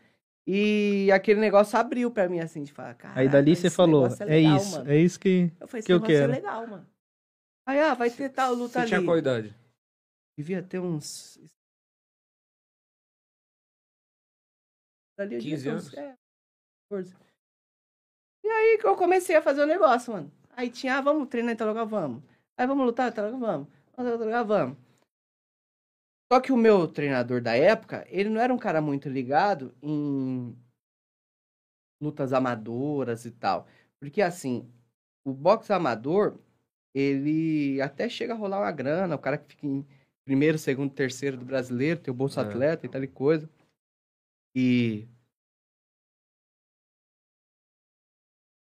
E 0.48 1.10
aquele 1.12 1.40
negócio 1.40 1.78
abriu 1.78 2.12
pra 2.12 2.30
mim, 2.30 2.40
assim, 2.40 2.64
de 2.64 2.72
falar, 2.72 2.94
cara. 2.94 3.20
Aí 3.20 3.28
dali 3.28 3.56
você 3.56 3.70
falou, 3.70 4.08
é, 4.28 4.40
isso, 4.40 4.78
Mano. 4.78 4.92
é 4.92 4.98
isso 4.98 5.20
que... 5.20 5.52
Eu 5.60 5.68
falei, 5.68 5.80
esse 5.80 5.86
que 5.88 5.92
eu 5.94 5.96
negócio 5.98 6.16
é 6.16 6.20
quero. 6.20 6.32
legal, 6.32 6.68
mano. 6.68 6.88
Aí, 7.68 7.80
ah, 7.80 7.96
vai 7.96 8.12
ter 8.12 8.30
tal 8.30 8.54
luta 8.54 8.74
Você 8.74 8.80
ali. 8.80 8.88
tinha 8.90 9.04
qual 9.04 9.18
idade? 9.18 9.56
Devia 10.38 10.62
ter 10.62 10.80
uns. 10.80 11.40
Ali 15.18 15.36
eu 15.36 15.40
devia 15.40 15.56
15 15.58 15.64
ter 15.64 15.74
uns- 15.76 15.94
anos? 15.94 15.98
É, 15.98 16.18
14. 16.90 17.16
E 18.44 18.48
aí 18.48 18.78
que 18.80 18.86
eu 18.88 18.96
comecei 18.96 19.36
a 19.36 19.42
fazer 19.42 19.64
o 19.64 19.68
negócio, 19.68 20.14
mano. 20.14 20.32
Aí 20.52 20.70
tinha, 20.70 20.98
ah, 20.98 21.02
vamos 21.02 21.28
treinar 21.30 21.54
em 21.54 21.58
tal 21.58 21.68
lugar, 21.68 21.86
vamos. 21.86 22.24
Aí 22.58 22.66
vamos 22.68 22.86
lutar, 22.86 23.12
em 23.12 23.16
tal 23.16 23.26
lugar, 23.32 23.40
vamos. 23.40 23.68
Vamos 23.96 24.12
em 24.14 24.18
tal 24.18 24.26
lugar, 24.26 24.44
vamos. 24.44 24.78
Só 26.32 26.40
que 26.40 26.52
o 26.52 26.58
meu 26.58 26.88
treinador 26.88 27.42
da 27.42 27.56
época, 27.56 28.06
ele 28.10 28.30
não 28.30 28.42
era 28.42 28.54
um 28.54 28.58
cara 28.58 28.82
muito 28.82 29.08
ligado 29.10 29.74
em 29.82 30.56
lutas 32.02 32.34
amadoras 32.34 33.26
e 33.26 33.32
tal. 33.32 33.68
Porque 34.00 34.22
assim, 34.22 34.70
o 35.26 35.34
boxe 35.34 35.72
amador, 35.72 36.38
ele 36.94 37.80
até 37.82 38.10
chega 38.10 38.34
a 38.34 38.38
rolar 38.38 38.60
uma 38.60 38.72
grana, 38.72 39.16
o 39.16 39.20
cara 39.20 39.38
que 39.38 39.50
fica 39.50 39.66
em 39.68 39.86
primeiro, 40.26 40.58
segundo, 40.58 40.94
terceiro 40.94 41.38
do 41.38 41.46
brasileiro, 41.46 42.00
tem 42.00 42.12
o 42.12 42.16
Bolsa 42.16 42.42
É. 42.42 42.46
Atleta 42.46 42.86
e 42.86 42.90
tal 42.90 43.04
e 43.04 43.08
coisa. 43.08 43.50
E. 44.56 45.08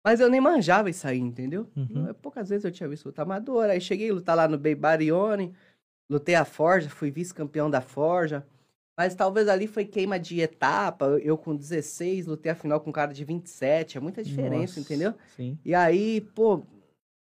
Mas 0.06 0.20
eu 0.20 0.30
nem 0.30 0.42
manjava 0.42 0.90
isso 0.90 1.08
aí, 1.08 1.20
entendeu? 1.20 1.70
Uhum. 1.76 2.08
Eu- 2.08 2.16
Poucas 2.16 2.50
vezes 2.50 2.66
eu 2.66 2.72
tinha 2.72 2.90
visto 2.90 3.06
luta 3.06 3.22
amadora. 3.22 3.74
Aí 3.74 3.80
cheguei 3.82 4.10
a 4.10 4.14
lutar 4.14 4.36
lá 4.36 4.48
no 4.48 4.58
Bay 4.58 4.76
Barione, 4.76 5.54
lutei 6.10 6.36
a 6.36 6.44
Forja, 6.44 6.90
fui 6.90 7.10
vice-campeão 7.10 7.70
da 7.70 7.80
Forja. 7.82 8.46
Mas 8.98 9.16
talvez 9.16 9.48
ali 9.48 9.66
foi 9.66 9.86
queima 9.86 10.20
de 10.20 10.40
etapa. 10.42 11.06
Eu- 11.06 11.20
Eu 11.20 11.38
com 11.38 11.56
16 11.56 12.26
lutei 12.26 12.52
a 12.52 12.56
final 12.56 12.80
com 12.82 12.90
um 12.90 12.94
cara 12.94 13.14
de 13.14 13.24
27. 13.24 13.98
É 13.98 14.02
muita 14.02 14.24
diferença, 14.24 14.80
Nossa, 14.80 14.80
entendeu? 14.82 15.14
Sim. 15.36 15.58
E 15.64 15.74
aí, 15.74 16.20
pô, 16.36 16.64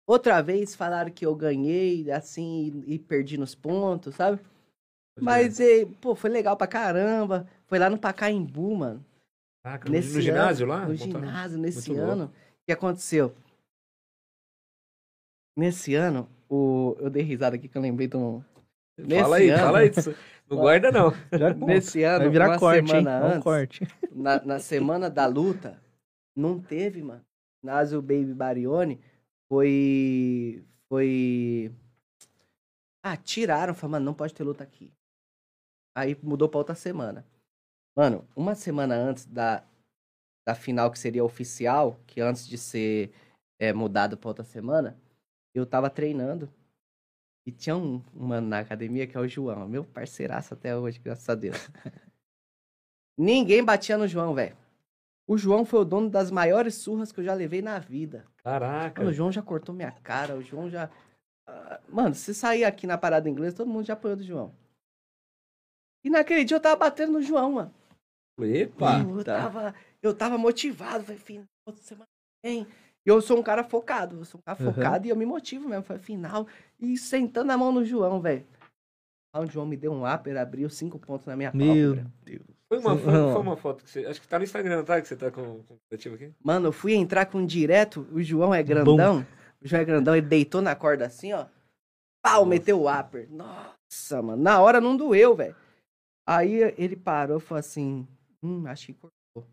outra 0.07 0.43
vez 0.43 0.75
falaram 0.75 1.11
que 1.11 1.25
eu 1.25 1.35
ganhei, 1.35 2.11
assim, 2.11 2.83
e, 2.87 2.95
e 2.95 2.99
perdi 2.99 3.39
nos 3.39 3.55
pontos, 3.55 4.14
sabe? 4.14 4.39
Mas, 5.19 5.61
eh, 5.61 5.87
pô, 6.01 6.14
foi 6.14 6.31
legal 6.31 6.57
pra 6.57 6.67
caramba. 6.67 7.49
Foi 7.67 7.79
lá 7.79 7.89
no 7.89 7.99
Pacaembu, 7.99 8.77
mano. 8.77 9.05
Caraca, 9.62 9.89
no, 9.89 9.95
Nesse 9.95 10.14
no 10.14 10.21
ginásio 10.21 10.64
ano, 10.71 10.75
lá? 10.75 10.89
No 10.89 10.95
ginásio, 10.95 11.59
nesse 11.59 11.91
Muito 11.91 12.03
ano. 12.03 12.25
O 12.27 12.64
que 12.67 12.73
aconteceu? 12.73 13.35
Nesse 15.57 15.95
ano, 15.95 16.29
o... 16.49 16.97
eu 17.01 17.09
dei 17.09 17.23
risada 17.23 17.57
aqui 17.57 17.67
que 17.67 17.77
eu 17.77 17.83
lembrei 17.83 18.07
de 18.07 18.17
um. 18.17 18.43
Nesse 18.99 19.23
Fala 19.23 19.37
aí, 19.37 19.51
ano- 19.51 19.62
fala 19.62 19.85
isso. 19.85 20.14
Não 20.49 20.59
guarda, 20.59 20.93
não. 20.93 21.12
Nesse 21.67 22.05
ano, 22.05 22.21
Vai 22.21 22.29
virar 22.31 22.51
uma 22.51 22.59
corte, 22.59 22.81
hein? 22.83 22.87
semana 22.87 23.21
o 23.21 23.27
antes, 23.31 23.43
corte. 23.43 23.81
na, 24.14 24.41
na 24.45 24.59
semana 24.61 25.11
da 25.11 25.27
luta, 25.27 25.83
não 26.37 26.61
teve, 26.61 27.03
mano. 27.03 27.25
Ginásio 27.61 28.01
Baby 28.01 28.33
Barione 28.33 29.01
foi. 29.49 30.64
Foi. 30.89 31.73
Ah, 33.03 33.17
tiraram, 33.17 33.75
falaram, 33.75 33.91
mano, 33.91 34.05
não 34.07 34.14
pode 34.14 34.35
ter 34.35 34.45
luta 34.45 34.62
aqui. 34.62 34.93
Aí 35.97 36.14
mudou 36.22 36.47
pra 36.47 36.59
outra 36.59 36.74
semana. 36.74 37.26
Mano, 37.97 38.28
uma 38.36 38.55
semana 38.55 38.94
antes 38.94 39.24
da, 39.24 39.64
da 40.47 40.55
final 40.55 40.90
que 40.90 40.99
seria 40.99 41.24
oficial, 41.24 41.99
que 42.07 42.20
antes 42.20 42.47
de 42.47 42.59
ser 42.59 43.11
é, 43.59 43.72
mudado 43.72 44.18
pra 44.18 44.28
outra 44.28 44.44
semana, 44.44 44.94
eu 45.55 45.64
tava 45.64 45.88
treinando. 45.88 46.53
E 47.47 47.51
tinha 47.51 47.74
um, 47.74 48.05
um 48.14 48.26
mano 48.26 48.47
na 48.47 48.59
academia 48.59 49.07
que 49.07 49.16
é 49.16 49.20
o 49.20 49.26
João, 49.26 49.66
meu 49.66 49.84
parceiraço 49.84 50.53
até 50.53 50.76
hoje, 50.76 50.99
graças 50.99 51.26
a 51.30 51.34
Deus. 51.34 51.57
Ninguém 53.16 53.64
batia 53.64 53.97
no 53.97 54.07
João, 54.07 54.34
velho. 54.34 54.55
O 55.26 55.38
João 55.38 55.64
foi 55.64 55.80
o 55.80 55.84
dono 55.84 56.11
das 56.11 56.30
maiores 56.30 56.74
surras 56.74 57.11
que 57.11 57.20
eu 57.20 57.24
já 57.24 57.32
levei 57.32 57.62
na 57.62 57.78
vida. 57.78 58.26
Caraca. 58.44 59.01
Mano, 59.01 59.11
o 59.11 59.14
João 59.14 59.32
já 59.32 59.40
cortou 59.40 59.74
minha 59.74 59.92
cara, 59.92 60.36
o 60.36 60.42
João 60.42 60.68
já. 60.68 60.90
Ah, 61.47 61.80
Mano, 61.88 62.14
se 62.14 62.34
sair 62.34 62.64
aqui 62.64 62.86
na 62.86 62.99
parada 62.99 63.30
inglesa, 63.30 63.57
todo 63.57 63.70
mundo 63.70 63.86
já 63.86 63.94
apanhou 63.94 64.18
do 64.18 64.22
João. 64.22 64.66
E 66.05 66.11
naquele 66.11 66.44
dia 66.44 66.57
eu 66.57 66.61
tava 66.61 66.76
batendo 66.76 67.12
no 67.12 67.22
João, 67.22 67.53
mano. 67.53 67.74
Epa. 68.40 69.01
eu, 69.01 69.24
tava, 69.24 69.74
eu 70.03 70.14
tava 70.14 70.36
motivado, 70.38 71.05
falei, 71.05 71.18
final, 71.18 71.44
outra 71.66 71.82
semana 71.82 72.07
vem. 72.44 72.66
E 73.05 73.09
eu 73.09 73.20
sou 73.22 73.38
um 73.38 73.42
cara 73.42 73.64
focado, 73.64 74.18
eu 74.18 74.24
sou 74.24 74.38
um 74.38 74.42
cara 74.42 74.62
Uhum. 74.62 74.72
focado 74.74 75.07
e 75.07 75.11
eu 75.11 75.16
me 75.16 75.24
motivo 75.24 75.68
mesmo. 75.68 75.84
Falei, 75.84 76.03
final. 76.03 76.47
E 76.78 76.99
sentando 76.99 77.51
a 77.53 77.57
mão 77.57 77.72
no 77.72 77.84
João, 77.84 78.20
velho. 78.20 78.44
Aí 79.34 79.44
o 79.44 79.51
João 79.51 79.64
me 79.66 79.76
deu 79.76 79.92
um 79.92 80.12
upper, 80.12 80.36
abriu 80.36 80.68
cinco 80.68 80.99
pontos 80.99 81.26
na 81.26 81.36
minha 81.36 81.51
Meu 81.55 81.94
pálpebra. 81.94 82.47
Foi 82.68 82.78
uma, 82.78 82.97
Sim. 82.97 83.03
foi, 83.05 83.12
foi 83.12 83.40
uma 83.40 83.57
foto 83.57 83.84
que 83.84 83.90
você. 83.90 84.05
Acho 84.07 84.20
que 84.20 84.26
tá 84.26 84.38
no 84.38 84.44
Instagram, 84.44 84.82
tá? 84.84 85.01
Que 85.01 85.07
você 85.07 85.14
tá 85.16 85.30
com, 85.30 85.62
com 85.62 85.74
o 85.74 85.78
coletivo 85.88 86.16
aqui. 86.16 86.32
Mano, 86.42 86.66
eu 86.68 86.72
fui 86.72 86.94
entrar 86.94 87.26
com 87.26 87.38
um 87.38 87.47
direto, 87.47 88.07
o 88.12 88.20
João 88.22 88.53
é 88.53 88.62
grandão. 88.62 89.24
O 89.62 89.68
João 89.68 89.80
é 89.80 89.84
grandão, 89.84 90.16
ele 90.16 90.26
deitou 90.26 90.61
na 90.61 90.74
corda 90.74 91.07
assim, 91.07 91.32
ó. 91.32 91.47
Pau, 92.22 92.38
Nossa. 92.40 92.47
meteu 92.49 92.80
o 92.82 92.90
upper. 93.01 93.28
Nossa, 93.30 94.20
mano. 94.20 94.42
Na 94.42 94.61
hora 94.61 94.80
não 94.80 94.97
doeu, 94.97 95.34
velho. 95.36 95.55
Aí 96.27 96.74
ele 96.77 96.97
parou 96.97 97.39
e 97.39 97.41
falou 97.41 97.61
assim: 97.61 98.07
Hum, 98.43 98.66
acho 98.66 98.87
que 98.87 98.95
cortou. 98.95 99.49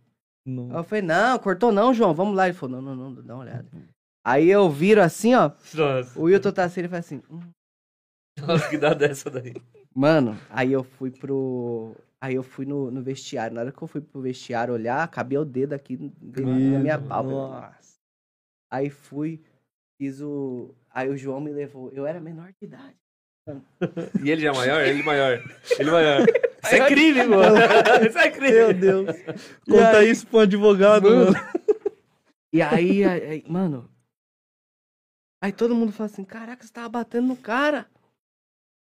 Aí 0.46 0.54
Não. 0.54 0.76
eu 0.76 0.84
falei: 0.84 1.02
Não, 1.04 1.38
cortou 1.40 1.72
não, 1.72 1.94
João, 1.94 2.14
vamos 2.14 2.36
lá. 2.36 2.48
Ele 2.48 2.58
falou: 2.58 2.82
Não, 2.82 2.96
não, 2.96 3.10
não, 3.12 3.24
dá 3.24 3.36
uma 3.36 3.44
olhada. 3.44 3.70
Aí 4.26 4.50
eu 4.50 4.70
viro 4.70 5.02
assim, 5.02 5.36
ó. 5.36 5.52
Nossa. 5.74 6.20
O 6.20 6.24
Wilton 6.24 6.52
tá 6.52 6.64
assim, 6.64 6.82
ele 6.82 6.88
fala 6.88 7.00
assim: 7.00 7.22
"Hum." 7.30 7.42
Nossa, 8.48 8.70
que 8.70 8.78
dá 8.78 8.94
dessa 8.94 9.30
daí. 9.30 9.54
Mano, 9.94 10.38
aí 10.50 10.72
eu 10.72 10.84
fui 10.84 11.12
pro. 11.12 11.96
Aí 12.20 12.36
eu 12.36 12.42
fui 12.44 12.66
no, 12.66 12.90
no 12.90 13.04
vestiário. 13.04 13.54
Na 13.54 13.62
hora 13.62 13.72
que 13.72 13.82
eu 13.82 13.88
fui 13.88 14.02
pro 14.02 14.22
vestiário 14.22 14.74
olhar, 14.74 15.04
acabei 15.04 15.38
o 15.38 15.46
dedo 15.46 15.74
aqui 15.74 15.98
dentro 15.98 16.46
da 16.46 16.80
minha 16.80 17.00
pálpebra. 17.00 17.36
Nossa. 17.36 18.00
Aí 18.72 18.90
fui, 18.90 19.44
fiz 19.98 20.22
o. 20.22 20.74
Aí 20.90 21.10
o 21.10 21.18
João 21.18 21.42
me 21.42 21.52
levou. 21.52 21.92
Eu 21.92 22.08
era 22.08 22.20
menor 22.20 22.52
de 22.54 22.66
idade. 22.66 22.96
E 24.24 24.32
ele 24.32 24.42
já 24.42 24.50
é 24.50 24.54
maior? 24.56 24.82
Ele 24.82 25.04
maior. 25.04 25.44
Ele 25.80 25.92
maior. 25.92 26.22
Isso 26.22 26.76
é 26.76 26.88
crime, 26.88 27.24
mano. 27.26 27.56
Isso 28.08 28.18
é 28.18 28.32
crime. 28.32 28.52
Meu 28.54 28.74
Deus. 28.74 29.18
Conta 29.70 29.98
aí- 29.98 30.10
isso 30.10 30.26
pro 30.28 30.40
advogado, 30.40 31.10
Mano. 31.10 31.26
mano. 31.34 31.36
E 32.54 32.62
aí, 32.62 33.04
aí- 33.04 33.26
aí, 33.26 33.44
mano. 33.48 33.90
Aí 35.44 35.52
todo 35.52 35.76
mundo 35.76 35.92
fala 35.92 36.10
assim: 36.10 36.24
caraca, 36.24 36.66
você 36.66 36.72
tava 36.72 36.88
batendo 36.90 37.28
no 37.28 37.36
cara. 37.38 37.86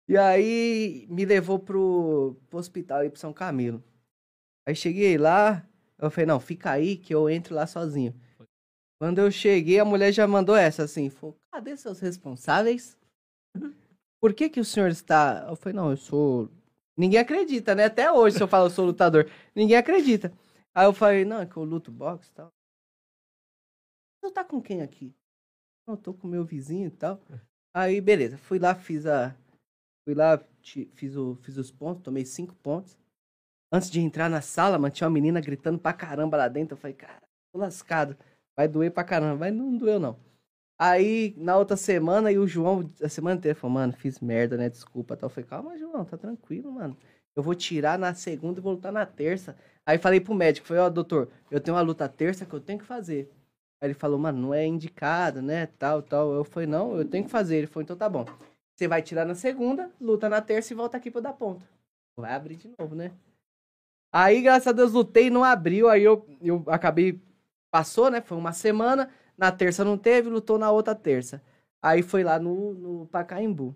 E 0.09 0.17
aí 0.17 1.07
me 1.09 1.23
levou 1.23 1.57
pro, 1.59 2.35
pro 2.49 2.59
hospital 2.59 2.99
aí 2.99 3.09
pro 3.09 3.19
São 3.19 3.31
Camilo. 3.31 3.81
Aí 4.67 4.75
cheguei 4.75 5.17
lá, 5.17 5.65
eu 5.97 6.11
falei: 6.11 6.25
não, 6.25 6.39
fica 6.39 6.71
aí 6.71 6.97
que 6.97 7.13
eu 7.15 7.29
entro 7.29 7.55
lá 7.55 7.65
sozinho. 7.65 8.13
Quando 9.01 9.19
eu 9.19 9.31
cheguei, 9.31 9.79
a 9.79 9.85
mulher 9.85 10.11
já 10.11 10.27
mandou 10.27 10.55
essa 10.55 10.83
assim: 10.83 11.09
falou, 11.09 11.37
cadê 11.53 11.77
seus 11.77 12.01
responsáveis? 12.01 12.97
Por 14.21 14.33
que 14.33 14.49
que 14.49 14.59
o 14.59 14.65
senhor 14.65 14.89
está. 14.89 15.45
Eu 15.49 15.55
falei: 15.55 15.75
não, 15.75 15.91
eu 15.91 15.97
sou. 15.97 16.49
Ninguém 16.97 17.19
acredita, 17.19 17.73
né? 17.73 17.85
Até 17.85 18.11
hoje, 18.11 18.37
se 18.37 18.43
eu 18.43 18.47
falo 18.47 18.65
eu 18.65 18.69
sou 18.69 18.85
lutador, 18.85 19.29
ninguém 19.55 19.77
acredita. 19.77 20.31
Aí 20.73 20.85
eu 20.85 20.93
falei: 20.93 21.25
não, 21.25 21.39
é 21.39 21.45
que 21.45 21.57
eu 21.57 21.63
luto 21.63 21.91
boxe 21.91 22.29
e 22.29 22.33
tal. 22.33 22.51
Você 24.21 24.33
tá 24.33 24.43
com 24.43 24.61
quem 24.61 24.81
aqui? 24.81 25.15
Não, 25.87 25.95
tô 25.95 26.13
com 26.13 26.27
meu 26.27 26.43
vizinho 26.43 26.87
e 26.87 26.91
tal. 26.91 27.19
Aí, 27.73 28.01
beleza. 28.01 28.37
Fui 28.37 28.59
lá, 28.59 28.75
fiz 28.75 29.05
a. 29.05 29.35
Fui 30.03 30.13
lá, 30.13 30.43
fiz, 30.61 31.15
o, 31.15 31.35
fiz 31.37 31.57
os 31.57 31.71
pontos, 31.71 32.03
tomei 32.03 32.25
cinco 32.25 32.53
pontos. 32.55 32.97
Antes 33.71 33.89
de 33.89 33.99
entrar 34.01 34.29
na 34.29 34.41
sala, 34.41 34.77
mano, 34.77 34.93
tinha 34.93 35.07
uma 35.07 35.13
menina 35.13 35.39
gritando 35.39 35.79
pra 35.79 35.93
caramba 35.93 36.37
lá 36.37 36.47
dentro. 36.47 36.73
Eu 36.73 36.79
falei, 36.79 36.95
cara, 36.95 37.21
tô 37.53 37.59
lascado. 37.59 38.17
Vai 38.57 38.67
doer 38.67 38.91
pra 38.91 39.03
caramba. 39.03 39.37
Mas 39.37 39.53
não 39.53 39.77
doeu, 39.77 39.99
não. 39.99 40.19
Aí, 40.81 41.35
na 41.35 41.57
outra 41.57 41.75
semana, 41.75 42.31
e 42.31 42.39
o 42.39 42.47
João, 42.47 42.89
a 43.03 43.09
semana 43.09 43.35
inteira, 43.37 43.53
falou, 43.53 43.73
mano, 43.73 43.91
fiz 43.91 44.21
merda, 44.21 44.55
né? 44.55 44.69
Desculpa. 44.69 45.17
Tal. 45.17 45.27
Eu 45.27 45.33
falei, 45.33 45.49
calma, 45.49 45.77
João, 45.77 46.05
tá 46.05 46.17
tranquilo, 46.17 46.71
mano. 46.71 46.97
Eu 47.35 47.43
vou 47.43 47.53
tirar 47.53 47.99
na 47.99 48.13
segunda 48.13 48.59
e 48.59 48.63
vou 48.63 48.73
lutar 48.73 48.91
na 48.91 49.05
terça. 49.05 49.57
Aí 49.85 49.97
falei 49.97 50.21
pro 50.21 50.33
médico, 50.33 50.67
falei, 50.67 50.83
ó, 50.83 50.89
doutor, 50.89 51.29
eu 51.51 51.59
tenho 51.59 51.75
uma 51.75 51.81
luta 51.81 52.07
terça 52.07 52.45
que 52.45 52.53
eu 52.53 52.61
tenho 52.61 52.79
que 52.79 52.85
fazer. 52.85 53.29
Aí 53.81 53.87
ele 53.87 53.93
falou, 53.93 54.17
mano, 54.17 54.41
não 54.41 54.53
é 54.53 54.65
indicado, 54.65 55.41
né? 55.41 55.65
Tal, 55.65 56.01
tal. 56.01 56.31
Eu 56.33 56.45
falei, 56.45 56.67
não, 56.67 56.95
eu 56.95 57.03
tenho 57.03 57.25
que 57.25 57.31
fazer. 57.31 57.57
Ele 57.57 57.67
falou, 57.67 57.83
então 57.83 57.97
tá 57.97 58.07
bom. 58.07 58.25
Você 58.75 58.87
vai 58.87 59.01
tirar 59.01 59.25
na 59.25 59.35
segunda, 59.35 59.91
luta 59.99 60.29
na 60.29 60.41
terça 60.41 60.71
e 60.71 60.75
volta 60.75 60.95
aqui 60.95 61.11
pra 61.11 61.19
dar 61.19 61.33
ponta. 61.33 61.65
Vai 62.17 62.33
abrir 62.33 62.55
de 62.55 62.73
novo, 62.79 62.95
né? 62.95 63.11
Aí, 64.13 64.41
graças 64.41 64.67
a 64.67 64.71
Deus, 64.71 64.93
lutei 64.93 65.29
não 65.29 65.43
abriu. 65.43 65.89
Aí 65.89 66.03
eu, 66.03 66.25
eu 66.41 66.63
acabei. 66.67 67.21
Passou, 67.71 68.09
né? 68.09 68.21
Foi 68.21 68.37
uma 68.37 68.53
semana. 68.53 69.09
Na 69.39 69.51
terça 69.53 69.85
não 69.85 69.97
teve, 69.97 70.29
lutou 70.29 70.57
na 70.59 70.69
outra 70.69 70.93
terça. 70.93 71.41
Aí 71.81 72.03
foi 72.03 72.23
lá 72.25 72.37
no, 72.37 72.73
no 72.73 73.07
Pacaembu. 73.07 73.73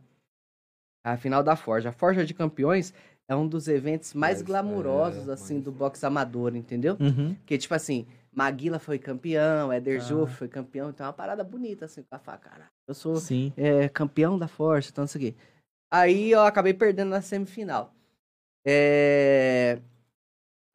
A 1.06 1.16
final 1.16 1.42
da 1.42 1.56
Forja. 1.56 1.90
A 1.90 1.94
Forja 1.94 2.26
de 2.26 2.34
Campeões 2.34 2.94
é 3.30 3.36
um 3.36 3.48
dos 3.48 3.70
eventos 3.70 4.14
mais 4.14 4.38
Mais- 4.38 4.42
glamurosos, 4.42 5.30
é, 5.30 5.32
assim, 5.32 5.54
mais- 5.56 5.64
do 5.66 5.72
boxe 5.72 6.06
amador, 6.06 6.54
entendeu? 6.56 6.98
Uhum. 7.00 7.34
Porque, 7.36 7.58
tipo 7.58 7.74
assim, 7.74 8.06
Maguila 8.30 8.78
foi 8.78 9.00
campeão, 9.00 9.72
Éder 9.72 10.02
Ah. 10.02 10.04
Joffre 10.04 10.36
foi 10.36 10.48
campeão, 10.50 10.90
então 10.90 11.06
é 11.06 11.08
uma 11.08 11.14
parada 11.14 11.44
bonita, 11.46 11.86
assim, 11.86 12.04
com 12.04 12.14
a 12.16 12.20
faca, 12.20 12.50
cara. 12.50 12.68
Eu 12.86 12.94
sou 12.94 13.16
Sim. 13.16 13.54
é, 13.56 13.88
campeão 13.88 14.38
da 14.38 14.48
Força, 14.50 14.90
então 14.92 15.04
não 15.04 15.08
sei 15.08 15.30
o 15.30 15.32
quê. 15.32 15.38
Aí 15.90 16.32
eu 16.32 16.42
acabei 16.42 16.74
perdendo 16.74 17.10
na 17.12 17.22
semifinal. 17.22 17.94
É... 18.66 19.80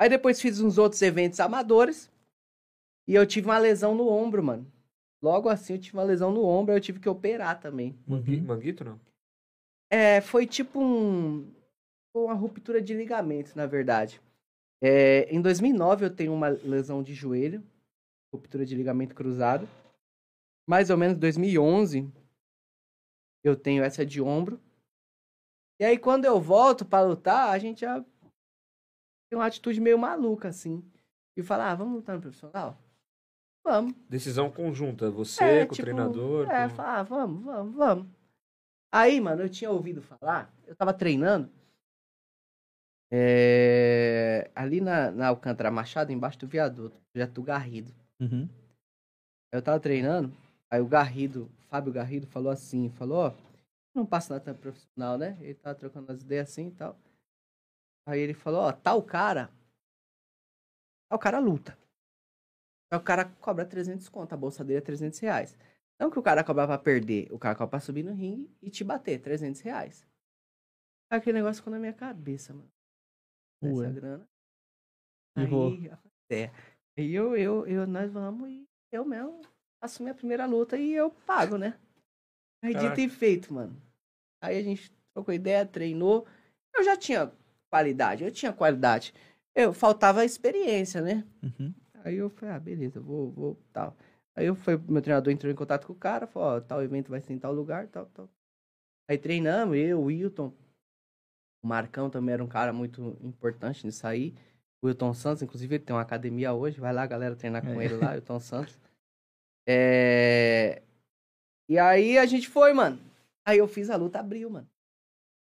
Aí 0.01 0.09
depois 0.09 0.41
fiz 0.41 0.61
uns 0.61 0.78
outros 0.78 1.03
eventos 1.03 1.41
amadores 1.41 2.11
e 3.07 3.14
eu 3.14 3.26
tive 3.26 3.49
uma 3.49 3.59
lesão 3.59 3.95
no 3.95 4.09
ombro, 4.09 4.43
mano. 4.43 4.66
Logo 5.23 5.49
assim 5.49 5.75
eu 5.75 5.79
tive 5.81 5.97
uma 5.97 6.05
lesão 6.05 6.33
no 6.33 6.45
ombro, 6.45 6.75
eu 6.75 6.81
tive 6.81 7.01
que 7.01 7.09
operar 7.09 7.61
também. 7.61 7.99
Mangui- 8.07 8.37
Uhum. 8.39 8.45
Manguito, 8.47 8.85
não? 8.85 9.01
É, 9.91 10.21
foi 10.21 10.47
tipo 10.47 10.81
um, 10.81 11.51
uma 12.14 12.35
ruptura 12.35 12.81
de 12.81 12.95
ligamentos, 12.95 13.55
na 13.55 13.66
verdade. 13.66 14.21
É, 14.83 15.23
em 15.35 15.41
2009 15.41 16.05
eu 16.05 16.14
tenho 16.14 16.33
uma 16.33 16.49
lesão 16.49 17.03
de 17.03 17.14
joelho, 17.14 17.64
ruptura 18.33 18.64
de 18.64 18.75
ligamento 18.77 19.14
cruzado. 19.14 19.69
Mais 20.69 20.91
ou 20.91 20.97
menos 20.97 21.16
em 21.16 21.21
2011 21.21 22.09
eu 23.43 23.57
tenho 23.57 23.83
essa 23.83 24.05
de 24.05 24.21
ombro. 24.21 24.61
E 25.81 25.85
aí 25.85 25.99
quando 25.99 26.25
eu 26.27 26.41
volto 26.41 26.85
pra 26.85 27.01
lutar, 27.03 27.51
a 27.51 27.59
gente 27.59 27.81
já 27.81 28.01
tem 29.31 29.39
uma 29.39 29.47
atitude 29.47 29.81
meio 29.81 29.99
maluca 29.99 30.49
assim, 30.49 30.83
e 31.37 31.43
fala: 31.43 31.71
"Ah, 31.71 31.75
vamos 31.75 31.95
lutar 31.97 32.16
no 32.16 32.23
profissional?" 32.23 32.79
Vamos. 33.69 33.95
Decisão 34.09 34.51
conjunta. 34.51 35.11
Você 35.11 35.45
É, 35.45 35.66
com 35.66 35.75
tipo, 35.75 35.83
o 35.83 35.93
treinador. 35.93 36.51
É, 36.51 36.69
com- 36.69 36.75
falar, 36.75 37.01
ah, 37.01 37.03
vamos, 37.03 37.45
vamos, 37.45 37.75
vamos. 37.75 38.07
Aí, 38.91 39.21
mano, 39.21 39.43
eu 39.43 39.49
tinha 39.51 39.71
ouvido 39.71 40.01
falar, 40.01 40.51
eu 40.66 40.75
tava 40.75 40.95
treinando. 40.95 41.51
é, 43.11 44.51
ali 44.55 44.81
na, 44.81 45.11
na 45.11 45.29
Alcântara 45.29 45.71
Machado, 45.71 46.12
embaixo 46.12 46.39
do 46.39 46.47
viaduto, 46.47 47.01
projeto 47.12 47.33
do 47.35 47.43
Garrido. 47.43 47.93
Uhum. 48.21 48.49
Eu 49.53 49.62
tava 49.62 49.81
treinando, 49.81 50.31
aí 50.71 50.81
o 50.81 50.87
Garrido, 50.87 51.51
Fábio 51.71 51.93
Garrido, 51.93 52.27
falou 52.27 52.51
assim, 52.53 52.91
falou, 52.91 53.29
ó, 53.29 53.33
não 53.95 54.05
passa 54.05 54.35
nada 54.35 54.45
tão 54.45 54.55
profissional, 54.55 55.16
né? 55.16 55.39
Ele 55.41 55.55
tava 55.55 55.75
trocando 55.75 56.12
as 56.12 56.21
ideias 56.23 56.51
assim 56.51 56.69
e 56.69 56.73
tal. 56.73 56.99
Aí 58.07 58.21
ele 58.21 58.35
falou, 58.35 58.61
ó, 58.61 58.73
tal 58.73 59.03
cara. 59.03 59.51
Tal 61.11 61.19
cara 61.19 61.39
luta. 61.39 61.78
Aí 62.91 62.99
o 62.99 63.03
cara 63.03 63.24
cobra 63.24 63.64
300 63.64 64.09
conto, 64.09 64.32
a 64.32 64.36
bolsa 64.36 64.64
dele 64.64 64.78
é 64.78 64.82
300 64.82 65.18
reais. 65.18 65.57
Não 65.99 66.11
que 66.11 66.18
o 66.18 66.22
cara 66.22 66.45
cobra 66.45 66.66
pra 66.66 66.78
perder, 66.78 67.28
o 67.32 67.39
cara 67.39 67.55
cobra 67.55 67.70
pra 67.70 67.80
subir 67.80 68.05
no 68.05 68.12
ringue 68.12 68.51
e 68.62 68.70
te 68.70 68.84
bater, 68.84 69.20
300 69.20 69.61
reais. 69.61 70.07
Aquele 71.11 71.39
negócio 71.39 71.61
ficou 71.61 71.72
na 71.72 71.78
minha 71.78 71.93
cabeça, 71.93 72.53
mano. 72.53 72.70
Essa 73.62 73.74
Ué. 73.74 73.91
grana. 73.91 74.28
E 75.36 75.47
vou. 75.47 75.72
Aí, 75.72 75.91
é. 76.30 76.51
Aí 76.97 77.14
eu, 77.14 77.36
eu, 77.36 77.66
eu, 77.66 77.86
nós 77.86 78.12
vamos 78.12 78.49
e 78.49 78.68
eu 78.93 79.05
mesmo 79.05 79.41
assumi 79.80 80.11
a 80.11 80.14
primeira 80.14 80.47
luta 80.47 80.76
e 80.76 80.93
eu 80.93 81.11
pago, 81.11 81.57
né? 81.57 81.78
Aí 82.62 82.72
dito 82.72 82.82
Caraca. 82.82 83.01
e 83.01 83.09
feito, 83.09 83.53
mano. 83.53 83.80
Aí 84.43 84.59
a 84.59 84.62
gente 84.62 84.93
trocou 85.14 85.32
ideia, 85.32 85.64
treinou. 85.64 86.26
Eu 86.74 86.84
já 86.84 86.97
tinha 86.97 87.32
qualidade, 87.70 88.24
eu 88.24 88.30
tinha 88.30 88.53
qualidade. 88.53 89.14
Eu 89.55 89.72
faltava 89.72 90.24
experiência, 90.24 91.01
né? 91.01 91.24
Uhum. 91.43 91.74
Aí 92.09 92.16
eu 92.16 92.30
falei, 92.30 92.54
ah, 92.54 92.59
beleza, 92.59 93.00
vou, 93.00 93.30
vou, 93.30 93.59
tal. 93.72 93.94
Aí 94.34 94.46
eu 94.46 94.54
fui, 94.54 94.78
meu 94.88 95.02
treinador 95.02 95.32
entrou 95.32 95.52
em 95.52 95.54
contato 95.54 95.86
com 95.86 95.92
o 95.92 95.96
cara, 95.96 96.26
falou, 96.26 96.56
ó, 96.56 96.61
tal 96.61 96.82
evento 96.82 97.11
vai 97.11 97.20
ser 97.20 97.34
em 97.34 97.38
tal 97.38 97.52
lugar, 97.52 97.86
tal, 97.88 98.06
tal. 98.06 98.28
Aí 99.11 99.18
treinamos, 99.18 99.76
eu, 99.76 100.00
o 100.00 100.04
Wilton, 100.04 100.52
o 101.62 101.66
Marcão 101.66 102.09
também 102.09 102.32
era 102.32 102.42
um 102.42 102.48
cara 102.48 102.72
muito 102.72 103.18
importante 103.20 103.84
nisso 103.84 104.06
aí. 104.06 104.34
O 104.80 104.86
Wilton 104.86 105.12
Santos, 105.12 105.42
inclusive, 105.42 105.74
ele 105.74 105.84
tem 105.84 105.94
uma 105.94 106.02
academia 106.02 106.54
hoje, 106.54 106.80
vai 106.80 106.92
lá, 106.94 107.06
galera, 107.06 107.36
treinar 107.36 107.62
com 107.62 107.80
É. 107.80 107.84
ele 107.84 107.96
lá, 107.96 108.12
Wilton 108.12 108.40
Santos. 108.40 108.78
É... 109.68 110.82
E 111.68 111.78
aí 111.78 112.16
a 112.16 112.24
gente 112.24 112.48
foi, 112.48 112.72
mano. 112.72 112.98
Aí 113.44 113.59
eu 113.59 113.68
fiz 113.68 113.90
a 113.90 113.96
luta, 113.96 114.18
abriu, 114.18 114.48
mano. 114.48 114.68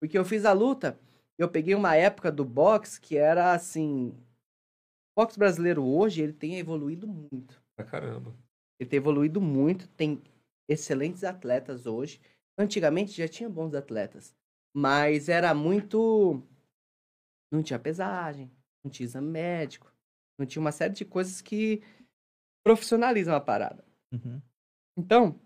Porque 0.00 0.18
eu 0.18 0.24
fiz 0.24 0.44
a 0.44 0.52
luta, 0.52 0.98
eu 1.38 1.48
peguei 1.48 1.74
uma 1.76 1.94
época 1.94 2.32
do 2.32 2.44
boxe 2.44 3.00
que 3.00 3.16
era 3.16 3.52
assim. 3.52 4.12
O 5.16 5.22
boxe 5.22 5.38
brasileiro 5.38 5.82
hoje, 5.82 6.20
ele 6.20 6.34
tem 6.34 6.58
evoluído 6.58 7.08
muito. 7.08 7.62
Pra 7.74 7.86
caramba. 7.86 8.36
Ele 8.78 8.90
tem 8.90 8.98
evoluído 8.98 9.40
muito, 9.40 9.88
tem 9.88 10.22
excelentes 10.68 11.24
atletas 11.24 11.86
hoje. 11.86 12.20
Antigamente 12.58 13.12
já 13.12 13.26
tinha 13.26 13.48
bons 13.48 13.74
atletas, 13.74 14.36
mas 14.76 15.30
era 15.30 15.54
muito. 15.54 16.42
Não 17.50 17.62
tinha 17.62 17.78
pesagem, 17.78 18.50
não 18.84 18.90
tinha 18.90 19.06
exame 19.06 19.28
médico, 19.28 19.90
não 20.38 20.46
tinha 20.46 20.60
uma 20.60 20.72
série 20.72 20.92
de 20.92 21.04
coisas 21.04 21.40
que 21.40 21.82
profissionalizam 22.62 23.34
a 23.34 23.40
parada. 23.40 23.84
Uhum. 24.12 24.42
Então, 24.98 25.40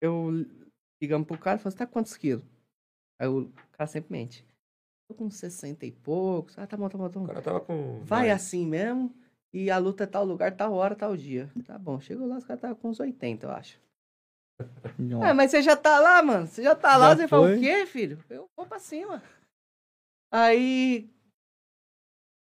eu 0.00 0.30
ligamos 1.02 1.26
pro 1.26 1.38
cara 1.38 1.60
e 1.60 1.62
você 1.62 1.76
tá 1.76 1.86
quantos 1.86 2.16
quilos? 2.16 2.44
Aí 3.20 3.28
o 3.28 3.52
cara 3.72 3.86
sempre 3.86 4.12
mente. 4.12 4.46
Tô 5.08 5.14
com 5.14 5.30
60 5.30 5.86
e 5.86 5.90
poucos. 5.90 6.58
Ah, 6.58 6.66
tá 6.66 6.76
bom, 6.76 6.88
tá 6.88 6.98
bom, 6.98 7.08
tá 7.08 7.18
O 7.18 7.22
bom. 7.22 7.26
cara 7.26 7.40
tava 7.42 7.60
com. 7.60 8.00
Vai 8.04 8.30
assim 8.30 8.66
mesmo. 8.66 9.14
E 9.52 9.70
a 9.70 9.78
luta 9.78 10.04
é 10.04 10.06
tal 10.06 10.24
lugar, 10.24 10.54
tal 10.54 10.74
hora, 10.74 10.94
tal 10.94 11.16
dia. 11.16 11.50
Tá 11.66 11.78
bom, 11.78 11.98
chegou 11.98 12.26
lá, 12.28 12.36
os 12.36 12.44
caras 12.44 12.58
estavam 12.58 12.76
com 12.76 12.90
uns 12.90 13.00
80, 13.00 13.46
eu 13.46 13.50
acho. 13.50 13.80
É, 15.24 15.32
mas 15.32 15.50
você 15.50 15.62
já 15.62 15.74
tá 15.74 15.98
lá, 15.98 16.22
mano. 16.22 16.46
Você 16.46 16.62
já 16.62 16.74
tá 16.74 16.96
lá, 16.96 17.10
Já 17.10 17.16
você 17.22 17.28
fala, 17.28 17.46
foi? 17.48 17.56
o 17.56 17.60
quê, 17.60 17.86
filho? 17.86 18.22
Eu 18.28 18.46
vou 18.54 18.66
pra 18.66 18.78
cima. 18.78 19.22
Aí. 20.30 21.10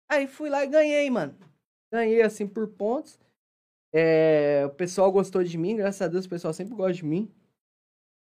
Aí 0.09 0.27
fui 0.27 0.49
lá 0.49 0.65
e 0.65 0.67
ganhei, 0.67 1.09
mano. 1.09 1.33
Ganhei 1.93 2.21
assim 2.21 2.45
por 2.45 2.67
pontos. 2.67 3.17
É, 3.93 4.63
o 4.65 4.69
pessoal 4.71 5.11
gostou 5.11 5.43
de 5.43 5.57
mim, 5.57 5.75
graças 5.77 6.01
a 6.01 6.07
Deus 6.07 6.25
o 6.25 6.29
pessoal 6.29 6.53
sempre 6.53 6.75
gosta 6.75 6.93
de 6.93 7.05
mim. 7.05 7.31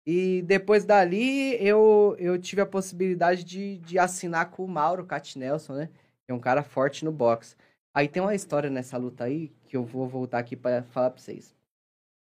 E 0.06 0.42
depois 0.42 0.84
dali 0.84 1.54
eu, 1.64 2.16
eu 2.18 2.40
tive 2.40 2.62
a 2.62 2.66
possibilidade 2.66 3.44
de, 3.44 3.78
de 3.78 3.98
assinar 3.98 4.50
com 4.50 4.64
o 4.64 4.68
Mauro 4.68 5.06
Cat 5.06 5.38
Nelson, 5.38 5.74
né? 5.74 5.86
Que 6.24 6.32
é 6.32 6.34
um 6.34 6.40
cara 6.40 6.62
forte 6.62 7.04
no 7.04 7.12
boxe. 7.12 7.56
Aí 7.94 8.08
tem 8.08 8.22
uma 8.22 8.34
história 8.34 8.70
nessa 8.70 8.96
luta 8.96 9.24
aí 9.24 9.48
que 9.64 9.76
eu 9.76 9.84
vou 9.84 10.08
voltar 10.08 10.38
aqui 10.38 10.56
pra 10.56 10.82
falar 10.84 11.10
pra 11.10 11.20
vocês. 11.20 11.54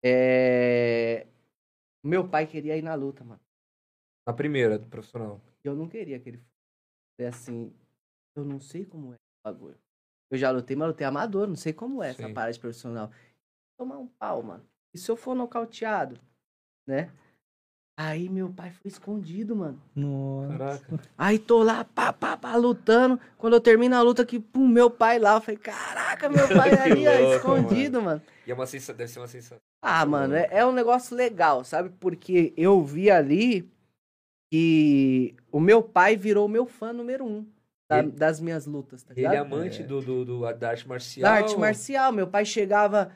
É... 0.03 1.25
Meu 2.03 2.27
pai 2.27 2.45
queria 2.45 2.77
ir 2.77 2.83
na 2.83 2.93
luta, 2.93 3.23
mano. 3.23 3.41
Na 4.27 4.33
primeira, 4.33 4.77
do 4.77 4.87
profissional. 4.87 5.41
Eu 5.63 5.75
não 5.75 5.87
queria 5.87 6.19
que 6.19 6.29
ele 6.29 6.37
fosse. 6.37 6.55
Falei 7.17 7.29
assim, 7.29 7.73
eu 8.35 8.43
não 8.43 8.59
sei 8.59 8.85
como 8.85 9.13
é 9.13 9.15
o 9.15 9.51
bagulho. 9.51 9.77
Eu 10.29 10.37
já 10.37 10.51
lutei, 10.51 10.75
mas 10.75 10.87
lutei 10.87 11.05
amador, 11.07 11.47
não 11.47 11.55
sei 11.55 11.73
como 11.73 12.03
é 12.03 12.09
essa 12.09 12.27
Sim. 12.27 12.33
parada 12.33 12.53
de 12.53 12.59
profissional. 12.59 13.11
Tomar 13.77 13.97
um 13.97 14.07
pau, 14.07 14.43
mano. 14.43 14.67
E 14.93 14.97
se 14.97 15.09
eu 15.09 15.15
for 15.15 15.35
nocauteado, 15.35 16.19
né? 16.87 17.11
Aí 17.97 18.27
meu 18.27 18.49
pai 18.49 18.71
foi 18.71 18.89
escondido, 18.89 19.55
mano. 19.55 19.81
Nossa. 19.95 20.57
Caraca. 20.57 20.99
Aí 21.17 21.39
tô 21.39 21.63
lá, 21.63 21.85
pá, 21.85 22.11
pá, 22.11 22.35
pá, 22.35 22.55
lutando. 22.57 23.17
Quando 23.37 23.53
eu 23.53 23.61
termino 23.61 23.95
a 23.95 24.01
luta, 24.01 24.25
que 24.25 24.37
pum, 24.39 24.67
meu 24.67 24.89
pai 24.89 25.17
lá. 25.17 25.35
Eu 25.35 25.41
falei, 25.41 25.57
caraca, 25.57 26.27
meu 26.29 26.45
pai 26.49 26.73
ali, 26.77 27.05
louco, 27.07 27.35
escondido, 27.35 28.01
mano. 28.01 28.21
E 28.45 28.51
é 28.51 28.53
uma 28.53 28.65
sensa... 28.65 28.93
deve 28.93 29.09
ser 29.11 29.19
uma 29.19 29.27
sensação. 29.27 29.57
Ah, 29.81 30.05
mano, 30.05 30.33
é, 30.35 30.47
é 30.51 30.65
um 30.65 30.71
negócio 30.73 31.15
legal, 31.15 31.63
sabe? 31.63 31.89
Porque 31.99 32.53
eu 32.57 32.83
vi 32.83 33.09
ali 33.09 33.69
que 34.51 35.35
o 35.51 35.59
meu 35.59 35.81
pai 35.81 36.15
virou 36.17 36.47
meu 36.47 36.65
fã 36.65 36.91
número 36.91 37.25
um 37.25 37.45
da- 37.89 37.99
Ele- 37.99 38.11
das 38.11 38.39
minhas 38.39 38.65
lutas, 38.65 39.03
tá 39.03 39.11
Ele 39.13 39.21
ligado? 39.21 39.33
é 39.35 39.37
amante 39.37 39.83
do, 39.83 40.01
do, 40.01 40.25
do- 40.25 40.53
da 40.53 40.69
arte 40.69 40.87
marcial. 40.87 41.31
Da 41.31 41.37
arte 41.37 41.57
marcial. 41.57 42.11
Meu 42.11 42.27
pai 42.27 42.43
chegava, 42.45 43.11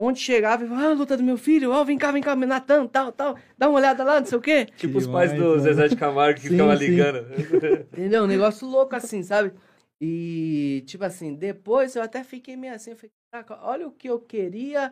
onde 0.00 0.18
chegava, 0.18 0.64
e 0.64 0.68
falava, 0.68 0.86
ah, 0.88 0.94
luta 0.94 1.16
do 1.16 1.22
meu 1.22 1.36
filho, 1.36 1.70
ó, 1.72 1.84
vem 1.84 1.98
cá, 1.98 2.10
vem 2.10 2.22
cá, 2.22 2.34
Natan, 2.34 2.86
tal, 2.86 3.12
tal, 3.12 3.36
dá 3.58 3.68
uma 3.68 3.78
olhada 3.78 4.02
lá, 4.02 4.18
não 4.18 4.26
sei 4.26 4.38
o 4.38 4.40
quê. 4.40 4.64
Tipo 4.76 4.94
Que 4.94 4.98
os 4.98 5.06
pais 5.06 5.30
do 5.34 5.44
mano. 5.44 5.60
Zezé 5.60 5.88
de 5.88 5.96
Camargo 5.96 6.40
que 6.40 6.48
Sim, 6.48 6.54
ficava 6.54 6.76
sim. 6.76 6.84
ligando. 6.86 7.18
Entendeu? 7.92 8.24
Um 8.24 8.26
negócio 8.26 8.66
louco 8.66 8.96
assim, 8.96 9.22
sabe? 9.22 9.52
E, 10.00 10.82
tipo 10.86 11.04
assim, 11.04 11.34
depois 11.34 11.94
eu 11.94 12.02
até 12.02 12.24
fiquei 12.24 12.56
meio 12.56 12.74
assim, 12.74 12.92
eu 12.92 12.96
falei, 12.96 13.10
caraca, 13.30 13.58
olha 13.62 13.86
o 13.86 13.92
que 13.92 14.08
eu 14.08 14.18
queria 14.18 14.90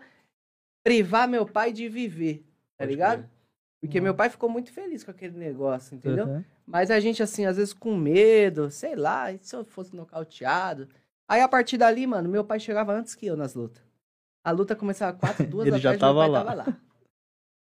privar 0.84 1.26
meu 1.26 1.46
pai 1.46 1.72
de 1.72 1.88
viver, 1.88 2.44
tá 2.76 2.84
Pode 2.84 2.90
ligado? 2.90 3.18
crer. 3.20 3.30
Porque 3.80 4.00
meu 4.00 4.14
pai 4.14 4.28
ficou 4.28 4.50
muito 4.50 4.72
feliz 4.72 5.04
com 5.04 5.10
aquele 5.10 5.38
negócio, 5.38 5.94
entendeu? 5.94 6.26
Uhum. 6.26 6.44
Mas 6.66 6.90
a 6.90 7.00
gente, 7.00 7.22
assim, 7.22 7.46
às 7.46 7.56
vezes 7.56 7.72
com 7.72 7.96
medo, 7.96 8.70
sei 8.70 8.94
lá, 8.94 9.32
e 9.32 9.38
se 9.40 9.54
eu 9.54 9.64
fosse 9.64 9.94
nocauteado. 9.96 10.88
Aí 11.30 11.40
a 11.40 11.48
partir 11.48 11.78
dali, 11.78 12.06
mano, 12.06 12.28
meu 12.28 12.44
pai 12.44 12.58
chegava 12.58 12.92
antes 12.92 13.14
que 13.14 13.26
eu 13.26 13.36
nas 13.36 13.54
lutas. 13.54 13.87
A 14.44 14.50
luta 14.50 14.74
começava 14.76 15.16
quatro, 15.16 15.44
duas 15.46 15.66
Ele 15.66 15.72
da 15.72 15.78
já 15.78 15.90
tarde, 15.96 16.04
meu 16.04 16.08
tava 16.14 16.20
pai 16.20 16.28
lá. 16.30 16.44
tava 16.44 16.54
lá. 16.54 16.64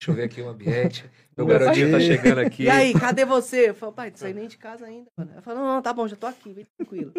Deixa 0.01 0.11
eu 0.11 0.15
ver 0.15 0.23
aqui 0.23 0.41
o 0.41 0.47
ambiente. 0.49 1.03
Meu 1.37 1.45
Meu 1.47 1.59
garotinho 1.59 1.91
tá 1.91 1.99
chegando 1.99 2.39
aqui. 2.39 2.63
E 2.63 2.69
aí, 2.69 2.93
cadê 2.93 3.25
você? 3.25 3.69
Eu 3.69 3.75
falei, 3.75 3.95
pai, 3.95 4.09
não 4.11 4.17
saí 4.17 4.33
nem 4.33 4.47
de 4.47 4.57
casa 4.57 4.85
ainda, 4.85 5.09
mano. 5.17 5.31
Eu 5.45 5.55
não, 5.55 5.65
não, 5.75 5.81
tá 5.81 5.91
bom, 5.93 6.07
já 6.07 6.15
tô 6.15 6.25
aqui, 6.27 6.53
vem 6.53 6.65
tranquilo. 6.77 7.13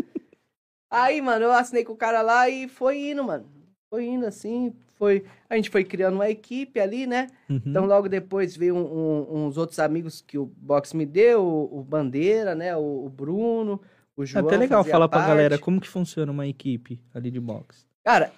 aí, 0.90 1.20
mano, 1.20 1.44
eu 1.44 1.52
assinei 1.52 1.84
com 1.84 1.92
o 1.92 1.96
cara 1.96 2.22
lá 2.22 2.48
e 2.48 2.68
foi 2.68 3.10
indo, 3.10 3.22
mano. 3.24 3.46
Foi 3.90 4.04
indo 4.06 4.24
assim, 4.24 4.72
foi... 4.94 5.24
A 5.48 5.56
gente 5.56 5.68
foi 5.68 5.84
criando 5.84 6.14
uma 6.14 6.30
equipe 6.30 6.78
ali, 6.78 7.06
né? 7.06 7.26
Uhum. 7.48 7.60
Então, 7.66 7.84
logo 7.86 8.08
depois 8.08 8.56
veio 8.56 8.76
um- 8.76 8.86
um- 9.34 9.46
uns 9.46 9.56
outros 9.58 9.78
amigos 9.80 10.20
que 10.22 10.38
o 10.38 10.46
box 10.46 10.94
me 10.94 11.04
deu, 11.04 11.42
o, 11.44 11.80
o 11.80 11.82
Bandeira, 11.82 12.54
né? 12.54 12.76
O, 12.76 13.04
o 13.06 13.08
Bruno, 13.10 13.80
o 14.16 14.22
É 14.22 14.26
João. 14.26 14.46
até 14.46 14.56
legal 14.56 14.84
falar 14.84 15.08
pra 15.08 15.18
parte. 15.18 15.28
galera 15.30 15.58
como 15.58 15.80
que 15.80 15.88
funciona 15.88 16.30
uma 16.30 16.46
equipe 16.46 17.00
ali 17.12 17.30
de 17.32 17.40
boxe. 17.40 17.84
Cara, 18.04 18.32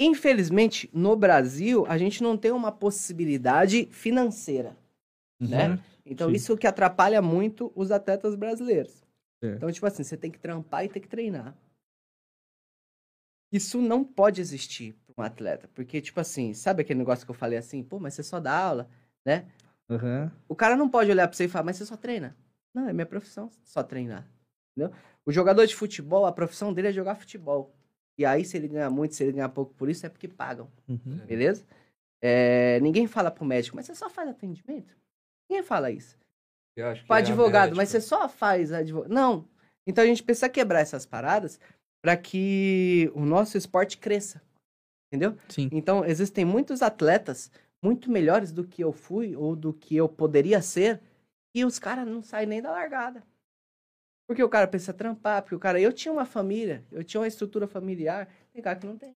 infelizmente, 0.00 0.90
no 0.94 1.14
Brasil, 1.14 1.84
a 1.86 1.98
gente 1.98 2.22
não 2.22 2.36
tem 2.36 2.50
uma 2.50 2.72
possibilidade 2.72 3.86
financeira, 3.92 4.74
né? 5.38 5.68
Uhum. 5.68 5.78
Então, 6.06 6.28
Sim. 6.30 6.34
isso 6.34 6.56
que 6.56 6.66
atrapalha 6.66 7.20
muito 7.20 7.70
os 7.76 7.90
atletas 7.90 8.34
brasileiros. 8.34 9.04
É. 9.42 9.48
Então, 9.48 9.70
tipo 9.70 9.86
assim, 9.86 10.02
você 10.02 10.16
tem 10.16 10.30
que 10.30 10.38
trampar 10.38 10.84
e 10.84 10.88
tem 10.88 11.02
que 11.02 11.08
treinar. 11.08 11.54
Isso 13.52 13.80
não 13.80 14.02
pode 14.02 14.40
existir 14.40 14.96
para 15.06 15.22
um 15.22 15.26
atleta. 15.26 15.68
Porque, 15.74 16.00
tipo 16.00 16.18
assim, 16.18 16.54
sabe 16.54 16.82
aquele 16.82 16.98
negócio 16.98 17.24
que 17.24 17.30
eu 17.30 17.34
falei 17.34 17.58
assim? 17.58 17.82
Pô, 17.82 18.00
mas 18.00 18.14
você 18.14 18.22
só 18.22 18.40
dá 18.40 18.56
aula, 18.56 18.88
né? 19.24 19.46
Uhum. 19.88 20.30
O 20.48 20.54
cara 20.54 20.76
não 20.76 20.88
pode 20.88 21.10
olhar 21.10 21.28
pra 21.28 21.36
você 21.36 21.44
e 21.44 21.48
falar, 21.48 21.64
mas 21.64 21.76
você 21.76 21.84
só 21.84 21.96
treina. 21.96 22.36
Não, 22.72 22.88
é 22.88 22.92
minha 22.92 23.06
profissão 23.06 23.50
só 23.64 23.82
treinar. 23.82 24.26
Entendeu? 24.76 24.96
O 25.26 25.32
jogador 25.32 25.66
de 25.66 25.74
futebol, 25.74 26.24
a 26.24 26.32
profissão 26.32 26.72
dele 26.72 26.88
é 26.88 26.92
jogar 26.92 27.16
futebol. 27.16 27.74
E 28.18 28.24
aí, 28.24 28.44
se 28.44 28.56
ele 28.56 28.68
ganhar 28.68 28.90
muito, 28.90 29.14
se 29.14 29.22
ele 29.22 29.32
ganhar 29.32 29.48
pouco 29.48 29.72
por 29.74 29.88
isso, 29.88 30.04
é 30.04 30.08
porque 30.08 30.28
pagam. 30.28 30.68
Uhum. 30.88 31.18
Beleza? 31.26 31.64
É, 32.22 32.78
ninguém 32.80 33.06
fala 33.06 33.30
pro 33.30 33.44
médico, 33.44 33.76
mas 33.76 33.86
você 33.86 33.94
só 33.94 34.10
faz 34.10 34.28
atendimento? 34.28 34.94
Ninguém 35.48 35.64
fala 35.64 35.90
isso. 35.90 36.18
Eu 36.76 36.86
acho 36.86 37.00
que 37.02 37.06
Pro 37.06 37.16
é 37.16 37.18
advogado, 37.18 37.70
mas 37.70 37.92
médico. 37.92 38.00
você 38.00 38.00
só 38.00 38.28
faz 38.28 38.72
advogado. 38.72 39.10
Não. 39.12 39.48
Então 39.86 40.04
a 40.04 40.06
gente 40.06 40.22
precisa 40.22 40.48
quebrar 40.48 40.80
essas 40.80 41.06
paradas 41.06 41.58
para 42.02 42.16
que 42.16 43.10
o 43.14 43.24
nosso 43.24 43.56
esporte 43.56 43.98
cresça. 43.98 44.40
Entendeu? 45.12 45.36
Sim. 45.48 45.68
Então, 45.72 46.04
existem 46.04 46.44
muitos 46.44 46.82
atletas 46.82 47.50
muito 47.82 48.10
melhores 48.10 48.52
do 48.52 48.64
que 48.64 48.82
eu 48.82 48.92
fui 48.92 49.34
ou 49.34 49.56
do 49.56 49.72
que 49.72 49.96
eu 49.96 50.08
poderia 50.08 50.62
ser 50.62 51.00
e 51.54 51.64
os 51.64 51.78
caras 51.78 52.06
não 52.06 52.22
saem 52.22 52.46
nem 52.46 52.62
da 52.62 52.70
largada. 52.70 53.22
Porque 54.30 54.44
o 54.44 54.48
cara 54.48 54.68
precisa 54.68 54.94
trampar, 54.94 55.42
porque 55.42 55.56
o 55.56 55.58
cara... 55.58 55.80
Eu 55.80 55.92
tinha 55.92 56.12
uma 56.12 56.24
família, 56.24 56.84
eu 56.92 57.02
tinha 57.02 57.20
uma 57.20 57.26
estrutura 57.26 57.66
familiar, 57.66 58.28
tem 58.52 58.62
cara 58.62 58.78
que 58.78 58.86
não 58.86 58.96
tem. 58.96 59.12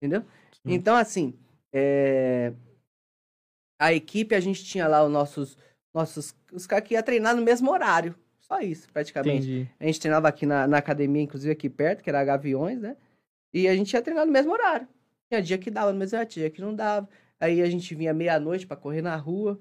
Entendeu? 0.00 0.22
Sim. 0.52 0.74
Então, 0.74 0.94
assim, 0.94 1.36
é, 1.72 2.52
a 3.80 3.92
equipe, 3.92 4.32
a 4.32 4.38
gente 4.38 4.62
tinha 4.64 4.86
lá 4.86 5.04
os 5.04 5.10
nossos... 5.10 5.58
nossos 5.92 6.32
os 6.52 6.68
caras 6.68 6.86
que 6.86 6.94
iam 6.94 7.02
treinar 7.02 7.34
no 7.34 7.42
mesmo 7.42 7.68
horário. 7.68 8.14
só 8.38 8.60
isso, 8.60 8.88
praticamente. 8.92 9.50
Entendi. 9.50 9.70
A 9.80 9.86
gente 9.86 10.00
treinava 10.00 10.28
aqui 10.28 10.46
na, 10.46 10.68
na 10.68 10.78
academia, 10.78 11.22
inclusive 11.22 11.52
aqui 11.52 11.68
perto, 11.68 12.02
que 12.02 12.10
era 12.10 12.24
Gaviões, 12.24 12.80
né? 12.80 12.96
E 13.52 13.66
a 13.66 13.74
gente 13.74 13.92
ia 13.92 14.00
treinar 14.02 14.24
no 14.24 14.32
mesmo 14.32 14.52
horário. 14.52 14.86
Tinha 15.28 15.42
dia 15.42 15.58
que 15.58 15.68
dava 15.68 15.92
no 15.92 15.98
mesmo 15.98 16.16
horário, 16.16 16.30
tinha 16.30 16.44
dia 16.44 16.50
que 16.50 16.60
não 16.60 16.74
dava. 16.74 17.08
Aí 17.40 17.60
a 17.60 17.70
gente 17.70 17.94
vinha 17.94 18.14
meia-noite 18.14 18.66
pra 18.66 18.76
correr 18.76 19.02
na 19.02 19.16
rua. 19.16 19.60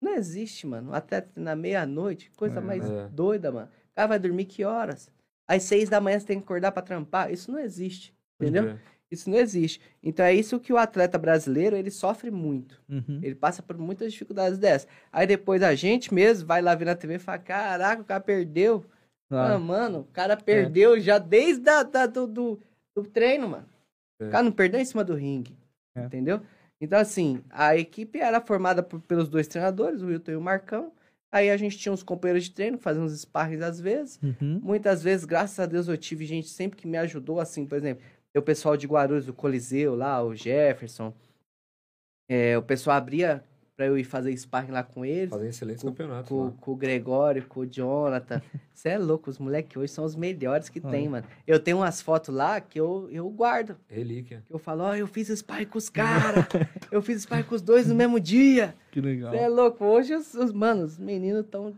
Não 0.00 0.14
existe, 0.14 0.66
mano. 0.66 0.92
Até 0.94 1.26
na 1.36 1.56
meia-noite, 1.56 2.30
coisa 2.36 2.58
É, 2.58 2.62
mais 2.62 2.84
é. 2.88 3.08
doida, 3.08 3.50
mano. 3.50 3.68
O 3.68 3.94
cara 3.94 4.08
vai 4.08 4.18
dormir 4.18 4.44
que 4.44 4.64
horas? 4.64 5.08
Às 5.48 5.62
seis 5.62 5.88
da 5.88 6.00
manhã 6.00 6.18
você 6.18 6.26
tem 6.26 6.38
que 6.38 6.44
acordar 6.44 6.72
pra 6.72 6.82
trampar. 6.82 7.32
Isso 7.32 7.50
não 7.50 7.58
existe, 7.58 8.14
entendeu? 8.40 8.70
É. 8.70 8.78
Isso 9.10 9.30
não 9.30 9.38
existe. 9.38 9.80
Então 10.02 10.24
é 10.26 10.34
isso 10.34 10.58
que 10.58 10.72
o 10.72 10.76
atleta 10.76 11.16
brasileiro, 11.16 11.76
ele 11.76 11.90
sofre 11.92 12.30
muito. 12.30 12.82
Uhum. 12.88 13.20
Ele 13.22 13.36
passa 13.36 13.62
por 13.62 13.78
muitas 13.78 14.12
dificuldades 14.12 14.58
dessas. 14.58 14.88
Aí 15.12 15.26
depois 15.26 15.62
a 15.62 15.74
gente 15.76 16.12
mesmo 16.12 16.46
vai 16.46 16.60
lá 16.60 16.74
ver 16.74 16.86
na 16.86 16.96
TV 16.96 17.14
e 17.14 17.18
fala, 17.20 17.38
caraca, 17.38 18.02
o 18.02 18.04
cara 18.04 18.20
perdeu. 18.20 18.84
Ah, 19.30 19.54
Ah, 19.54 19.58
mano, 19.58 20.00
o 20.00 20.04
cara 20.12 20.36
perdeu 20.36 20.98
já 21.00 21.18
desde 21.18 21.68
a, 21.70 21.82
da, 21.84 22.06
do, 22.06 22.26
do, 22.26 22.60
do 22.96 23.04
treino, 23.04 23.48
mano. 23.48 23.66
É. 24.20 24.26
O 24.26 24.30
cara 24.30 24.42
não 24.42 24.52
perdeu 24.52 24.80
em 24.80 24.84
cima 24.84 25.04
do 25.04 25.14
ringue. 25.14 25.56
É. 25.96 26.04
Entendeu? 26.04 26.40
Então, 26.80 26.98
assim, 26.98 27.42
a 27.50 27.76
equipe 27.76 28.18
era 28.18 28.40
formada 28.40 28.82
por- 28.82 29.00
pelos 29.00 29.28
dois 29.28 29.46
treinadores, 29.48 30.02
o 30.02 30.06
Wilton 30.06 30.32
e 30.32 30.36
o 30.36 30.40
Marcão. 30.40 30.92
Aí 31.32 31.50
a 31.50 31.56
gente 31.56 31.76
tinha 31.78 31.92
uns 31.92 32.02
companheiros 32.02 32.44
de 32.44 32.52
treino, 32.52 32.78
fazendo 32.78 33.04
uns 33.04 33.12
sparrings 33.18 33.62
às 33.62 33.80
vezes. 33.80 34.20
uhum. 34.22 34.60
Muitas 34.62 35.02
vezes, 35.02 35.24
graças 35.24 35.58
a 35.58 35.66
Deus, 35.66 35.88
eu 35.88 35.96
tive 35.96 36.24
gente 36.24 36.48
sempre 36.48 36.78
que 36.78 36.86
me 36.86 36.96
ajudou, 36.98 37.40
assim, 37.40 37.66
por 37.66 37.76
exemplo, 37.76 38.04
o 38.36 38.42
pessoal 38.42 38.76
de 38.76 38.86
Guarulhos, 38.86 39.28
o 39.28 39.32
Coliseu 39.32 39.94
lá, 39.96 40.22
o 40.22 40.34
Jefferson. 40.34 41.12
É, 42.28 42.56
o 42.58 42.62
pessoal 42.62 42.96
abria 42.96 43.42
pra 43.76 43.86
eu 43.86 43.98
ir 43.98 44.04
fazer 44.04 44.34
sparring 44.36 44.72
lá 44.72 44.82
com 44.82 45.04
eles. 45.04 45.30
Fazem 45.30 45.48
excelentes 45.48 45.82
Com- 45.82 45.90
campeonatos 45.90 46.28
Com, 46.30 46.50
com 46.52 46.72
o 46.72 46.76
Gregório, 46.76 47.46
com 47.46 47.60
o 47.60 47.66
Jonathan. 47.66 48.40
Você 48.72 48.88
é 48.90 48.98
louco, 48.98 49.28
os 49.30 49.38
moleques 49.38 49.76
hoje 49.76 49.92
são 49.92 50.04
os 50.04 50.16
melhores 50.16 50.68
que 50.68 50.80
Olha. 50.82 50.90
tem, 50.90 51.08
mano. 51.08 51.26
Eu 51.46 51.60
tenho 51.60 51.78
umas 51.78 52.00
fotos 52.00 52.34
lá 52.34 52.60
que 52.60 52.80
eu, 52.80 53.08
eu 53.10 53.28
guardo. 53.28 53.76
Relíquia. 53.88 54.42
Que 54.46 54.52
eu 54.52 54.58
falo, 54.58 54.84
ó, 54.84 54.94
eu 54.94 55.06
fiz 55.06 55.28
sparring 55.28 55.66
com 55.66 55.78
os 55.78 55.88
caras. 55.90 56.44
eu 56.90 57.02
fiz 57.02 57.22
sparring 57.22 57.44
com 57.44 57.54
os 57.54 57.62
dois 57.62 57.86
no 57.86 57.94
mesmo 57.94 58.18
dia. 58.18 58.74
Que 58.90 59.00
legal. 59.00 59.30
Você 59.30 59.38
é 59.38 59.48
louco. 59.48 59.84
Hoje, 59.84 60.14
os, 60.14 60.34
os 60.34 60.52
mano, 60.52 60.84
os 60.84 60.98
meninos 60.98 61.44
estão 61.44 61.74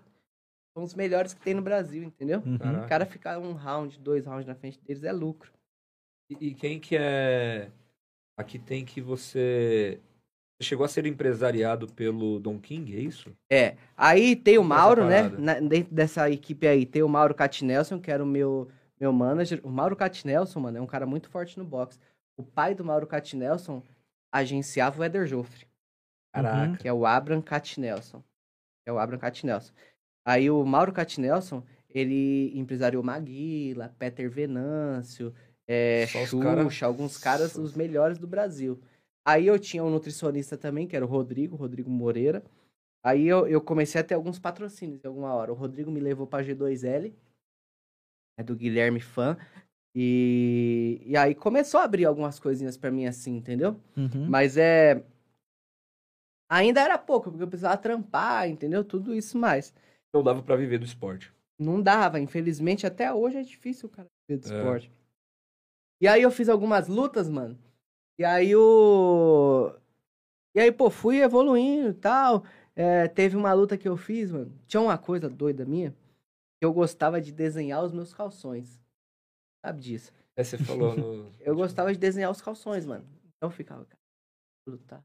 são 0.75 0.85
os 0.85 0.95
melhores 0.95 1.35
que 1.35 1.41
tem 1.41 1.55
no 1.55 1.63
Brasil, 1.63 2.05
entendeu? 2.05 2.41
Uhum. 2.47 2.85
O 2.85 2.89
cara 2.89 3.05
ficar 3.05 3.41
um 3.41 3.53
round, 3.53 3.99
dois 3.99 4.25
rounds 4.25 4.47
na 4.47 4.55
frente 4.55 4.79
deles 4.87 5.03
é 5.03 5.11
lucro. 5.11 5.51
E, 6.31 6.49
e 6.49 6.55
quem 6.55 6.79
que 6.79 6.97
é. 6.97 7.69
Aqui 8.37 8.59
tem 8.61 8.85
que 8.85 9.01
você. 9.01 9.99
Chegou 10.61 10.85
a 10.85 10.89
ser 10.89 11.07
empresariado 11.07 11.87
pelo 11.87 12.41
Don 12.41 12.59
King, 12.59 12.97
é 12.97 13.01
isso? 13.01 13.33
É, 13.49 13.77
aí 13.97 14.35
tem 14.35 14.59
o 14.59 14.63
é 14.63 14.65
Mauro, 14.65 15.05
né? 15.07 15.29
Na- 15.39 15.61
dentro 15.61 15.95
dessa 15.95 16.29
equipe 16.31 16.67
aí, 16.67 16.85
tem 16.85 17.03
o 17.03 17.09
Mauro 17.09 17.33
Catinelson, 17.35 18.01
que 18.01 18.11
era 18.11 18.23
o 18.23 18.27
meu, 18.27 18.69
meu 19.01 19.13
manager. 19.13 19.61
O 19.63 19.71
Mauro 19.71 19.95
Catinelson, 19.95 20.59
mano, 20.59 20.79
é 20.79 20.81
um 20.81 20.87
cara 20.87 21.07
muito 21.07 21.29
forte 21.31 21.57
no 21.59 21.65
boxe. 21.65 22.01
O 22.37 22.43
pai 22.43 22.75
do 22.75 22.85
Mauro 22.85 23.07
Catinelson 23.07 23.83
agenciava 24.33 25.01
o 25.01 25.05
Eder 25.05 25.27
Joffre, 25.27 25.65
Caraca. 26.35 26.77
que 26.77 26.89
é 26.89 26.93
o 26.93 27.07
Abram 27.07 27.41
Catinelson. 27.41 28.23
É 28.85 28.93
o 28.93 28.99
Abram 28.99 29.19
Catinelson. 29.19 29.73
Aí 30.27 30.51
o 30.51 30.65
Mauro 30.65 30.93
Catinelson, 30.93 31.63
ele 31.89 32.51
empresariou 32.59 33.03
Maguila, 33.03 33.95
Peter 33.97 34.29
Venâncio, 34.29 35.33
é, 35.69 36.05
Xuxa, 36.09 36.39
cara- 36.41 36.69
alguns 36.85 37.17
caras, 37.17 37.55
os 37.55 37.75
melhores 37.75 38.19
do 38.19 38.27
Brasil. 38.27 38.81
Aí 39.29 39.47
eu 39.47 39.59
tinha 39.59 39.85
um 39.85 39.91
nutricionista 39.91 40.57
também, 40.57 40.87
que 40.89 40.97
era 40.97 41.05
o 41.05 41.09
Rodrigo, 41.09 41.55
Rodrigo 41.55 41.91
Moreira. 41.91 42.43
Aí 43.05 43.29
eu, 43.29 43.47
eu 43.47 43.61
comecei 43.61 44.01
a 44.01 44.05
ter 44.05 44.15
alguns 44.15 44.39
patrocínios 44.39 45.05
em 45.05 45.07
alguma 45.07 45.35
hora. 45.35 45.53
O 45.53 45.55
Rodrigo 45.55 45.91
me 45.91 46.01
levou 46.01 46.27
pra 46.27 46.43
G2L, 46.43 47.13
é 48.39 48.43
do 48.43 48.57
Guilherme 48.57 49.01
Fã. 49.01 49.37
E, 49.95 51.03
e 51.05 51.15
aí 51.15 51.35
começou 51.35 51.79
a 51.79 51.85
abrir 51.85 52.07
algumas 52.07 52.39
coisinhas 52.41 52.79
pra 52.79 52.91
mim 52.91 53.05
assim, 53.05 53.37
entendeu? 53.37 53.79
Uhum. 53.95 54.27
Mas 54.31 54.57
é. 54.57 55.05
Ainda 56.51 56.81
era 56.81 56.97
pouco, 56.97 57.29
porque 57.31 57.43
eu 57.43 57.49
precisava 57.49 57.77
trampar, 57.77 58.49
entendeu? 58.49 58.83
Tudo 58.83 59.15
isso 59.15 59.37
mais. 59.37 59.75
Não 60.15 60.23
dava 60.23 60.43
pra 60.43 60.57
viver 60.57 60.79
do 60.79 60.87
esporte. 60.87 61.31
Não 61.59 61.83
dava, 61.83 62.19
infelizmente, 62.19 62.87
até 62.87 63.13
hoje 63.13 63.37
é 63.37 63.43
difícil 63.43 63.91
o 63.91 63.93
cara 63.93 64.09
ver 64.27 64.39
do 64.39 64.51
É. 64.51 64.57
esporte. 64.57 64.91
E 66.01 66.09
aí 66.09 66.23
eu 66.23 66.31
fiz 66.31 66.49
algumas 66.49 66.89
lutas, 66.89 67.29
mano. 67.29 67.59
E 68.19 68.25
aí 68.25 68.55
o. 68.57 69.73
E 70.55 70.61
aí, 70.61 70.73
pô, 70.73 70.91
fui 70.91 71.21
evoluindo 71.21 71.91
e 71.91 71.95
tal. 71.95 72.45
É, 72.75 73.09
teve 73.09 73.37
uma 73.37 73.53
luta 73.53 73.79
que 73.79 73.89
eu 73.89 73.97
fiz, 73.97 74.31
mano. 74.31 74.53
Tinha 74.67 74.81
uma 74.81 74.99
coisa 74.99 75.29
doida 75.29 75.65
minha. 75.65 75.93
Que 76.59 76.65
eu 76.65 76.73
gostava 76.73 77.21
de 77.21 77.33
desenhar 77.33 77.85
os 77.85 77.93
meus 77.93 78.13
calções. 78.13 78.81
Sabe 79.65 79.81
disso? 79.81 80.13
É, 80.37 80.43
você 80.43 80.59
falou 80.59 80.97
no. 80.97 81.33
Eu 81.41 81.55
gostava 81.55 81.93
de 81.93 81.99
desenhar 81.99 82.31
os 82.31 82.41
calções, 82.41 82.85
mano. 82.85 83.05
Então 83.37 83.49
eu 83.49 83.51
ficava, 83.51 83.85
cara, 83.85 84.01
vou 84.67 84.75
lutar. 84.75 85.05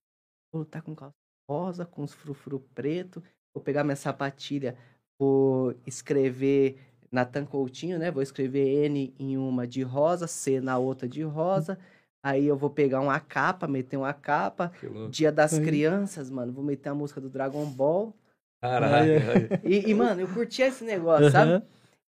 Vou 0.52 0.60
lutar 0.61 0.81
com 0.81 0.95
calça 0.95 1.15
rosa, 1.49 1.85
com 1.85 2.03
os 2.03 2.14
frufru 2.14 2.60
preto. 2.73 3.23
Vou 3.53 3.64
pegar 3.64 3.84
minha 3.84 3.95
sapatilha, 3.95 4.77
vou 5.19 5.76
escrever 5.85 6.80
Natan 7.11 7.45
Coutinho, 7.45 7.99
né? 7.99 8.10
Vou 8.10 8.23
escrever 8.23 8.85
N 8.85 9.14
em 9.19 9.38
uma 9.38 9.68
de 9.68 9.84
rosa, 9.84 10.27
C 10.27 10.60
na 10.60 10.77
outra 10.77 11.07
de 11.07 11.22
rosa. 11.23 11.77
Aí 12.24 12.45
eu 12.48 12.56
vou 12.56 12.70
pegar 12.70 13.02
uma 13.02 13.20
capa, 13.20 13.68
meter 13.68 13.98
uma 13.98 14.14
capa. 14.14 14.72
Dia 15.10 15.30
das 15.30 15.54
Aí. 15.56 15.64
Crianças, 15.66 16.30
mano. 16.30 16.54
Vou 16.54 16.64
meter 16.64 16.88
a 16.90 16.95
música 16.95 17.20
do 17.20 17.30
Dragon 17.30 17.66
Ball. 17.66 18.16
Caraca. 18.62 19.60
E, 19.66 19.90
e, 19.90 19.94
mano, 19.94 20.22
eu 20.22 20.28
curtia 20.30 20.68
esse 20.68 20.86
negócio, 20.86 21.30
sabe? 21.30 21.52
Aham. 21.52 21.64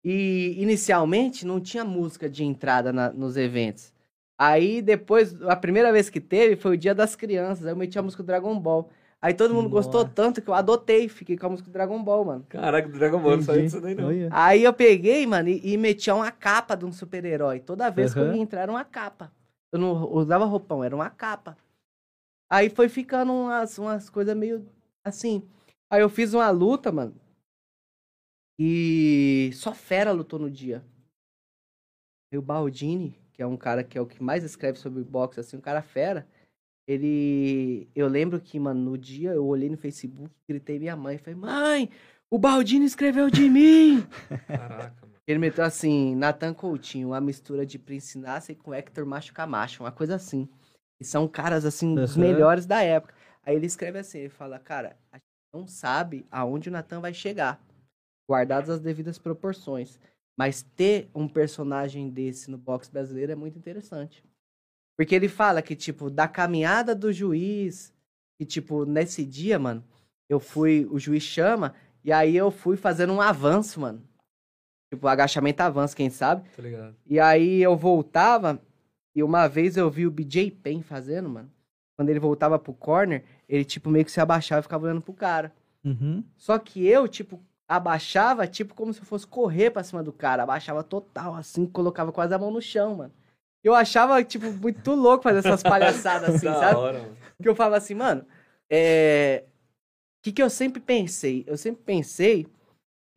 E 0.02 0.54
inicialmente 0.62 1.44
não 1.44 1.60
tinha 1.60 1.84
música 1.84 2.28
de 2.30 2.42
entrada 2.42 2.90
na- 2.90 3.12
nos 3.12 3.36
eventos. 3.36 3.92
Aí 4.40 4.80
depois, 4.80 5.42
a 5.42 5.56
primeira 5.56 5.92
vez 5.92 6.08
que 6.08 6.20
teve 6.20 6.56
foi 6.56 6.74
o 6.74 6.78
Dia 6.78 6.94
das 6.94 7.14
Crianças. 7.14 7.66
Aí 7.66 7.72
eu 7.72 7.76
meti 7.76 7.98
a 7.98 8.02
música 8.02 8.22
do 8.22 8.26
Dragon 8.26 8.58
Ball. 8.58 8.88
Aí 9.20 9.34
todo 9.34 9.52
mundo 9.52 9.68
gostou 9.68 10.02
Nossa. 10.02 10.12
tanto 10.14 10.40
que 10.40 10.48
eu 10.48 10.54
adotei, 10.54 11.08
fiquei 11.08 11.36
com 11.36 11.46
a 11.46 11.50
música 11.50 11.68
do 11.68 11.72
Dragon 11.72 12.00
Ball, 12.02 12.24
mano. 12.24 12.46
Caraca, 12.48 12.88
do 12.88 12.96
Dragon 12.96 13.18
Ball, 13.18 13.32
não 13.36 13.42
Entendi. 13.42 13.62
disso 13.62 13.80
daí 13.80 13.94
não. 13.94 14.08
Aí 14.30 14.62
eu 14.62 14.72
peguei, 14.72 15.26
mano, 15.26 15.48
e, 15.48 15.72
e 15.74 15.76
metia 15.76 16.14
uma 16.14 16.30
capa 16.30 16.76
de 16.76 16.84
um 16.86 16.92
super-herói. 16.92 17.58
Toda 17.58 17.90
vez 17.90 18.14
que 18.14 18.20
eu 18.20 18.32
ia 18.32 18.40
entrar 18.40 18.70
uma 18.70 18.84
capa. 18.84 19.32
Eu 19.72 19.78
não 19.78 20.12
usava 20.12 20.44
roupão, 20.44 20.82
era 20.82 20.94
uma 20.94 21.10
capa. 21.10 21.56
Aí 22.50 22.70
foi 22.70 22.88
ficando 22.88 23.32
umas, 23.32 23.78
umas 23.78 24.08
coisas 24.08 24.36
meio 24.36 24.66
assim. 25.04 25.46
Aí 25.90 26.00
eu 26.00 26.08
fiz 26.08 26.32
uma 26.32 26.50
luta, 26.50 26.90
mano. 26.90 27.14
E 28.58 29.50
só 29.54 29.74
fera 29.74 30.10
lutou 30.10 30.38
no 30.38 30.50
dia. 30.50 30.84
E 32.32 32.36
o 32.36 32.42
Baldini, 32.42 33.18
que 33.32 33.42
é 33.42 33.46
um 33.46 33.56
cara 33.56 33.84
que 33.84 33.96
é 33.96 34.00
o 34.00 34.06
que 34.06 34.22
mais 34.22 34.42
escreve 34.42 34.78
sobre 34.78 35.02
boxe, 35.04 35.40
assim, 35.40 35.56
um 35.56 35.60
cara 35.60 35.82
fera. 35.82 36.26
Ele. 36.86 37.88
Eu 37.94 38.08
lembro 38.08 38.40
que, 38.40 38.58
mano, 38.58 38.80
no 38.90 38.98
dia 38.98 39.30
eu 39.30 39.46
olhei 39.46 39.68
no 39.68 39.76
Facebook, 39.76 40.34
gritei 40.48 40.78
minha 40.78 40.96
mãe, 40.96 41.18
falei, 41.18 41.38
mãe, 41.38 41.90
o 42.30 42.38
Baldini 42.38 42.86
escreveu 42.86 43.30
de 43.30 43.48
mim! 43.48 44.06
Caraca. 44.48 45.07
Ele 45.28 45.38
meteu 45.38 45.62
assim, 45.62 46.16
Nathan 46.16 46.54
Coutinho, 46.54 47.08
uma 47.08 47.20
mistura 47.20 47.66
de 47.66 47.78
Prince 47.78 48.16
Nasser 48.16 48.56
com 48.56 48.72
Hector 48.72 49.04
Macho 49.04 49.34
Camacho, 49.34 49.82
uma 49.82 49.92
coisa 49.92 50.14
assim. 50.14 50.48
E 50.98 51.04
são 51.04 51.28
caras, 51.28 51.66
assim, 51.66 51.94
dos 51.94 52.16
melhores 52.16 52.64
da 52.64 52.82
época. 52.82 53.14
Aí 53.44 53.54
ele 53.54 53.66
escreve 53.66 53.98
assim, 53.98 54.20
ele 54.20 54.28
fala, 54.30 54.58
cara, 54.58 54.96
a 55.12 55.16
gente 55.16 55.26
não 55.52 55.66
sabe 55.66 56.26
aonde 56.30 56.70
o 56.70 56.72
Nathan 56.72 57.00
vai 57.00 57.12
chegar, 57.12 57.62
guardadas 58.26 58.70
as 58.70 58.80
devidas 58.80 59.18
proporções. 59.18 60.00
Mas 60.38 60.62
ter 60.62 61.10
um 61.14 61.28
personagem 61.28 62.08
desse 62.08 62.50
no 62.50 62.56
boxe 62.56 62.90
brasileiro 62.90 63.30
é 63.30 63.34
muito 63.34 63.58
interessante. 63.58 64.24
Porque 64.96 65.14
ele 65.14 65.28
fala 65.28 65.60
que, 65.60 65.76
tipo, 65.76 66.08
da 66.08 66.26
caminhada 66.26 66.94
do 66.94 67.12
juiz, 67.12 67.92
que, 68.40 68.46
tipo, 68.46 68.86
nesse 68.86 69.26
dia, 69.26 69.58
mano, 69.58 69.84
eu 70.26 70.40
fui, 70.40 70.88
o 70.90 70.98
juiz 70.98 71.22
chama, 71.22 71.74
e 72.02 72.12
aí 72.12 72.34
eu 72.34 72.50
fui 72.50 72.78
fazendo 72.78 73.12
um 73.12 73.20
avanço, 73.20 73.78
mano. 73.78 74.02
Tipo, 74.90 75.06
agachamento 75.06 75.60
avanço, 75.62 75.96
quem 75.96 76.08
sabe? 76.08 76.48
Tá 76.56 76.62
ligado? 76.62 76.96
E 77.06 77.20
aí 77.20 77.62
eu 77.62 77.76
voltava, 77.76 78.60
e 79.14 79.22
uma 79.22 79.46
vez 79.46 79.76
eu 79.76 79.90
vi 79.90 80.06
o 80.06 80.10
BJ 80.10 80.50
Penn 80.50 80.80
fazendo, 80.82 81.28
mano. 81.28 81.50
Quando 81.96 82.08
ele 82.08 82.20
voltava 82.20 82.58
pro 82.58 82.72
corner, 82.72 83.24
ele, 83.48 83.64
tipo, 83.64 83.90
meio 83.90 84.04
que 84.04 84.12
se 84.12 84.20
abaixava 84.20 84.60
e 84.60 84.62
ficava 84.62 84.84
olhando 84.86 85.02
pro 85.02 85.12
cara. 85.12 85.52
Uhum. 85.84 86.22
Só 86.36 86.58
que 86.58 86.86
eu, 86.86 87.06
tipo, 87.08 87.40
abaixava, 87.68 88.46
tipo, 88.46 88.74
como 88.74 88.94
se 88.94 89.00
eu 89.00 89.04
fosse 89.04 89.26
correr 89.26 89.70
pra 89.70 89.82
cima 89.82 90.02
do 90.02 90.12
cara. 90.12 90.44
Abaixava 90.44 90.82
total, 90.82 91.34
assim, 91.34 91.66
colocava 91.66 92.12
quase 92.12 92.32
a 92.32 92.38
mão 92.38 92.50
no 92.50 92.62
chão, 92.62 92.94
mano. 92.96 93.12
Eu 93.62 93.74
achava, 93.74 94.22
tipo, 94.22 94.50
muito 94.52 94.94
louco 94.94 95.24
fazer 95.24 95.40
essas 95.40 95.62
palhaçadas 95.62 96.36
assim, 96.36 96.46
da 96.48 96.54
sabe? 96.54 96.76
hora, 96.76 96.98
mano. 97.00 97.16
Porque 97.36 97.48
eu 97.48 97.54
falava 97.54 97.76
assim, 97.76 97.94
mano, 97.94 98.24
é... 98.70 99.44
O 100.18 100.22
que, 100.22 100.32
que 100.32 100.42
eu 100.42 100.48
sempre 100.48 100.80
pensei? 100.80 101.44
Eu 101.46 101.56
sempre 101.56 101.82
pensei... 101.84 102.46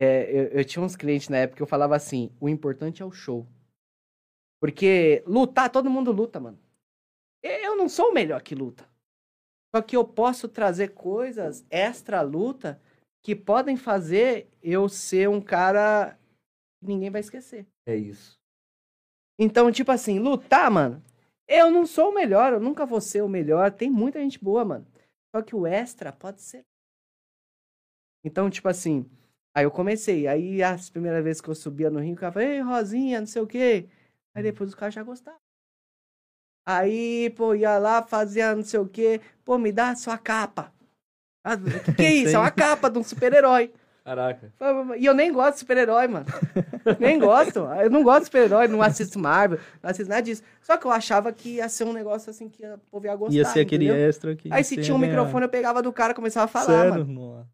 é, 0.02 0.28
eu, 0.28 0.44
eu 0.48 0.64
tinha 0.64 0.84
uns 0.84 0.96
clientes 0.96 1.28
na 1.28 1.36
época 1.36 1.58
que 1.58 1.62
eu 1.62 1.66
falava 1.66 1.94
assim, 1.94 2.34
o 2.40 2.48
importante 2.48 3.00
é 3.00 3.04
o 3.04 3.12
show. 3.12 3.46
Porque 4.60 5.22
lutar, 5.24 5.70
todo 5.70 5.88
mundo 5.88 6.10
luta, 6.10 6.40
mano. 6.40 6.58
Eu 7.40 7.76
não 7.76 7.88
sou 7.88 8.10
o 8.10 8.12
melhor 8.12 8.42
que 8.42 8.52
luta. 8.52 8.84
Só 9.74 9.80
que 9.80 9.96
eu 9.96 10.04
posso 10.04 10.48
trazer 10.48 10.88
coisas 10.88 11.64
extra 11.70 12.20
luta 12.20 12.82
que 13.24 13.36
podem 13.36 13.76
fazer 13.76 14.48
eu 14.60 14.88
ser 14.88 15.28
um 15.28 15.40
cara 15.40 16.18
que 16.80 16.86
ninguém 16.88 17.08
vai 17.10 17.20
esquecer. 17.20 17.64
É 17.86 17.94
isso. 17.94 18.36
Então, 19.38 19.70
tipo 19.70 19.92
assim, 19.92 20.18
lutar, 20.18 20.68
mano. 20.68 21.00
Eu 21.46 21.70
não 21.70 21.86
sou 21.86 22.10
o 22.10 22.14
melhor, 22.14 22.52
eu 22.52 22.60
nunca 22.60 22.84
vou 22.84 23.00
ser 23.00 23.22
o 23.22 23.28
melhor. 23.28 23.70
Tem 23.70 23.88
muita 23.88 24.18
gente 24.18 24.42
boa, 24.42 24.64
mano. 24.64 24.86
Só 25.34 25.42
que 25.42 25.54
o 25.54 25.64
extra 25.64 26.12
pode 26.12 26.42
ser. 26.42 26.64
Então, 28.24 28.50
tipo 28.50 28.68
assim, 28.68 29.08
aí 29.54 29.64
eu 29.64 29.70
comecei. 29.70 30.26
Aí 30.26 30.62
as 30.62 30.88
primeiras 30.90 31.22
vezes 31.22 31.40
que 31.40 31.48
eu 31.48 31.54
subia 31.54 31.90
no 31.90 31.98
ringue, 32.00 32.14
o 32.16 32.20
cara 32.20 32.32
falava, 32.32 32.52
ei, 32.52 32.60
Rosinha, 32.60 33.20
não 33.20 33.26
sei 33.26 33.42
o 33.42 33.46
quê. 33.46 33.88
Aí 34.34 34.42
depois 34.42 34.70
os 34.70 34.74
caras 34.74 34.94
já 34.94 35.02
gostavam. 35.02 35.38
Aí, 36.66 37.30
pô, 37.36 37.54
ia 37.54 37.76
lá, 37.78 38.02
fazia 38.02 38.54
não 38.54 38.62
sei 38.64 38.78
o 38.80 38.86
quê. 38.86 39.20
Pô, 39.44 39.58
me 39.58 39.72
dá 39.72 39.90
a 39.90 39.96
sua 39.96 40.16
capa. 40.16 40.72
Ah, 41.44 41.54
O 41.54 41.84
que, 41.84 41.92
que 41.94 42.02
é 42.02 42.14
isso? 42.14 42.36
É 42.36 42.38
uma 42.38 42.50
capa 42.52 42.88
de 42.88 42.98
um 42.98 43.02
super-herói. 43.02 43.72
Caraca. 44.04 44.52
E 44.98 45.04
eu 45.06 45.14
nem 45.14 45.32
gosto 45.32 45.54
de 45.54 45.58
super-herói, 45.60 46.06
mano. 46.08 46.26
nem 46.98 47.18
gosto. 47.18 47.60
Eu 47.60 47.90
não 47.90 48.02
gosto 48.02 48.20
de 48.20 48.24
super-herói, 48.26 48.68
não 48.68 48.80
assisto 48.82 49.18
Marvel, 49.18 49.58
não 49.82 49.90
assisto 49.90 50.08
nada 50.08 50.22
disso. 50.22 50.42
Só 50.60 50.76
que 50.76 50.86
eu 50.86 50.90
achava 50.90 51.32
que 51.32 51.56
ia 51.56 51.68
ser 51.68 51.84
um 51.84 51.92
negócio 51.92 52.30
assim 52.30 52.48
que 52.48 52.64
o 52.66 52.78
povo 52.90 53.06
ia 53.06 53.14
gostar. 53.16 53.34
Ia 53.34 53.44
ser 53.44 53.60
aquele 53.60 53.84
entendeu? 53.86 54.08
extra 54.08 54.34
que. 54.36 54.52
Aí 54.52 54.62
se 54.64 54.76
tinha 54.76 54.94
um 54.94 55.00
ganhar. 55.00 55.12
microfone, 55.16 55.44
eu 55.44 55.48
pegava 55.48 55.82
do 55.82 55.92
cara 55.92 56.12
e 56.12 56.16
começava 56.16 56.44
a 56.44 56.48
falar, 56.48 56.66
Sério? 56.66 57.06
mano. 57.06 57.12
Nossa. 57.12 57.48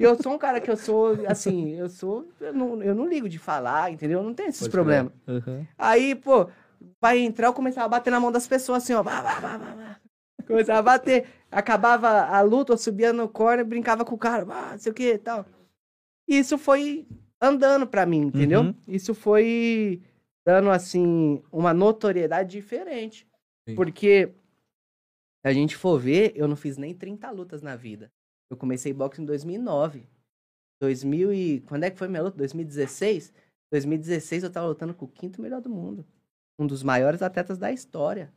E 0.00 0.02
eu 0.02 0.16
sou 0.22 0.32
um 0.32 0.38
cara 0.38 0.62
que 0.62 0.70
eu 0.70 0.78
sou, 0.78 1.14
assim, 1.26 1.74
eu 1.74 1.90
sou. 1.90 2.26
Eu 2.40 2.54
não, 2.54 2.82
eu 2.82 2.94
não 2.94 3.06
ligo 3.06 3.28
de 3.28 3.38
falar, 3.38 3.92
entendeu? 3.92 4.20
Eu 4.20 4.24
não 4.24 4.32
tenho 4.32 4.48
esses 4.48 4.66
problemas. 4.66 5.12
Aham. 5.28 5.66
Aí, 5.76 6.14
pô, 6.14 6.48
vai 6.98 7.18
entrar, 7.18 7.48
eu 7.48 7.52
começava 7.52 7.84
a 7.84 7.88
bater 7.90 8.10
na 8.10 8.18
mão 8.18 8.32
das 8.32 8.48
pessoas 8.48 8.82
assim, 8.82 8.94
ó. 8.94 9.02
Vá, 9.02 9.20
vá, 9.20 9.38
vá, 9.38 9.58
vá, 9.58 9.74
vá. 9.74 10.00
Começava 10.46 10.78
a 10.78 10.82
bater. 10.82 11.26
Acabava 11.50 12.08
a 12.08 12.40
luta, 12.40 12.72
eu 12.72 12.78
subia 12.78 13.12
no 13.12 13.28
corner, 13.28 13.62
brincava 13.62 14.02
com 14.02 14.14
o 14.14 14.18
cara, 14.18 14.46
ah, 14.50 14.70
não 14.70 14.78
sei 14.78 14.90
o 14.90 14.94
que 14.94 15.12
e 15.12 15.18
tal. 15.18 15.44
E 16.26 16.38
isso 16.38 16.56
foi 16.56 17.06
andando 17.38 17.86
pra 17.86 18.06
mim, 18.06 18.22
entendeu? 18.22 18.62
Uhum. 18.62 18.74
Isso 18.88 19.14
foi 19.14 20.00
dando, 20.46 20.70
assim, 20.70 21.42
uma 21.52 21.74
notoriedade 21.74 22.52
diferente. 22.52 23.28
Sim. 23.68 23.74
Porque, 23.74 24.32
se 25.42 25.48
a 25.48 25.52
gente 25.52 25.76
for 25.76 25.98
ver, 25.98 26.32
eu 26.34 26.48
não 26.48 26.56
fiz 26.56 26.78
nem 26.78 26.94
30 26.94 27.30
lutas 27.30 27.60
na 27.60 27.76
vida. 27.76 28.10
Eu 28.50 28.56
comecei 28.56 28.92
boxe 28.92 29.22
em 29.22 29.24
2009. 29.24 30.06
2000 30.82 31.32
e... 31.32 31.60
Quando 31.60 31.84
é 31.84 31.90
que 31.90 31.98
foi 31.98 32.08
minha 32.08 32.22
luta? 32.22 32.36
2016? 32.36 33.32
2016 33.72 34.42
eu 34.42 34.50
tava 34.50 34.66
lutando 34.66 34.94
com 34.94 35.04
o 35.04 35.08
quinto 35.08 35.40
melhor 35.40 35.60
do 35.60 35.70
mundo. 35.70 36.04
Um 36.58 36.66
dos 36.66 36.82
maiores 36.82 37.22
atletas 37.22 37.58
da 37.58 37.70
história. 37.70 38.32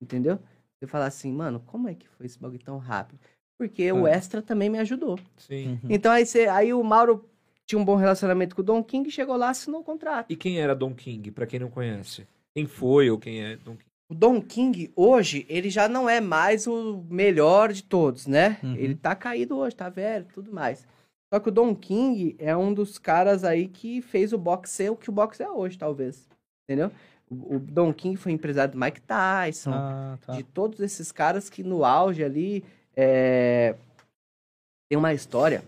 Entendeu? 0.00 0.38
Você 0.78 0.86
fala 0.86 1.06
assim, 1.06 1.32
mano, 1.32 1.60
como 1.66 1.88
é 1.88 1.94
que 1.94 2.08
foi 2.08 2.26
esse 2.26 2.38
bagulho 2.38 2.62
tão 2.62 2.78
rápido? 2.78 3.18
Porque 3.58 3.90
o 3.90 4.04
Ah. 4.04 4.10
extra 4.10 4.42
também 4.42 4.68
me 4.68 4.78
ajudou. 4.78 5.18
Sim. 5.38 5.80
Uhum. 5.82 5.90
Então 5.90 6.12
aí, 6.12 6.26
você, 6.26 6.46
aí 6.46 6.74
o 6.74 6.84
Mauro 6.84 7.28
tinha 7.64 7.78
um 7.78 7.84
bom 7.84 7.96
relacionamento 7.96 8.54
com 8.54 8.60
o 8.60 8.64
Don 8.64 8.84
King, 8.84 9.10
chegou 9.10 9.36
lá, 9.36 9.48
assinou 9.50 9.80
o 9.80 9.84
contrato. 9.84 10.30
E 10.30 10.36
quem 10.36 10.60
era 10.60 10.74
Don 10.74 10.94
King, 10.94 11.30
pra 11.30 11.46
quem 11.46 11.58
não 11.58 11.70
conhece? 11.70 12.26
Quem 12.54 12.66
foi 12.66 13.10
ou 13.10 13.18
quem 13.18 13.42
é 13.42 13.56
Don 13.56 13.76
King? 13.76 13.90
O 14.08 14.14
Don 14.14 14.40
King, 14.40 14.92
hoje, 14.94 15.44
ele 15.48 15.68
já 15.68 15.88
não 15.88 16.08
é 16.08 16.20
mais 16.20 16.66
o 16.66 17.04
melhor 17.10 17.72
de 17.72 17.82
todos, 17.82 18.26
né? 18.26 18.58
Uhum. 18.62 18.74
Ele 18.76 18.94
tá 18.94 19.16
caído 19.16 19.56
hoje, 19.56 19.74
tá 19.74 19.88
velho, 19.88 20.26
tudo 20.32 20.52
mais. 20.52 20.86
Só 21.32 21.40
que 21.40 21.48
o 21.48 21.52
Don 21.52 21.74
King 21.74 22.36
é 22.38 22.56
um 22.56 22.72
dos 22.72 22.98
caras 22.98 23.42
aí 23.42 23.66
que 23.66 24.00
fez 24.00 24.32
o 24.32 24.38
boxe 24.38 24.72
ser 24.72 24.90
o 24.90 24.96
que 24.96 25.10
o 25.10 25.12
boxe 25.12 25.42
é 25.42 25.50
hoje, 25.50 25.76
talvez. 25.76 26.28
Entendeu? 26.68 26.92
O, 27.28 27.56
o 27.56 27.58
Don 27.58 27.92
King 27.92 28.16
foi 28.16 28.30
empresário 28.30 28.72
do 28.74 28.78
Mike 28.78 29.00
Tyson, 29.00 29.72
Ah, 29.74 30.16
tá. 30.24 30.34
de 30.36 30.44
todos 30.44 30.78
esses 30.78 31.10
caras 31.10 31.50
que 31.50 31.64
no 31.64 31.84
auge 31.84 32.22
ali. 32.22 32.62
é, 32.96 33.74
Tem 34.88 34.96
uma 34.96 35.12
história 35.14 35.64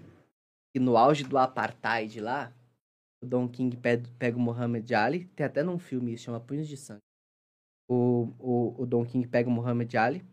que 0.72 0.78
no 0.78 0.96
auge 0.96 1.24
do 1.24 1.36
apartheid 1.36 2.20
lá, 2.20 2.52
o 3.20 3.26
Don 3.26 3.48
King 3.48 3.76
pega, 3.76 4.36
o 4.36 4.40
Muhammad 4.40 4.88
Ali, 4.92 5.24
tem 5.34 5.44
até 5.44 5.64
num 5.64 5.78
filme 5.80 6.12
isso, 6.14 6.24
chama 6.26 6.38
Punhos 6.38 6.68
de 6.68 6.76
Sangue. 6.76 7.00
O, 7.88 8.34
o, 8.38 8.82
o 8.82 8.86
Don 8.86 9.04
King 9.04 9.26
pega 9.26 9.48
o 9.48 9.52
Muhammad 9.52 9.92
Ali 9.94 10.24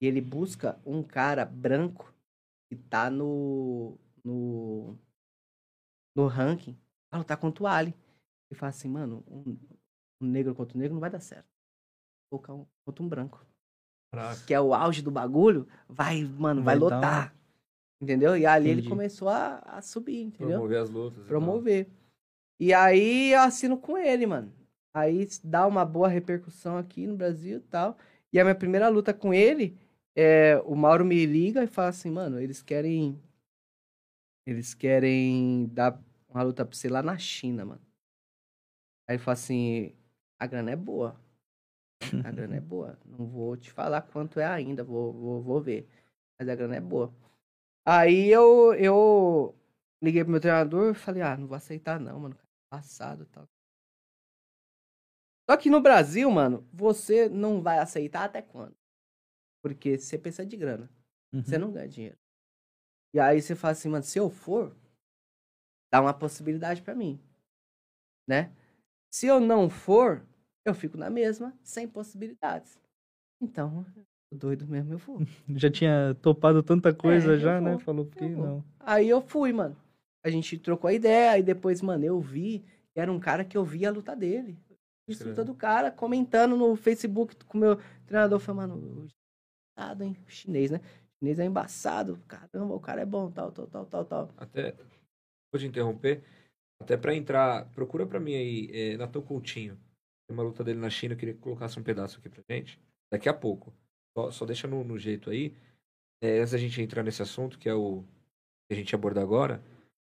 e 0.00 0.06
ele 0.06 0.20
busca 0.20 0.80
um 0.86 1.02
cara 1.02 1.44
branco 1.44 2.12
que 2.68 2.76
tá 2.76 3.10
no. 3.10 3.98
no. 4.24 4.96
no 6.16 6.26
ranking 6.26 6.76
pra 7.10 7.18
lutar 7.18 7.36
contra 7.36 7.64
o 7.64 7.66
Ali. 7.66 7.94
Ele 8.50 8.58
fala 8.58 8.70
assim, 8.70 8.88
mano, 8.88 9.22
um, 9.28 9.56
um 10.20 10.26
negro 10.26 10.54
contra 10.54 10.76
um 10.76 10.80
negro 10.80 10.94
não 10.94 11.00
vai 11.00 11.10
dar 11.10 11.20
certo. 11.20 11.46
Vou 12.30 12.40
colocar 12.40 12.54
um 12.54 12.66
contra 12.84 13.02
um 13.04 13.08
branco 13.08 13.46
Caraca. 14.12 14.44
que 14.46 14.54
é 14.54 14.60
o 14.60 14.74
auge 14.74 15.02
do 15.02 15.10
bagulho, 15.10 15.68
vai, 15.88 16.24
mano, 16.24 16.62
vai, 16.62 16.78
Vai 16.78 16.88
dar 16.90 16.96
lotar. 16.96 17.34
Entendeu? 18.00 18.36
E 18.36 18.44
ali 18.44 18.68
ele 18.68 18.80
Entendi. 18.80 18.88
começou 18.88 19.28
a, 19.28 19.58
a 19.58 19.80
subir, 19.82 20.20
entendeu? 20.20 20.58
Promover 20.58 20.82
as 20.82 20.90
lutas. 20.90 21.16
e 21.18 21.20
tal. 21.20 21.28
Promover. 21.28 21.88
E 22.60 22.72
aí 22.74 23.32
eu 23.32 23.40
assino 23.40 23.78
com 23.78 23.96
ele, 23.96 24.26
mano. 24.26 24.52
Aí 24.94 25.26
dá 25.42 25.66
uma 25.66 25.84
boa 25.84 26.08
repercussão 26.08 26.78
aqui 26.78 27.06
no 27.06 27.16
Brasil 27.16 27.58
e 27.58 27.60
tal. 27.62 27.98
E 28.32 28.38
a 28.38 28.44
minha 28.44 28.54
primeira 28.54 28.88
luta 28.88 29.12
com 29.12 29.34
ele, 29.34 29.76
é, 30.14 30.56
o 30.64 30.76
Mauro 30.76 31.04
me 31.04 31.26
liga 31.26 31.64
e 31.64 31.66
fala 31.66 31.88
assim, 31.88 32.10
mano, 32.10 32.40
eles 32.40 32.62
querem. 32.62 33.20
Eles 34.46 34.72
querem 34.74 35.66
dar 35.72 36.00
uma 36.28 36.42
luta 36.42 36.64
pra 36.64 36.76
você 36.76 36.88
lá 36.88 37.02
na 37.02 37.18
China, 37.18 37.64
mano. 37.64 37.82
Aí 39.08 39.16
ele 39.16 39.22
fala 39.22 39.34
assim, 39.34 39.94
a 40.38 40.46
grana 40.46 40.70
é 40.70 40.76
boa. 40.76 41.18
A 42.24 42.30
grana 42.30 42.56
é 42.56 42.60
boa. 42.60 42.98
Não 43.04 43.26
vou 43.26 43.56
te 43.56 43.72
falar 43.72 44.02
quanto 44.02 44.38
é 44.40 44.46
ainda, 44.46 44.84
vou, 44.84 45.12
vou, 45.12 45.42
vou 45.42 45.60
ver. 45.60 45.88
Mas 46.38 46.48
a 46.48 46.54
grana 46.54 46.76
é 46.76 46.80
boa. 46.80 47.12
Aí 47.86 48.30
eu, 48.30 48.74
eu 48.74 49.54
liguei 50.02 50.22
pro 50.24 50.32
meu 50.32 50.40
treinador 50.40 50.92
e 50.92 50.94
falei, 50.94 51.22
ah, 51.22 51.36
não 51.36 51.46
vou 51.46 51.56
aceitar 51.56 52.00
não, 52.00 52.20
mano. 52.20 52.36
Passado 52.70 53.24
e 53.24 53.26
tal. 53.26 53.48
Só 55.48 55.56
que 55.56 55.68
no 55.68 55.80
Brasil, 55.80 56.30
mano, 56.30 56.66
você 56.72 57.28
não 57.28 57.60
vai 57.60 57.78
aceitar 57.78 58.24
até 58.24 58.40
quando? 58.40 58.74
Porque 59.62 59.98
você 59.98 60.18
precisa 60.18 60.46
de 60.46 60.56
grana. 60.56 60.90
Uhum. 61.32 61.42
Você 61.42 61.58
não 61.58 61.72
ganha 61.72 61.88
dinheiro. 61.88 62.16
E 63.14 63.20
aí 63.20 63.40
você 63.40 63.54
fala 63.54 63.72
assim, 63.72 63.88
mano, 63.88 64.02
se 64.04 64.18
eu 64.18 64.28
for, 64.30 64.74
dá 65.92 66.00
uma 66.00 66.14
possibilidade 66.14 66.82
pra 66.82 66.94
mim. 66.94 67.20
Né? 68.28 68.52
Se 69.12 69.26
eu 69.26 69.38
não 69.38 69.68
for, 69.70 70.26
eu 70.64 70.74
fico 70.74 70.96
na 70.96 71.10
mesma, 71.10 71.56
sem 71.62 71.86
possibilidades. 71.86 72.80
Então, 73.40 73.86
doido 74.32 74.66
mesmo, 74.66 74.94
eu 74.94 74.98
vou. 74.98 75.20
Já 75.56 75.70
tinha 75.70 76.16
topado 76.22 76.62
tanta 76.62 76.92
coisa 76.94 77.34
É, 77.34 77.38
já, 77.38 77.60
né? 77.60 77.72
vou, 77.72 77.80
Falou 77.80 78.06
que 78.06 78.28
não. 78.28 78.64
Aí 78.80 79.08
eu 79.08 79.20
fui, 79.20 79.52
mano. 79.52 79.76
A 80.24 80.30
gente 80.30 80.58
trocou 80.58 80.88
a 80.88 80.92
ideia, 80.94 81.32
aí 81.32 81.42
depois, 81.42 81.82
mano, 81.82 82.04
eu 82.04 82.18
vi, 82.18 82.64
que 82.92 82.98
era 82.98 83.12
um 83.12 83.20
cara 83.20 83.44
que 83.44 83.56
eu 83.56 83.64
via 83.64 83.90
a 83.90 83.92
luta 83.92 84.16
dele. 84.16 84.58
Caramba. 85.06 85.44
do 85.44 85.54
cara, 85.54 85.90
comentando 85.90 86.56
no 86.56 86.74
Facebook 86.76 87.36
com 87.44 87.58
o 87.58 87.60
meu 87.60 87.76
treinador, 88.06 88.38
falando, 88.40 88.76
mano, 88.76 89.08
embaçado, 89.76 90.04
hein? 90.04 90.16
Chinês, 90.26 90.70
né? 90.70 90.80
Chinês 91.18 91.38
é 91.38 91.44
embaçado, 91.44 92.18
caramba, 92.26 92.74
o 92.74 92.80
cara 92.80 93.02
é 93.02 93.06
bom, 93.06 93.30
tal, 93.30 93.52
tal, 93.52 93.66
tal, 93.66 93.86
tal, 93.86 94.04
tal. 94.04 94.30
Até, 94.36 94.72
vou 95.52 95.58
te 95.58 95.66
interromper, 95.66 96.22
até 96.80 96.96
pra 96.96 97.14
entrar, 97.14 97.70
procura 97.72 98.06
pra 98.06 98.18
mim 98.18 98.34
aí, 98.34 98.70
é, 98.72 98.96
Natan 98.96 99.20
Coutinho. 99.20 99.76
Tem 100.26 100.34
uma 100.34 100.42
luta 100.42 100.64
dele 100.64 100.78
na 100.78 100.88
China, 100.88 101.14
eu 101.14 101.18
queria 101.18 101.34
que 101.34 101.40
colocasse 101.40 101.78
um 101.78 101.82
pedaço 101.82 102.18
aqui 102.18 102.28
pra 102.28 102.42
gente. 102.48 102.80
Daqui 103.12 103.28
a 103.28 103.34
pouco. 103.34 103.74
Só, 104.16 104.30
só 104.30 104.46
deixa 104.46 104.66
no, 104.66 104.82
no 104.82 104.98
jeito 104.98 105.28
aí. 105.28 105.54
É, 106.22 106.38
antes 106.38 106.52
da 106.52 106.58
gente 106.58 106.80
entrar 106.80 107.02
nesse 107.02 107.20
assunto, 107.20 107.58
que 107.58 107.68
é 107.68 107.74
o 107.74 108.02
que 108.66 108.72
a 108.72 108.74
gente 108.74 108.94
aborda 108.94 109.20
agora, 109.20 109.62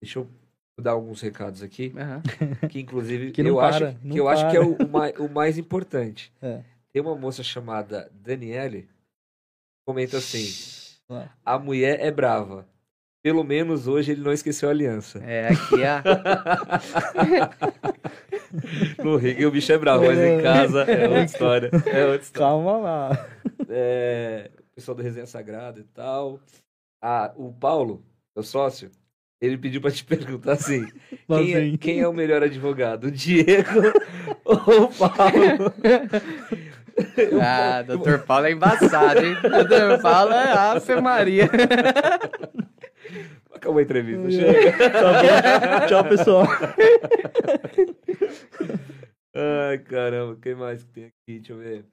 deixa 0.01 0.21
eu 0.21 0.31
dar 0.81 0.93
alguns 0.93 1.21
recados 1.21 1.63
aqui, 1.63 1.93
Aham. 1.97 2.23
que 2.69 2.81
inclusive 2.81 3.31
Que 3.33 3.43
eu, 3.43 3.57
para, 3.57 3.89
acho, 3.89 3.99
que, 3.99 4.19
eu 4.19 4.29
acho 4.29 4.51
que 4.51 4.57
é 4.57 4.61
o, 4.61 4.75
o 4.75 4.89
mais, 4.89 5.19
o 5.19 5.29
mais 5.29 5.59
importante. 5.59 6.33
É. 6.41 6.63
Tem 6.93 7.03
uma 7.03 7.15
moça 7.15 7.43
chamada 7.43 8.11
Daniele, 8.13 8.89
comenta 9.87 10.19
assim, 10.19 10.47
a 11.45 11.59
mulher 11.59 12.01
é 12.01 12.11
brava. 12.11 12.67
Pelo 13.23 13.43
menos 13.43 13.89
hoje 13.89 14.13
ele 14.13 14.23
não 14.23 14.33
esqueceu 14.33 14.69
a 14.69 14.73
aliança. 14.73 15.19
É, 15.19 15.49
aqui 15.49 15.83
é. 15.83 16.01
No 19.03 19.17
ringue 19.17 19.47
o 19.47 19.51
bicho 19.51 19.73
é 19.73 19.79
bravo, 19.79 20.05
mas 20.05 20.19
em 20.19 20.41
casa 20.41 20.83
é 20.85 21.09
outra 21.09 21.25
história. 21.25 21.71
É 21.87 22.07
outra 22.07 22.23
história. 22.23 22.33
Calma 22.33 22.79
lá. 22.79 23.29
É, 23.69 24.51
o 24.59 24.75
pessoal 24.77 24.95
do 24.95 25.03
Resenha 25.03 25.27
Sagrada 25.27 25.81
e 25.81 25.85
tal. 25.85 26.41
Ah, 27.03 27.33
o 27.37 27.53
Paulo, 27.53 28.03
meu 28.35 28.43
sócio, 28.43 28.91
ele 29.41 29.59
pediu 29.59 29.81
pra 29.81 29.91
te 29.91 30.05
perguntar 30.05 30.53
assim: 30.53 30.87
quem 31.29 31.55
é, 31.55 31.77
quem 31.77 32.01
é 32.01 32.09
o 32.09 32.13
melhor 32.13 32.43
advogado? 32.43 33.05
O 33.05 33.11
Diego 33.11 33.93
ou 34.45 34.85
o 34.85 34.95
Paulo? 34.95 35.73
Ah, 37.43 37.83
doutor 37.83 38.21
Paulo 38.21 38.47
é 38.47 38.53
embaçado, 38.53 39.21
hein? 39.25 39.35
Doutor 39.43 40.01
Paulo 40.01 40.33
é 40.33 40.53
Ave 40.53 41.01
Maria. 41.01 41.45
Acabou 43.53 43.79
a 43.79 43.83
entrevista, 43.83 44.31
chega. 44.31 44.91
Tá 44.91 45.23
bom. 45.23 45.87
Tchau, 45.87 46.05
pessoal. 46.09 46.47
Ai, 49.35 49.79
caramba, 49.79 50.39
quem 50.41 50.55
mais 50.55 50.83
que 50.85 50.91
tem 50.91 51.05
aqui? 51.07 51.39
Deixa 51.39 51.53
eu 51.53 51.59
ver. 51.59 51.85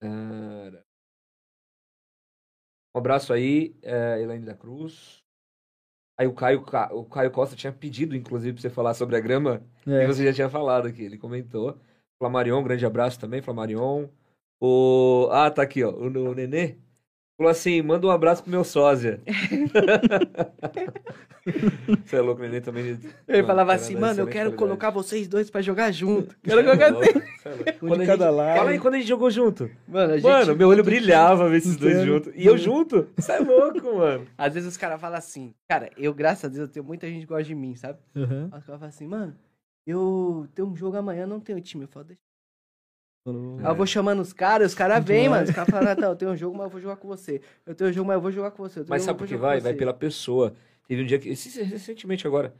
Cara. 0.00 0.84
Um 2.94 2.98
abraço 2.98 3.32
aí, 3.32 3.74
é, 3.82 4.20
Elaine 4.20 4.44
da 4.44 4.54
Cruz. 4.54 5.21
Aí 6.18 6.26
o 6.26 6.34
Caio, 6.34 6.62
Ca- 6.62 6.90
o 6.92 7.04
Caio 7.04 7.30
Costa 7.30 7.56
tinha 7.56 7.72
pedido, 7.72 8.14
inclusive, 8.16 8.52
pra 8.54 8.62
você 8.62 8.70
falar 8.70 8.94
sobre 8.94 9.16
a 9.16 9.20
grama. 9.20 9.62
É. 9.86 10.04
E 10.04 10.06
você 10.06 10.24
já 10.24 10.32
tinha 10.32 10.48
falado 10.50 10.86
aqui, 10.86 11.02
ele 11.02 11.18
comentou. 11.18 11.78
Flamarion, 12.18 12.60
um 12.60 12.64
grande 12.64 12.86
abraço 12.86 13.18
também, 13.18 13.42
Flamarion. 13.42 14.08
O... 14.60 15.28
Ah, 15.32 15.50
tá 15.50 15.62
aqui, 15.62 15.82
ó. 15.82 15.90
O, 15.90 16.06
o 16.06 16.34
Nenê 16.34 16.76
falou 17.36 17.50
assim: 17.50 17.82
manda 17.82 18.06
um 18.06 18.10
abraço 18.10 18.42
pro 18.42 18.50
meu 18.50 18.64
sósia. 18.64 19.20
Você 22.04 22.16
é 22.16 22.20
louco, 22.20 22.40
o 22.40 22.44
Nenê 22.44 22.60
também. 22.60 22.84
Ele 22.86 22.98
Mano, 23.28 23.46
falava 23.46 23.72
assim, 23.74 23.96
mano, 23.96 24.20
eu 24.20 24.26
quero 24.26 24.50
qualidade. 24.52 24.56
colocar 24.56 24.90
vocês 24.90 25.26
dois 25.26 25.50
pra 25.50 25.60
jogar 25.60 25.90
junto. 25.90 26.36
Quero 26.40 26.62
colocar 26.62 26.86
assim. 26.92 27.18
Um 27.82 27.88
Quando 27.88 28.00
de 28.00 28.06
cada 28.06 28.26
gente- 28.26 28.36
lado. 28.36 28.56
Fala 28.58 28.70
aí 28.70 28.78
quando 28.78 28.94
a 28.94 28.98
gente 28.98 29.08
jogou 29.08 29.28
junto. 29.30 29.68
Mano, 29.88 30.12
a 30.12 30.16
gente... 30.18 30.22
Mano, 30.30 30.54
meu 30.54 30.68
olho 30.68 30.84
brilhava 30.84 31.48
ver 31.48 31.56
esses 31.56 31.76
dois 31.76 32.00
juntos. 32.04 32.32
E 32.36 32.46
eu 32.46 32.56
junto? 32.56 33.08
Você 33.16 33.32
é 33.32 33.38
louco, 33.40 33.96
mano. 33.96 34.24
Às 34.38 34.54
vezes 34.54 34.68
os 34.68 34.76
caras 34.76 35.00
falam 35.00 35.18
assim, 35.18 35.52
cara, 35.68 35.90
eu, 35.96 36.14
graças 36.14 36.44
a 36.44 36.48
Deus, 36.48 36.60
eu 36.60 36.68
tenho 36.68 36.84
muita 36.86 37.08
gente 37.08 37.22
que 37.22 37.26
gosta 37.26 37.42
de 37.44 37.54
mim, 37.56 37.74
sabe? 37.74 37.98
Aí 38.14 38.22
Os 38.22 38.50
caras 38.50 38.64
falam 38.64 38.84
assim, 38.86 39.06
mano, 39.08 39.34
eu 39.84 40.46
tenho 40.54 40.68
um 40.68 40.76
jogo 40.76 40.96
amanhã, 40.96 41.26
não 41.26 41.40
tenho 41.40 41.60
time. 41.60 41.82
Eu 41.84 41.88
falo, 41.88 42.04
deixa. 42.06 42.22
Aí 43.24 43.66
eu 43.66 43.74
vou 43.74 43.86
chamando 43.86 44.20
os 44.20 44.32
caras, 44.32 44.72
os 44.72 44.74
caras 44.74 44.96
Muito 44.96 45.08
vêm, 45.08 45.28
mano. 45.28 45.44
Os 45.44 45.50
caras 45.50 45.70
falam, 45.70 45.86
Natal, 45.86 46.10
eu 46.10 46.16
tenho 46.16 46.30
um 46.32 46.36
jogo, 46.36 46.56
mas 46.56 46.64
eu 46.64 46.70
vou 46.70 46.80
jogar 46.80 46.96
com 46.96 47.06
você. 47.06 47.40
Eu 47.64 47.74
tenho 47.74 47.90
um 47.90 47.92
jogo, 47.92 48.08
mas 48.08 48.14
eu 48.14 48.20
vou 48.20 48.32
jogar 48.32 48.50
com 48.50 48.62
você. 48.62 48.80
Mas 48.88 49.02
um 49.02 49.04
sabe 49.04 49.18
jogo, 49.18 49.18
por 49.18 49.28
que 49.28 49.36
vai? 49.36 49.60
Vai 49.60 49.74
pela 49.74 49.94
pessoa. 49.94 50.54
Teve 50.88 51.02
um 51.02 51.06
dia 51.06 51.18
que. 51.18 51.28
Recentemente 51.28 52.26
agora. 52.26 52.54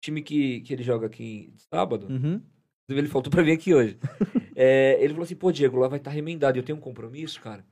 Time 0.00 0.22
que, 0.22 0.60
que 0.60 0.72
ele 0.72 0.82
joga 0.82 1.06
aqui 1.06 1.52
sábado. 1.72 2.06
Uhum. 2.08 2.40
Inclusive, 2.84 3.00
ele 3.00 3.08
faltou 3.08 3.30
pra 3.30 3.42
vir 3.42 3.52
aqui 3.52 3.74
hoje. 3.74 3.98
É, 4.56 4.96
ele 5.00 5.08
falou 5.08 5.24
assim, 5.24 5.34
pô, 5.34 5.50
Diego, 5.50 5.76
lá 5.76 5.88
vai 5.88 5.98
estar 5.98 6.12
remendado. 6.12 6.56
e 6.56 6.60
Eu 6.60 6.64
tenho 6.64 6.78
um 6.78 6.80
compromisso, 6.80 7.40
cara. 7.40 7.66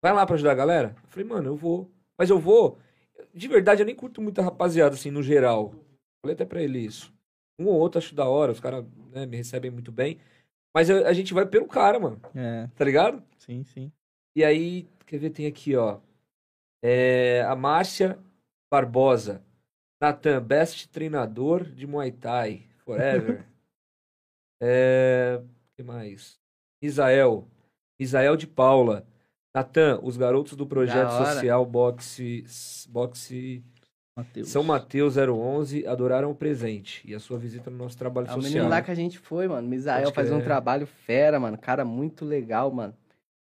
Vai 0.00 0.12
lá 0.12 0.24
pra 0.24 0.36
ajudar 0.36 0.52
a 0.52 0.54
galera? 0.54 0.94
Eu 1.02 1.08
falei, 1.08 1.28
mano, 1.28 1.48
eu 1.48 1.56
vou. 1.56 1.90
Mas 2.16 2.30
eu 2.30 2.38
vou. 2.38 2.78
De 3.34 3.48
verdade, 3.48 3.82
eu 3.82 3.86
nem 3.86 3.94
curto 3.94 4.22
muita 4.22 4.40
rapaziada, 4.40 4.94
assim, 4.94 5.10
no 5.10 5.20
geral. 5.20 5.74
Falei 6.20 6.34
até 6.34 6.44
pra 6.44 6.62
ele 6.62 6.78
isso. 6.78 7.12
Um 7.58 7.66
ou 7.66 7.74
outro 7.74 7.98
acho 7.98 8.14
da 8.14 8.24
hora, 8.24 8.52
os 8.52 8.60
caras 8.60 8.84
né, 9.10 9.26
me 9.26 9.36
recebem 9.36 9.68
muito 9.68 9.90
bem. 9.90 10.18
Mas 10.74 10.88
eu- 10.88 11.06
a 11.06 11.12
gente 11.12 11.34
vai 11.34 11.46
pelo 11.46 11.66
cara, 11.68 11.98
mano. 11.98 12.20
É, 12.34 12.66
Tá 12.74 12.84
ligado? 12.84 13.22
sim, 13.38 13.62
sim. 13.64 13.92
E 14.34 14.42
aí, 14.44 14.88
quer 15.06 15.18
ver, 15.18 15.30
tem 15.30 15.46
aqui, 15.46 15.76
ó. 15.76 16.00
É, 16.82 17.42
a 17.42 17.54
Márcia 17.54 18.18
Barbosa. 18.70 19.44
Natan, 20.00 20.42
best 20.42 20.88
treinador 20.88 21.64
de 21.64 21.86
Muay 21.86 22.10
Thai. 22.10 22.66
Forever. 22.84 23.44
é, 24.60 25.42
que 25.76 25.82
mais? 25.82 26.38
Isael. 26.82 27.46
Isael 28.00 28.36
de 28.36 28.46
Paula. 28.46 29.06
Natan, 29.54 30.00
os 30.02 30.16
garotos 30.16 30.56
do 30.56 30.66
projeto 30.66 31.10
social 31.10 31.64
Boxe, 31.66 32.44
Boxe 32.88 33.62
Matheus. 34.16 34.48
São 34.48 34.62
Mateus 34.62 35.16
011 35.16 35.86
adoraram 35.86 36.30
o 36.30 36.34
presente 36.34 37.02
e 37.08 37.14
a 37.14 37.20
sua 37.20 37.38
visita 37.38 37.70
no 37.70 37.78
nosso 37.78 37.96
trabalho 37.96 38.26
É 38.28 38.32
o 38.32 38.36
menino 38.36 38.50
social. 38.52 38.68
lá 38.68 38.82
que 38.82 38.90
a 38.90 38.94
gente 38.94 39.18
foi, 39.18 39.48
mano. 39.48 39.66
Misael 39.66 40.12
faz 40.12 40.30
um 40.30 40.40
trabalho 40.42 40.86
fera, 40.86 41.40
mano. 41.40 41.56
Cara, 41.56 41.84
muito 41.84 42.24
legal, 42.24 42.70
mano. 42.70 42.94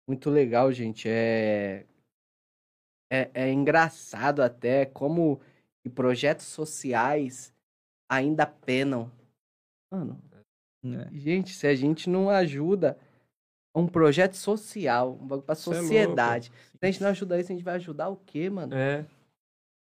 Muito 0.06 0.28
legal, 0.28 0.70
gente. 0.70 1.08
É. 1.08 1.86
É, 3.12 3.30
é 3.34 3.50
engraçado 3.52 4.42
até 4.42 4.84
como 4.86 5.40
que 5.82 5.88
projetos 5.88 6.46
sociais 6.46 7.52
ainda 8.10 8.46
penam. 8.46 9.10
Mano, 9.92 10.20
É. 10.84 11.08
gente, 11.12 11.54
se 11.54 11.66
a 11.66 11.74
gente 11.74 12.08
não 12.08 12.28
ajuda 12.30 12.98
um 13.74 13.86
projeto 13.86 14.34
social, 14.34 15.12
um 15.14 15.26
bagulho 15.26 15.42
pra 15.42 15.52
é 15.54 15.56
sociedade. 15.56 16.50
se 16.50 16.78
a 16.82 16.86
gente 16.86 17.00
não 17.02 17.10
ajudar 17.10 17.38
isso, 17.40 17.50
a 17.50 17.54
gente 17.54 17.64
vai 17.64 17.76
ajudar 17.76 18.08
o 18.10 18.16
quê, 18.16 18.50
mano? 18.50 18.74
É. 18.74 19.04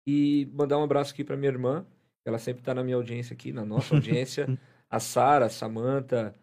E 0.08 0.48
mandar 0.54 0.78
um 0.78 0.84
abraço 0.84 1.14
aqui 1.14 1.24
pra 1.24 1.38
minha 1.38 1.52
irmã, 1.52 1.86
que 2.24 2.30
ela 2.30 2.38
sempre 2.40 2.64
tá 2.64 2.74
na 2.74 2.84
minha 2.84 2.96
audiência 2.96 3.34
aqui, 3.34 3.52
na 3.52 3.66
nossa 3.66 3.94
audiência. 3.96 4.48
a 4.90 5.00
Sara, 5.00 5.46
a 5.46 5.50
Samanta, 5.50 6.34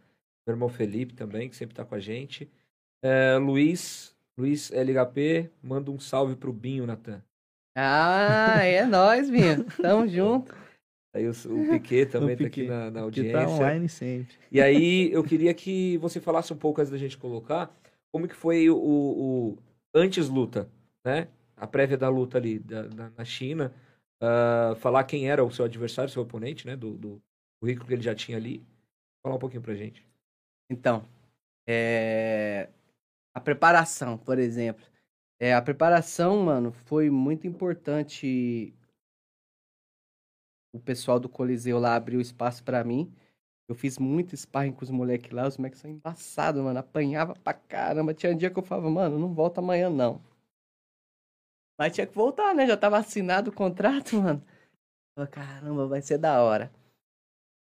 meu 0.46 0.54
irmão 0.54 0.68
Felipe 0.68 1.14
também, 1.14 1.48
que 1.48 1.56
sempre 1.56 1.74
tá 1.74 1.84
com 1.84 1.94
a 1.94 2.00
gente. 2.00 2.50
É, 3.02 3.36
Luiz, 3.36 4.14
Luiz 4.36 4.70
LHP, 4.70 5.50
manda 5.62 5.90
um 5.90 5.98
salve 5.98 6.36
pro 6.36 6.52
Binho, 6.52 6.86
Natan. 6.86 7.22
Ah, 7.76 8.62
é 8.62 8.84
nóis, 8.84 9.30
minha. 9.30 9.64
Tamo 9.64 10.06
junto. 10.08 10.54
Aí 11.14 11.26
o, 11.28 11.30
o 11.30 11.70
Piquet 11.70 12.06
também 12.10 12.36
tá 12.36 12.46
aqui 12.46 12.66
na, 12.66 12.86
na 12.86 12.92
tá 12.92 13.00
audiência. 13.00 13.48
online 13.48 13.88
sempre. 13.88 14.34
E 14.50 14.60
aí, 14.60 15.12
eu 15.12 15.22
queria 15.22 15.52
que 15.52 15.98
você 15.98 16.20
falasse 16.20 16.52
um 16.52 16.56
pouco 16.56 16.80
antes 16.80 16.90
da 16.90 16.98
gente 16.98 17.18
colocar, 17.18 17.74
como 18.10 18.28
que 18.28 18.34
foi 18.34 18.68
o, 18.70 18.76
o 18.76 19.58
antes 19.94 20.28
luta, 20.28 20.68
né? 21.04 21.28
A 21.62 21.66
prévia 21.68 21.96
da 21.98 22.08
luta 22.08 22.38
ali 22.38 22.58
da- 22.58 22.84
na, 22.90 23.10
na 23.10 23.24
China, 23.24 23.72
ah, 24.20 24.74
falar 24.78 25.04
quem 25.04 25.30
era 25.30 25.44
o 25.44 25.50
seu 25.50 25.64
adversário, 25.64 26.10
seu 26.12 26.22
oponente, 26.22 26.66
né? 26.66 26.76
Do, 26.76 26.96
do 26.98 27.22
currículo 27.60 27.86
que 27.88 27.94
ele 27.94 28.02
já 28.02 28.14
tinha 28.14 28.36
ali. 28.38 28.64
Falar 29.22 29.36
um 29.36 29.40
pouquinho 29.40 29.62
pra 29.62 29.74
gente. 29.74 30.06
Então, 30.70 31.08
é, 31.68 32.70
a 33.34 33.40
preparação, 33.40 34.18
por 34.18 34.38
exemplo. 34.38 34.84
É, 35.40 35.54
a 35.54 35.62
preparação, 35.62 36.38
mano, 36.44 36.72
foi 36.72 37.10
muito 37.10 37.46
importante. 37.46 38.74
O 40.72 40.78
pessoal 40.80 41.18
do 41.20 41.28
Coliseu 41.30 41.78
lá 41.78 41.94
abriu 41.96 42.20
espaço 42.20 42.62
pra 42.64 42.84
mim. 42.84 43.12
Eu 43.68 43.74
fiz 43.74 43.98
muito 43.98 44.36
sparring 44.36 44.72
com 44.72 44.84
os 44.84 44.90
moleques 44.90 45.30
lá. 45.32 45.46
Os 45.48 45.56
moleques 45.58 45.80
são 45.80 45.90
embaçados, 45.90 46.62
mano. 46.62 46.78
Apanhava 46.78 47.34
pra 47.34 47.54
caramba. 47.54 48.14
Tinha 48.14 48.32
um 48.32 48.36
dia 48.36 48.50
que 48.50 48.58
eu 48.58 48.62
falava, 48.62 48.90
mano, 48.90 49.18
não 49.18 49.34
volta 49.34 49.60
amanhã, 49.60 49.90
não. 49.90 50.22
Mas 51.78 51.94
tinha 51.94 52.06
que 52.06 52.14
voltar, 52.14 52.54
né? 52.54 52.66
Já 52.66 52.76
tava 52.76 52.98
assinado 52.98 53.50
o 53.50 53.54
contrato, 53.54 54.16
mano. 54.20 54.44
Falei, 55.14 55.30
caramba, 55.30 55.86
vai 55.86 56.00
ser 56.02 56.18
da 56.18 56.42
hora. 56.42 56.72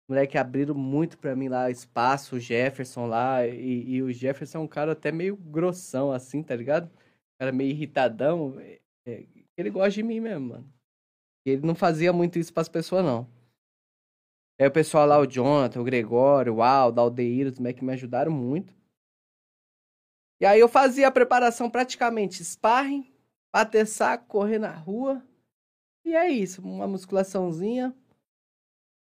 Os 0.03 0.09
moleques 0.09 0.35
abriram 0.39 0.75
muito 0.75 1.17
pra 1.17 1.35
mim 1.35 1.47
lá 1.47 1.69
espaço, 1.69 2.35
o 2.35 2.39
Jefferson 2.39 3.07
lá. 3.07 3.45
E, 3.47 3.95
e 3.95 4.03
o 4.03 4.11
Jefferson 4.11 4.59
é 4.59 4.61
um 4.61 4.67
cara 4.67 4.91
até 4.93 5.11
meio 5.11 5.35
grossão, 5.35 6.11
assim, 6.11 6.43
tá 6.43 6.55
ligado? 6.55 6.91
Cara 7.39 7.51
meio 7.51 7.71
irritadão. 7.71 8.59
é, 8.59 8.81
é, 9.05 9.25
ele 9.57 9.69
gosta 9.69 9.91
de 9.91 10.03
mim 10.03 10.19
mesmo, 10.19 10.49
mano. 10.49 10.73
Ele 11.45 11.65
não 11.65 11.75
fazia 11.75 12.13
muito 12.13 12.37
isso 12.37 12.53
pras 12.53 12.69
pessoas, 12.69 13.03
não. 13.03 13.27
Aí 14.59 14.67
o 14.67 14.71
pessoal 14.71 15.07
lá, 15.07 15.19
o 15.19 15.25
Jonathan, 15.25 15.81
o 15.81 15.83
Gregório, 15.83 16.55
o 16.55 16.61
Aldo, 16.61 16.99
o 16.99 17.03
Aldeir, 17.03 17.47
os 17.47 17.57
moleques 17.57 17.81
me 17.81 17.93
ajudaram 17.93 18.31
muito. 18.31 18.73
E 20.39 20.45
aí 20.45 20.59
eu 20.59 20.67
fazia 20.67 21.07
a 21.07 21.11
preparação 21.11 21.69
praticamente 21.69 22.43
sparring, 22.43 23.10
bater 23.53 23.85
saco, 23.85 24.27
correr 24.27 24.59
na 24.59 24.71
rua. 24.71 25.23
E 26.05 26.15
é 26.15 26.29
isso, 26.29 26.61
uma 26.61 26.87
musculaçãozinha. 26.87 27.95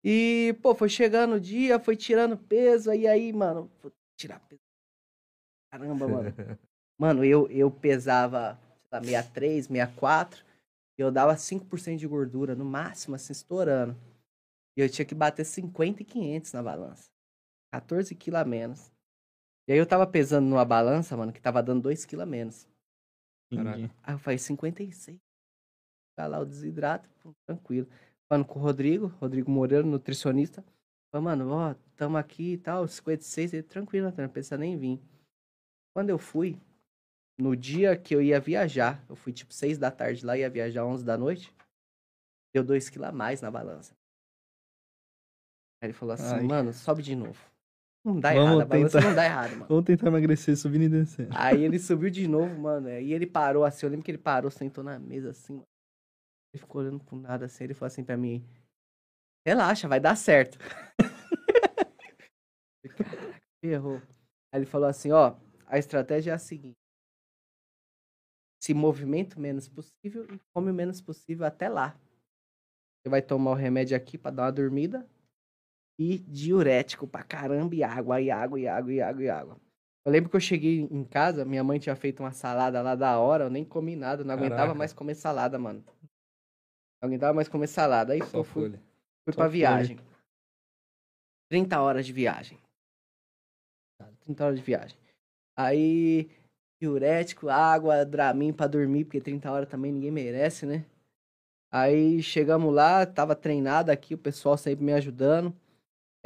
E, 0.03 0.55
pô, 0.61 0.75
foi 0.75 0.87
chegando 0.87 1.35
o 1.35 1.39
dia, 1.39 1.79
foi 1.79 1.95
tirando 1.95 2.37
peso, 2.37 2.91
aí 2.91 3.07
aí, 3.07 3.33
mano, 3.33 3.71
vou 3.81 3.91
tirar 4.15 4.39
peso. 4.41 4.61
Caramba, 5.71 6.07
mano. 6.07 6.29
Mano, 6.97 7.25
eu, 7.25 7.51
eu 7.51 7.69
pesava, 7.69 8.57
sei 8.83 8.89
lá, 8.89 9.03
63, 9.03 9.65
64, 9.65 10.45
e 10.97 11.01
eu 11.01 11.11
dava 11.11 11.35
5% 11.35 11.97
de 11.97 12.07
gordura, 12.07 12.55
no 12.55 12.63
máximo, 12.63 13.15
assim, 13.15 13.33
estourando. 13.33 13.97
E 14.77 14.81
eu 14.81 14.89
tinha 14.89 15.05
que 15.05 15.13
bater 15.13 15.45
50 15.45 16.03
e 16.03 16.05
500 16.05 16.53
na 16.53 16.63
balança. 16.63 17.09
14 17.73 18.15
quilos 18.15 18.39
a 18.39 18.45
menos. 18.45 18.91
E 19.67 19.73
aí 19.73 19.77
eu 19.77 19.85
tava 19.85 20.07
pesando 20.07 20.47
numa 20.47 20.63
balança, 20.63 21.17
mano, 21.17 21.33
que 21.33 21.41
tava 21.41 21.61
dando 21.61 21.81
2 21.81 22.05
quilos 22.05 22.23
a 22.23 22.25
menos. 22.25 22.65
Entendi. 23.51 23.91
Aí 24.03 24.13
eu 24.13 24.19
falei, 24.19 24.37
56. 24.37 25.17
Ficar 26.11 26.27
lá 26.27 26.39
o 26.39 26.45
desidrato, 26.45 27.09
tranquilo. 27.45 27.87
Falando 28.27 28.45
com 28.45 28.59
o 28.59 28.61
Rodrigo, 28.61 29.07
Rodrigo 29.19 29.51
Moreira, 29.51 29.85
nutricionista. 29.85 30.63
Falei, 31.11 31.25
mano, 31.25 31.51
ó, 31.51 31.75
tamo 31.95 32.17
aqui 32.17 32.53
e 32.53 32.57
tal, 32.57 32.87
56, 32.87 33.53
ele, 33.53 33.63
tranquilo, 33.63 34.13
não 34.17 34.29
precisa 34.29 34.57
nem 34.57 34.77
vir. 34.77 34.99
Quando 35.93 36.09
eu 36.09 36.17
fui, 36.17 36.59
no 37.37 37.55
dia 37.55 37.97
que 37.97 38.15
eu 38.15 38.21
ia 38.21 38.39
viajar, 38.39 39.03
eu 39.09 39.15
fui 39.15 39.31
tipo 39.31 39.53
6 39.53 39.77
da 39.77 39.91
tarde 39.91 40.25
lá, 40.25 40.37
ia 40.37 40.49
viajar 40.49 40.85
11 40.85 41.05
da 41.05 41.17
noite, 41.17 41.53
deu 42.53 42.63
2 42.63 42.89
quilos 42.89 43.09
a 43.09 43.11
mais 43.11 43.41
na 43.41 43.51
balança. 43.51 43.93
Aí 45.81 45.87
ele 45.87 45.93
falou 45.93 46.13
assim, 46.13 46.35
Ai. 46.35 46.43
mano, 46.43 46.73
sobe 46.73 47.03
de 47.03 47.15
novo. 47.15 47.39
Não 48.05 48.19
dá 48.19 48.33
Vamos 48.33 48.45
errado, 48.45 48.61
a 48.61 48.65
balança 48.65 48.97
tentar. 48.99 49.09
não 49.09 49.15
dá 49.15 49.25
errado, 49.25 49.51
mano. 49.53 49.65
Vamos 49.67 49.85
tentar 49.85 50.07
emagrecer 50.07 50.55
subindo 50.55 50.83
e 50.83 50.89
descendo. 50.89 51.29
Aí 51.33 51.63
ele 51.63 51.77
subiu 51.79 52.11
de 52.11 52.27
novo, 52.27 52.55
mano. 52.61 52.87
E 52.87 53.11
ele 53.11 53.25
parou 53.25 53.65
assim. 53.65 53.85
Eu 53.85 53.89
lembro 53.89 54.05
que 54.05 54.11
ele 54.11 54.19
parou, 54.19 54.51
sentou 54.51 54.83
na 54.83 54.99
mesa 54.99 55.31
assim. 55.31 55.53
mano. 55.53 55.65
Ele 56.53 56.61
ficou 56.61 56.81
olhando 56.81 57.03
pro 57.03 57.17
nada 57.17 57.45
assim. 57.45 57.63
Ele 57.63 57.73
falou 57.73 57.87
assim 57.87 58.03
pra 58.03 58.15
mim: 58.15 58.45
Relaxa, 59.43 59.87
vai 59.87 59.99
dar 59.99 60.15
certo. 60.15 60.59
Caraca, 62.95 63.41
ferrou. 63.59 63.97
Aí 64.53 64.59
ele 64.59 64.65
falou 64.67 64.87
assim: 64.87 65.11
Ó, 65.11 65.35
a 65.65 65.79
estratégia 65.79 66.31
é 66.31 66.35
a 66.35 66.39
seguinte: 66.39 66.77
se 68.61 68.73
movimenta 68.73 69.37
o 69.37 69.41
menos 69.41 69.67
possível 69.67 70.25
e 70.31 70.39
come 70.53 70.69
o 70.69 70.73
menos 70.73 71.01
possível 71.01 71.45
até 71.45 71.67
lá. 71.69 71.97
Você 73.01 73.09
vai 73.09 73.21
tomar 73.21 73.51
o 73.51 73.55
remédio 73.55 73.97
aqui 73.97 74.17
pra 74.17 74.31
dar 74.31 74.43
uma 74.43 74.51
dormida. 74.51 75.07
E 75.97 76.19
diurético 76.19 77.07
pra 77.07 77.23
caramba, 77.23 77.73
e 77.75 77.83
água, 77.83 78.19
e 78.21 78.29
água, 78.29 78.59
e 78.59 78.67
água, 78.67 78.93
e 78.93 79.01
água, 79.01 79.23
e 79.23 79.29
água. 79.29 79.57
Eu 80.05 80.11
lembro 80.11 80.29
que 80.29 80.35
eu 80.35 80.41
cheguei 80.41 80.81
em 80.81 81.03
casa, 81.03 81.45
minha 81.45 81.63
mãe 81.63 81.79
tinha 81.79 81.95
feito 81.95 82.21
uma 82.21 82.31
salada 82.31 82.81
lá 82.81 82.95
da 82.95 83.17
hora, 83.17 83.45
eu 83.45 83.49
nem 83.49 83.63
comi 83.65 83.95
nada, 83.95 84.23
não 84.23 84.33
aguentava 84.33 84.57
Caraca. 84.61 84.77
mais 84.77 84.93
comer 84.93 85.15
salada, 85.15 85.57
mano. 85.57 85.83
Não 87.01 87.07
aguentava 87.07 87.33
mais 87.33 87.47
comer 87.47 87.67
salada. 87.67 88.13
Aí, 88.13 88.19
Só 88.23 88.37
pô, 88.37 88.43
fui, 88.43 88.63
folha. 88.63 88.77
fui 89.23 89.33
Só 89.33 89.37
pra 89.37 89.45
folha. 89.45 89.49
viagem. 89.51 89.99
30 91.49 91.79
horas 91.81 92.05
de 92.05 92.13
viagem. 92.13 92.59
30 94.25 94.45
horas 94.45 94.59
de 94.59 94.65
viagem. 94.65 94.97
Aí, 95.57 96.29
diurético, 96.81 97.47
água, 97.49 98.05
Dramin 98.05 98.51
pra 98.51 98.67
dormir, 98.67 99.05
porque 99.05 99.21
30 99.21 99.49
horas 99.51 99.69
também 99.69 99.91
ninguém 99.91 100.11
merece, 100.11 100.65
né? 100.65 100.85
Aí 101.71 102.21
chegamos 102.21 102.73
lá, 102.73 103.05
tava 103.05 103.35
treinado 103.35 103.91
aqui, 103.91 104.13
o 104.13 104.17
pessoal 104.17 104.57
sempre 104.57 104.83
me 104.85 104.93
ajudando. 104.93 105.55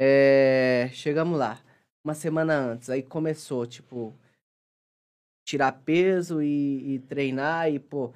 É, 0.02 0.88
chegamos 0.94 1.38
lá, 1.38 1.62
uma 2.02 2.14
semana 2.14 2.56
antes, 2.58 2.88
aí 2.88 3.02
começou, 3.02 3.66
tipo, 3.66 4.14
tirar 5.46 5.72
peso 5.72 6.42
e, 6.42 6.94
e 6.94 6.98
treinar, 7.00 7.70
e, 7.70 7.78
pô, 7.78 8.14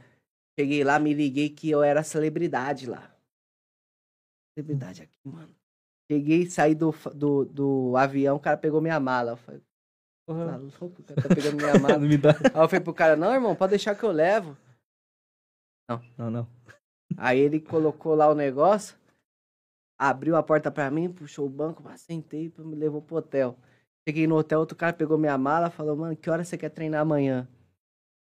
cheguei 0.59 0.83
lá, 0.83 0.99
me 0.99 1.13
liguei 1.13 1.51
que 1.51 1.69
eu 1.69 1.83
era 1.83 2.03
celebridade 2.03 2.87
lá. 2.87 3.15
Celebridade 4.57 5.03
aqui, 5.03 5.19
mano. 5.25 5.55
Cheguei, 6.11 6.47
saí 6.47 6.75
do, 6.75 6.93
do, 7.15 7.45
do 7.45 7.97
avião, 7.97 8.37
o 8.37 8.41
cara 8.41 8.57
pegou 8.57 8.81
minha 8.81 9.01
mala. 9.01 9.33
Eu 9.33 9.37
falei, 9.37 9.61
tá 9.61 9.67
Porra, 10.27 10.57
louco, 10.57 11.03
o 11.03 11.05
cara 11.05 11.23
tá 11.23 11.35
pegando 11.35 11.57
minha 11.57 11.75
mala. 11.81 11.99
não 11.99 12.09
me 12.09 12.17
dá. 12.17 12.31
Aí 12.31 12.63
eu 12.63 12.69
falei 12.69 12.81
pro 12.81 12.95
cara, 12.95 13.17
não, 13.17 13.33
irmão, 13.35 13.55
pode 13.55 13.71
deixar 13.71 13.95
que 13.95 14.05
eu 14.05 14.13
levo. 14.13 14.57
Não, 16.17 16.31
não. 16.31 16.49
Aí 17.17 17.39
ele 17.39 17.61
colocou 17.61 18.15
lá 18.15 18.29
o 18.29 18.35
negócio, 18.35 18.97
abriu 19.99 20.37
a 20.37 20.43
porta 20.43 20.71
pra 20.71 20.91
mim, 20.91 21.13
puxou 21.13 21.47
o 21.47 21.51
banco, 21.51 21.83
sentei 21.97 22.53
me 22.59 22.77
levou 22.77 23.03
pro 23.03 23.17
hotel. 23.17 23.57
Cheguei 24.07 24.27
no 24.27 24.37
hotel, 24.37 24.61
outro 24.61 24.77
cara 24.77 24.93
pegou 24.93 25.17
minha 25.17 25.39
mala, 25.39 25.71
falou, 25.71 25.97
mano, 25.97 26.17
que 26.17 26.29
hora 26.29 26.45
você 26.45 26.59
quer 26.59 26.69
treinar 26.71 27.01
amanhã? 27.01 27.49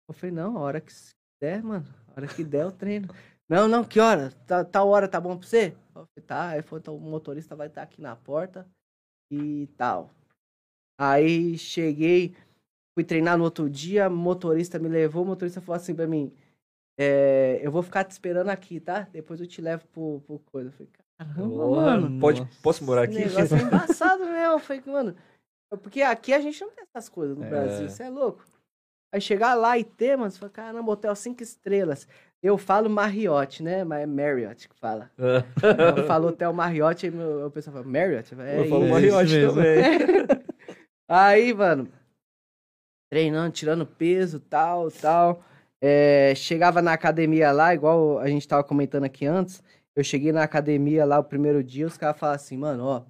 Eu 0.09 0.15
falei, 0.15 0.35
não, 0.35 0.57
a 0.57 0.61
hora 0.61 0.81
que 0.81 0.93
der, 1.41 1.63
mano, 1.63 1.87
a 2.09 2.13
hora 2.13 2.29
que 2.29 2.45
der 2.45 2.63
eu 2.63 2.73
treino. 2.73 3.09
Não, 3.49 3.69
não, 3.69 3.85
que 3.85 4.01
hora? 4.01 4.33
Tá, 4.45 4.65
tal 4.65 4.89
hora 4.89 5.07
tá 5.07 5.21
bom 5.21 5.39
pra 5.39 5.47
você? 5.47 5.69
Eu 5.95 6.05
falei, 6.07 6.27
tá, 6.27 6.49
aí 6.49 6.63
falou, 6.63 6.81
então 6.81 6.97
o 6.97 7.01
motorista 7.01 7.55
vai 7.55 7.69
estar 7.69 7.83
aqui 7.83 8.01
na 8.03 8.17
porta 8.17 8.69
e 9.31 9.69
tal. 9.77 10.11
Aí 10.99 11.57
cheguei, 11.57 12.35
fui 12.93 13.05
treinar 13.05 13.39
no 13.39 13.45
outro 13.45 13.71
dia, 13.71 14.11
motorista 14.11 14.81
me 14.81 14.89
levou, 14.89 15.23
o 15.23 15.27
motorista 15.27 15.61
falou 15.61 15.77
assim 15.77 15.95
pra 15.95 16.09
mim, 16.09 16.35
é, 16.99 17.61
eu 17.63 17.71
vou 17.71 17.83
ficar 17.83 18.05
te 18.05 18.11
esperando 18.11 18.49
aqui, 18.49 18.81
tá? 18.81 19.03
Depois 19.03 19.41
eu 19.41 19.47
te 19.47 19.61
levo 19.61 19.87
pro, 19.89 20.21
pro 20.23 20.39
coisa. 20.41 20.71
Eu 20.71 20.73
falei, 20.73 20.91
caramba, 21.19 21.67
mano. 21.71 22.21
Pode, 22.21 22.41
Nossa. 22.41 22.53
posso 22.63 22.85
morar 22.85 23.05
Esse 23.09 23.19
aqui? 23.23 23.29
negócio 23.29 23.57
é 23.57 23.61
embaçado 23.63 24.25
mesmo. 24.25 24.37
Eu 24.39 24.59
falei, 24.59 24.83
mano. 24.87 25.17
Porque 25.83 26.03
aqui 26.03 26.33
a 26.33 26.41
gente 26.41 26.61
não 26.61 26.71
tem 26.71 26.85
essas 26.85 27.09
coisas 27.09 27.37
no 27.37 27.45
É. 27.45 27.49
Brasil, 27.51 27.89
você 27.89 28.05
é 28.05 28.09
louco. 28.09 28.45
Aí 29.13 29.21
chegar 29.21 29.55
lá 29.55 29.79
e 29.79 29.85
ter, 29.85 30.17
mano, 30.17 30.31
você 30.31 30.39
fala, 30.39 30.51
caramba, 30.51 30.93
hotel 30.93 31.15
cinco 31.17 31.43
estrelas. 31.43 32.07
Eu 32.43 32.57
falo 32.59 32.89
Marriott, 32.91 33.63
né? 33.63 33.83
Mas 33.83 34.03
é 34.03 34.07
Marriott 34.07 34.69
que 34.69 34.75
fala. 34.77 35.11
Eu 35.97 36.07
falo 36.07 36.29
hotel 36.29 36.53
Marriott, 36.53 37.05
aí 37.07 37.11
meu- 37.13 37.47
o 37.47 37.51
pessoal 37.51 37.75
fala, 37.75 37.87
Marriott? 37.87 38.35
É 38.39 38.61
Eu 38.61 38.69
falo 38.69 38.85
isso. 38.85 38.93
Marriott 38.93 39.33
mesmo. 39.33 39.55
também. 39.55 40.47
Aí, 41.09 41.55
mano, 41.55 41.89
treinando, 43.11 43.53
tirando 43.53 43.87
peso, 43.87 44.41
tal, 44.41 44.91
tal. 44.91 45.43
É, 45.81 46.35
chegava 46.35 46.83
na 46.83 46.93
academia 46.93 47.53
lá, 47.53 47.73
igual 47.75 48.19
a 48.19 48.27
gente 48.29 48.47
tava 48.47 48.65
comentando 48.65 49.05
aqui 49.05 49.25
antes. 49.27 49.63
Eu 49.97 50.05
cheguei 50.05 50.31
na 50.31 50.43
academia 50.43 51.07
lá 51.07 51.19
o 51.19 51.25
primeiro 51.25 51.65
dia, 51.65 51.87
os 51.87 51.97
caras 51.97 52.21
falaram 52.21 52.37
assim, 52.37 52.59
mano, 52.59 52.85
ó, 52.85 53.05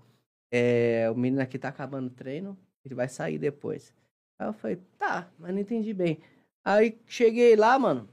é, 0.53 1.11
o 1.11 1.17
menino 1.17 1.43
aqui 1.43 1.59
tá 1.59 1.69
acabando 1.69 2.07
o 2.07 2.15
treino, 2.15 2.57
ele 2.85 2.95
vai 2.95 3.09
sair 3.09 3.39
depois. 3.39 3.93
Aí 4.39 4.47
eu 4.47 4.53
falei, 4.53 4.77
tá, 4.97 5.29
mas 5.37 5.53
não 5.53 5.61
entendi 5.61 5.93
bem. 5.93 6.21
Aí 6.65 6.97
cheguei 7.07 7.57
lá, 7.57 7.77
mano, 7.77 8.09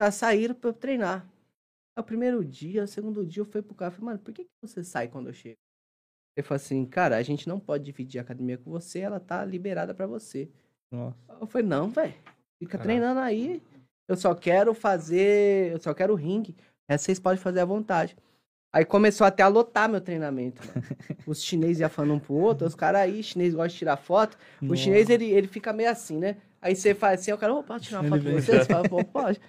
já 0.00 0.10
saíram 0.10 0.54
pra 0.54 0.68
eu 0.68 0.74
treinar. 0.74 1.26
Aí 1.96 2.02
o 2.02 2.04
primeiro 2.04 2.44
dia, 2.44 2.84
o 2.84 2.88
segundo 2.88 3.24
dia, 3.24 3.40
eu 3.40 3.46
fui 3.46 3.62
pro 3.62 3.74
cara, 3.74 3.90
falei, 3.90 4.06
mano, 4.06 4.18
por 4.18 4.34
que, 4.34 4.44
que 4.44 4.50
você 4.60 4.84
sai 4.84 5.08
quando 5.08 5.28
eu 5.28 5.32
chego? 5.32 5.56
Ele 6.36 6.46
falou 6.46 6.56
assim, 6.56 6.84
cara, 6.84 7.16
a 7.16 7.22
gente 7.22 7.48
não 7.48 7.58
pode 7.58 7.84
dividir 7.84 8.18
a 8.18 8.22
academia 8.22 8.58
com 8.58 8.70
você, 8.70 9.00
ela 9.00 9.20
tá 9.20 9.42
liberada 9.44 9.94
pra 9.94 10.06
você. 10.06 10.50
Nossa. 10.90 11.16
Eu 11.40 11.46
falei, 11.46 11.66
não, 11.66 11.88
velho. 11.88 12.14
Fica 12.58 12.78
Caraca. 12.78 12.84
treinando 12.84 13.20
aí. 13.20 13.62
Eu 14.08 14.16
só 14.16 14.34
quero 14.34 14.74
fazer. 14.74 15.72
Eu 15.72 15.78
só 15.80 15.94
quero 15.94 16.14
ringue. 16.14 16.54
Essa 16.92 17.06
vocês 17.06 17.18
podem 17.18 17.38
fazer 17.38 17.60
à 17.60 17.64
vontade. 17.64 18.16
Aí 18.72 18.86
começou 18.86 19.26
até 19.26 19.42
a 19.42 19.48
lotar 19.48 19.88
meu 19.88 20.00
treinamento. 20.00 20.62
mano. 20.66 20.86
Os 21.26 21.42
chineses 21.42 21.80
iam 21.80 21.90
falando 21.90 22.14
um 22.14 22.18
pro 22.18 22.34
outro, 22.34 22.66
os 22.66 22.74
caras 22.74 23.02
aí, 23.02 23.22
chinês 23.22 23.54
gosta 23.54 23.68
de 23.68 23.76
tirar 23.76 23.98
foto. 23.98 24.38
O 24.62 24.66
Nossa. 24.66 24.76
chinês, 24.76 25.10
ele, 25.10 25.26
ele 25.26 25.46
fica 25.46 25.72
meio 25.72 25.90
assim, 25.90 26.16
né? 26.16 26.38
Aí 26.60 26.74
você 26.74 26.94
faz 26.94 27.20
assim, 27.20 27.32
o 27.32 27.38
cara, 27.38 27.54
ô, 27.54 27.62
pode 27.62 27.84
tirar 27.84 28.00
uma 28.00 28.08
foto 28.08 28.24
com 28.24 28.32
você? 28.32 28.58
Você 28.58 28.64
fala, 28.72 28.88
pô, 28.88 29.04
pode. 29.04 29.40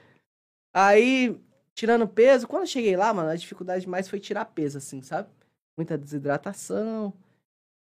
Aí, 0.74 1.40
tirando 1.74 2.08
peso, 2.08 2.48
quando 2.48 2.64
eu 2.64 2.68
cheguei 2.68 2.98
lá, 2.98 3.14
mano, 3.14 3.30
a 3.30 3.36
dificuldade 3.36 3.88
mais 3.88 4.10
foi 4.10 4.20
tirar 4.20 4.46
peso, 4.46 4.78
assim, 4.78 5.02
sabe? 5.02 5.30
Muita 5.78 5.98
desidratação. 5.98 7.14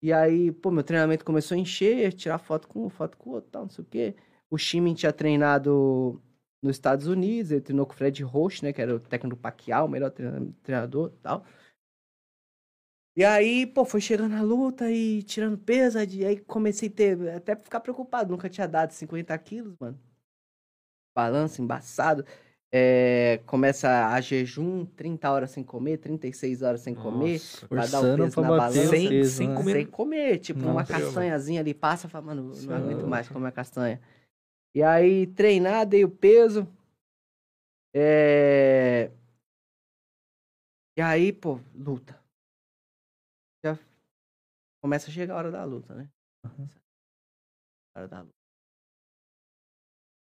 E 0.03 0.12
aí, 0.12 0.53
pô, 0.53 0.70
meu 0.70 0.82
treinamento 0.82 1.24
começou 1.24 1.55
a 1.55 1.59
encher, 1.59 2.12
tirar 2.12 2.39
foto 2.39 2.69
com 2.69 2.87
um, 2.87 2.91
foto 2.91 3.16
com 3.16 3.31
o 3.31 3.32
outro, 3.35 3.51
tal, 3.51 3.62
não 3.62 3.70
sei 3.70 3.82
o 3.82 3.87
quê. 3.89 4.15
O 4.51 4.59
Chimin 4.59 4.95
tinha 4.95 5.12
treinado 5.12 6.20
nos 6.62 6.77
Estados 6.77 7.07
Unidos, 7.07 7.51
ele 7.51 7.61
treinou 7.61 7.87
com 7.87 7.93
o 7.93 7.97
Fred 7.97 8.23
Roach, 8.23 8.62
né, 8.62 8.73
que 8.73 8.82
era 8.82 8.95
o 8.95 9.01
técnico 9.01 9.37
do 9.37 9.41
Pacquiao, 9.41 9.87
o 9.87 9.89
melhor 9.89 10.11
treina- 10.11 10.53
treinador 10.62 11.12
e 11.15 11.19
tal. 11.23 11.45
E 13.16 13.24
aí, 13.24 13.66
pô, 13.66 13.85
foi 13.85 14.01
chegando 14.01 14.35
a 14.35 14.43
luta 14.43 14.91
e 14.91 15.23
tirando 15.23 15.59
peso, 15.59 15.99
aí 15.99 16.24
aí 16.24 16.39
comecei 16.41 16.89
a 16.89 16.93
ter, 16.93 17.28
até 17.31 17.57
ficar 17.57 17.81
preocupado, 17.81 18.31
nunca 18.31 18.49
tinha 18.49 18.69
dado 18.69 18.93
50 18.93 19.37
quilos, 19.39 19.74
mano. 19.81 19.99
Balanço 21.16 21.61
embaçado. 21.61 22.24
É, 22.73 23.41
começa 23.47 24.07
a 24.15 24.20
jejum, 24.20 24.87
30 24.87 25.28
horas 25.28 25.51
sem 25.51 25.65
comer, 25.65 25.99
36 25.99 26.62
horas 26.62 26.81
sem 26.82 26.95
comer. 26.95 27.32
Nossa, 27.32 27.66
pra 27.66 27.85
dar 27.87 28.01
o 28.01 28.16
peso 28.16 28.41
na 28.41 28.49
balança. 28.49 28.87
Sem- 28.87 29.09
peso, 29.09 29.37
sem 29.37 29.49
né? 29.49 29.55
comer. 29.57 29.73
Sem 29.73 29.87
comer, 29.87 30.39
tipo, 30.39 30.61
uma 30.61 30.74
Nossa. 30.74 30.93
castanhazinha 30.93 31.61
ali 31.61 31.74
passa, 31.74 32.09
fala, 32.09 32.27
mano, 32.27 32.53
não 32.62 32.74
é 32.74 32.77
aguento 32.78 33.07
mais 33.09 33.28
comer 33.28 33.49
a 33.49 33.53
castanha. 33.53 34.01
E 34.74 34.82
aí, 34.82 35.26
treinar, 35.26 35.86
dei 35.86 36.05
o 36.05 36.10
peso. 36.10 36.62
É... 37.94 39.10
E 40.97 41.02
aí, 41.02 41.32
pô, 41.32 41.59
luta. 41.74 42.14
Já 43.64 43.76
começa 44.82 45.10
a 45.10 45.12
chegar 45.12 45.34
a 45.34 45.38
hora 45.38 45.51
da 45.51 45.64
luta, 45.64 45.94
né? 45.94 46.09
Uhum. 46.44 46.68
A 47.94 47.98
hora 47.98 48.09
da 48.09 48.20
luta. 48.20 48.34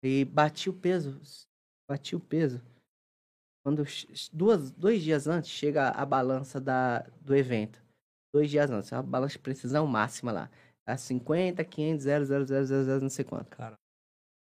E 0.03 0.25
bati 0.25 0.69
o 0.69 0.73
peso. 0.73 1.21
Bati 1.87 2.15
o 2.15 2.19
peso. 2.19 2.59
Quando 3.63 3.83
duas, 4.33 4.71
dois 4.71 5.01
dias 5.01 5.27
antes 5.27 5.49
chega 5.49 5.89
a 5.89 6.05
balança 6.05 6.59
da, 6.59 6.99
do 7.21 7.35
evento. 7.35 7.81
Dois 8.33 8.49
dias 8.49 8.69
antes, 8.71 8.91
uma 8.91 9.03
balança 9.03 9.33
de 9.33 9.39
precisão 9.39 9.85
máxima 9.85 10.31
lá. 10.31 10.51
A 10.85 10.97
50, 10.97 11.63
500, 11.63 12.03
0, 12.03 12.25
0, 12.25 12.45
0, 12.45 12.65
0, 12.65 12.83
0, 12.83 13.01
não 13.01 13.09
sei 13.09 13.23
quanto. 13.23 13.49
Cara, 13.49 13.77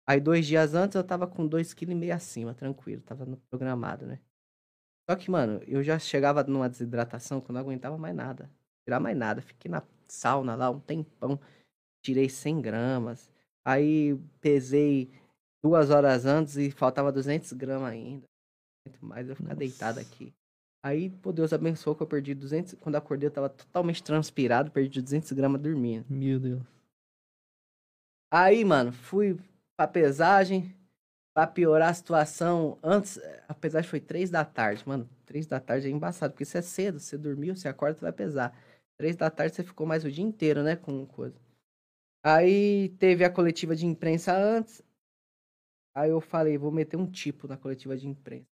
Aí 0.08 0.20
dois 0.20 0.46
dias 0.46 0.74
antes 0.74 0.96
eu 0.96 1.04
tava 1.04 1.28
com 1.28 1.48
2,5 1.48 1.76
kg 1.76 2.12
acima, 2.12 2.54
tranquilo, 2.54 3.02
tava 3.02 3.26
no 3.26 3.38
programado, 3.38 4.06
né? 4.06 4.20
Só 5.10 5.16
que, 5.16 5.30
mano, 5.30 5.62
eu 5.68 5.84
já 5.84 6.00
chegava 6.00 6.44
numa 6.44 6.70
desidratação 6.70 7.42
que 7.42 7.50
eu 7.50 7.54
não 7.54 7.62
aguentava 7.62 7.98
mais 7.98 8.16
nada. 8.16 8.50
Tirar 8.86 9.00
mais 9.00 9.18
nada. 9.18 9.42
Fiquei 9.42 9.70
na 9.70 9.84
sauna 10.08 10.56
lá 10.56 10.70
um 10.70 10.80
tempão. 10.80 11.40
Tirei 12.02 12.30
100 12.30 12.62
gramas. 12.62 13.30
Aí 13.66 14.18
pesei 14.40 15.12
duas 15.64 15.90
horas 15.90 16.26
antes 16.26 16.56
e 16.56 16.72
faltava 16.72 17.12
200 17.12 17.52
gramas 17.54 17.92
ainda. 17.92 18.24
Muito 18.88 19.06
mais 19.06 19.28
eu 19.28 19.36
ficar 19.36 19.54
deitado 19.54 20.00
aqui. 20.00 20.34
Aí, 20.84 21.10
pô, 21.10 21.32
Deus 21.32 21.54
abençoou 21.54 21.96
que 21.96 22.02
eu 22.02 22.08
perdi 22.08 22.34
200. 22.34 22.74
Quando 22.76 22.96
eu 22.96 23.00
acordei, 23.00 23.28
eu 23.28 23.34
tava 23.34 23.50
totalmente 23.50 24.02
transpirado, 24.02 24.72
perdi 24.72 25.02
200 25.02 25.32
gramas 25.34 25.62
dormindo. 25.62 26.06
Meu 26.10 26.40
Deus. 26.40 26.64
Aí, 28.32 28.64
mano, 28.64 28.92
fui 28.92 29.38
pra 29.82 29.88
pesagem. 29.88 30.76
Pra 31.34 31.48
piorar 31.48 31.90
a 31.90 31.94
situação, 31.94 32.78
antes, 32.84 33.18
a 33.48 33.54
pesagem 33.54 33.90
foi 33.90 34.02
três 34.02 34.30
da 34.30 34.44
tarde. 34.44 34.84
Mano, 34.86 35.10
três 35.26 35.48
da 35.48 35.62
tarde 35.62 35.88
é 35.88 35.90
embaçado, 35.90 36.34
porque 36.34 36.44
você 36.44 36.58
é 36.58 36.62
cedo, 36.62 37.00
você 37.00 37.18
dormiu, 37.18 37.56
você 37.56 37.70
acorda, 37.70 37.98
você 37.98 38.02
vai 38.02 38.12
pesar. 38.12 38.54
Três 38.98 39.16
da 39.16 39.30
tarde 39.30 39.56
você 39.56 39.64
ficou 39.64 39.88
mais 39.88 40.04
o 40.04 40.12
dia 40.12 40.26
inteiro, 40.26 40.62
né, 40.62 40.76
com 40.76 41.06
coisa. 41.06 41.40
Aí 42.22 42.90
teve 43.00 43.24
a 43.24 43.32
coletiva 43.32 43.74
de 43.78 43.86
imprensa 43.86 44.36
antes. 44.36 44.84
Aí 45.96 46.10
eu 46.10 46.20
falei, 46.20 46.58
vou 46.58 46.72
meter 46.72 46.98
um 46.98 47.10
tipo 47.10 47.48
na 47.48 47.56
coletiva 47.56 47.96
de 47.96 48.08
imprensa. 48.08 48.50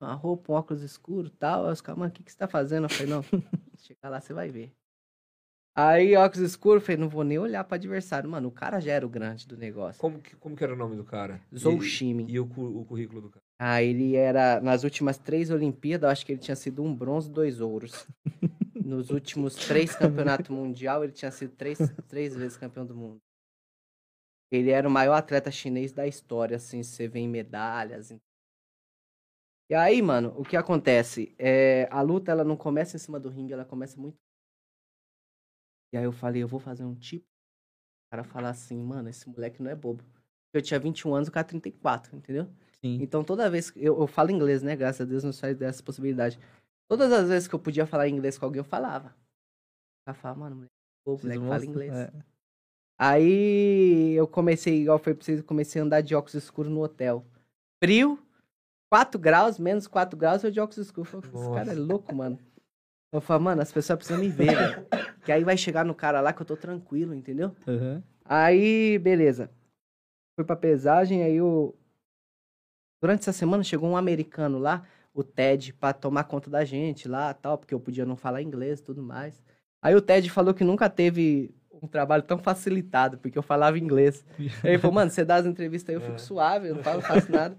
Uma 0.00 0.14
roupa, 0.14 0.52
um 0.52 0.54
óculos 0.54 0.82
escuro 0.82 1.28
tal. 1.28 1.66
Aí 1.66 1.72
os 1.72 1.80
caras, 1.80 1.98
mano, 1.98 2.10
o 2.10 2.14
que, 2.14 2.22
que 2.22 2.30
você 2.30 2.38
tá 2.38 2.46
fazendo? 2.46 2.84
Eu 2.84 2.90
falei, 2.90 3.08
não, 3.08 3.22
chegar 3.78 4.08
lá 4.08 4.20
você 4.20 4.32
vai 4.32 4.48
ver. 4.48 4.72
Aí, 5.74 6.14
óculos 6.16 6.50
escuro, 6.50 6.76
eu 6.76 6.80
falei, 6.82 6.98
não 6.98 7.08
vou 7.08 7.24
nem 7.24 7.38
olhar 7.38 7.64
pro 7.64 7.76
adversário. 7.76 8.28
Mano, 8.28 8.48
o 8.48 8.52
cara 8.52 8.78
já 8.78 8.92
era 8.92 9.06
o 9.06 9.08
grande 9.08 9.46
do 9.46 9.56
negócio. 9.56 10.00
como 10.00 10.20
que, 10.20 10.36
como 10.36 10.54
que 10.54 10.62
era 10.62 10.74
o 10.74 10.76
nome 10.76 10.96
do 10.96 11.04
cara? 11.04 11.40
Zou 11.56 11.82
E-. 11.82 12.24
E, 12.28 12.38
o, 12.38 12.44
o 12.44 12.84
currículo 12.84 13.22
do 13.22 13.30
cara? 13.30 13.42
Ah, 13.58 13.82
ele 13.82 14.16
era, 14.16 14.60
nas 14.60 14.84
últimas 14.84 15.16
três 15.16 15.50
Olimpíadas, 15.50 16.06
eu 16.08 16.10
acho 16.12 16.26
que 16.26 16.32
ele 16.32 16.40
tinha 16.40 16.56
sido 16.56 16.82
um 16.82 16.94
bronze 16.94 17.30
e 17.30 17.32
dois 17.32 17.60
ouros. 17.60 18.06
Nos 18.74 19.10
últimos 19.10 19.54
três 19.54 19.94
campeonatos 19.94 20.48
mundial, 20.50 21.04
ele 21.04 21.12
tinha 21.12 21.30
sido 21.30 21.54
três, 21.54 21.78
três 22.08 22.34
vezes 22.34 22.56
campeão 22.56 22.84
do 22.84 22.94
mundo. 22.94 23.20
Ele 24.50 24.70
era 24.70 24.86
o 24.86 24.90
maior 24.90 25.14
atleta 25.14 25.50
chinês 25.50 25.92
da 25.92 26.06
história, 26.06 26.56
assim, 26.56 26.82
você 26.82 27.08
vê 27.08 27.20
em 27.20 27.28
medalhas. 27.28 28.10
em- 28.10 28.20
E 29.70 29.74
aí, 29.74 30.02
mano, 30.02 30.34
o 30.36 30.42
que 30.42 30.56
acontece? 30.56 31.34
É, 31.38 31.88
a 31.90 32.02
luta, 32.02 32.30
ela 32.32 32.44
não 32.44 32.56
começa 32.56 32.96
em 32.96 33.00
cima 33.00 33.18
do 33.18 33.30
ringue, 33.30 33.52
ela 33.54 33.64
começa 33.64 33.98
muito. 33.98 34.18
E 35.92 35.96
aí 35.98 36.04
eu 36.04 36.12
falei, 36.12 36.42
eu 36.42 36.48
vou 36.48 36.60
fazer 36.60 36.84
um 36.84 36.94
tipo. 36.94 37.26
O 37.26 38.10
cara 38.10 38.24
falar 38.24 38.50
assim, 38.50 38.80
mano, 38.82 39.08
esse 39.08 39.28
moleque 39.28 39.62
não 39.62 39.70
é 39.70 39.74
bobo. 39.74 40.04
Eu 40.54 40.60
tinha 40.60 40.78
21 40.78 41.14
anos, 41.14 41.28
o 41.28 41.32
cara 41.32 41.46
34, 41.46 42.16
entendeu? 42.16 42.46
Sim. 42.84 42.98
Então 43.00 43.24
toda 43.24 43.50
vez 43.50 43.70
que 43.70 43.78
eu, 43.82 43.98
eu 43.98 44.06
falo 44.06 44.30
inglês, 44.30 44.62
né? 44.62 44.76
Graças 44.76 45.00
a 45.00 45.04
Deus 45.04 45.24
não 45.24 45.32
sai 45.32 45.54
dessa 45.54 45.82
possibilidade. 45.82 46.38
Todas 46.90 47.10
as 47.12 47.28
vezes 47.28 47.48
que 47.48 47.54
eu 47.54 47.58
podia 47.58 47.86
falar 47.86 48.08
inglês 48.08 48.36
com 48.36 48.44
alguém, 48.44 48.60
eu 48.60 48.64
falava. 48.64 49.08
O 49.08 50.04
cara 50.06 50.18
falava, 50.18 50.40
mano, 50.40 50.56
moleque, 50.56 50.72
bobo, 51.06 51.20
Preciso 51.20 51.40
moleque 51.42 51.64
fala 51.64 51.70
inglês. 51.70 51.94
é. 51.94 52.32
Aí 53.00 54.12
eu 54.12 54.28
comecei, 54.28 54.82
igual 54.82 54.98
foi 54.98 55.14
pra 55.14 55.24
vocês, 55.24 55.38
eu 55.38 55.44
comecei 55.44 55.80
a 55.80 55.84
andar 55.84 56.02
de 56.02 56.14
óculos 56.14 56.34
escuros 56.34 56.70
no 56.70 56.82
hotel. 56.82 57.24
Frio, 57.82 58.18
4 58.92 59.18
graus, 59.18 59.58
menos 59.58 59.86
4 59.86 60.16
graus, 60.16 60.44
eu 60.44 60.50
de 60.50 60.60
óculos 60.60 60.78
escuros. 60.78 61.12
Eu 61.12 61.22
falei, 61.22 61.40
esse 61.40 61.54
cara 61.54 61.72
é 61.72 61.74
louco, 61.74 62.14
mano. 62.14 62.38
Eu 63.12 63.20
falei, 63.20 63.44
mano, 63.44 63.60
as 63.60 63.70
pessoas 63.70 63.98
precisam 63.98 64.18
me 64.18 64.30
ver, 64.30 64.56
velho. 64.56 64.86
Que 65.22 65.30
aí 65.30 65.44
vai 65.44 65.56
chegar 65.56 65.84
no 65.84 65.94
cara 65.94 66.20
lá 66.22 66.32
que 66.32 66.40
eu 66.40 66.46
tô 66.46 66.56
tranquilo, 66.56 67.14
entendeu? 67.14 67.54
Aham. 67.68 68.02
Aí, 68.24 68.98
beleza. 68.98 69.50
Fui 70.34 70.44
pra 70.46 70.56
pesagem, 70.56 71.22
aí 71.22 71.40
o. 71.40 71.74
Durante 73.02 73.20
essa 73.20 73.32
semana 73.32 73.62
chegou 73.62 73.90
um 73.90 73.96
americano 73.96 74.58
lá, 74.58 74.86
o 75.12 75.22
Ted, 75.22 75.74
pra 75.74 75.92
tomar 75.92 76.24
conta 76.24 76.48
da 76.48 76.64
gente 76.64 77.06
lá 77.06 77.34
tal, 77.34 77.58
porque 77.58 77.74
eu 77.74 77.80
podia 77.80 78.06
não 78.06 78.16
falar 78.16 78.40
inglês 78.40 78.80
e 78.80 78.82
tudo 78.82 79.02
mais. 79.02 79.42
Aí 79.82 79.94
o 79.94 80.00
Ted 80.00 80.30
falou 80.30 80.54
que 80.54 80.64
nunca 80.64 80.88
teve 80.88 81.54
um 81.82 81.86
trabalho 81.88 82.22
tão 82.22 82.38
facilitado, 82.38 83.18
porque 83.18 83.36
eu 83.36 83.42
falava 83.42 83.78
inglês. 83.78 84.24
Aí 84.38 84.46
ele 84.72 84.78
falou, 84.78 84.94
mano, 84.94 85.10
você 85.10 85.24
dá 85.24 85.34
as 85.36 85.44
entrevistas 85.46 85.90
aí, 85.90 85.96
eu 85.96 86.00
fico 86.00 86.14
É. 86.14 86.18
suave, 86.18 86.68
eu 86.68 86.76
não 86.76 86.82
falo, 86.82 87.02
faço 87.02 87.30
nada. 87.30 87.58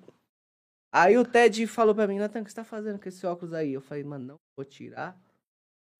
Aí 0.91 1.17
o 1.17 1.25
Ted 1.25 1.67
falou 1.67 1.93
pra 1.93 2.07
mim, 2.07 2.17
Natan, 2.19 2.41
o 2.41 2.43
que 2.43 2.49
você 2.49 2.55
tá 2.55 2.63
fazendo 2.63 2.99
com 2.99 3.09
esse 3.09 3.25
óculos 3.27 3.53
aí? 3.53 3.73
Eu 3.73 3.81
falei, 3.81 4.03
mano, 4.03 4.25
não 4.25 4.35
vou 4.55 4.63
tirar. 4.65 5.19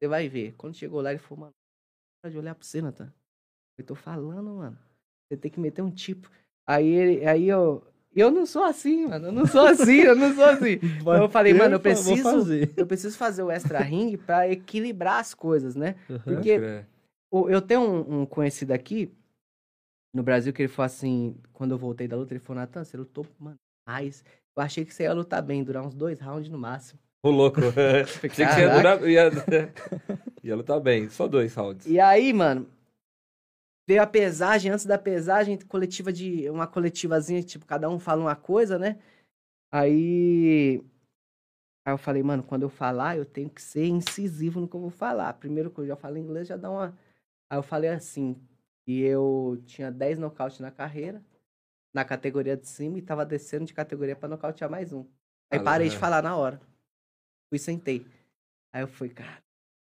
Você 0.03 0.07
vai 0.09 0.27
ver. 0.27 0.53
Quando 0.57 0.75
chegou 0.75 0.99
lá, 0.99 1.11
ele 1.11 1.19
falou, 1.19 1.45
mano, 1.45 1.53
para 2.21 2.29
de 2.29 2.37
olhar 2.37 2.53
pra 2.53 2.65
você, 2.65 2.81
Natan. 2.81 3.13
Eu 3.77 3.85
tô 3.85 3.95
falando, 3.95 4.49
mano. 4.55 4.77
Você 5.31 5.37
tem 5.37 5.49
que 5.49 5.61
meter 5.61 5.81
um 5.81 5.89
tipo. 5.89 6.29
Aí 6.67 6.85
ele, 6.85 7.25
aí 7.25 7.47
eu. 7.47 7.81
Eu 8.13 8.29
não 8.29 8.45
sou 8.45 8.65
assim, 8.65 9.07
mano. 9.07 9.27
Eu 9.27 9.31
não 9.31 9.45
sou 9.47 9.65
assim, 9.65 9.99
eu 10.01 10.13
não 10.13 10.35
sou 10.35 10.43
assim. 10.43 10.77
Então 10.99 11.13
eu 11.23 11.29
falei, 11.29 11.53
mano, 11.53 11.75
eu 11.75 11.79
preciso. 11.79 12.21
fazer. 12.21 12.73
Eu 12.75 12.85
preciso 12.85 13.17
fazer 13.17 13.43
o 13.43 13.49
extra 13.49 13.79
ring 13.79 14.17
pra 14.17 14.45
equilibrar 14.49 15.21
as 15.21 15.33
coisas, 15.33 15.73
né? 15.73 15.95
Aham. 16.09 16.19
Porque- 16.25 16.51
É. 16.51 16.85
Eu 17.31 17.61
tenho 17.61 17.79
um, 17.81 18.21
um 18.21 18.25
conhecido 18.25 18.73
aqui 18.73 19.09
no 20.13 20.21
Brasil 20.21 20.51
que 20.51 20.61
ele 20.63 20.67
falou 20.67 20.85
assim, 20.85 21.35
quando 21.53 21.71
eu 21.71 21.77
voltei 21.77 22.09
da 22.09 22.17
luta, 22.17 22.33
ele 22.33 22.41
falou, 22.41 22.59
Natan, 22.61 22.83
você 22.83 22.97
lutou, 22.97 23.25
mano, 23.39 23.55
mais. 23.87 24.21
Eu 24.55 24.61
achei 24.61 24.83
que 24.83 24.93
você 24.93 25.03
ia 25.03 25.13
lutar 25.13 25.41
bem, 25.41 25.63
durar 25.63 25.83
uns 25.87 25.95
dois 25.95 26.19
rounds 26.19 26.49
no 26.49 26.59
máximo. 26.59 26.99
Ô, 27.23 27.31
louco. 27.31 27.61
Achei 28.03 28.29
que 28.29 28.35
você 28.35 28.41
ia 28.43 28.69
durar. 28.75 29.01
Ia, 29.07 29.31
ia 30.43 30.55
lutar 30.57 30.79
bem. 30.81 31.09
Só 31.09 31.25
dois 31.25 31.55
rounds. 31.55 31.87
E 31.87 31.97
aí, 31.97 32.33
mano, 32.33 32.69
veio 33.87 34.01
a 34.03 34.07
pesagem, 34.07 34.69
antes 34.69 34.85
da 34.85 34.97
pesagem, 34.97 35.57
coletiva 35.57 36.11
de. 36.11 36.49
Uma 36.49 36.67
coletivazinha, 36.67 37.41
tipo, 37.41 37.65
cada 37.65 37.89
um 37.89 37.97
fala 37.97 38.21
uma 38.21 38.35
coisa, 38.35 38.77
né? 38.77 38.99
Aí. 39.71 40.83
Aí 41.85 41.93
eu 41.93 41.97
falei, 41.97 42.21
mano, 42.21 42.43
quando 42.43 42.63
eu 42.63 42.69
falar, 42.69 43.17
eu 43.17 43.25
tenho 43.25 43.49
que 43.49 43.61
ser 43.61 43.85
incisivo 43.85 44.59
no 44.59 44.67
que 44.67 44.75
eu 44.75 44.81
vou 44.81 44.89
falar. 44.89 45.33
Primeiro 45.33 45.71
que 45.71 45.79
eu 45.79 45.87
já 45.87 45.95
falo 45.95 46.17
inglês, 46.17 46.47
já 46.47 46.57
dá 46.57 46.69
uma. 46.69 46.97
Aí 47.49 47.57
eu 47.57 47.63
falei 47.63 47.89
assim, 47.89 48.35
e 48.85 49.01
eu 49.01 49.61
tinha 49.65 49.89
10 49.91 50.17
nocaute 50.17 50.61
na 50.61 50.71
carreira, 50.71 51.23
na 51.93 52.03
categoria 52.03 52.57
de 52.57 52.67
cima, 52.67 52.97
e 52.97 53.01
tava 53.01 53.25
descendo 53.25 53.65
de 53.65 53.73
categoria 53.73 54.15
pra 54.15 54.27
nocautear 54.29 54.69
mais 54.69 54.91
um. 54.91 55.05
Aí 55.51 55.59
Ah, 55.59 55.63
parei 55.63 55.87
de 55.87 55.95
é. 55.95 55.99
falar 55.99 56.21
na 56.21 56.35
hora. 56.35 56.59
Fui 57.53 57.57
e 57.57 57.59
sentei. 57.59 58.07
Aí 58.73 58.81
eu 58.81 58.87
fui, 58.87 59.09
cara. 59.09 59.37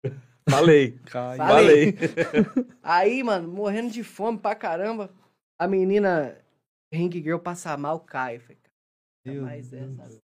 Falei. 0.50 0.98
Cai. 1.06 1.38
Falei. 1.38 1.92
Falei. 1.94 2.68
Aí, 2.82 3.24
mano, 3.24 3.48
morrendo 3.48 3.92
de 3.92 4.04
fome 4.04 4.40
pra 4.40 4.56
caramba, 4.56 5.14
a 5.62 5.68
menina 5.68 6.44
Ring 6.92 7.12
Girl 7.12 7.38
passa 7.38 7.78
mal, 7.78 8.00
cai. 8.00 8.38
Eu 8.38 8.42
falei, 8.42 8.58
cara, 8.58 8.74
Meu 9.28 9.44
mais 9.44 9.70
Deus. 9.70 10.00
essa. 10.00 10.20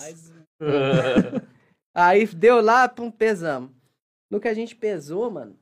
Mais... 0.00 0.30
um. 0.30 0.44
Aí 1.92 2.24
deu 2.28 2.60
lá, 2.60 2.88
pum, 2.88 3.10
pesamos. 3.10 3.74
No 4.30 4.40
que 4.40 4.46
a 4.46 4.54
gente 4.54 4.76
pesou, 4.76 5.28
mano, 5.32 5.58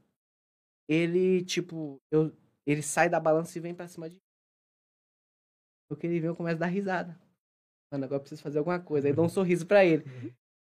ele, 0.86 1.42
tipo, 1.46 1.96
eu, 2.10 2.30
ele 2.66 2.82
sai 2.82 3.08
da 3.08 3.18
balança 3.18 3.56
e 3.56 3.60
vem 3.62 3.74
pra 3.74 3.88
cima 3.88 4.10
de 4.10 4.16
mim. 4.16 4.22
No 5.90 5.96
que 5.96 6.06
ele 6.06 6.20
vem, 6.20 6.28
eu 6.28 6.36
começo 6.36 6.56
a 6.56 6.60
dar 6.60 6.66
risada. 6.66 7.18
Mano, 7.90 8.04
agora 8.04 8.16
eu 8.18 8.20
preciso 8.20 8.42
fazer 8.42 8.58
alguma 8.58 8.78
coisa. 8.78 9.08
Aí 9.08 9.14
dou 9.14 9.24
um 9.24 9.30
sorriso 9.30 9.66
pra 9.66 9.82
ele. 9.82 10.04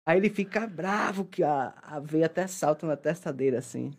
Aí 0.10 0.18
ele 0.18 0.30
fica 0.32 0.66
bravo, 0.66 1.24
que 1.24 1.44
a, 1.44 1.68
a 1.84 2.00
veia 2.00 2.26
até 2.26 2.48
salta 2.48 2.88
na 2.88 2.98
testa 2.98 3.32
dele, 3.32 3.58
assim. 3.58 3.92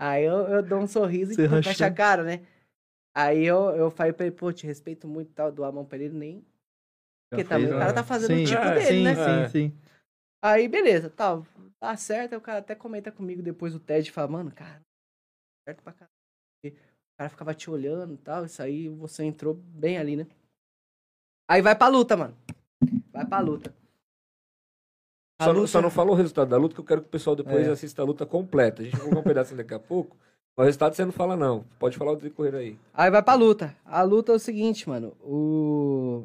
Aí 0.00 0.24
eu, 0.24 0.48
eu 0.48 0.62
dou 0.62 0.78
um 0.78 0.86
sorriso 0.86 1.34
Você 1.34 1.44
e 1.44 1.46
rachou. 1.46 1.62
fecha 1.64 1.84
a 1.84 1.90
cara, 1.90 2.24
né? 2.24 2.46
Aí 3.14 3.44
eu, 3.44 3.76
eu 3.76 3.90
falei 3.90 4.10
pra 4.10 4.24
ele, 4.24 4.34
pô, 4.34 4.50
te 4.54 4.66
respeito 4.66 5.06
muito 5.06 5.32
e 5.32 5.34
tal, 5.34 5.52
dou 5.52 5.66
a 5.66 5.70
mão 5.70 5.84
pra 5.84 5.98
ele, 5.98 6.14
nem. 6.14 6.46
Porque 7.28 7.44
também 7.44 7.66
o 7.70 7.78
cara 7.78 7.92
tá 7.92 8.02
fazendo 8.02 8.36
sim, 8.38 8.42
o 8.42 8.46
tipo 8.46 8.66
é, 8.66 8.72
dele, 8.72 8.88
sim, 8.88 9.02
né? 9.04 9.14
Sim, 9.14 9.20
É. 9.20 9.48
sim, 9.50 9.78
Aí, 10.42 10.66
beleza, 10.66 11.10
tal. 11.10 11.46
Tá 11.78 11.94
certo, 11.94 12.32
aí 12.32 12.38
o 12.38 12.42
cara 12.42 12.60
até 12.60 12.74
comenta 12.74 13.12
comigo 13.12 13.42
depois 13.42 13.74
o 13.74 13.80
Ted 13.80 14.10
fala, 14.10 14.28
mano, 14.28 14.50
cara, 14.52 14.80
certo 15.68 15.82
pra 15.82 15.92
caralho. 15.92 16.14
Porque 16.62 16.74
O 16.78 17.16
cara 17.18 17.28
ficava 17.28 17.54
te 17.54 17.70
olhando 17.70 18.14
e 18.14 18.18
tal, 18.18 18.46
isso 18.46 18.62
aí 18.62 18.88
você 18.88 19.24
entrou 19.24 19.52
bem 19.52 19.98
ali, 19.98 20.16
né? 20.16 20.26
Aí 21.46 21.60
vai 21.60 21.76
pra 21.76 21.88
luta, 21.88 22.16
mano. 22.16 22.34
Vai 23.12 23.26
pra 23.26 23.40
luta. 23.40 23.79
Só, 25.44 25.52
não- 25.52 25.60
luta- 25.60 25.66
só 25.72 25.82
não 25.82 25.90
fala 25.90 26.10
o 26.10 26.14
resultado 26.14 26.48
da 26.48 26.56
luta, 26.56 26.74
que 26.74 26.80
eu 26.80 26.84
quero 26.84 27.00
que 27.02 27.08
o 27.08 27.10
pessoal 27.10 27.34
depois 27.36 27.66
É. 27.66 27.70
assista 27.70 28.02
a 28.02 28.04
luta 28.04 28.24
completa. 28.26 28.82
A 28.82 28.84
gente 28.84 28.92
vai 28.96 29.00
colocar 29.02 29.20
um 29.20 29.24
pedacinho 29.24 29.56
daqui 29.58 29.74
a 29.74 29.78
pouco. 29.78 30.16
O 30.56 30.62
resultado 30.62 30.94
você 30.94 31.04
não 31.04 31.12
fala, 31.12 31.36
não. 31.36 31.64
Pode 31.78 31.96
falar 31.96 32.12
o 32.12 32.16
decorrer 32.16 32.54
aí. 32.54 32.78
Aí 32.92 33.10
vai 33.10 33.22
pra 33.22 33.34
luta. 33.34 33.74
A 33.84 34.02
luta 34.02 34.32
é 34.32 34.34
o 34.34 34.38
seguinte, 34.38 34.88
mano. 34.88 35.12
O. 35.22 36.24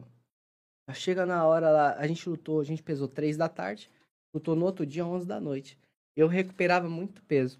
Chega 0.94 1.26
na 1.26 1.46
hora 1.46 1.70
lá, 1.72 1.94
a 1.96 2.06
gente 2.06 2.28
lutou, 2.30 2.60
a 2.60 2.64
gente 2.64 2.84
pesou 2.84 3.08
3 3.08 3.36
da 3.38 3.50
tarde, 3.50 3.90
lutou 4.34 4.56
no 4.56 4.66
outro 4.66 4.86
dia, 4.86 5.06
11 5.06 5.26
da 5.26 5.40
noite. 5.40 5.80
Eu 6.16 6.28
recuperava 6.28 6.88
muito 6.90 7.22
peso. 7.24 7.60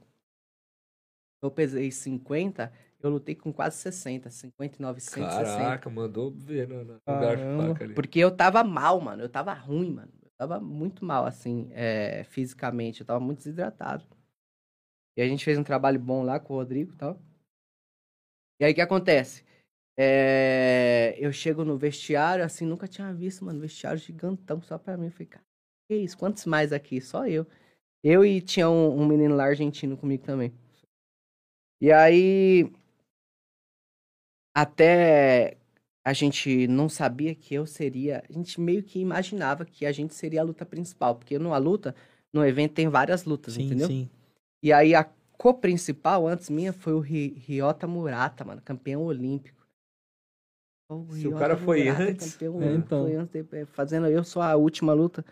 Eu 1.44 1.50
pesei 1.52 1.92
50, 1.92 2.72
eu 3.02 3.10
lutei 3.10 3.36
com 3.36 3.52
quase 3.54 3.78
60, 3.78 4.30
59, 4.30 5.00
160. 5.00 5.58
Caraca, 5.58 5.90
mandou 5.90 6.32
ver 6.32 6.68
no, 6.68 6.84
no 6.84 6.94
garfo 7.06 7.06
Caramba. 7.44 7.68
faca 7.74 7.84
ali. 7.86 7.94
Porque 7.94 8.20
eu 8.20 8.32
tava 8.36 8.64
mal, 8.64 9.00
mano. 9.02 9.22
Eu 9.24 9.30
tava 9.30 9.54
ruim, 9.54 9.92
mano. 9.92 10.12
Tava 10.38 10.60
muito 10.60 11.06
mal, 11.06 11.26
assim, 11.26 11.70
é, 11.72 12.24
fisicamente. 12.26 13.02
Eu 13.02 13.08
tava 13.08 13.20
muito 13.20 13.38
desidratado. 13.38 14.06
E 15.18 15.22
a 15.22 15.28
gente 15.28 15.46
fez 15.46 15.58
um 15.58 15.64
trabalho 15.64 16.00
bom 16.00 16.24
lá 16.24 16.40
com 16.40 16.54
o 16.54 16.58
Rodrigo 16.58 16.94
e 16.94 16.98
tal. 16.98 17.20
E 18.60 18.66
aí 18.66 18.72
o 18.72 18.76
que 18.76 18.82
acontece? 18.82 19.46
É, 19.98 21.16
eu 21.18 21.32
chego 21.32 21.64
no 21.64 21.78
vestiário, 21.78 22.44
assim, 22.44 22.66
nunca 22.66 22.88
tinha 22.88 23.14
visto, 23.14 23.46
mano, 23.46 23.62
vestiário 23.62 24.00
gigantão 24.00 24.62
só 24.62 24.78
pra 24.78 24.98
mim. 24.98 25.06
Eu 25.06 25.12
falei, 25.12 25.28
cara, 25.28 25.46
que 25.88 25.96
isso? 25.96 26.18
Quantos 26.18 26.46
mais 26.46 26.74
aqui? 26.74 27.00
Só 27.00 27.26
eu. 27.28 27.48
Eu 28.04 28.26
e 28.26 28.42
tinha 28.42 28.70
um, 28.70 29.02
um 29.02 29.06
menino 29.08 29.36
lá 29.36 29.46
argentino 29.46 29.98
comigo 29.98 30.24
também. 30.24 30.54
E 31.82 31.92
aí. 31.92 32.72
Até 34.54 35.58
a 36.06 36.14
gente 36.14 36.68
não 36.68 36.88
sabia 36.88 37.34
que 37.34 37.56
eu 37.56 37.66
seria. 37.66 38.24
A 38.30 38.32
gente 38.32 38.62
meio 38.62 38.84
que 38.84 39.00
imaginava 39.00 39.66
que 39.66 39.86
a 39.86 39.92
gente 39.92 40.14
seria 40.14 40.42
a 40.42 40.44
luta 40.44 40.64
principal. 40.66 41.16
Porque 41.16 41.40
numa 41.40 41.58
luta, 41.58 41.96
no 42.32 42.46
evento 42.46 42.74
tem 42.74 42.88
várias 42.88 43.24
lutas, 43.26 43.56
sim, 43.56 43.64
entendeu? 43.66 43.88
sim. 43.88 44.10
E 44.64 44.72
aí 44.72 44.94
a 44.94 45.04
co-principal 45.38 46.28
antes 46.28 46.50
minha 46.50 46.72
foi 46.72 46.94
o 46.94 47.00
Ryota 47.00 47.88
Murata, 47.88 48.46
mano, 48.46 48.62
campeão 48.62 49.04
olímpico. 49.04 49.66
O 50.90 51.06
Se 51.14 51.26
o 51.28 51.30
Ryota 51.32 51.40
cara 51.40 51.58
foi 51.58 51.84
Murata, 51.86 52.04
antes- 52.04 52.34
campeão 52.34 52.62
É, 52.62 52.74
então. 52.74 53.04
foi 53.04 53.16
antes 53.16 53.44
de- 53.44 53.66
fazendo 53.66 54.06
eu 54.08 54.24
sou 54.24 54.42
a 54.42 54.56
última 54.56 54.94
luta. 54.94 55.26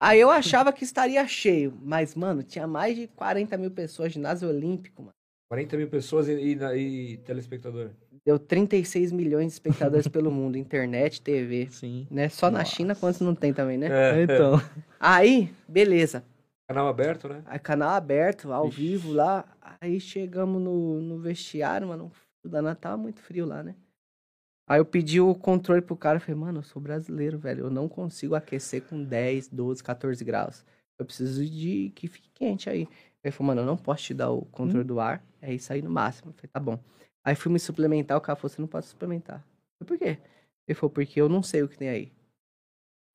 Aí 0.00 0.20
eu 0.20 0.30
achava 0.30 0.72
que 0.72 0.84
estaria 0.84 1.26
cheio, 1.26 1.76
mas, 1.82 2.14
mano, 2.14 2.42
tinha 2.42 2.66
mais 2.66 2.96
de 2.96 3.08
40 3.08 3.58
mil 3.58 3.70
pessoas, 3.70 4.12
ginásio 4.12 4.48
olímpico, 4.48 5.02
mano. 5.02 5.12
40 5.50 5.76
mil 5.76 5.88
pessoas 5.88 6.28
e, 6.28 6.32
e, 6.32 7.12
e 7.12 7.16
telespectador. 7.18 7.90
Deu 8.26 8.38
36 8.38 9.12
milhões 9.12 9.48
de 9.48 9.52
espectadores 9.52 10.08
pelo 10.08 10.30
mundo, 10.32 10.56
internet, 10.56 11.20
TV, 11.20 11.68
Sim. 11.70 12.06
né? 12.10 12.28
Só 12.30 12.50
na 12.50 12.60
Nossa. 12.60 12.70
China, 12.74 12.94
quantos 12.94 13.20
não 13.20 13.34
tem 13.34 13.52
também, 13.52 13.76
né? 13.76 13.88
É, 13.90 14.22
Então, 14.22 14.54
Aí, 14.98 15.52
beleza. 15.68 16.24
Canal 16.66 16.88
aberto, 16.88 17.28
né? 17.28 17.42
Aí, 17.44 17.58
canal 17.58 17.90
aberto, 17.90 18.50
ao 18.50 18.68
Ixi. 18.68 18.76
vivo 18.80 19.12
lá. 19.12 19.44
Aí 19.80 20.00
chegamos 20.00 20.62
no, 20.62 21.00
no 21.02 21.18
vestiário, 21.18 21.88
mano. 21.88 22.10
O 22.42 22.48
danado 22.48 22.78
tava 22.80 22.96
muito 22.96 23.20
frio 23.20 23.44
lá, 23.44 23.62
né? 23.62 23.74
Aí 24.66 24.80
eu 24.80 24.84
pedi 24.86 25.20
o 25.20 25.34
controle 25.34 25.82
pro 25.82 25.94
cara. 25.94 26.18
Falei, 26.18 26.40
mano, 26.40 26.60
eu 26.60 26.62
sou 26.62 26.80
brasileiro, 26.80 27.36
velho. 27.38 27.64
Eu 27.66 27.70
não 27.70 27.86
consigo 27.86 28.34
aquecer 28.34 28.80
com 28.82 29.04
10, 29.04 29.48
12, 29.48 29.82
14 29.84 30.24
graus. 30.24 30.64
Eu 30.98 31.04
preciso 31.04 31.44
de 31.44 31.92
que 31.94 32.08
fique 32.08 32.30
quente 32.32 32.70
aí. 32.70 32.88
Ele 33.22 33.32
falou, 33.32 33.48
mano, 33.48 33.60
eu 33.60 33.66
não 33.66 33.76
posso 33.76 34.04
te 34.04 34.14
dar 34.14 34.30
o 34.30 34.46
controle 34.46 34.84
do 34.84 34.98
ar. 35.00 35.22
É 35.42 35.52
isso 35.52 35.70
aí 35.70 35.82
no 35.82 35.90
máximo. 35.90 36.30
Eu 36.30 36.34
falei, 36.34 36.48
tá 36.50 36.60
bom. 36.60 36.78
Aí 37.24 37.34
fui 37.34 37.50
me 37.50 37.58
suplementar. 37.58 38.18
O 38.18 38.20
cara 38.20 38.36
falou, 38.36 38.50
você 38.50 38.60
não 38.60 38.68
pode 38.68 38.86
suplementar. 38.86 39.44
Eu 39.80 39.86
falei, 39.86 39.98
por 39.98 39.98
quê? 39.98 40.18
Ele 40.68 40.74
falou, 40.74 40.90
porque 40.90 41.20
eu 41.20 41.28
não 41.28 41.42
sei 41.42 41.62
o 41.62 41.68
que 41.68 41.78
tem 41.78 41.88
aí. 41.88 42.12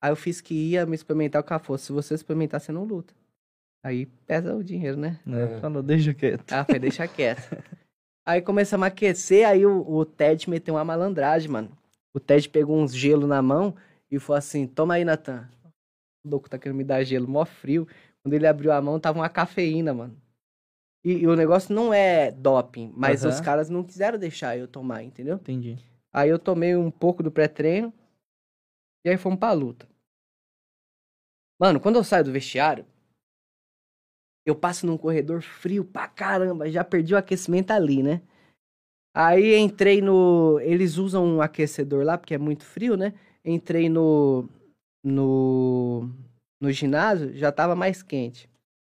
Aí 0.02 0.10
eu 0.10 0.16
fiz 0.16 0.40
que 0.40 0.54
ia 0.54 0.84
me 0.86 0.94
experimentar 0.94 1.40
o 1.40 1.44
café. 1.44 1.76
Se 1.76 1.92
você 1.92 2.14
experimentar, 2.14 2.60
você 2.60 2.72
não 2.72 2.84
luta. 2.84 3.14
Aí 3.84 4.06
pesa 4.26 4.54
o 4.54 4.64
dinheiro, 4.64 4.96
né? 4.96 5.18
É, 5.26 5.60
falou, 5.60 5.82
deixa 5.82 6.12
quieto. 6.12 6.52
Ah, 6.52 6.64
foi, 6.64 6.78
deixa 6.78 7.06
quieto. 7.06 7.40
Aí 8.26 8.42
começamos 8.42 8.84
a 8.84 8.88
aquecer, 8.88 9.48
aí 9.48 9.64
o, 9.64 9.80
o 9.90 10.04
Ted 10.04 10.48
meteu 10.48 10.74
uma 10.74 10.84
malandragem, 10.84 11.50
mano. 11.50 11.76
O 12.14 12.20
Ted 12.20 12.48
pegou 12.48 12.78
uns 12.78 12.94
gelo 12.94 13.26
na 13.26 13.40
mão 13.40 13.74
e 14.10 14.20
falou 14.20 14.38
assim: 14.38 14.66
toma 14.66 14.94
aí, 14.94 15.04
Natan. 15.04 15.48
O 16.24 16.28
louco 16.28 16.48
tá 16.48 16.58
querendo 16.58 16.76
me 16.76 16.84
dar 16.84 17.02
gelo, 17.02 17.26
mó 17.26 17.44
frio. 17.44 17.88
Quando 18.22 18.34
ele 18.34 18.46
abriu 18.46 18.70
a 18.70 18.80
mão, 18.80 19.00
tava 19.00 19.18
uma 19.18 19.28
cafeína, 19.28 19.94
mano. 19.94 20.16
E, 21.04 21.12
e 21.18 21.26
o 21.26 21.34
negócio 21.34 21.74
não 21.74 21.92
é 21.94 22.30
doping, 22.30 22.92
mas 22.94 23.24
Aham. 23.24 23.32
os 23.34 23.40
caras 23.40 23.70
não 23.70 23.82
quiseram 23.82 24.18
deixar 24.18 24.56
eu 24.58 24.68
tomar, 24.68 25.02
entendeu? 25.02 25.36
Entendi. 25.36 25.78
Aí 26.12 26.28
eu 26.28 26.38
tomei 26.38 26.76
um 26.76 26.90
pouco 26.90 27.22
do 27.22 27.30
pré-treino 27.30 27.92
e 29.04 29.08
aí 29.10 29.16
fomos 29.16 29.38
pra 29.38 29.52
luta. 29.52 29.88
Mano, 31.58 31.80
quando 31.80 31.96
eu 31.96 32.04
saio 32.04 32.24
do 32.24 32.32
vestiário, 32.32 32.84
eu 34.46 34.54
passo 34.56 34.86
num 34.86 34.96
corredor 34.98 35.42
frio 35.42 35.84
pra 35.84 36.08
caramba, 36.08 36.70
já 36.70 36.82
perdi 36.82 37.14
o 37.14 37.18
aquecimento 37.18 37.70
ali, 37.70 38.02
né? 38.02 38.22
Aí 39.14 39.56
entrei 39.56 40.00
no. 40.00 40.58
Eles 40.60 40.96
usam 40.96 41.24
um 41.24 41.42
aquecedor 41.42 42.04
lá, 42.04 42.16
porque 42.16 42.34
é 42.34 42.38
muito 42.38 42.64
frio, 42.64 42.96
né? 42.96 43.12
Entrei 43.44 43.88
no. 43.88 44.48
No. 45.04 46.08
No 46.62 46.70
ginásio, 46.70 47.34
já 47.36 47.50
tava 47.50 47.74
mais 47.74 48.02
quente. 48.02 48.48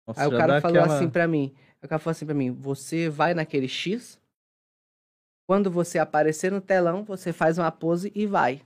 Nossa, 0.06 0.22
Aí 0.22 0.26
o 0.26 0.30
cara 0.30 0.60
falou 0.60 0.80
aquela- 0.80 0.96
assim 0.96 1.08
pra 1.08 1.28
mim. 1.28 1.54
O 1.82 1.88
cara 1.88 1.98
falou 1.98 2.12
assim 2.12 2.26
pra 2.26 2.34
mim: 2.34 2.50
você 2.50 3.08
vai 3.08 3.34
naquele 3.34 3.68
X. 3.68 4.18
Quando 5.48 5.70
você 5.70 5.98
aparecer 5.98 6.52
no 6.52 6.60
telão, 6.60 7.04
você 7.04 7.32
faz 7.32 7.56
uma 7.56 7.72
pose 7.72 8.12
e 8.14 8.26
vai. 8.26 8.62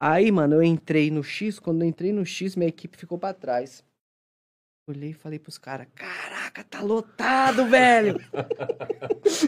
Aí, 0.00 0.30
mano, 0.30 0.54
eu 0.54 0.62
entrei 0.62 1.10
no 1.10 1.24
X. 1.24 1.58
Quando 1.58 1.82
eu 1.82 1.88
entrei 1.88 2.12
no 2.12 2.24
X, 2.24 2.54
minha 2.54 2.68
equipe 2.68 2.96
ficou 2.96 3.18
pra 3.18 3.34
trás. 3.34 3.84
Olhei 4.88 5.10
e 5.10 5.14
falei 5.14 5.38
pros 5.38 5.58
caras: 5.58 5.88
Caraca, 5.94 6.64
tá 6.64 6.80
lotado, 6.80 7.66
velho! 7.66 8.18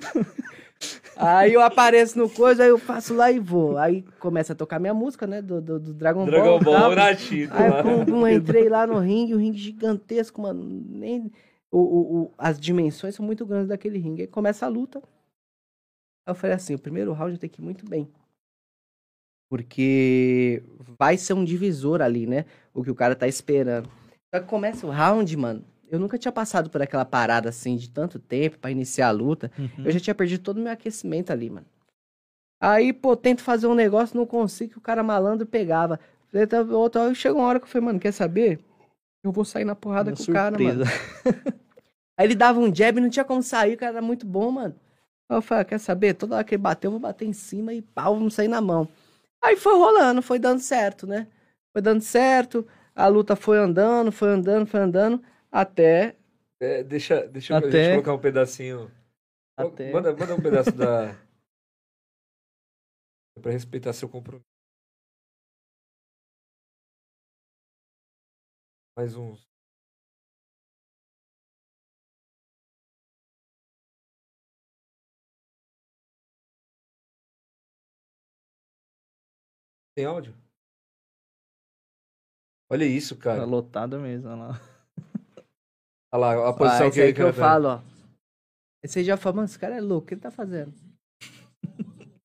aí 1.16 1.54
eu 1.54 1.62
apareço 1.62 2.18
no 2.18 2.28
coisa, 2.28 2.64
aí 2.64 2.68
eu 2.68 2.78
faço 2.78 3.14
lá 3.14 3.30
e 3.30 3.38
vou. 3.38 3.78
Aí 3.78 4.02
começa 4.18 4.52
a 4.52 4.56
tocar 4.56 4.78
minha 4.78 4.92
música, 4.92 5.26
né? 5.26 5.40
Do, 5.40 5.60
do, 5.60 5.78
do 5.78 5.94
Dragon, 5.94 6.26
Dragon 6.26 6.58
Ball. 6.58 6.74
tal. 6.74 6.82
Ball 6.82 6.96
Naruto. 6.96 7.24
Aí, 7.52 7.82
pum, 7.82 8.04
pum, 8.04 8.26
entrei 8.28 8.68
lá 8.68 8.86
no 8.86 8.98
ringue, 8.98 9.34
o 9.34 9.38
ringue 9.38 9.58
gigantesco, 9.58 10.42
mano. 10.42 10.62
Nem, 10.62 11.30
o, 11.70 11.78
o, 11.78 12.22
o- 12.24 12.34
as 12.38 12.58
dimensões 12.60 13.14
são 13.14 13.24
muito 13.24 13.44
grandes 13.46 13.68
daquele 13.68 13.98
ringue. 13.98 14.22
Aí 14.22 14.28
começa 14.28 14.66
a 14.66 14.68
luta. 14.68 14.98
Aí 16.26 16.32
eu 16.32 16.34
falei 16.34 16.56
assim: 16.56 16.74
o 16.74 16.78
primeiro 16.78 17.12
round 17.12 17.38
tem 17.38 17.48
que 17.50 17.60
ir 17.60 17.64
muito 17.64 17.88
bem. 17.88 18.08
Porque 19.48 20.62
vai 20.98 21.16
ser 21.16 21.32
um 21.34 21.44
divisor 21.44 22.00
ali, 22.00 22.26
né? 22.26 22.44
O 22.72 22.82
que 22.84 22.90
o 22.90 22.94
cara 22.94 23.16
tá 23.16 23.26
esperando. 23.26 23.90
Só 24.32 24.40
que 24.40 24.46
começa 24.46 24.86
o 24.86 24.90
round, 24.90 25.36
mano. 25.36 25.64
Eu 25.90 25.98
nunca 25.98 26.16
tinha 26.16 26.30
passado 26.30 26.70
por 26.70 26.80
aquela 26.80 27.04
parada 27.04 27.48
assim 27.48 27.76
de 27.76 27.90
tanto 27.90 28.20
tempo 28.20 28.58
pra 28.58 28.70
iniciar 28.70 29.08
a 29.08 29.12
luta. 29.12 29.50
Uhum. 29.58 29.84
Eu 29.86 29.90
já 29.90 29.98
tinha 29.98 30.14
perdido 30.14 30.42
todo 30.44 30.58
o 30.58 30.60
meu 30.62 30.72
aquecimento 30.72 31.32
ali, 31.32 31.50
mano. 31.50 31.66
Aí, 32.62 32.92
pô, 32.92 33.16
tento 33.16 33.42
fazer 33.42 33.66
um 33.66 33.74
negócio, 33.74 34.16
não 34.16 34.24
consigo, 34.26 34.72
que 34.72 34.78
o 34.78 34.82
cara 34.82 35.02
malandro 35.02 35.46
pegava. 35.46 35.98
Aí 36.32 36.46
tá- 36.46 36.60
outra 36.62 37.02
hora, 37.02 37.14
Chegou 37.14 37.40
uma 37.40 37.48
hora 37.48 37.58
que 37.58 37.64
eu 37.66 37.70
falei, 37.70 37.86
mano, 37.86 37.98
quer 37.98 38.12
saber? 38.12 38.60
Eu 39.22 39.32
vou 39.32 39.44
sair 39.44 39.64
na 39.64 39.74
porrada 39.74 40.10
Uma 40.10 40.16
com 40.16 40.22
o 40.22 40.32
cara, 40.32 40.58
mano. 40.58 40.84
surpresa. 40.84 41.24
Aí 42.18 42.26
ele 42.26 42.34
dava 42.34 42.58
um 42.60 42.74
jab, 42.74 43.00
não 43.00 43.10
tinha 43.10 43.24
como 43.24 43.42
sair, 43.42 43.74
o 43.74 43.78
cara 43.78 43.92
era 43.92 44.02
muito 44.02 44.26
bom, 44.26 44.50
mano. 44.50 44.74
Aí 45.28 45.36
eu 45.36 45.42
falei, 45.42 45.62
ah, 45.62 45.64
quer 45.64 45.78
saber? 45.78 46.14
Toda 46.14 46.36
hora 46.36 46.44
que 46.44 46.54
ele 46.54 46.62
bateu, 46.62 46.88
eu 46.88 46.92
vou 46.92 47.00
bater 47.00 47.26
em 47.26 47.32
cima 47.32 47.72
e 47.72 47.82
pau, 47.82 48.14
vamos 48.16 48.34
sair 48.34 48.48
na 48.48 48.60
mão. 48.60 48.88
Aí 49.42 49.56
foi 49.56 49.74
rolando, 49.74 50.20
foi 50.20 50.38
dando 50.38 50.60
certo, 50.60 51.06
né? 51.06 51.26
Foi 51.72 51.80
dando 51.80 52.02
certo, 52.02 52.66
a 52.94 53.06
luta 53.06 53.36
foi 53.36 53.58
andando, 53.58 54.10
foi 54.12 54.28
andando, 54.30 54.66
foi 54.66 54.80
andando, 54.80 55.22
até 55.50 56.16
É, 56.60 56.82
deixa 56.82 57.26
deixa 57.26 57.54
eu 57.54 57.58
a 57.58 57.60
gente 57.60 57.68
Até- 57.70 57.90
colocar 57.92 58.14
um 58.14 58.18
pedacinho. 58.18 58.90
Até- 59.56 59.92
Manda, 59.92 60.12
manda 60.14 60.34
um 60.34 60.40
pedaço 60.40 60.72
da. 60.72 61.14
pra 63.40 63.52
respeitar 63.52 63.92
seu 63.92 64.08
compromisso. 64.08 64.44
Mais 69.00 69.16
uns. 69.16 69.48
Tem 79.96 80.04
áudio? 80.04 80.34
Olha 82.70 82.84
isso, 82.84 83.16
Tá 83.16 83.22
cara. 83.22 83.44
lotado 83.46 83.98
mesmo, 83.98 84.28
olha 84.28 84.36
lá. 84.36 84.60
Olha 86.12 86.20
lá, 86.20 86.48
a 86.48 86.50
Ah, 86.50 86.52
posição 86.52 86.88
esse 86.88 86.94
que, 86.98 87.02
aí 87.02 87.14
que 87.14 87.22
eu 87.22 87.32
tá- 87.32 87.40
falo, 87.40 87.68
ó. 87.68 87.82
Esse 88.84 88.98
aí 88.98 89.04
já 89.06 89.16
fala, 89.16 89.36
mano, 89.36 89.46
esse 89.46 89.58
cara 89.58 89.76
é 89.76 89.80
louco, 89.80 90.04
o 90.04 90.08
que 90.08 90.12
ele 90.14 90.20
tá 90.20 90.30
fazendo? 90.30 90.74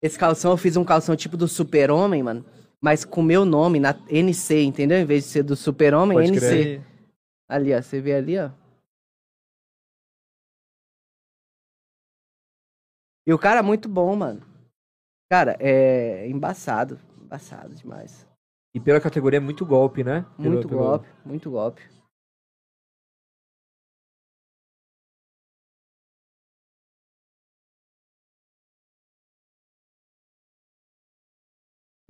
Esse 0.00 0.16
calção, 0.18 0.52
eu 0.52 0.56
fiz 0.56 0.76
um 0.76 0.84
calção 0.84 1.16
tipo 1.16 1.36
do 1.36 1.48
super-homem, 1.48 2.22
mano. 2.22 2.44
Mas 2.84 3.02
com 3.02 3.22
meu 3.22 3.46
nome, 3.46 3.80
na 3.80 3.94
NC, 4.10 4.62
entendeu? 4.62 4.98
Em 4.98 5.06
vez 5.06 5.24
de 5.24 5.30
ser 5.30 5.42
do 5.42 5.56
super-homem, 5.56 6.18
NC. 6.18 6.38
crer. 6.38 6.82
Ali, 7.48 7.72
ó. 7.74 7.80
Você 7.80 7.98
vê 7.98 8.12
ali, 8.14 8.38
ó. 8.38 8.50
E 13.26 13.32
o 13.32 13.38
cara 13.38 13.60
é 13.60 13.62
muito 13.62 13.88
bom, 13.88 14.14
mano. 14.14 14.42
Cara, 15.30 15.56
é 15.58 16.28
embaçado. 16.28 17.00
Embaçado 17.22 17.74
demais. 17.74 18.28
E 18.74 18.80
pela 18.80 19.00
categoria 19.00 19.38
é 19.38 19.40
muito 19.40 19.64
golpe, 19.64 20.04
né? 20.04 20.26
Pelo- 20.36 20.50
Muito 20.50 20.68
pelo- 20.68 20.80
golpe, 20.82 21.08
muito 21.24 21.50
golpe. 21.50 21.82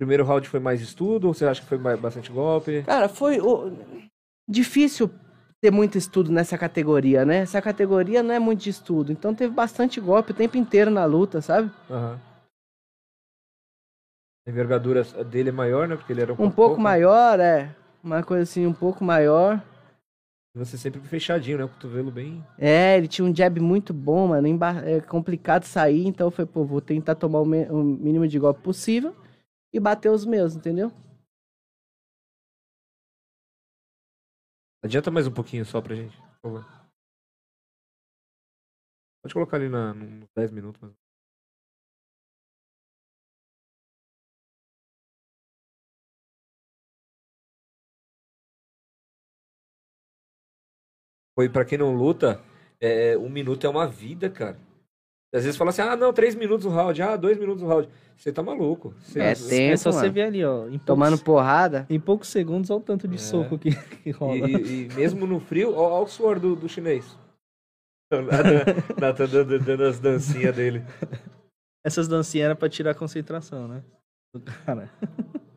Primeiro 0.05 0.23
round 0.23 0.47
foi 0.47 0.59
mais 0.59 0.81
estudo 0.81 1.25
ou 1.27 1.33
você 1.33 1.45
acha 1.45 1.61
que 1.61 1.67
foi 1.67 1.79
ba- 1.79 1.97
bastante 1.97 2.31
golpe? 2.31 2.83
Cara, 2.83 3.09
foi 3.09 3.41
o- 3.41 3.71
difícil 4.47 5.09
ter 5.59 5.71
muito 5.71 5.97
estudo 5.97 6.31
nessa 6.31 6.59
categoria, 6.59 7.25
né? 7.25 7.37
Essa 7.37 7.59
categoria 7.59 8.21
não 8.21 8.31
é 8.35 8.37
muito 8.37 8.61
de 8.61 8.69
estudo. 8.69 9.11
Então 9.11 9.33
teve 9.33 9.51
bastante 9.51 9.99
golpe 9.99 10.29
o 10.31 10.35
tempo 10.35 10.57
inteiro 10.57 10.91
na 10.91 11.05
luta, 11.05 11.41
sabe? 11.41 11.71
Aham. 11.89 12.19
A 14.47 14.51
envergadura 14.51 15.01
dele 15.23 15.49
é 15.49 15.51
maior, 15.51 15.87
né? 15.87 15.95
Porque 15.95 16.13
ele 16.13 16.21
era 16.21 16.33
um, 16.33 16.35
Um 16.45 16.51
pouco 16.51 16.79
maior, 16.79 17.39
é. 17.39 17.75
Uma 18.03 18.21
coisa 18.21 18.43
assim, 18.43 18.67
um 18.67 18.73
pouco 18.73 19.03
maior. 19.03 19.59
Você 20.55 20.77
sempre 20.77 21.01
fechadinho, 21.01 21.57
né? 21.57 21.63
O 21.63 21.69
cotovelo 21.69 22.11
bem. 22.11 22.45
É, 22.59 22.95
ele 22.95 23.07
tinha 23.07 23.25
um 23.27 23.35
jab 23.35 23.59
muito 23.59 23.91
bom, 23.91 24.27
mano. 24.27 24.47
É 24.85 25.01
complicado 25.01 25.63
sair, 25.63 26.05
então 26.05 26.29
foi, 26.29 26.45
pô, 26.45 26.63
vou 26.63 26.79
tentar 26.79 27.15
tomar 27.15 27.39
o 27.41 27.45
mínimo 27.47 28.27
de 28.27 28.37
golpe 28.37 28.61
possível 28.61 29.15
e 29.75 29.79
bater 29.79 30.09
os 30.09 30.25
meus, 30.25 30.55
entendeu? 30.55 30.89
Adianta 34.81 35.11
mais 35.11 35.27
um 35.27 35.33
pouquinho 35.33 35.65
só 35.65 35.81
pra 35.81 35.95
gente, 35.95 36.15
por 36.41 36.61
favor. 36.61 36.65
Pode 39.21 39.33
colocar 39.33 39.57
ali 39.57 39.67
na, 39.67 39.93
nos 39.93 40.29
10 40.33 40.51
minutos. 40.51 40.81
Mas... 40.81 40.93
Foi 51.37 51.49
pra 51.49 51.65
quem 51.65 51.77
não 51.77 51.93
luta, 51.93 52.41
é, 52.79 53.17
um 53.17 53.29
minuto 53.29 53.67
é 53.67 53.69
uma 53.69 53.87
vida, 53.89 54.29
cara. 54.29 54.57
Às 55.35 55.43
vezes 55.43 55.57
fala 55.57 55.69
assim, 55.71 55.81
ah, 55.81 55.95
não, 55.95 56.13
três 56.13 56.33
minutos 56.33 56.65
o 56.65 56.69
round, 56.69 57.01
ah, 57.01 57.15
dois 57.15 57.37
minutos 57.37 57.61
o 57.61 57.67
round. 57.67 57.89
Você 58.17 58.31
tá 58.31 58.41
maluco. 58.41 58.93
Você- 59.01 59.19
É 59.19 59.33
tempo, 59.35 59.73
é 59.73 59.77
só 59.77 59.91
você 59.91 60.09
ver 60.09 60.21
ali, 60.23 60.45
ó. 60.45 60.67
Em 60.67 60.77
Tomando 60.79 61.11
poucos, 61.17 61.23
porrada. 61.23 61.85
em 61.89 61.99
poucos 61.99 62.29
segundos, 62.29 62.69
olha 62.69 62.79
o 62.79 62.83
tanto 62.83 63.07
de 63.07 63.15
É. 63.15 63.17
soco 63.17 63.57
que, 63.57 63.69
que 64.03 64.11
rola. 64.11 64.35
E, 64.35 64.41
e- 64.55 64.85
e 64.87 64.93
mesmo 64.93 65.27
no 65.27 65.39
frio, 65.39 65.75
olha 65.75 66.03
o 66.03 66.07
suor 66.07 66.39
do, 66.39 66.55
do 66.55 66.69
chinês. 66.69 67.17
Nathan, 68.11 68.63
Nathan 69.01 69.25
dando, 69.27 69.59
dando 69.59 69.83
as 69.83 69.99
dancinhas 69.99 70.55
dele. 70.55 70.83
Essas 71.83 72.07
dancinhas 72.07 72.45
eram 72.45 72.55
pra 72.55 72.69
tirar 72.69 72.91
a 72.91 72.95
concentração, 72.95 73.67
né? 73.67 73.83
Do 74.33 74.39
cara. 74.41 74.89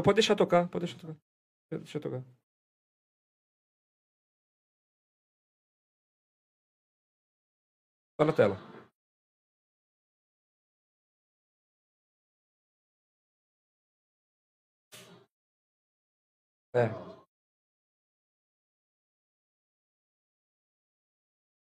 Não, 0.00 0.02
pode 0.02 0.14
deixar 0.16 0.34
tocar, 0.34 0.66
pode 0.68 0.86
deixar 0.86 0.98
tocar. 0.98 1.16
Deixa 1.70 2.00
tocar. 2.00 2.24
Tá 8.16 8.24
na 8.24 8.32
tela. 8.32 8.56
É. 16.74 16.88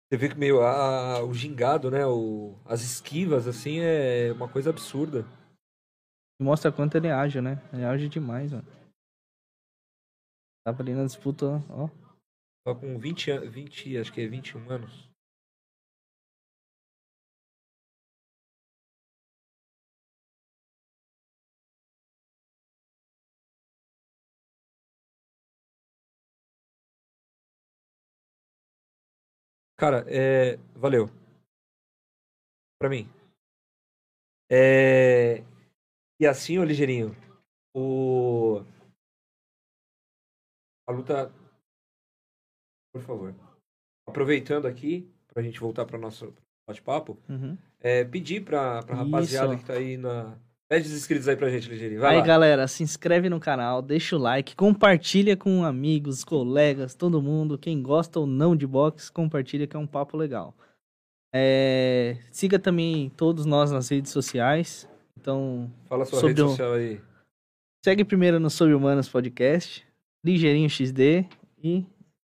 Você 0.09 0.17
vê 0.17 0.29
que 0.29 0.35
meio 0.35 0.61
a, 0.61 1.23
o 1.23 1.33
gingado, 1.33 1.89
né? 1.89 2.05
O, 2.05 2.55
as 2.65 2.81
esquivas, 2.81 3.47
assim, 3.47 3.79
é 3.79 4.31
uma 4.31 4.47
coisa 4.47 4.69
absurda. 4.69 5.25
Mostra 6.39 6.71
quanto 6.71 6.95
ele 6.95 7.09
age, 7.09 7.41
né? 7.41 7.55
Ele 7.73 7.83
age 7.83 8.07
demais, 8.09 8.51
mano. 8.51 8.67
Tava 10.63 10.83
ali 10.83 10.93
na 10.93 11.05
disputa, 11.05 11.45
ó. 11.69 11.89
Só 12.67 12.75
com 12.75 12.99
20 12.99 13.31
anos, 13.31 13.49
20, 13.49 13.97
acho 13.97 14.13
que 14.13 14.21
é 14.21 14.27
21 14.27 14.69
anos. 14.69 15.09
Cara, 29.77 30.03
é... 30.07 30.57
valeu. 30.75 31.07
Pra 32.79 32.89
mim. 32.89 33.07
É... 34.49 35.43
E 36.19 36.25
assim, 36.25 36.57
ô 36.57 36.63
Ligeirinho, 36.63 37.15
o... 37.75 38.61
A 40.87 40.91
luta... 40.91 41.31
Por 42.93 43.01
favor. 43.03 43.35
Aproveitando 44.07 44.65
aqui, 44.65 45.07
pra 45.33 45.43
gente 45.43 45.59
voltar 45.59 45.85
para 45.85 45.99
nosso 45.99 46.33
bate-papo, 46.67 47.17
Uhum. 47.29 47.57
é, 47.79 48.03
pedir 48.03 48.43
pra, 48.43 48.81
pra 48.83 48.95
rapaziada 48.95 49.53
Isso. 49.53 49.61
que 49.63 49.67
tá 49.67 49.73
aí 49.73 49.97
na... 49.97 50.37
Pede 50.69 50.87
os 50.87 50.93
inscritos 50.93 51.27
aí 51.29 51.37
pra 51.37 51.49
gente, 51.49 51.69
Ligeirinho. 51.69 52.01
Vai 52.01 52.15
Aí, 52.15 52.19
lá. 52.19 52.25
galera, 52.25 52.67
se 52.67 52.83
inscreve 52.83 53.29
no 53.29 53.39
canal, 53.39 53.81
deixa 53.81 54.17
o 54.17 54.19
like, 54.19 54.53
compartilha 54.53 55.37
com 55.37 55.63
amigos, 55.63 56.25
colegas, 56.25 56.93
todo 56.93 57.21
mundo. 57.21 57.57
Quem 57.57 57.81
gosta 57.81 58.19
ou 58.19 58.27
não 58.27 58.53
de 58.53 58.67
boxe, 58.67 59.09
compartilha 59.09 59.65
que 59.65 59.77
é 59.77 59.79
um 59.79 59.87
papo 59.87 60.17
legal. 60.17 60.53
É, 61.33 62.17
Siga 62.33 62.59
também 62.59 63.09
todos 63.11 63.45
nós 63.45 63.71
nas 63.71 63.87
redes 63.87 64.11
sociais. 64.11 64.89
Então, 65.19 65.71
Fala 65.87 66.05
sua 66.05 66.19
sobre 66.19 66.29
rede 66.33 66.41
o- 66.43 66.49
social 66.49 66.73
aí. 66.73 67.01
segue 67.83 68.03
primeiro 68.05 68.39
no 68.39 68.49
Sobre 68.49 68.73
Humanos 68.73 69.09
Podcast, 69.09 69.85
Ligeirinho 70.23 70.69
XD 70.69 71.25
e 71.63 71.85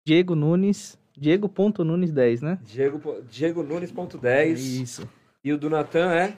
Diego 0.06 0.34
Nunes, 0.34 0.98
Diego.nunes10, 1.18 2.42
né? 2.42 2.58
Diego, 2.64 3.22
Diego 3.30 3.62
Nunes.10. 3.62 4.54
Isso, 4.82 5.08
E 5.42 5.52
o 5.52 5.58
do 5.58 5.68
Natan 5.70 6.12
é... 6.12 6.36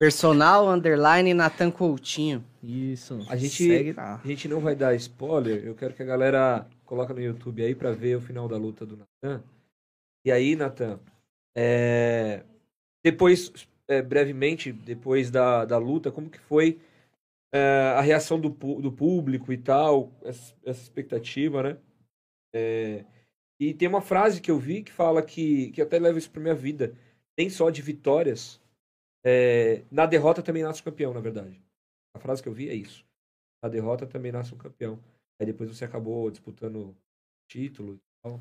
Personal 0.00 0.68
underline 0.68 1.34
Natan 1.34 1.70
Coutinho. 1.72 2.44
isso. 2.62 3.18
A 3.28 3.36
gente-. 3.36 3.94
A 3.98 4.20
gente 4.24 4.46
não 4.46 4.60
vai 4.60 4.76
dar 4.76 4.94
spoiler, 4.94 5.64
eu 5.64 5.74
quero 5.74 5.92
que 5.92 6.02
a 6.02 6.06
galera 6.06 6.64
coloque 6.84 7.12
no 7.12 7.20
YouTube 7.20 7.62
aí 7.64 7.74
pra 7.74 7.90
ver 7.90 8.16
o 8.16 8.20
final 8.20 8.46
da 8.46 8.56
luta 8.56 8.86
do 8.86 8.96
Natan. 8.96 9.42
E 10.24 10.30
aí, 10.30 10.54
Natan, 10.54 11.00
é, 11.56 12.44
depois, 13.04 13.52
é, 13.88 14.02
brevemente, 14.02 14.70
depois 14.70 15.30
da, 15.30 15.64
da 15.64 15.78
luta, 15.78 16.12
como 16.12 16.30
que 16.30 16.38
foi 16.38 16.78
é, 17.52 17.94
a 17.96 18.00
reação 18.00 18.38
do, 18.38 18.50
do 18.50 18.92
público 18.92 19.52
e 19.52 19.58
tal, 19.58 20.12
essa, 20.22 20.54
essa 20.64 20.82
expectativa, 20.82 21.62
né? 21.62 21.78
É, 22.54 23.04
e 23.60 23.74
tem 23.74 23.88
uma 23.88 24.00
frase 24.00 24.40
que 24.40 24.50
eu 24.50 24.58
vi 24.58 24.82
que 24.82 24.92
fala 24.92 25.22
que, 25.22 25.72
que 25.72 25.82
até 25.82 25.98
leva 25.98 26.18
isso 26.18 26.30
pra 26.30 26.42
minha 26.42 26.54
vida. 26.54 26.94
Nem 27.36 27.50
só 27.50 27.70
de 27.70 27.82
vitórias, 27.82 28.60
é, 29.24 29.82
na 29.90 30.06
derrota 30.06 30.42
também 30.42 30.62
nasce 30.62 30.80
o 30.80 30.84
campeão, 30.84 31.12
na 31.12 31.20
verdade. 31.20 31.60
A 32.14 32.20
frase 32.20 32.42
que 32.42 32.48
eu 32.48 32.52
vi 32.52 32.68
é 32.68 32.74
isso. 32.74 33.04
Na 33.62 33.68
derrota 33.68 34.06
também 34.06 34.30
nasce 34.30 34.54
um 34.54 34.58
campeão. 34.58 34.98
Aí 35.40 35.46
depois 35.46 35.68
você 35.68 35.84
acabou 35.84 36.30
disputando 36.30 36.96
título 37.48 37.94
e 37.94 38.00
tal. 38.22 38.40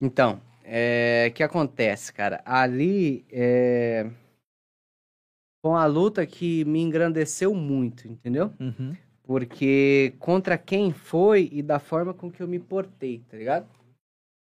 Então, 0.00 0.40
é, 0.64 1.28
o 1.28 1.34
que 1.34 1.42
acontece, 1.42 2.12
cara? 2.12 2.42
Ali, 2.44 3.24
é, 3.30 4.10
com 5.62 5.76
a 5.76 5.86
luta 5.86 6.26
que 6.26 6.64
me 6.64 6.80
engrandeceu 6.80 7.54
muito, 7.54 8.08
entendeu? 8.08 8.52
Uhum. 8.58 8.96
Porque 9.22 10.14
contra 10.18 10.58
quem 10.58 10.92
foi 10.92 11.48
e 11.52 11.62
da 11.62 11.78
forma 11.78 12.12
com 12.12 12.30
que 12.30 12.42
eu 12.42 12.48
me 12.48 12.58
portei, 12.58 13.22
tá 13.28 13.36
ligado? 13.36 13.66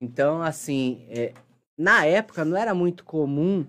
Então, 0.01 0.41
assim, 0.41 1.05
é, 1.09 1.33
na 1.77 2.05
época 2.05 2.45
não 2.45 2.57
era 2.57 2.73
muito 2.73 3.03
comum. 3.03 3.65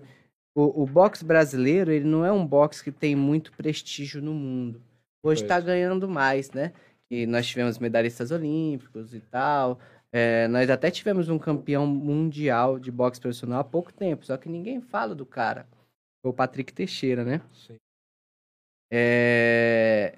O, 0.55 0.83
o 0.83 0.85
boxe 0.85 1.23
brasileiro, 1.23 1.91
ele 1.91 2.05
não 2.05 2.25
é 2.25 2.31
um 2.31 2.45
boxe 2.45 2.83
que 2.83 2.91
tem 2.91 3.15
muito 3.15 3.51
prestígio 3.53 4.21
no 4.21 4.33
mundo. 4.33 4.81
Hoje 5.23 5.45
tá 5.45 5.55
Pois. 5.55 5.65
ganhando 5.65 6.09
mais, 6.09 6.51
né? 6.51 6.73
E 7.09 7.25
nós 7.27 7.45
tivemos 7.45 7.77
medalhistas 7.77 8.31
olímpicos 8.31 9.13
e 9.13 9.19
tal. 9.19 9.79
É, 10.11 10.47
nós 10.47 10.69
até 10.69 10.89
tivemos 10.89 11.29
um 11.29 11.37
campeão 11.37 11.85
mundial 11.85 12.79
de 12.79 12.91
boxe 12.91 13.19
profissional 13.19 13.59
há 13.59 13.63
pouco 13.63 13.93
tempo, 13.93 14.25
só 14.25 14.35
que 14.37 14.49
ninguém 14.49 14.81
fala 14.81 15.13
do 15.13 15.25
cara. 15.25 15.67
Foi 16.21 16.31
o 16.31 16.33
Patrick 16.33 16.73
Teixeira, 16.73 17.23
né? 17.23 17.41
Sim. 17.53 17.75
É, 18.91 20.17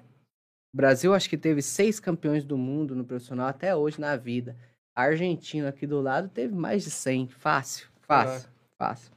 O 0.72 0.76
Brasil 0.76 1.14
acho 1.14 1.28
que 1.30 1.38
teve 1.38 1.62
seis 1.62 2.00
campeões 2.00 2.44
do 2.44 2.58
mundo 2.58 2.94
no 2.94 3.04
profissional 3.04 3.46
até 3.46 3.74
hoje 3.74 4.00
na 4.00 4.16
vida. 4.16 4.56
A 4.96 5.02
Argentina 5.04 5.68
aqui 5.68 5.86
do 5.86 6.00
lado 6.00 6.28
teve 6.28 6.54
mais 6.54 6.84
de 6.84 6.90
100. 6.90 7.28
Fácil, 7.28 7.88
fácil, 8.00 8.50
fácil. 8.76 9.12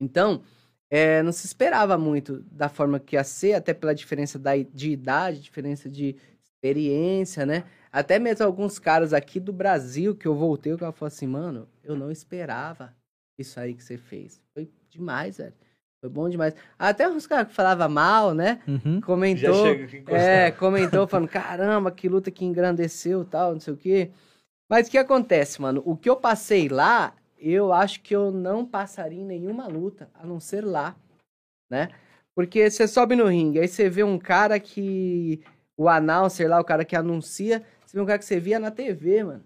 Então, 0.00 0.42
é, 0.90 1.22
não 1.22 1.32
se 1.32 1.46
esperava 1.46 1.98
muito 1.98 2.40
da 2.44 2.68
forma 2.68 2.98
que 3.00 3.16
ia 3.16 3.24
ser, 3.24 3.54
até 3.54 3.74
pela 3.74 3.94
diferença 3.94 4.38
da, 4.38 4.56
de 4.56 4.90
idade, 4.90 5.40
diferença 5.40 5.88
de 5.88 6.16
experiência, 6.42 7.44
né? 7.44 7.64
Até 7.90 8.18
mesmo 8.18 8.44
alguns 8.44 8.78
caras 8.78 9.12
aqui 9.12 9.40
do 9.40 9.52
Brasil 9.52 10.14
que 10.16 10.26
eu 10.26 10.34
voltei, 10.34 10.72
o 10.72 10.78
cara 10.78 10.92
falou 10.92 11.08
assim, 11.08 11.26
mano, 11.26 11.68
eu 11.82 11.96
não 11.96 12.10
esperava 12.10 12.94
isso 13.38 13.58
aí 13.58 13.74
que 13.74 13.82
você 13.82 13.96
fez. 13.96 14.40
Foi 14.54 14.70
demais, 14.90 15.38
velho. 15.38 15.54
Foi 16.00 16.08
bom 16.08 16.28
demais. 16.28 16.54
Até 16.78 17.08
uns 17.08 17.26
caras 17.26 17.48
que 17.48 17.54
falavam 17.54 17.88
mal, 17.88 18.32
né? 18.32 18.60
Uhum. 18.68 19.00
Comentou. 19.00 19.52
Já 19.52 19.62
chega 19.62 19.84
aqui 19.84 19.96
encostado. 19.96 20.22
É, 20.22 20.50
comentou 20.52 21.08
falando, 21.08 21.28
caramba, 21.28 21.90
que 21.90 22.08
luta 22.08 22.30
que 22.30 22.44
engrandeceu 22.44 23.24
tal, 23.24 23.54
não 23.54 23.60
sei 23.60 23.74
o 23.74 23.76
quê. 23.76 24.12
Mas 24.70 24.86
o 24.86 24.90
que 24.92 24.98
acontece, 24.98 25.60
mano? 25.60 25.82
O 25.84 25.96
que 25.96 26.08
eu 26.08 26.14
passei 26.14 26.68
lá, 26.68 27.14
eu 27.36 27.72
acho 27.72 28.00
que 28.00 28.14
eu 28.14 28.30
não 28.30 28.64
passaria 28.64 29.20
em 29.20 29.24
nenhuma 29.24 29.66
luta, 29.66 30.08
a 30.14 30.24
não 30.24 30.38
ser 30.38 30.64
lá, 30.64 30.94
né? 31.68 31.88
Porque 32.36 32.70
você 32.70 32.86
sobe 32.86 33.16
no 33.16 33.26
ringue, 33.26 33.58
aí 33.58 33.66
você 33.66 33.90
vê 33.90 34.04
um 34.04 34.18
cara 34.18 34.60
que... 34.60 35.42
O 35.76 35.88
announcer 35.88 36.48
lá, 36.48 36.60
o 36.60 36.64
cara 36.64 36.84
que 36.84 36.94
anuncia, 36.96 37.64
você 37.84 37.96
vê 37.96 38.02
um 38.02 38.06
cara 38.06 38.18
que 38.18 38.24
você 38.24 38.38
via 38.38 38.58
na 38.58 38.70
TV, 38.70 39.24
mano. 39.24 39.44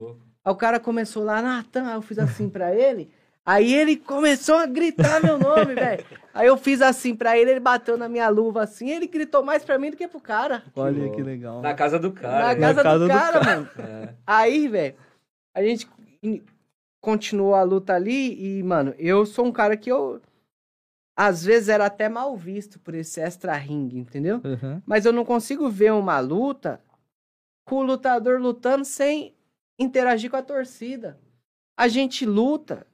Aí 0.00 0.52
o 0.52 0.56
cara 0.56 0.78
começou 0.80 1.22
lá, 1.22 1.40
Natan, 1.40 1.86
aí 1.86 1.94
eu 1.94 2.02
fiz 2.02 2.18
assim 2.18 2.50
pra 2.50 2.74
ele... 2.74 3.10
Aí 3.46 3.72
ele 3.72 3.96
começou 3.96 4.56
a 4.56 4.66
gritar 4.66 5.22
meu 5.22 5.38
nome, 5.38 5.72
velho. 5.76 6.04
Aí 6.34 6.48
eu 6.48 6.56
fiz 6.56 6.82
assim 6.82 7.14
pra 7.14 7.38
ele, 7.38 7.52
ele 7.52 7.60
bateu 7.60 7.96
na 7.96 8.08
minha 8.08 8.28
luva 8.28 8.62
assim, 8.64 8.90
ele 8.90 9.06
gritou 9.06 9.42
mais 9.44 9.64
pra 9.64 9.78
mim 9.78 9.90
do 9.90 9.96
que 9.96 10.08
pro 10.08 10.20
cara. 10.20 10.64
Olha 10.74 11.08
que 11.12 11.22
legal. 11.22 11.62
Na 11.62 11.72
casa 11.72 11.98
do 11.98 12.10
cara. 12.12 12.48
na 12.54 12.60
casa, 12.60 12.82
casa 12.82 12.98
do, 12.98 13.04
do 13.06 13.08
cara, 13.10 13.40
cara. 13.40 13.44
mano. 13.56 13.70
É. 13.78 14.14
Aí, 14.26 14.66
velho, 14.66 14.96
a 15.54 15.62
gente 15.62 15.88
in- 16.22 16.42
continuou 17.00 17.54
a 17.54 17.62
luta 17.62 17.94
ali 17.94 18.58
e, 18.58 18.62
mano, 18.64 18.92
eu 18.98 19.24
sou 19.24 19.46
um 19.46 19.52
cara 19.52 19.76
que 19.76 19.90
eu. 19.90 20.20
Às 21.18 21.42
vezes 21.44 21.68
era 21.70 21.86
até 21.86 22.08
mal 22.10 22.36
visto 22.36 22.78
por 22.80 22.94
esse 22.94 23.20
extra 23.20 23.54
ring, 23.54 23.88
entendeu? 23.94 24.40
Uhum. 24.44 24.82
Mas 24.84 25.06
eu 25.06 25.12
não 25.12 25.24
consigo 25.24 25.70
ver 25.70 25.92
uma 25.92 26.18
luta 26.20 26.78
com 27.64 27.76
o 27.76 27.82
lutador 27.82 28.38
lutando 28.38 28.84
sem 28.84 29.34
interagir 29.78 30.30
com 30.30 30.36
a 30.36 30.42
torcida. 30.42 31.18
A 31.78 31.88
gente 31.88 32.26
luta 32.26 32.86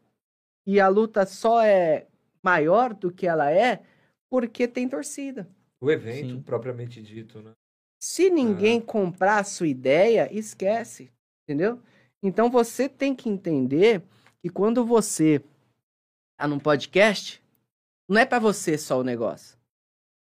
e 0.66 0.80
a 0.80 0.89
luta 0.89 1.26
só 1.26 1.62
é 1.62 2.06
maior 2.43 2.94
do 2.94 3.10
que 3.10 3.26
ela 3.26 3.51
é 3.51 3.82
porque 4.30 4.66
tem 4.66 4.89
torcida. 4.89 5.48
O 5.80 5.90
evento, 5.90 6.34
Sim. 6.34 6.43
propriamente 6.43 7.02
dito, 7.02 7.43
né? 7.43 7.52
Se 8.02 8.30
ninguém 8.30 8.80
comprar 8.80 9.39
a 9.39 9.44
sua 9.44 9.68
ideia, 9.68 10.32
esquece, 10.32 11.10
entendeu? 11.44 11.80
Então 12.22 12.51
você 12.51 12.89
tem 12.89 13.14
que 13.14 13.28
entender 13.28 14.02
que 14.40 14.48
quando 14.48 14.84
você 14.84 15.43
tá 16.36 16.48
num 16.48 16.59
podcast, 16.59 17.43
não 18.09 18.20
é 18.20 18.26
pra 18.26 18.39
você 18.39 18.76
só 18.76 18.98
o 19.01 19.05
negócio. 19.05 19.56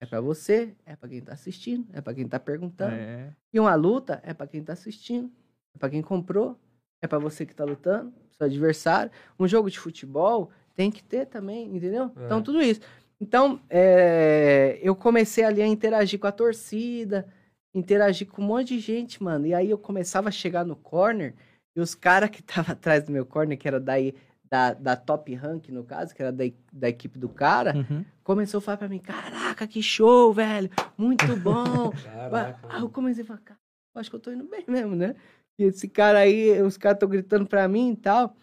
É 0.00 0.06
pra 0.06 0.20
você, 0.20 0.74
é 0.84 0.94
pra 0.94 1.08
quem 1.08 1.20
tá 1.20 1.32
assistindo, 1.32 1.88
é 1.92 2.00
pra 2.00 2.14
quem 2.14 2.28
tá 2.28 2.38
perguntando. 2.38 2.94
É. 2.94 3.34
E 3.52 3.58
uma 3.58 3.74
luta 3.74 4.20
é 4.24 4.34
pra 4.34 4.46
quem 4.46 4.62
tá 4.62 4.72
assistindo, 4.72 5.32
é 5.74 5.78
pra 5.78 5.88
quem 5.88 6.02
comprou, 6.02 6.58
é 7.02 7.06
pra 7.06 7.18
você 7.18 7.46
que 7.46 7.54
tá 7.54 7.64
lutando, 7.64 8.12
seu 8.38 8.46
adversário. 8.46 9.10
Um 9.38 9.46
jogo 9.46 9.70
de 9.70 9.78
futebol 9.78 10.50
tem 10.74 10.90
que 10.90 11.02
ter 11.02 11.26
também, 11.26 11.74
entendeu? 11.74 12.10
É. 12.16 12.24
Então 12.26 12.42
tudo 12.42 12.60
isso. 12.62 12.80
Então, 13.20 13.60
é, 13.70 14.78
eu 14.82 14.94
comecei 14.94 15.44
ali 15.44 15.62
a 15.62 15.66
interagir 15.66 16.18
com 16.18 16.26
a 16.26 16.32
torcida, 16.32 17.26
interagir 17.74 18.26
com 18.28 18.42
um 18.42 18.46
monte 18.46 18.68
de 18.68 18.80
gente, 18.80 19.22
mano. 19.22 19.46
E 19.46 19.54
aí 19.54 19.70
eu 19.70 19.78
começava 19.78 20.28
a 20.28 20.32
chegar 20.32 20.64
no 20.64 20.76
corner 20.76 21.34
e 21.76 21.80
os 21.80 21.94
caras 21.94 22.30
que 22.30 22.40
estavam 22.42 22.72
atrás 22.72 23.04
do 23.04 23.12
meu 23.12 23.24
corner, 23.24 23.56
que 23.56 23.68
era 23.68 23.80
daí 23.80 24.14
da, 24.50 24.74
da 24.74 24.96
top 24.96 25.32
rank, 25.34 25.68
no 25.70 25.84
caso, 25.84 26.14
que 26.14 26.22
era 26.22 26.30
da, 26.32 26.44
da 26.72 26.88
equipe 26.88 27.18
do 27.18 27.28
cara, 27.28 27.74
Uhum. 27.76 28.04
começou 28.22 28.58
a 28.58 28.60
falar 28.60 28.76
pra 28.76 28.88
mim, 28.88 28.98
caraca, 28.98 29.66
que 29.66 29.82
show, 29.82 30.32
velho, 30.32 30.70
muito 30.98 31.34
bom. 31.36 31.90
Caraca. 32.04 32.58
Aí 32.68 32.80
eu 32.82 32.88
comecei 32.90 33.24
a 33.24 33.26
falar, 33.26 33.40
cara, 33.40 33.58
acho 33.96 34.10
que 34.10 34.16
eu 34.16 34.20
tô 34.20 34.30
indo 34.30 34.44
bem 34.44 34.64
mesmo, 34.68 34.94
né? 34.94 35.14
E 35.58 35.64
esse 35.64 35.88
cara 35.88 36.20
aí, 36.20 36.60
os 36.62 36.76
caras 36.76 36.96
estão 36.96 37.08
gritando 37.08 37.46
pra 37.46 37.68
mim 37.68 37.92
e 37.92 37.96
tal. 37.96 38.34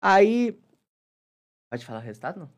Aí. 0.00 0.58
Pode 1.70 1.84
falar 1.84 1.98
o 1.98 2.02
resultado, 2.02 2.40
não? 2.40 2.50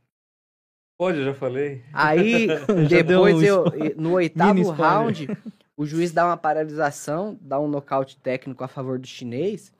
Pode, 0.99 1.19
eu 1.19 1.25
já 1.25 1.35
falei. 1.35 1.85
Aí, 1.93 2.47
depois 2.89 3.37
um 3.37 3.43
eu, 3.43 3.65
no 3.97 4.13
oitavo 4.17 4.71
round, 4.71 5.29
o 5.77 5.85
juiz 5.87 6.13
dá 6.13 6.27
uma 6.27 6.37
paralisação, 6.37 7.39
dá 7.41 7.61
um 7.61 7.69
nocaute 7.69 8.19
técnico 8.19 8.65
a 8.65 8.69
favor 8.69 8.99
do 8.99 9.07
chinês. 9.07 9.73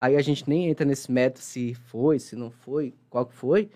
Aí 0.00 0.14
a 0.14 0.22
gente 0.22 0.48
nem 0.48 0.68
entra 0.68 0.86
nesse 0.86 1.10
método 1.10 1.40
se 1.40 1.74
foi, 1.74 2.18
se 2.18 2.36
não 2.36 2.50
foi, 2.50 2.94
qual 3.10 3.26
que 3.26 3.34
foi. 3.34 3.70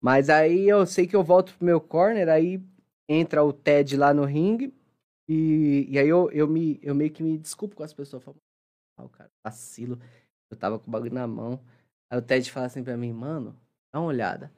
Mas 0.00 0.30
aí 0.30 0.68
eu 0.68 0.86
sei 0.86 1.06
que 1.06 1.16
eu 1.16 1.24
volto 1.24 1.54
pro 1.54 1.66
meu 1.66 1.80
corner, 1.80 2.28
aí 2.28 2.62
entra 3.08 3.42
o 3.42 3.52
Ted 3.52 3.96
lá 3.96 4.14
no 4.14 4.24
ringue. 4.24 4.72
E, 5.28 5.86
e 5.88 5.98
aí 5.98 6.08
eu, 6.08 6.30
eu, 6.32 6.46
me, 6.46 6.78
eu 6.82 6.94
meio 6.94 7.10
que 7.10 7.22
me 7.22 7.38
desculpo 7.38 7.76
com 7.76 7.82
as 7.82 7.92
pessoas. 7.92 8.22
Falo, 8.22 8.36
o 9.04 9.08
cara, 9.08 9.30
vacilo. 9.44 9.98
Eu 10.50 10.56
tava 10.56 10.78
com 10.78 10.88
o 10.88 10.90
bagulho 10.90 11.12
na 11.14 11.26
mão. 11.26 11.60
Aí 12.10 12.18
o 12.18 12.22
Ted 12.22 12.50
fala 12.50 12.66
assim 12.66 12.82
pra 12.82 12.96
mim, 12.96 13.12
mano, 13.12 13.56
dá 13.92 14.00
uma 14.00 14.08
olhada. 14.08 14.50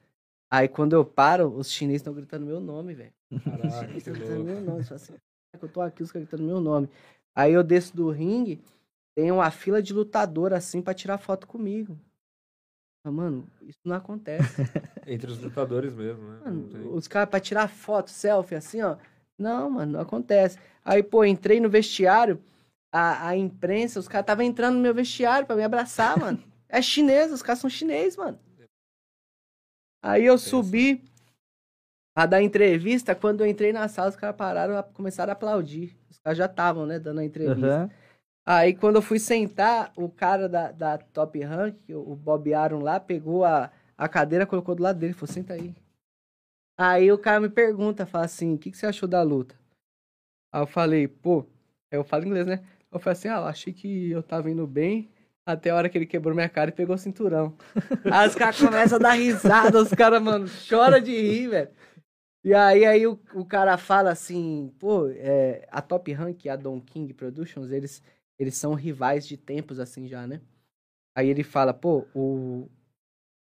Aí 0.50 0.68
quando 0.68 0.94
eu 0.94 1.04
paro, 1.04 1.48
os 1.48 1.70
chineses 1.70 2.00
estão 2.00 2.14
gritando 2.14 2.46
meu 2.46 2.60
nome, 2.60 2.94
velho. 2.94 3.12
Caraca, 3.44 3.96
estão 3.96 4.14
gritando 4.14 4.44
meu 4.44 4.60
nome. 4.60 4.84
Fala 4.84 4.96
assim, 4.96 5.12
"Caraca, 5.52 5.66
eu 5.66 5.68
tô 5.68 5.80
aqui, 5.80 6.02
os 6.02 6.12
caras 6.12 6.28
gritando 6.28 6.46
meu 6.46 6.60
nome. 6.60 6.88
Aí 7.34 7.52
eu 7.52 7.62
desço 7.62 7.96
do 7.96 8.10
ringue, 8.10 8.62
tem 9.14 9.30
uma 9.30 9.50
fila 9.50 9.82
de 9.82 9.92
lutador 9.92 10.52
assim 10.52 10.82
pra 10.82 10.94
tirar 10.94 11.18
foto 11.18 11.46
comigo. 11.46 11.98
Mano, 13.04 13.48
isso 13.62 13.80
não 13.84 13.96
acontece. 13.96 14.62
Entre 15.06 15.30
os 15.30 15.38
lutadores 15.38 15.92
mesmo, 15.94 16.22
né? 16.22 16.40
Mano, 16.44 16.94
os 16.94 17.08
caras 17.08 17.28
pra 17.28 17.40
tirar 17.40 17.68
foto, 17.68 18.10
selfie, 18.10 18.54
assim, 18.54 18.80
ó. 18.80 18.96
Não, 19.36 19.68
mano, 19.68 19.92
não 19.92 20.00
acontece. 20.00 20.56
Aí, 20.84 21.02
pô, 21.02 21.24
entrei 21.24 21.58
no 21.58 21.68
vestiário, 21.68 22.40
a, 22.92 23.28
a 23.28 23.36
imprensa, 23.36 23.98
os 23.98 24.06
caras 24.06 24.24
estavam 24.24 24.44
entrando 24.44 24.74
no 24.76 24.80
meu 24.82 24.94
vestiário 24.94 25.46
pra 25.46 25.56
me 25.56 25.64
abraçar, 25.64 26.18
mano. 26.18 26.42
É 26.68 26.80
chinês, 26.82 27.32
os 27.32 27.42
caras 27.42 27.58
são 27.60 27.70
chineses, 27.70 28.16
mano. 28.16 28.38
Aí 30.02 30.24
eu 30.24 30.36
subi 30.38 31.02
pra 32.14 32.26
dar 32.26 32.42
entrevista. 32.42 33.14
Quando 33.14 33.40
eu 33.42 33.46
entrei 33.46 33.72
na 33.72 33.88
sala, 33.88 34.10
os 34.10 34.16
caras 34.16 34.36
pararam, 34.36 34.76
a- 34.76 34.82
começaram 34.82 35.30
a 35.30 35.32
aplaudir. 35.32 35.96
Os 36.10 36.18
caras 36.18 36.38
já 36.38 36.46
estavam, 36.46 36.86
né, 36.86 36.98
dando 36.98 37.20
a 37.20 37.24
entrevista. 37.24 37.66
Aham. 37.66 37.90
Aí 38.44 38.74
quando 38.74 38.96
eu 38.96 39.02
fui 39.02 39.20
sentar, 39.20 39.92
o 39.96 40.08
cara 40.08 40.48
da, 40.48 40.72
da 40.72 40.98
Top 40.98 41.38
Rank, 41.40 41.76
o 41.90 42.16
Bob 42.16 42.52
Aaron 42.52 42.80
lá, 42.80 42.98
pegou 42.98 43.44
a, 43.44 43.70
a 43.96 44.08
cadeira, 44.08 44.44
colocou 44.46 44.74
do 44.74 44.82
lado 44.82 44.98
dele, 44.98 45.12
falou, 45.12 45.32
senta 45.32 45.54
aí. 45.54 45.72
Aí 46.76 47.12
o 47.12 47.18
cara 47.18 47.38
me 47.38 47.48
pergunta, 47.48 48.04
fala 48.04 48.24
assim, 48.24 48.54
o 48.54 48.58
que, 48.58 48.70
que 48.72 48.76
você 48.76 48.86
achou 48.86 49.08
da 49.08 49.22
luta? 49.22 49.54
Aí 50.52 50.60
eu 50.60 50.66
falei, 50.66 51.06
pô, 51.06 51.46
eu 51.90 52.02
falo 52.02 52.24
inglês, 52.26 52.46
né? 52.46 52.64
Eu 52.92 52.98
falei 52.98 53.12
assim, 53.12 53.28
ah, 53.28 53.44
achei 53.46 53.72
que 53.72 54.10
eu 54.10 54.22
tava 54.22 54.50
indo 54.50 54.66
bem, 54.66 55.10
até 55.46 55.70
a 55.70 55.76
hora 55.76 55.88
que 55.88 55.96
ele 55.96 56.06
quebrou 56.06 56.34
minha 56.34 56.48
cara 56.48 56.70
e 56.70 56.74
pegou 56.74 56.94
o 56.94 56.98
cinturão. 56.98 57.56
aí 58.10 58.28
os 58.28 58.34
caras 58.34 58.58
começam 58.58 58.96
a 58.96 59.00
dar 59.00 59.12
risada, 59.12 59.80
os 59.80 59.90
caras, 59.90 60.22
mano, 60.22 60.46
chora 60.68 61.00
de 61.00 61.10
rir, 61.10 61.48
velho. 61.48 61.70
E 62.44 62.52
aí, 62.52 62.84
aí 62.84 63.06
o, 63.06 63.18
o 63.34 63.44
cara 63.44 63.78
fala 63.78 64.10
assim, 64.10 64.72
pô, 64.78 65.08
é, 65.08 65.66
a 65.70 65.80
Top 65.80 66.12
Rank 66.12 66.44
e 66.44 66.48
a 66.48 66.56
Don 66.56 66.80
King 66.80 67.14
Productions, 67.14 67.70
eles, 67.70 68.02
eles 68.38 68.56
são 68.56 68.74
rivais 68.74 69.26
de 69.26 69.36
tempos 69.36 69.78
assim 69.78 70.08
já, 70.08 70.26
né? 70.26 70.40
Aí 71.16 71.28
ele 71.28 71.44
fala, 71.44 71.72
pô, 71.72 72.06
o, 72.14 72.68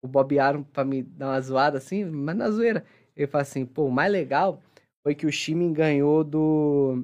o 0.02 0.08
Bob 0.08 0.38
Aaron, 0.38 0.64
pra 0.64 0.86
me 0.86 1.02
dar 1.02 1.30
uma 1.30 1.42
zoada 1.42 1.78
assim, 1.78 2.06
mas 2.06 2.36
na 2.36 2.52
zoeira, 2.52 2.86
ele 3.16 3.28
fala 3.28 3.42
assim, 3.42 3.66
pô, 3.66 3.86
o 3.86 3.92
mais 3.92 4.12
legal 4.12 4.62
foi 5.02 5.16
que 5.16 5.26
o 5.26 5.32
Shimin 5.32 5.74
ganhou 5.74 6.24
do 6.24 7.04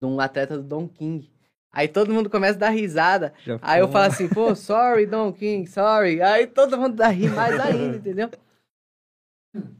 de 0.00 0.06
um 0.06 0.18
atleta 0.20 0.56
do 0.56 0.62
Don 0.62 0.88
King. 0.88 1.30
Aí 1.72 1.86
todo 1.86 2.12
mundo 2.12 2.28
começa 2.30 2.56
a 2.56 2.60
dar 2.60 2.70
risada. 2.70 3.32
Já 3.44 3.58
Aí 3.62 3.80
eu 3.80 3.86
foi 3.86 3.92
falo 3.92 4.04
uma- 4.06 4.12
assim, 4.12 4.28
pô, 4.28 4.54
sorry, 4.56 5.06
Don 5.06 5.32
King, 5.32 5.68
sorry. 5.68 6.20
Aí 6.22 6.46
todo 6.46 6.76
mundo 6.78 6.96
dá 6.96 7.08
rir 7.08 7.30
mais 7.30 7.58
ainda, 7.60 7.96
entendeu? 7.96 8.30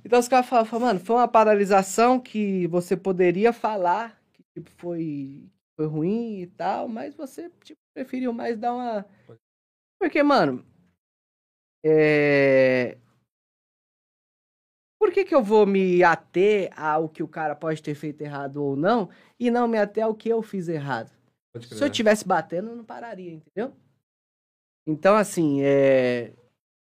Então 0.04 0.18
os 0.18 0.28
caras 0.28 0.46
falam, 0.48 0.64
falam, 0.64 0.86
mano, 0.86 1.00
foi 1.00 1.16
uma 1.16 1.28
paralisação 1.28 2.20
que 2.20 2.66
você 2.68 2.96
poderia 2.96 3.52
falar 3.52 4.20
que 4.32 4.42
tipo, 4.54 4.70
foi, 4.78 5.48
foi 5.76 5.86
ruim 5.86 6.40
e 6.40 6.46
tal, 6.46 6.88
mas 6.88 7.14
você 7.14 7.50
tipo, 7.64 7.80
preferiu 7.94 8.32
mais 8.32 8.56
dar 8.58 8.72
uma. 8.74 9.06
Porque, 9.98 10.22
mano, 10.22 10.64
é. 11.84 12.96
Por 15.00 15.10
que, 15.12 15.24
que 15.24 15.34
eu 15.34 15.42
vou 15.42 15.66
me 15.66 16.02
ater 16.04 16.70
ao 16.78 17.08
que 17.08 17.22
o 17.22 17.28
cara 17.28 17.56
pode 17.56 17.82
ter 17.82 17.94
feito 17.94 18.20
errado 18.20 18.58
ou 18.62 18.76
não, 18.76 19.08
e 19.38 19.50
não 19.50 19.66
me 19.66 19.78
ater 19.78 20.04
ao 20.04 20.14
que 20.14 20.28
eu 20.28 20.42
fiz 20.42 20.68
errado? 20.68 21.10
Se 21.62 21.74
eu 21.74 21.78
crer. 21.78 21.90
tivesse 21.90 22.28
batendo, 22.28 22.68
eu 22.68 22.76
não 22.76 22.84
pararia, 22.84 23.32
entendeu? 23.32 23.74
Então, 24.86 25.16
assim, 25.16 25.62
é... 25.62 26.34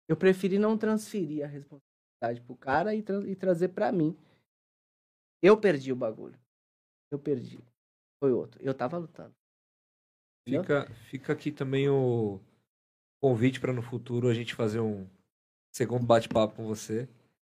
eu 0.08 0.16
preferi 0.16 0.58
não 0.58 0.78
transferir 0.78 1.44
a 1.44 1.48
responsabilidade 1.48 2.40
pro 2.46 2.56
cara 2.56 2.94
e, 2.94 3.02
tra- 3.02 3.28
e 3.28 3.34
trazer 3.34 3.68
pra 3.68 3.90
mim. 3.90 4.16
Eu 5.42 5.58
perdi 5.58 5.92
o 5.92 5.96
bagulho. 5.96 6.38
Eu 7.10 7.18
perdi. 7.18 7.58
Foi 8.22 8.32
outro. 8.32 8.62
Eu 8.62 8.72
tava 8.72 8.96
lutando. 8.96 9.34
entendeu? 10.46 10.62
Fica, 10.62 10.94
fica 11.10 11.32
aqui 11.32 11.50
também 11.50 11.88
o 11.88 12.40
convite 13.20 13.60
para 13.60 13.72
no 13.72 13.82
futuro 13.82 14.28
a 14.28 14.34
gente 14.34 14.54
fazer 14.54 14.80
um 14.80 15.06
segundo 15.74 16.06
bate-papo 16.06 16.54
com 16.54 16.64
você. 16.66 17.08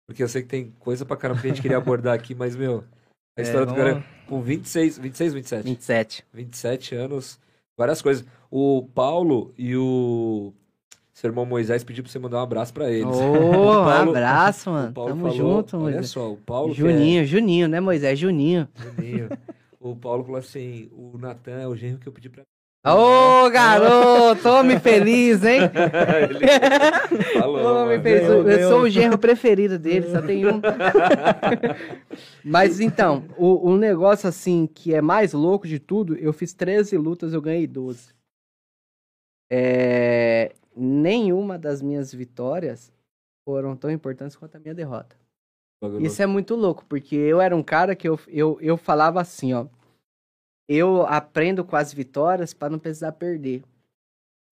Porque 0.07 0.23
eu 0.23 0.29
sei 0.29 0.43
que 0.43 0.49
tem 0.49 0.73
coisa 0.79 1.05
pra 1.05 1.17
caramba 1.17 1.41
que 1.41 1.47
a 1.47 1.51
gente 1.51 1.63
queria 1.63 1.77
abordar 1.79 2.15
aqui, 2.15 2.35
mas, 2.35 2.55
meu, 2.55 2.85
a 3.37 3.41
É, 3.41 3.43
história 3.43 3.67
do 3.67 3.75
vamos- 3.75 3.93
cara 3.95 4.05
com 4.29 4.41
26, 4.41 4.99
26, 4.99 5.35
27? 5.35 5.65
27. 5.65 6.25
27 6.33 6.95
anos, 6.95 7.39
várias 7.77 8.01
coisas. 8.01 8.25
O 8.51 8.85
Paulo 8.95 9.53
e 9.59 9.77
o 9.77 10.53
seu 11.13 11.29
irmão 11.29 11.45
Moisés 11.45 11.83
pediu 11.83 12.05
pra 12.05 12.13
você 12.13 12.19
mandar 12.21 12.39
um 12.39 12.43
abraço 12.43 12.73
pra 12.73 12.91
eles. 12.91 13.05
Ô, 13.07 13.09
O 13.83 13.85
Paulo- 13.85 14.11
abraço, 14.11 14.71
o 14.71 14.73
mano. 14.73 14.93
Paulo 14.93 15.11
Tamo 15.11 15.21
falou- 15.23 15.37
junto, 15.37 15.77
Olha 15.77 15.83
Moisés. 15.85 16.11
só, 16.11 16.33
o 16.33 16.37
Paulo 16.37 16.73
é- 16.73 16.75
Juninho, 16.77 17.27
Juninho, 17.27 17.69
né, 17.69 17.81
Moisés? 17.81 18.17
Juninho. 18.19 18.69
Juninho. 18.77 19.29
O 19.81 19.95
Paulo 19.97 20.23
falou 20.25 20.39
assim: 20.39 20.89
o 20.93 21.17
Natan 21.19 21.59
é 21.61 21.67
o 21.67 21.75
genro 21.77 21.99
que 21.99 22.07
eu 22.09 22.13
pedi 22.13 22.29
pra. 22.29 22.43
Ô, 22.87 23.51
garoto! 23.51 24.49
Homem 24.49 24.79
feliz, 24.81 25.43
hein? 25.43 25.63
Ele 27.11 27.25
falou. 27.41 27.85
Homem 27.85 28.01
feliz. 28.01 28.29
Eu 28.29 28.69
sou 28.69 28.83
o 28.83 28.89
genro 28.89 29.19
preferido 29.19 29.77
dele, 29.77 30.11
só 30.11 30.23
tem 30.23 30.47
um. 30.47 30.61
Mas 32.45 32.79
então, 32.79 33.25
o, 33.37 33.71
o 33.71 33.77
negócio 33.77 34.29
assim 34.29 34.69
que 34.73 34.95
é 34.95 35.01
mais 35.01 35.33
louco 35.33 35.67
de 35.67 35.81
tudo, 35.81 36.17
eu 36.17 36.33
fiz 36.33 36.53
13 36.53 36.97
lutas, 36.97 37.33
eu 37.33 37.43
ganhei 37.43 37.67
12. 37.67 38.15
É, 39.51 40.55
nenhuma 40.77 41.59
das 41.59 41.83
minhas 41.83 42.15
vitórias 42.15 42.93
foram 43.45 43.77
tão 43.77 43.91
importantes 43.91 44.37
quanto 44.37 44.57
a 44.57 44.61
minha 44.61 44.75
derrota. 44.75 45.17
Isso 46.01 46.23
é 46.23 46.27
muito 46.27 46.55
louco, 46.55 46.85
porque 46.89 47.17
eu 47.17 47.41
era 47.41 47.55
um 47.55 47.63
cara 47.63 47.95
que 47.95 48.09
eu, 48.09 48.19
eu, 48.29 48.59
eu 48.61 48.77
falava 48.77 49.21
assim, 49.21 49.53
ó. 49.53 49.67
Eu 50.69 51.03
aprendo 51.07 51.65
com 51.65 51.77
as 51.77 51.93
vitórias 51.93 52.53
para 52.53 52.71
não 52.71 52.79
precisar 52.79 53.13
perder. 53.13 53.63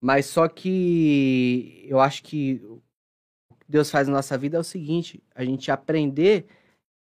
Mas 0.01 0.27
só 0.27 0.49
que 0.49 1.85
eu 1.89 1.99
acho 1.99 2.23
que 2.23 2.61
o 2.65 3.57
que 3.59 3.66
Deus 3.69 3.91
faz 3.91 4.07
na 4.07 4.15
nossa 4.15 4.36
vida 4.36 4.57
é 4.57 4.61
o 4.61 4.65
seguinte: 4.65 5.23
a 5.35 5.45
gente 5.45 5.70
aprender 5.70 6.47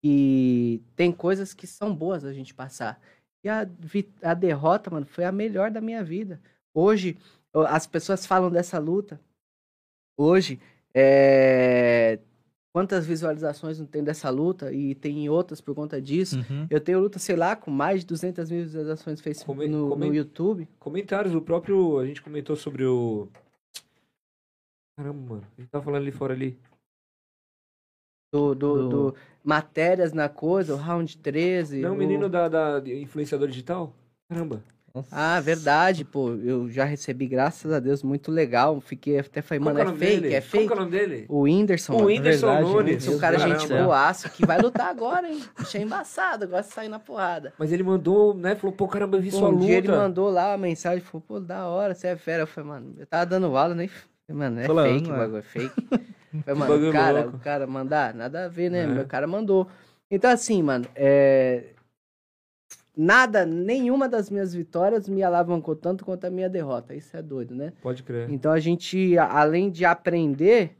que 0.03 0.83
tem 0.95 1.13
coisas 1.13 1.53
que 1.53 1.67
são 1.67 1.95
boas 1.95 2.25
a 2.25 2.33
gente 2.33 2.55
passar. 2.55 3.01
E 3.45 3.49
a, 3.49 3.69
a 4.23 4.35
derrota, 4.35 4.91
mano, 4.91 5.07
foi 5.07 5.25
a 5.25 5.33
melhor 5.33 5.71
da 5.71 5.81
minha 5.81 6.03
vida. 6.03 6.41
Hoje, 6.75 7.17
as 7.69 7.87
pessoas 7.87 8.27
falam 8.27 8.51
dessa 8.51 8.79
luta. 8.79 9.21
Hoje, 10.17 10.61
é, 10.95 12.19
quantas 12.77 13.07
visualizações 13.07 13.79
não 13.81 13.87
tem 13.87 14.05
dessa 14.05 14.29
luta 14.29 14.71
e 14.71 14.95
tem 14.95 15.31
outras 15.31 15.63
por 15.63 15.75
conta 15.75 15.99
disso. 15.99 16.37
Uhum. 16.41 16.67
Eu 16.69 16.79
tenho 16.79 17.01
luta, 17.01 17.19
sei 17.19 17.35
lá, 17.35 17.57
com 17.57 17.71
mais 17.71 18.01
de 18.01 18.07
200 18.09 18.51
mil 18.51 18.65
visualizações 18.65 19.19
no 19.19 19.25
Facebook, 19.25 19.59
Come- 19.59 19.67
no, 19.73 19.89
come- 19.89 20.07
no 20.09 20.15
YouTube. 20.15 20.69
Comentários, 20.79 21.35
o 21.35 21.41
próprio. 21.41 21.99
A 21.99 22.05
gente 22.05 22.21
comentou 22.21 22.55
sobre 22.55 22.85
o. 22.85 23.29
Caramba, 24.99 25.31
mano. 25.37 25.47
A 25.57 25.61
gente 25.63 25.71
tava 25.71 25.83
falando 25.85 26.03
ali 26.03 26.13
fora 26.13 26.35
ali. 26.35 26.59
Do, 28.35 28.55
do, 28.55 28.75
Do- 28.75 28.89
do- 29.13 29.17
matérias 29.43 30.13
na 30.13 30.29
coisa, 30.29 30.75
o 30.75 30.77
round 30.77 31.17
13. 31.17 31.81
Não, 31.81 31.95
o- 31.95 31.97
menino 31.97 32.29
da, 32.29 32.47
da 32.47 32.79
influenciador 32.91 33.49
digital? 33.49 33.91
Caramba. 34.29 34.63
Ah, 35.11 35.41
verdade, 35.41 36.05
pô. 36.05 36.31
Eu 36.35 36.71
já 36.71 36.85
recebi, 36.85 37.27
graças 37.27 37.73
a 37.73 37.81
Deus, 37.81 38.03
muito 38.03 38.31
legal. 38.31 38.81
Fiquei 38.81 39.19
até 39.19 39.43
falei, 39.43 39.63
mano, 39.65 39.79
é 39.79 39.83
o 39.83 39.87
nome 39.87 39.99
fake, 39.99 40.21
dele? 40.21 40.35
é 40.35 40.41
fake. 40.41 40.67
que 40.67 40.73
é 40.73 40.77
o 40.77 40.79
nome 40.79 40.91
dele? 40.91 41.27
O 41.29 41.41
Whindersson. 41.43 41.93
O. 41.95 42.05
Whindersson 42.05 42.47
verdade, 42.47 42.73
Nunes. 42.73 42.97
Esse 42.97 43.09
é 43.09 43.17
um 43.17 43.19
cara, 43.19 43.37
Caramba. 43.39 43.59
gente 43.59 43.73
boaço, 43.73 44.31
que 44.31 44.47
vai 44.47 44.59
lutar 44.59 44.89
agora, 44.89 45.29
hein? 45.29 45.43
Bicho 45.59 45.77
é 45.77 45.81
embaçado, 45.83 46.47
gosta 46.49 46.69
de 46.69 46.75
sair 46.75 46.89
na 46.89 46.99
porrada. 46.99 47.53
Mas 47.59 47.73
ele 47.73 47.83
mandou, 47.83 48.35
né? 48.35 48.55
Falou, 48.55 48.75
pô, 48.75 48.89
caramba, 48.89 49.17
eu 49.17 49.23
vi 49.23 49.31
Pô, 49.31 49.39
sua 49.39 49.49
um 49.49 49.53
luta. 49.53 49.67
dia 49.67 49.79
ele 49.79 49.89
mandou 49.89 50.31
lá 50.31 50.51
uma 50.51 50.59
mensagem, 50.59 51.01
falou, 51.01 51.25
pô, 51.27 51.41
da 51.41 51.67
hora, 51.67 51.95
você 51.95 52.09
é 52.09 52.17
fera. 52.17 52.43
Eu 52.43 52.47
falei, 52.47 52.71
mano, 52.71 52.95
eu 52.99 53.07
tava 53.07 53.27
dando 53.27 53.57
aula, 53.57 53.75
nem. 53.75 53.91
Mano, 54.29 54.61
é 54.61 54.65
Falando, 54.65 54.89
fake 54.89 55.11
o 55.11 55.15
é. 55.15 55.19
bagulho, 55.19 55.39
é 55.39 55.43
fake. 55.43 55.89
Falei, 56.45 56.61
mano, 56.61 56.89
o 56.89 56.93
cara, 56.93 57.21
louco. 57.23 57.37
o 57.37 57.41
cara 57.41 57.67
mandar, 57.67 58.13
nada 58.13 58.45
a 58.45 58.49
ver, 58.49 58.71
né? 58.71 58.83
É. 58.83 58.87
Meu 58.87 59.07
cara 59.07 59.27
mandou. 59.27 59.67
Então, 60.11 60.31
assim, 60.31 60.63
mano, 60.63 60.87
é. 60.95 61.65
Nada, 62.97 63.45
nenhuma 63.45 64.09
das 64.09 64.31
minhas 64.31 64.55
vitórias 64.55 65.09
me 65.09 65.23
alavancou 65.23 65.77
tanto 65.77 66.05
quanto 66.05 66.25
a 66.25 66.31
minha 66.31 66.49
derrota. 66.49 66.95
Isso 66.95 67.17
é 67.17 67.23
doido, 67.23 67.55
né? 67.55 67.73
Pode 67.83 68.03
crer. 68.03 68.31
Então 68.31 68.51
a 68.51 68.59
gente, 68.59 69.17
além 69.19 69.71
de 69.71 69.85
aprender, 69.85 70.77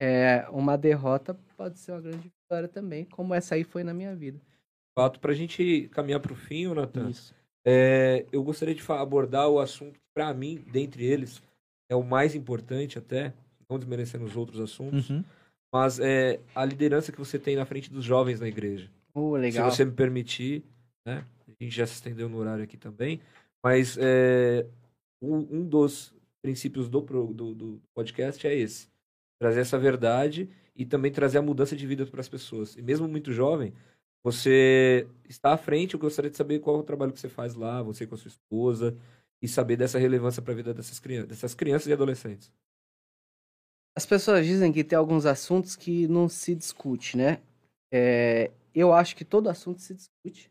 é, 0.00 0.46
uma 0.50 0.76
derrota 0.78 1.36
pode 1.56 1.78
ser 1.78 1.92
uma 1.92 2.00
grande 2.00 2.30
vitória 2.42 2.68
também, 2.68 3.04
como 3.04 3.34
essa 3.34 3.54
aí 3.54 3.64
foi 3.64 3.84
na 3.84 3.92
minha 3.92 4.14
vida. 4.14 4.40
Fato, 4.98 5.20
pra 5.20 5.32
gente 5.32 5.88
caminhar 5.92 6.20
pro 6.20 6.34
fim, 6.34 6.66
Natan, 6.74 7.10
Isso. 7.10 7.34
é, 7.64 8.24
eu 8.32 8.42
gostaria 8.42 8.74
de 8.74 8.82
abordar 8.92 9.48
o 9.48 9.60
assunto 9.60 9.94
que, 9.94 10.06
pra 10.14 10.32
mim, 10.34 10.64
dentre 10.72 11.04
eles, 11.04 11.42
é 11.88 11.94
o 11.94 12.02
mais 12.02 12.34
importante 12.34 12.98
até, 12.98 13.32
não 13.68 13.78
desmerecendo 13.78 14.24
os 14.24 14.36
outros 14.36 14.60
assuntos, 14.60 15.10
Uhum. 15.10 15.22
mas 15.72 16.00
é 16.00 16.40
a 16.54 16.64
liderança 16.64 17.12
que 17.12 17.18
você 17.18 17.38
tem 17.38 17.56
na 17.56 17.64
frente 17.64 17.90
dos 17.92 18.04
jovens 18.04 18.40
na 18.40 18.48
igreja. 18.48 18.90
Oh, 19.14 19.36
legal. 19.36 19.70
Se 19.70 19.76
você 19.76 19.84
me 19.84 19.92
permitir, 19.92 20.64
né? 21.10 21.26
A 21.46 21.64
gente 21.64 21.74
já 21.74 21.86
se 21.86 21.94
estendeu 21.94 22.28
no 22.28 22.38
horário 22.38 22.64
aqui 22.64 22.76
também, 22.76 23.20
mas 23.62 23.98
é, 24.00 24.66
um, 25.20 25.36
um 25.58 25.68
dos 25.68 26.14
princípios 26.42 26.88
do, 26.88 27.00
do, 27.00 27.54
do 27.54 27.82
podcast 27.94 28.46
é 28.46 28.54
esse: 28.54 28.88
trazer 29.38 29.60
essa 29.60 29.78
verdade 29.78 30.48
e 30.74 30.84
também 30.86 31.12
trazer 31.12 31.38
a 31.38 31.42
mudança 31.42 31.76
de 31.76 31.86
vida 31.86 32.06
para 32.06 32.20
as 32.20 32.28
pessoas. 32.28 32.76
E 32.76 32.82
mesmo 32.82 33.06
muito 33.06 33.32
jovem, 33.32 33.74
você 34.24 35.06
está 35.28 35.52
à 35.52 35.56
frente. 35.56 35.94
Eu 35.94 36.00
gostaria 36.00 36.30
de 36.30 36.36
saber 36.36 36.60
qual 36.60 36.76
é 36.76 36.78
o 36.80 36.84
trabalho 36.84 37.12
que 37.12 37.20
você 37.20 37.28
faz 37.28 37.54
lá, 37.54 37.82
você 37.82 38.06
com 38.06 38.14
a 38.14 38.18
sua 38.18 38.28
esposa, 38.28 38.96
e 39.42 39.48
saber 39.48 39.76
dessa 39.76 39.98
relevância 39.98 40.42
para 40.42 40.52
a 40.52 40.56
vida 40.56 40.72
dessas 40.72 40.98
crianças, 40.98 41.28
dessas 41.28 41.54
crianças 41.54 41.88
e 41.88 41.92
adolescentes. 41.92 42.52
As 43.96 44.06
pessoas 44.06 44.46
dizem 44.46 44.72
que 44.72 44.84
tem 44.84 44.96
alguns 44.96 45.26
assuntos 45.26 45.74
que 45.74 46.06
não 46.06 46.28
se 46.28 46.54
discute, 46.54 47.16
né? 47.16 47.42
É, 47.92 48.50
eu 48.74 48.92
acho 48.92 49.16
que 49.16 49.24
todo 49.24 49.48
assunto 49.48 49.80
se 49.80 49.94
discute. 49.94 50.50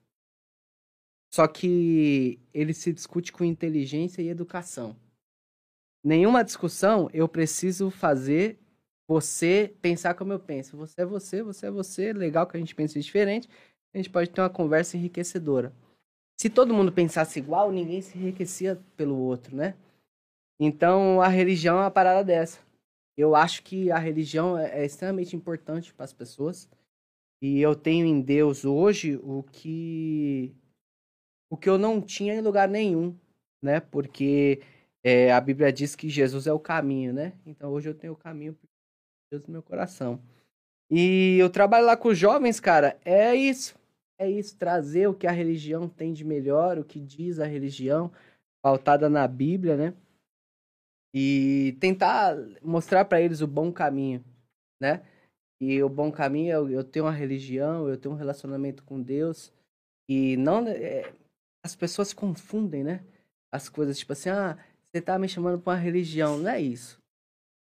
Só 1.31 1.47
que 1.47 2.39
ele 2.53 2.73
se 2.73 2.91
discute 2.91 3.31
com 3.31 3.43
inteligência 3.43 4.21
e 4.21 4.29
educação. 4.29 4.95
Nenhuma 6.03 6.43
discussão 6.43 7.09
eu 7.13 7.27
preciso 7.27 7.91
fazer 7.91 8.59
você 9.07 9.73
pensar 9.81 10.13
como 10.13 10.33
eu 10.33 10.39
penso. 10.39 10.77
Você 10.77 11.01
é 11.01 11.05
você, 11.05 11.43
você 11.43 11.67
é 11.67 11.71
você. 11.71 12.13
Legal 12.13 12.47
que 12.47 12.55
a 12.55 12.59
gente 12.59 12.75
pense 12.75 12.99
diferente. 12.99 13.49
A 13.93 13.97
gente 13.97 14.09
pode 14.09 14.29
ter 14.29 14.41
uma 14.41 14.49
conversa 14.49 14.97
enriquecedora. 14.97 15.73
Se 16.39 16.49
todo 16.49 16.73
mundo 16.73 16.91
pensasse 16.91 17.39
igual, 17.39 17.71
ninguém 17.71 18.01
se 18.01 18.17
enriquecia 18.17 18.79
pelo 18.95 19.17
outro, 19.17 19.55
né? 19.55 19.75
Então 20.59 21.21
a 21.21 21.27
religião 21.27 21.77
é 21.77 21.81
uma 21.81 21.91
parada 21.91 22.23
dessa. 22.23 22.59
Eu 23.17 23.35
acho 23.35 23.63
que 23.63 23.91
a 23.91 23.97
religião 23.97 24.57
é 24.57 24.81
é 24.81 24.85
extremamente 24.85 25.35
importante 25.35 25.93
para 25.93 26.05
as 26.05 26.13
pessoas. 26.13 26.69
E 27.41 27.59
eu 27.59 27.75
tenho 27.75 28.05
em 28.05 28.21
Deus 28.21 28.63
hoje 28.63 29.17
o 29.23 29.43
que 29.43 30.55
o 31.49 31.57
que 31.57 31.69
eu 31.69 31.77
não 31.77 32.01
tinha 32.01 32.35
em 32.35 32.41
lugar 32.41 32.67
nenhum, 32.67 33.15
né? 33.61 33.79
Porque 33.79 34.61
é, 35.03 35.31
a 35.31 35.41
Bíblia 35.41 35.71
diz 35.71 35.95
que 35.95 36.09
Jesus 36.09 36.47
é 36.47 36.53
o 36.53 36.59
caminho, 36.59 37.13
né? 37.13 37.33
Então 37.45 37.71
hoje 37.71 37.89
eu 37.89 37.93
tenho 37.93 38.13
o 38.13 38.17
caminho 38.17 38.53
por 38.53 38.67
Deus 39.31 39.45
no 39.47 39.53
meu 39.53 39.63
coração. 39.63 40.21
E 40.91 41.37
eu 41.39 41.49
trabalho 41.49 41.85
lá 41.85 41.95
com 41.95 42.09
os 42.09 42.17
jovens, 42.17 42.59
cara, 42.59 42.99
é 43.05 43.35
isso. 43.35 43.77
É 44.17 44.29
isso, 44.29 44.57
trazer 44.57 45.07
o 45.07 45.13
que 45.13 45.25
a 45.25 45.31
religião 45.31 45.87
tem 45.87 46.11
de 46.11 46.25
melhor, 46.25 46.77
o 46.77 46.83
que 46.83 46.99
diz 46.99 47.39
a 47.39 47.45
religião, 47.45 48.11
pautada 48.61 49.09
na 49.09 49.25
Bíblia, 49.25 49.77
né? 49.77 49.93
E 51.13 51.77
tentar 51.79 52.35
mostrar 52.61 53.05
para 53.05 53.21
eles 53.21 53.39
o 53.39 53.47
bom 53.47 53.71
caminho, 53.71 54.21
né? 54.81 55.05
E 55.61 55.81
o 55.81 55.87
bom 55.87 56.11
caminho 56.11 56.51
é 56.51 56.75
eu, 56.75 56.83
tenho 56.83 57.05
uma 57.05 57.13
religião, 57.13 57.87
eu 57.87 57.97
tenho 57.97 58.13
um 58.13 58.17
relacionamento 58.17 58.83
com 58.83 59.01
Deus. 59.01 59.53
E 60.09 60.35
não. 60.37 60.67
é, 60.67 61.13
as 61.63 61.75
pessoas 61.75 62.13
confundem, 62.13 62.83
né? 62.83 63.03
As 63.51 63.67
coisas, 63.69 63.97
tipo 63.97 64.13
assim, 64.13 64.29
ah, 64.29 64.57
você 64.91 65.01
tá 65.01 65.17
me 65.19 65.27
chamando 65.27 65.59
pra 65.61 65.73
uma 65.73 65.79
religião. 65.79 66.37
Não 66.37 66.49
é 66.49 66.61
isso. 66.61 66.99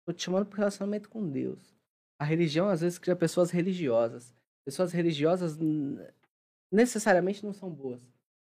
Tô 0.06 0.14
te 0.14 0.24
chamando 0.24 0.46
pro 0.46 0.58
relacionamento 0.58 1.10
com 1.10 1.30
Deus. 1.30 1.76
A 2.20 2.26
religião, 2.26 2.68
às 2.70 2.82
vezes, 2.82 2.98
cria 2.98 3.16
pessoas 3.16 3.52
religiosas. 3.52 4.34
Pessoas 4.66 4.92
religiosas 4.92 5.58
necessariamente 6.72 7.46
não 7.46 7.54
são 7.54 7.70
boas. 7.70 8.02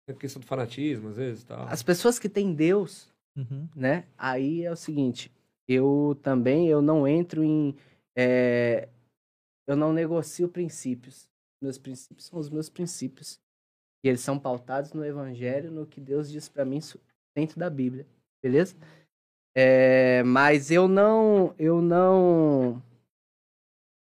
É 0.07 0.13
questão 0.13 0.39
do 0.39 0.45
fanatismo, 0.47 1.09
às 1.09 1.17
vezes, 1.17 1.43
tal. 1.43 1.67
As 1.67 1.84
pessoas 1.84 2.17
que 2.19 2.27
têm 2.30 2.53
Deus, 2.53 3.09
Uhum. 3.38 3.67
né? 3.76 4.05
Aí 4.17 4.63
é 4.63 4.71
o 4.71 4.76
seguinte, 4.76 5.31
eu 5.67 6.17
também 6.21 6.67
eu 6.67 6.81
não 6.81 7.07
entro 7.07 7.43
em, 7.43 7.76
é, 8.17 8.89
eu 9.67 9.76
não 9.77 9.93
negocio 9.93 10.49
princípios. 10.49 11.30
Meus 11.61 11.77
princípios 11.77 12.26
são 12.26 12.39
os 12.39 12.49
meus 12.49 12.69
princípios 12.69 13.39
e 14.03 14.09
eles 14.09 14.21
são 14.21 14.39
pautados 14.39 14.93
no 14.93 15.05
Evangelho, 15.05 15.71
no 15.71 15.85
que 15.85 15.99
Deus 15.99 16.30
diz 16.30 16.47
pra 16.47 16.65
mim 16.65 16.80
dentro 17.35 17.59
da 17.59 17.69
Bíblia, 17.69 18.05
beleza? 18.41 18.76
É, 19.55 20.23
mas 20.23 20.71
eu 20.71 20.88
não, 20.88 21.53
eu 21.57 21.81
não. 21.81 22.81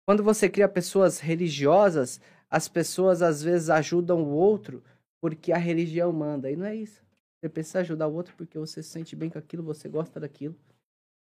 Quando 0.08 0.24
você 0.24 0.50
cria 0.50 0.68
pessoas 0.70 1.20
religiosas, 1.20 2.22
as 2.50 2.68
pessoas 2.68 3.22
às 3.22 3.42
vezes 3.42 3.70
ajudam 3.70 4.24
o 4.24 4.30
outro 4.30 4.84
porque 5.22 5.52
a 5.52 5.58
religião 5.58 6.12
manda. 6.12 6.52
E 6.52 6.56
não 6.56 6.66
é 6.66 6.76
isso. 6.76 7.02
Você 7.40 7.50
precisa 7.50 7.80
ajudar 7.80 8.08
o 8.08 8.14
outro 8.14 8.36
porque 8.36 8.58
você 8.58 8.84
se 8.84 8.90
sente 8.90 9.16
bem 9.16 9.30
com 9.30 9.40
aquilo, 9.40 9.64
você 9.64 9.90
gosta 9.90 10.20
daquilo. 10.20 10.56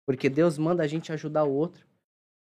Porque 0.06 0.30
Deus 0.30 0.56
manda 0.56 0.82
a 0.82 0.86
gente 0.86 1.12
ajudar 1.12 1.44
o 1.44 1.52
outro. 1.52 1.86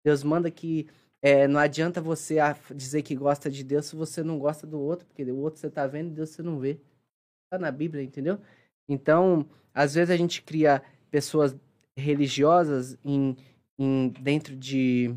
Deus 0.04 0.22
manda 0.22 0.50
que 0.50 0.86
é, 1.26 1.48
não 1.48 1.58
adianta 1.58 2.02
você 2.02 2.36
dizer 2.76 3.00
que 3.02 3.16
gosta 3.16 3.50
de 3.50 3.64
Deus 3.64 3.86
se 3.86 3.96
você 3.96 4.22
não 4.22 4.38
gosta 4.38 4.66
do 4.66 4.78
outro, 4.78 5.06
porque 5.06 5.22
o 5.24 5.38
outro 5.38 5.58
você 5.58 5.70
tá 5.70 5.86
vendo 5.86 6.08
e 6.10 6.14
Deus 6.14 6.28
você 6.28 6.42
não 6.42 6.58
vê. 6.58 6.78
Tá 7.50 7.58
na 7.58 7.70
Bíblia, 7.70 8.02
entendeu? 8.02 8.38
Então, 8.86 9.48
às 9.72 9.94
vezes 9.94 10.10
a 10.10 10.16
gente 10.18 10.42
cria 10.42 10.82
pessoas 11.10 11.56
religiosas 11.96 12.98
em, 13.02 13.34
em 13.78 14.08
dentro 14.10 14.54
de, 14.54 15.14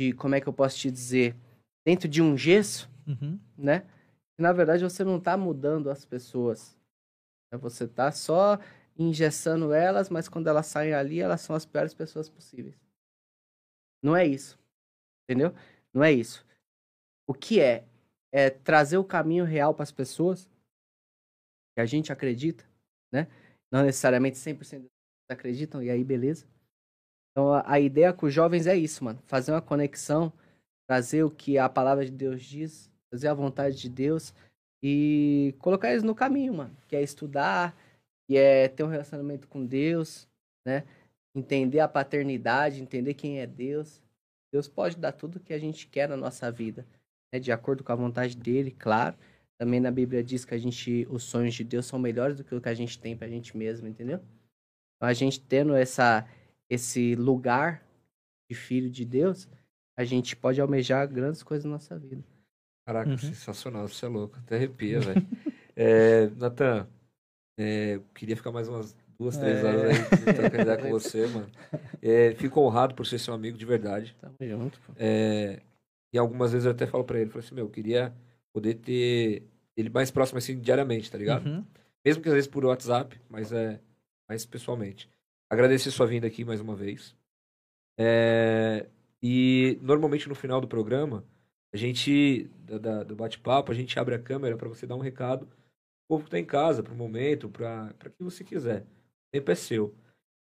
de 0.00 0.14
como 0.14 0.34
é 0.34 0.40
que 0.40 0.48
eu 0.48 0.52
posso 0.54 0.78
te 0.78 0.90
dizer, 0.90 1.36
dentro 1.86 2.08
de 2.08 2.22
um 2.22 2.34
gesso, 2.36 2.90
Uhum. 3.06 3.38
né? 3.58 3.80
Que, 4.36 4.40
na 4.42 4.52
verdade 4.52 4.82
você 4.84 5.04
não 5.04 5.20
tá 5.20 5.36
mudando 5.36 5.90
as 5.90 6.04
pessoas. 6.06 6.74
né? 7.52 7.58
Você 7.58 7.86
tá 7.86 8.10
só 8.10 8.58
engessando 8.96 9.72
elas, 9.72 10.08
mas 10.08 10.28
quando 10.28 10.46
elas 10.46 10.66
saem 10.66 10.94
ali, 10.94 11.20
elas 11.20 11.40
são 11.42 11.54
as 11.54 11.66
piores 11.66 11.92
pessoas 11.92 12.30
possíveis. 12.30 12.76
Não 14.02 14.16
é 14.16 14.26
isso. 14.26 14.58
Entendeu? 15.32 15.54
Não 15.92 16.04
é 16.04 16.12
isso. 16.12 16.44
O 17.26 17.34
que 17.34 17.60
é? 17.60 17.84
É 18.30 18.50
trazer 18.50 18.98
o 18.98 19.04
caminho 19.04 19.44
real 19.44 19.74
para 19.74 19.82
as 19.82 19.92
pessoas 19.92 20.48
que 21.74 21.80
a 21.80 21.86
gente 21.86 22.12
acredita, 22.12 22.64
né? 23.10 23.28
Não 23.70 23.82
necessariamente 23.82 24.38
100% 24.38 24.86
acreditam, 25.30 25.82
e 25.82 25.90
aí 25.90 26.04
beleza. 26.04 26.46
Então 27.30 27.52
a, 27.52 27.64
a 27.66 27.80
ideia 27.80 28.12
com 28.12 28.26
os 28.26 28.34
jovens 28.34 28.66
é 28.66 28.76
isso, 28.76 29.04
mano. 29.04 29.22
Fazer 29.24 29.52
uma 29.52 29.62
conexão, 29.62 30.32
trazer 30.86 31.24
o 31.24 31.30
que 31.30 31.56
a 31.58 31.68
palavra 31.68 32.04
de 32.04 32.10
Deus 32.10 32.42
diz, 32.42 32.90
fazer 33.10 33.28
a 33.28 33.34
vontade 33.34 33.76
de 33.76 33.88
Deus 33.88 34.34
e 34.82 35.54
colocar 35.58 35.90
eles 35.90 36.02
no 36.02 36.14
caminho, 36.14 36.54
mano. 36.54 36.76
Que 36.86 36.96
é 36.96 37.02
estudar, 37.02 37.74
que 38.26 38.36
é 38.36 38.68
ter 38.68 38.84
um 38.84 38.88
relacionamento 38.88 39.48
com 39.48 39.64
Deus, 39.64 40.28
né? 40.66 40.84
Entender 41.34 41.80
a 41.80 41.88
paternidade, 41.88 42.82
entender 42.82 43.14
quem 43.14 43.40
é 43.40 43.46
Deus. 43.46 44.01
Deus 44.52 44.68
pode 44.68 44.96
dar 44.96 45.12
tudo 45.12 45.40
que 45.40 45.52
a 45.52 45.58
gente 45.58 45.86
quer 45.86 46.08
na 46.08 46.16
nossa 46.16 46.50
vida, 46.52 46.86
né? 47.32 47.40
De 47.40 47.50
acordo 47.50 47.82
com 47.82 47.90
a 47.92 47.96
vontade 47.96 48.36
dele, 48.36 48.70
claro. 48.70 49.16
Também 49.58 49.80
na 49.80 49.90
Bíblia 49.90 50.22
diz 50.22 50.44
que 50.44 50.54
a 50.54 50.58
gente, 50.58 51.06
os 51.10 51.22
sonhos 51.24 51.54
de 51.54 51.64
Deus 51.64 51.86
são 51.86 51.98
melhores 51.98 52.36
do 52.36 52.44
que 52.44 52.54
o 52.54 52.60
que 52.60 52.68
a 52.68 52.74
gente 52.74 52.98
tem 52.98 53.16
pra 53.16 53.28
gente 53.28 53.56
mesmo, 53.56 53.88
entendeu? 53.88 54.18
Então, 54.96 55.08
a 55.08 55.12
gente 55.12 55.40
tendo 55.40 55.74
essa, 55.74 56.26
esse 56.68 57.14
lugar 57.14 57.82
de 58.50 58.56
filho 58.56 58.90
de 58.90 59.04
Deus, 59.04 59.48
a 59.96 60.04
gente 60.04 60.36
pode 60.36 60.60
almejar 60.60 61.08
grandes 61.08 61.42
coisas 61.42 61.64
na 61.64 61.72
nossa 61.72 61.98
vida. 61.98 62.22
Caraca, 62.84 63.10
Uhum. 63.10 63.18
sensacional, 63.18 63.88
você 63.88 64.04
é 64.04 64.08
louco. 64.08 64.36
Até 64.38 64.56
arrepia, 64.56 65.00
velho. 65.00 65.26
é, 65.76 66.26
Natan, 66.30 66.88
é, 67.58 68.00
queria 68.14 68.36
ficar 68.36 68.50
mais 68.52 68.68
umas 68.68 68.96
duas, 69.22 69.36
três 69.38 69.58
É. 69.58 69.64
horas 69.64 69.82
aí 69.84 70.34
trocando 70.34 70.62
ideia 70.62 70.78
com 70.78 70.90
você, 70.90 71.26
mano. 71.28 71.48
É, 72.02 72.34
fico 72.34 72.60
honrado 72.60 72.94
por 72.94 73.06
ser 73.06 73.18
seu 73.18 73.32
amigo 73.32 73.56
de 73.56 73.64
verdade. 73.64 74.14
Tamo 74.20 74.34
junto, 74.40 74.80
pô. 74.80 74.92
É, 74.96 75.60
e 76.12 76.18
algumas 76.18 76.52
vezes 76.52 76.66
eu 76.66 76.72
até 76.72 76.86
falo 76.86 77.04
pra 77.04 77.18
ele, 77.20 77.30
falo 77.30 77.44
assim, 77.44 77.54
meu, 77.54 77.64
eu 77.66 77.70
queria 77.70 78.12
poder 78.52 78.74
ter 78.74 79.44
ele 79.76 79.88
mais 79.88 80.10
próximo 80.10 80.38
assim 80.38 80.58
diariamente, 80.60 81.10
tá 81.10 81.16
ligado? 81.16 81.46
Uhum. 81.46 81.64
Mesmo 82.04 82.22
que 82.22 82.28
às 82.28 82.34
vezes 82.34 82.48
por 82.50 82.64
WhatsApp, 82.64 83.18
mas 83.30 83.52
é 83.52 83.80
mais 84.28 84.44
pessoalmente. 84.44 85.08
Agradecer 85.50 85.90
sua 85.90 86.06
vinda 86.06 86.26
aqui 86.26 86.44
mais 86.44 86.60
uma 86.60 86.74
vez. 86.74 87.14
É, 87.98 88.86
e 89.22 89.78
normalmente 89.82 90.28
no 90.28 90.34
final 90.34 90.60
do 90.60 90.66
programa, 90.68 91.24
a 91.72 91.76
gente, 91.76 92.50
da- 92.64 92.78
da- 92.78 93.02
do 93.04 93.14
bate-papo, 93.16 93.70
a 93.70 93.74
gente 93.74 93.98
abre 93.98 94.14
a 94.14 94.18
câmera 94.18 94.56
para 94.56 94.68
você 94.68 94.86
dar 94.86 94.96
um 94.96 95.00
recado 95.00 95.46
pro 95.46 95.56
povo 96.08 96.24
que 96.24 96.30
tá 96.30 96.38
em 96.38 96.44
casa, 96.44 96.82
pro 96.82 96.94
momento, 96.94 97.48
para 97.48 97.92
que 98.16 98.22
você 98.22 98.42
quiser. 98.44 98.84
O 99.32 99.38
tempo 99.38 99.50
é 99.50 99.54
seu. 99.54 99.94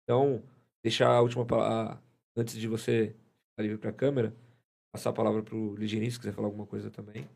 Então, 0.05 0.43
deixar 0.83 1.09
a 1.11 1.21
última 1.21 1.45
palavra, 1.45 2.01
antes 2.35 2.57
de 2.57 2.67
você 2.67 3.15
ficar 3.51 3.63
livre 3.63 3.77
pra 3.77 3.93
câmera, 3.93 4.33
passar 4.91 5.11
a 5.11 5.13
palavra 5.13 5.43
pro 5.43 5.75
Ligirinho, 5.77 6.11
se 6.11 6.19
quiser 6.19 6.33
falar 6.33 6.49
alguma 6.49 6.67
coisa 6.67 6.91
também. 6.91 7.29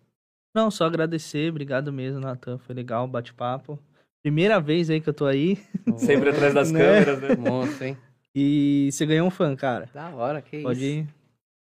Não, 0.55 0.71
só 0.71 0.87
agradecer, 0.87 1.51
obrigado 1.51 1.93
mesmo, 1.93 2.21
Natan. 2.21 2.57
Foi 2.59 2.75
legal 2.75 3.05
o 3.05 3.09
bate-papo. 3.09 3.79
Primeira 4.23 4.61
vez 4.61 4.89
aí 4.89 5.01
que 5.01 5.09
eu 5.09 5.15
tô 5.15 5.27
aí. 5.27 5.57
Sempre 5.99 6.31
atrás 6.31 6.55
das 6.55 6.71
Né? 6.73 6.81
câmeras, 7.05 7.21
né? 7.21 7.37
Monstro, 7.37 7.85
hein? 7.85 7.99
E 8.35 8.89
você 8.91 9.05
ganhou 9.05 9.27
um 9.27 9.31
fã, 9.31 9.55
cara. 9.55 9.91
Da 9.93 10.09
hora, 10.15 10.41
que 10.41 10.63
Pode 10.63 10.79
isso. 10.81 10.89
ir. 10.89 11.07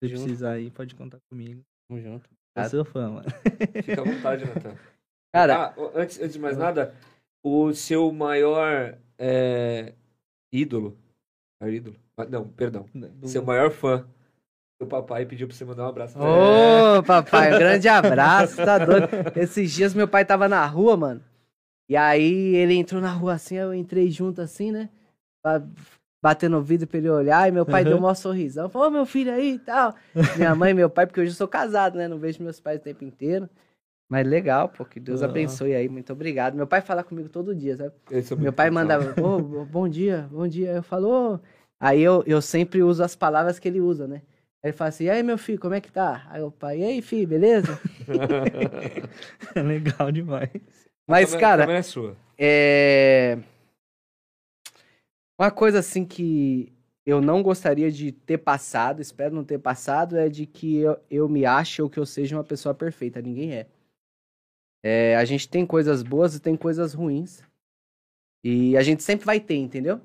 Se 0.02 0.08
Junto. 0.10 0.22
precisar 0.24 0.52
aí, 0.54 0.72
pode 0.72 0.96
contar 0.96 1.20
comigo. 1.30 1.62
Tamo 1.90 2.02
junto. 2.02 2.30
Eu 2.56 2.64
sou 2.70 2.86
fã, 2.86 3.10
mano. 3.10 3.28
Fica 3.84 4.02
à 4.02 4.06
vontade, 4.06 4.46
Natan. 4.46 4.76
Cara, 5.34 5.66
Ah, 5.68 5.74
o- 5.78 5.92
antes, 5.96 6.18
antes 6.20 6.34
de 6.34 6.40
mais 6.40 6.58
nada, 6.58 6.96
o 7.44 7.74
seu 7.74 8.12
maior 8.12 8.98
é, 9.22 9.94
ídolo. 10.52 10.98
Maior 11.62 11.74
ídolo? 11.74 11.96
Ah, 12.18 12.26
Não, 12.26 12.48
perdão. 12.48 12.86
Do- 12.94 13.28
Seu 13.28 13.44
maior 13.44 13.70
fã. 13.72 14.06
Seu 14.82 14.88
papai 14.88 15.26
pediu 15.28 15.48
pra 15.48 15.56
você 15.56 15.64
mandar 15.64 15.84
um 15.86 15.90
abraço 15.90 16.18
pra 16.18 16.24
Ô, 16.98 17.04
papai, 17.06 17.54
um 17.54 17.60
grande 17.60 17.88
abraço, 17.88 18.56
tá 18.58 18.80
doido? 18.80 19.08
Esses 19.36 19.72
dias 19.72 19.94
meu 19.94 20.08
pai 20.08 20.26
tava 20.26 20.48
na 20.50 20.66
rua, 20.66 20.98
mano. 20.98 21.24
E 21.88 21.96
aí 21.96 22.56
ele 22.56 22.74
entrou 22.74 23.00
na 23.00 23.12
rua 23.12 23.34
assim, 23.34 23.56
eu 23.56 23.74
entrei 23.76 24.10
junto 24.10 24.42
assim, 24.42 24.72
né? 24.72 24.90
Ba- 25.46 25.62
Batendo 26.24 26.58
o 26.58 26.62
vidro 26.64 26.88
pra 26.88 27.00
ele 27.00 27.10
olhar, 27.10 27.48
e 27.48 27.52
meu 27.52 27.66
pai 27.66 27.82
Uhum. 27.84 27.90
deu 27.90 27.98
um 27.98 28.02
maior 28.02 28.14
sorrisão. 28.16 28.70
Falou, 28.70 28.88
ô 28.88 28.92
meu 28.92 29.06
filho 29.08 29.32
aí 29.34 29.54
e 29.56 29.60
tal. 29.60 29.96
Minha 30.38 30.54
mãe 30.56 30.70
e 30.72 30.74
meu 30.76 30.90
pai, 30.90 31.06
porque 31.08 31.20
hoje 31.20 31.32
eu 31.32 31.36
sou 31.36 31.48
casado, 31.48 31.98
né? 31.98 32.08
Não 32.08 32.20
vejo 32.20 32.44
meus 32.44 32.60
pais 32.60 32.80
o 32.80 32.84
tempo 32.84 33.04
inteiro. 33.04 33.50
Mas 34.12 34.28
legal, 34.28 34.68
pô, 34.68 34.84
que 34.84 35.00
Deus 35.00 35.22
Ah. 35.22 35.26
abençoe 35.26 35.74
aí, 35.74 35.88
muito 35.88 36.12
obrigado. 36.12 36.54
Meu 36.54 36.68
pai 36.68 36.82
fala 36.82 37.02
comigo 37.02 37.30
todo 37.30 37.56
dia, 37.56 37.78
sabe? 37.78 37.94
São 38.24 38.38
Meu 38.38 38.52
pai 38.52 38.68
especial. 38.68 39.00
manda, 39.00 39.22
ô, 39.26 39.64
bom 39.64 39.88
dia, 39.88 40.28
bom 40.30 40.46
dia. 40.46 40.72
Eu 40.72 40.84
falo, 40.84 41.36
ô. 41.36 41.40
Aí 41.80 42.02
eu, 42.02 42.22
eu 42.28 42.42
sempre 42.42 42.84
uso 42.84 43.02
as 43.02 43.16
palavras 43.16 43.58
que 43.58 43.70
ele 43.70 43.80
usa, 43.80 44.10
né? 44.10 44.22
Aí 44.62 44.70
ele 44.70 44.74
fala 44.74 44.90
assim, 44.90 45.06
e 45.06 45.10
aí, 45.10 45.24
meu 45.24 45.38
filho, 45.38 45.58
como 45.62 45.74
é 45.76 45.80
que 45.80 45.90
tá? 45.90 46.28
Aí 46.30 46.42
o 46.42 46.52
pai, 46.52 46.80
e 46.82 46.84
aí, 46.84 47.02
filho, 47.02 47.26
beleza? 47.26 47.80
É 49.56 49.62
legal 49.62 50.12
demais. 50.12 50.50
Mas, 51.08 51.30
Também- 51.30 51.40
cara, 51.40 51.72
é 51.72 51.82
sua. 51.82 52.18
é... 52.38 53.38
Uma 55.40 55.52
coisa 55.52 55.80
assim 55.80 56.04
que 56.04 56.74
eu 57.06 57.22
não 57.22 57.42
gostaria 57.42 57.90
de 57.90 58.12
ter 58.12 58.40
passado, 58.40 59.02
espero 59.02 59.34
não 59.34 59.46
ter 59.46 59.58
passado, 59.58 60.18
é 60.18 60.28
de 60.28 60.46
que 60.46 60.80
eu, 60.80 60.98
eu 61.10 61.30
me 61.30 61.46
ache 61.46 61.82
ou 61.82 61.90
que 61.90 61.98
eu 61.98 62.06
seja 62.06 62.36
uma 62.36 62.44
pessoa 62.44 62.76
perfeita. 62.76 63.22
Ninguém 63.22 63.54
é. 63.54 63.68
É, 64.84 65.16
A 65.16 65.26
gente 65.26 65.48
tem 65.48 65.66
coisas 65.66 66.04
boas 66.04 66.36
e 66.36 66.40
tem 66.40 66.56
coisas 66.56 66.94
ruins. 66.94 67.44
E 68.44 68.76
a 68.76 68.82
gente 68.82 69.04
sempre 69.04 69.26
vai 69.26 69.40
ter, 69.40 69.56
entendeu? 69.56 70.02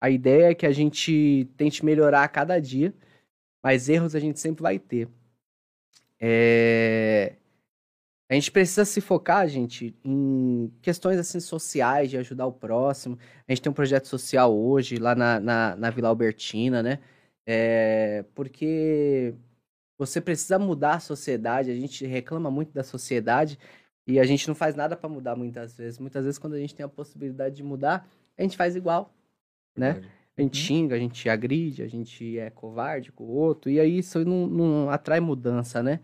A 0.00 0.10
ideia 0.10 0.50
é 0.50 0.54
que 0.54 0.66
a 0.66 0.72
gente 0.72 1.48
tente 1.56 1.84
melhorar 1.84 2.24
a 2.24 2.28
cada 2.28 2.60
dia, 2.60 2.92
mas 3.62 3.88
erros 3.88 4.14
a 4.14 4.20
gente 4.20 4.40
sempre 4.40 4.62
vai 4.62 4.78
ter. 4.78 5.08
É... 6.20 7.36
A 8.28 8.34
gente 8.34 8.50
precisa 8.50 8.84
se 8.84 9.00
focar, 9.00 9.48
gente, 9.48 9.94
em 10.04 10.72
questões 10.82 11.16
assim 11.18 11.38
sociais, 11.38 12.10
de 12.10 12.18
ajudar 12.18 12.46
o 12.46 12.52
próximo. 12.52 13.16
A 13.46 13.52
gente 13.52 13.62
tem 13.62 13.70
um 13.70 13.74
projeto 13.74 14.08
social 14.08 14.56
hoje, 14.56 14.96
lá 14.96 15.14
na, 15.14 15.38
na, 15.38 15.76
na 15.76 15.90
Vila 15.90 16.08
Albertina, 16.08 16.82
né? 16.82 16.98
É, 17.46 18.24
porque 18.34 19.32
você 19.96 20.20
precisa 20.20 20.58
mudar 20.58 20.96
a 20.96 21.00
sociedade, 21.00 21.70
a 21.70 21.74
gente 21.76 22.04
reclama 22.04 22.50
muito 22.50 22.72
da 22.72 22.82
sociedade 22.82 23.58
e 24.06 24.20
a 24.20 24.24
gente 24.24 24.46
não 24.46 24.54
faz 24.54 24.74
nada 24.74 24.96
para 24.96 25.08
mudar 25.08 25.34
muitas 25.34 25.76
vezes. 25.76 25.98
Muitas 25.98 26.24
vezes, 26.24 26.38
quando 26.38 26.54
a 26.54 26.58
gente 26.58 26.74
tem 26.74 26.84
a 26.84 26.88
possibilidade 26.88 27.56
de 27.56 27.62
mudar, 27.62 28.08
a 28.38 28.42
gente 28.42 28.56
faz 28.56 28.76
igual, 28.76 29.12
né? 29.76 30.02
A 30.36 30.42
gente 30.42 30.58
xinga, 30.58 30.94
a 30.94 30.98
gente 30.98 31.28
agride, 31.28 31.82
a 31.82 31.88
gente 31.88 32.38
é 32.38 32.50
covarde 32.50 33.10
com 33.10 33.24
o 33.24 33.30
outro, 33.30 33.70
e 33.70 33.80
aí 33.80 33.98
isso 33.98 34.24
não, 34.24 34.46
não 34.46 34.90
atrai 34.90 35.18
mudança, 35.18 35.82
né? 35.82 36.00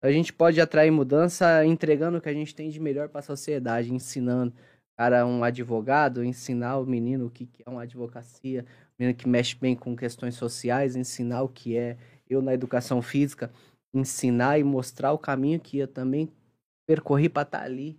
A 0.00 0.10
gente 0.10 0.32
pode 0.32 0.60
atrair 0.60 0.90
mudança 0.90 1.64
entregando 1.64 2.18
o 2.18 2.20
que 2.20 2.28
a 2.28 2.32
gente 2.32 2.54
tem 2.54 2.70
de 2.70 2.80
melhor 2.80 3.08
para 3.08 3.20
a 3.20 3.22
sociedade, 3.22 3.92
ensinando. 3.92 4.52
Cara, 4.96 5.26
um 5.26 5.44
advogado, 5.44 6.24
ensinar 6.24 6.78
o 6.78 6.86
menino 6.86 7.26
o 7.26 7.30
que 7.30 7.46
que 7.46 7.62
é 7.66 7.70
uma 7.70 7.82
advocacia, 7.82 8.64
o 8.98 9.02
menino 9.02 9.16
que 9.16 9.28
mexe 9.28 9.56
bem 9.56 9.74
com 9.74 9.96
questões 9.96 10.34
sociais, 10.36 10.96
ensinar 10.96 11.42
o 11.42 11.48
que 11.48 11.76
é. 11.76 11.96
Eu, 12.28 12.40
na 12.40 12.54
educação 12.54 13.02
física, 13.02 13.50
ensinar 13.92 14.58
e 14.58 14.64
mostrar 14.64 15.12
o 15.12 15.18
caminho 15.18 15.60
que 15.60 15.78
eu 15.78 15.88
também 15.88 16.28
percorri 16.86 17.28
para 17.28 17.42
estar 17.42 17.62
ali, 17.62 17.98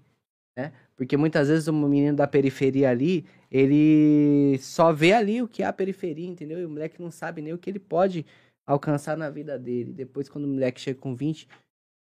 né? 0.57 0.73
Porque 0.95 1.17
muitas 1.17 1.47
vezes 1.47 1.67
o 1.67 1.73
menino 1.73 2.15
da 2.15 2.27
periferia 2.27 2.89
ali, 2.89 3.25
ele 3.49 4.57
só 4.59 4.93
vê 4.93 5.13
ali 5.13 5.41
o 5.41 5.47
que 5.47 5.63
é 5.63 5.65
a 5.65 5.73
periferia, 5.73 6.27
entendeu? 6.27 6.59
E 6.59 6.65
o 6.65 6.69
moleque 6.69 7.01
não 7.01 7.11
sabe 7.11 7.41
nem 7.41 7.53
o 7.53 7.57
que 7.57 7.69
ele 7.69 7.79
pode 7.79 8.25
alcançar 8.65 9.17
na 9.17 9.29
vida 9.29 9.57
dele. 9.57 9.91
Depois, 9.91 10.29
quando 10.29 10.45
o 10.45 10.47
moleque 10.47 10.79
chega 10.79 10.99
com 10.99 11.15
20, 11.15 11.47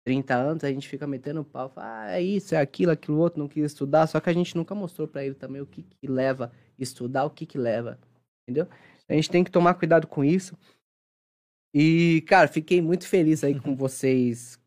30 0.03 0.35
anos, 0.35 0.63
a 0.63 0.69
gente 0.71 0.87
fica 0.87 1.05
metendo 1.05 1.43
pau, 1.43 1.69
fala, 1.69 2.05
ah, 2.05 2.11
é 2.11 2.21
isso, 2.21 2.55
é 2.55 2.59
aquilo, 2.59 2.91
aquilo 2.91 3.19
outro, 3.19 3.39
não 3.39 3.47
quis 3.47 3.65
estudar, 3.65 4.07
só 4.07 4.19
que 4.19 4.29
a 4.29 4.33
gente 4.33 4.55
nunca 4.55 4.73
mostrou 4.73 5.07
pra 5.07 5.23
ele 5.23 5.35
também 5.35 5.61
o 5.61 5.65
que, 5.65 5.83
que 5.83 6.07
leva 6.07 6.51
estudar, 6.77 7.25
o 7.25 7.29
que 7.29 7.45
que 7.45 7.57
leva, 7.57 7.99
entendeu? 8.43 8.67
A 9.07 9.13
gente 9.13 9.29
tem 9.29 9.43
que 9.43 9.51
tomar 9.51 9.75
cuidado 9.75 10.07
com 10.07 10.23
isso. 10.23 10.57
E, 11.73 12.23
cara, 12.27 12.47
fiquei 12.47 12.81
muito 12.81 13.07
feliz 13.07 13.43
aí 13.43 13.59
com 13.59 13.75
vocês 13.75 14.60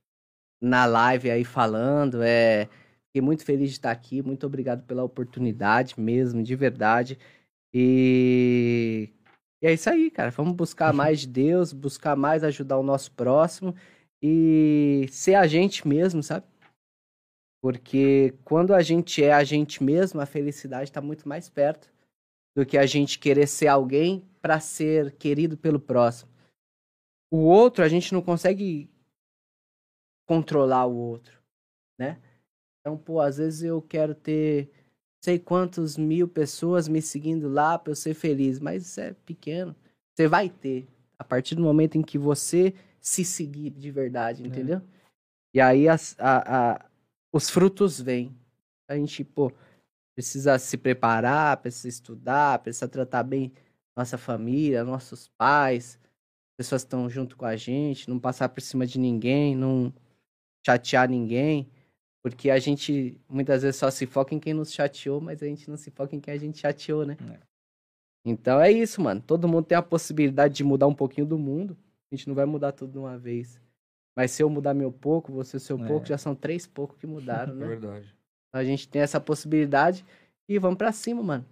na 0.64 0.86
live 0.86 1.30
aí 1.30 1.44
falando, 1.44 2.22
é... 2.22 2.68
Fiquei 3.08 3.22
muito 3.22 3.44
feliz 3.44 3.68
de 3.70 3.76
estar 3.76 3.92
aqui, 3.92 4.22
muito 4.22 4.44
obrigado 4.44 4.84
pela 4.86 5.04
oportunidade 5.04 5.94
mesmo, 5.98 6.42
de 6.42 6.56
verdade. 6.56 7.18
E... 7.72 9.10
e 9.62 9.66
é 9.66 9.72
isso 9.72 9.88
aí, 9.88 10.10
cara. 10.10 10.30
Vamos 10.30 10.54
buscar 10.54 10.92
mais 10.92 11.20
de 11.20 11.28
Deus, 11.28 11.72
buscar 11.72 12.16
mais 12.16 12.42
ajudar 12.42 12.78
o 12.78 12.82
nosso 12.82 13.12
próximo 13.12 13.74
e 14.20 15.06
ser 15.10 15.34
a 15.34 15.46
gente 15.46 15.86
mesmo, 15.86 16.22
sabe? 16.22 16.46
Porque 17.62 18.34
quando 18.44 18.74
a 18.74 18.82
gente 18.82 19.22
é 19.22 19.32
a 19.32 19.44
gente 19.44 19.82
mesmo, 19.82 20.20
a 20.20 20.26
felicidade 20.26 20.90
está 20.90 21.00
muito 21.00 21.28
mais 21.28 21.48
perto 21.48 21.92
do 22.56 22.66
que 22.66 22.76
a 22.76 22.86
gente 22.86 23.18
querer 23.18 23.46
ser 23.46 23.68
alguém 23.68 24.24
para 24.40 24.60
ser 24.60 25.12
querido 25.12 25.56
pelo 25.56 25.78
próximo. 25.78 26.30
O 27.32 27.38
outro, 27.38 27.84
a 27.84 27.88
gente 27.88 28.12
não 28.12 28.22
consegue 28.22 28.90
controlar 30.26 30.86
o 30.86 30.94
outro, 30.94 31.38
né? 31.98 32.18
Então, 32.80 32.96
pô, 32.96 33.20
às 33.20 33.38
vezes 33.38 33.62
eu 33.62 33.80
quero 33.80 34.14
ter 34.14 34.70
sei 35.24 35.38
quantos 35.38 35.96
mil 35.96 36.28
pessoas 36.28 36.86
me 36.86 37.00
seguindo 37.00 37.48
lá 37.48 37.78
para 37.78 37.92
eu 37.92 37.96
ser 37.96 38.12
feliz, 38.12 38.60
mas 38.60 38.86
isso 38.86 39.00
é 39.00 39.14
pequeno. 39.24 39.74
Você 40.14 40.28
vai 40.28 40.50
ter 40.50 40.86
a 41.18 41.24
partir 41.24 41.54
do 41.54 41.62
momento 41.62 41.96
em 41.96 42.02
que 42.02 42.18
você 42.18 42.74
se 43.00 43.24
seguir 43.24 43.70
de 43.70 43.90
verdade, 43.90 44.42
entendeu? 44.46 44.82
E 45.54 45.60
aí 45.60 45.88
as- 45.88 46.14
a- 46.18 46.72
a- 46.74 46.86
os 47.32 47.48
frutos 47.48 48.00
vêm. 48.00 48.36
A 48.88 48.96
gente, 48.96 49.24
pô, 49.24 49.50
precisa 50.14 50.58
se 50.58 50.76
preparar, 50.76 51.56
precisa 51.56 51.88
estudar, 51.88 52.58
precisa 52.58 52.86
tratar 52.88 53.22
bem 53.22 53.52
nossa 53.96 54.18
família, 54.18 54.84
nossos 54.84 55.28
pais, 55.38 55.98
pessoas 56.58 56.82
que 56.82 56.86
estão 56.88 57.08
junto 57.08 57.36
com 57.36 57.46
a 57.46 57.56
gente, 57.56 58.10
não 58.10 58.18
passar 58.18 58.48
por 58.48 58.60
cima 58.60 58.86
de 58.86 58.98
ninguém, 58.98 59.56
não 59.56 59.92
chatear 60.64 61.08
ninguém. 61.08 61.68
Porque 62.22 62.48
a 62.50 62.58
gente 62.58 63.20
muitas 63.28 63.62
vezes 63.62 63.76
só 63.76 63.90
se 63.90 64.06
foca 64.06 64.34
em 64.34 64.38
quem 64.40 64.54
nos 64.54 64.72
chateou, 64.72 65.20
mas 65.20 65.42
a 65.42 65.46
gente 65.46 65.68
não 65.68 65.76
se 65.76 65.90
foca 65.90 66.16
em 66.16 66.20
quem 66.20 66.32
a 66.32 66.38
gente 66.38 66.58
chateou, 66.58 67.04
né? 67.04 67.16
É. 67.30 67.38
Então 68.26 68.58
é 68.60 68.70
isso, 68.72 69.00
mano. 69.02 69.20
Todo 69.20 69.46
mundo 69.46 69.66
tem 69.66 69.76
a 69.76 69.82
possibilidade 69.82 70.54
de 70.54 70.64
mudar 70.64 70.86
um 70.86 70.94
pouquinho 70.94 71.26
do 71.26 71.38
mundo. 71.38 71.76
A 72.10 72.16
gente 72.16 72.26
não 72.28 72.34
vai 72.34 72.46
mudar 72.46 72.72
tudo 72.72 72.92
de 72.92 72.98
uma 72.98 73.18
vez. 73.18 73.60
Mas 74.16 74.30
se 74.30 74.42
eu 74.42 74.48
mudar 74.48 74.72
meu 74.72 74.90
pouco, 74.90 75.32
você 75.32 75.58
seu 75.58 75.78
É. 75.82 75.86
pouco, 75.86 76.06
já 76.06 76.16
são 76.16 76.34
três 76.34 76.66
poucos 76.66 76.96
que 76.98 77.06
mudaram, 77.06 77.52
É 77.54 77.56
né? 77.56 77.66
verdade. 77.66 78.14
A 78.54 78.64
gente 78.64 78.88
tem 78.88 79.02
essa 79.02 79.20
possibilidade 79.20 80.04
e 80.48 80.58
vamos 80.58 80.78
pra 80.78 80.92
cima, 80.92 81.22
mano. 81.22 81.44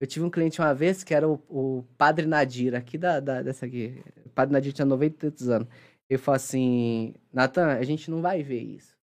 Eu 0.00 0.06
tive 0.06 0.24
um 0.24 0.30
cliente 0.30 0.60
uma 0.60 0.74
vez 0.74 1.04
que 1.04 1.12
era 1.14 1.28
o, 1.28 1.34
o 1.48 1.84
Padre 1.96 2.26
Nadir, 2.26 2.74
aqui 2.74 2.96
da, 2.98 3.20
da- 3.20 3.42
dessa 3.42 3.66
aqui. 3.66 4.02
O 4.24 4.30
Padre 4.30 4.52
Nadir 4.54 4.72
tinha 4.72 4.84
90 4.86 5.14
e 5.14 5.18
tantos 5.30 5.48
anos. 5.48 5.68
Ele 6.08 6.18
falou 6.18 6.36
assim: 6.36 7.14
Natan, 7.32 7.68
a 7.68 7.82
gente 7.82 8.10
não 8.10 8.20
vai 8.20 8.42
ver 8.42 8.60
isso. 8.60 8.96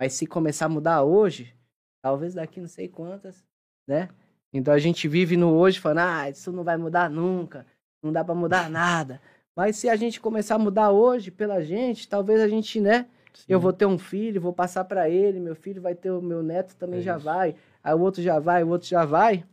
Mas 0.00 0.12
se 0.14 0.26
começar 0.26 0.66
a 0.66 0.68
mudar 0.68 1.02
hoje, 1.02 1.54
talvez 2.02 2.34
daqui 2.34 2.60
não 2.60 2.68
sei 2.68 2.88
quantas, 2.88 3.44
né? 3.86 4.08
Então 4.52 4.72
a 4.72 4.78
gente 4.78 5.06
vive 5.08 5.36
no 5.36 5.54
hoje 5.54 5.78
falando: 5.78 5.98
ah, 5.98 6.30
isso 6.30 6.52
não 6.52 6.64
vai 6.64 6.76
mudar 6.76 7.08
nunca, 7.10 7.66
não 8.02 8.12
dá 8.12 8.24
pra 8.24 8.34
mudar 8.34 8.68
nada. 8.70 9.20
Mas 9.56 9.76
se 9.76 9.88
a 9.88 9.96
gente 9.96 10.20
começar 10.20 10.54
a 10.54 10.58
mudar 10.58 10.90
hoje 10.90 11.30
pela 11.30 11.60
gente, 11.62 12.08
talvez 12.08 12.40
a 12.40 12.48
gente, 12.48 12.80
né? 12.80 13.06
Eu 13.48 13.60
vou 13.60 13.72
ter 13.72 13.86
um 13.86 13.98
filho, 13.98 14.40
vou 14.40 14.52
passar 14.52 14.84
pra 14.84 15.08
ele, 15.08 15.38
meu 15.38 15.54
filho 15.54 15.80
vai 15.80 15.94
ter 15.94 16.10
o 16.10 16.20
meu 16.20 16.42
neto 16.42 16.74
também 16.76 17.00
É 17.00 17.02
já 17.02 17.16
vai, 17.16 17.54
aí 17.82 17.94
o 17.94 18.00
outro 18.00 18.22
já 18.22 18.38
vai, 18.38 18.64
o 18.64 18.68
outro 18.68 18.88
já 18.88 19.04
vai. 19.04 19.44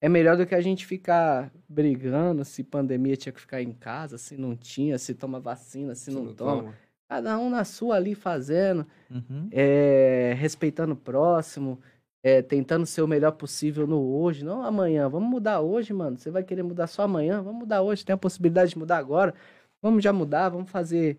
É 0.00 0.08
melhor 0.08 0.36
do 0.36 0.46
que 0.46 0.54
a 0.54 0.60
gente 0.60 0.86
ficar 0.86 1.52
brigando 1.68 2.44
se 2.44 2.62
pandemia 2.62 3.16
tinha 3.16 3.32
que 3.32 3.40
ficar 3.40 3.60
em 3.62 3.72
casa, 3.72 4.16
se 4.16 4.36
não 4.36 4.54
tinha, 4.56 4.96
se 4.98 5.12
toma 5.14 5.40
vacina, 5.40 5.94
se 5.94 6.10
Você 6.12 6.18
não, 6.18 6.32
toma. 6.34 6.62
toma. 6.62 6.74
Cada 7.08 7.38
um 7.38 7.48
na 7.50 7.64
sua 7.64 7.96
ali 7.96 8.14
fazendo, 8.14 8.86
Uhum. 9.10 9.48
é, 9.50 10.34
respeitando 10.36 10.92
o 10.92 10.96
próximo, 10.96 11.80
é, 12.22 12.42
tentando 12.42 12.84
ser 12.86 13.02
o 13.02 13.08
melhor 13.08 13.32
possível 13.32 13.86
no 13.86 14.00
hoje, 14.00 14.44
não 14.44 14.62
amanhã. 14.62 15.08
Vamos 15.08 15.28
mudar 15.28 15.60
hoje, 15.60 15.92
mano. 15.92 16.16
Você 16.18 16.30
vai 16.30 16.44
querer 16.44 16.62
mudar 16.62 16.86
só 16.86 17.02
amanhã? 17.02 17.40
Vamos 17.42 17.60
mudar 17.60 17.82
hoje. 17.82 18.04
Tem 18.04 18.14
a 18.14 18.18
possibilidade 18.18 18.70
de 18.72 18.78
mudar 18.78 18.98
agora. 18.98 19.34
Vamos 19.82 20.04
já 20.04 20.12
mudar, 20.12 20.48
vamos 20.50 20.70
fazer 20.70 21.18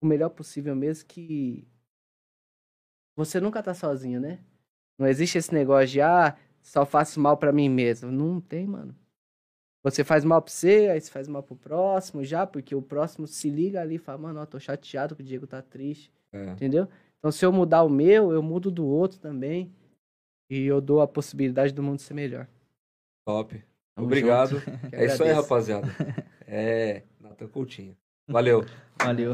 o 0.00 0.06
melhor 0.06 0.30
possível 0.30 0.74
mesmo 0.74 1.06
que 1.06 1.66
você 3.16 3.40
nunca 3.40 3.62
tá 3.62 3.74
sozinho, 3.74 4.20
né? 4.20 4.38
Não 4.98 5.06
existe 5.06 5.36
esse 5.38 5.52
negócio 5.52 5.88
de, 5.88 6.00
ah, 6.00 6.36
só 6.66 6.84
faço 6.84 7.20
mal 7.20 7.36
pra 7.36 7.52
mim 7.52 7.68
mesmo. 7.68 8.10
Não 8.10 8.40
tem, 8.40 8.66
mano. 8.66 8.94
Você 9.84 10.02
faz 10.02 10.24
mal 10.24 10.42
pra 10.42 10.50
você, 10.52 10.88
aí 10.92 11.00
você 11.00 11.08
faz 11.10 11.28
mal 11.28 11.42
pro 11.44 11.54
próximo 11.54 12.24
já, 12.24 12.44
porque 12.44 12.74
o 12.74 12.82
próximo 12.82 13.24
se 13.26 13.48
liga 13.48 13.80
ali 13.80 13.94
e 13.94 13.98
fala, 13.98 14.18
mano, 14.18 14.40
ó, 14.40 14.46
tô 14.46 14.58
chateado 14.58 15.14
que 15.14 15.22
o 15.22 15.24
Diego 15.24 15.46
tá 15.46 15.62
triste, 15.62 16.12
É. 16.32 16.50
entendeu? 16.50 16.88
Então, 17.18 17.30
se 17.30 17.46
eu 17.46 17.52
mudar 17.52 17.84
o 17.84 17.88
meu, 17.88 18.32
eu 18.32 18.42
mudo 18.42 18.68
do 18.70 18.84
outro 18.84 19.18
também. 19.20 19.72
E 20.50 20.64
eu 20.64 20.80
dou 20.80 21.00
a 21.00 21.08
possibilidade 21.08 21.72
do 21.72 21.82
mundo 21.82 22.00
ser 22.00 22.14
melhor. 22.14 22.48
Top. 23.24 23.62
Tamo 23.94 24.06
Obrigado. 24.06 24.56
É 24.92 25.06
isso 25.06 25.22
aí, 25.22 25.30
rapaziada. 25.32 25.86
É, 26.48 27.02
Natan 27.20 27.48
Coutinho. 27.48 27.96
Valeu. 28.28 28.64
Valeu. 29.02 29.32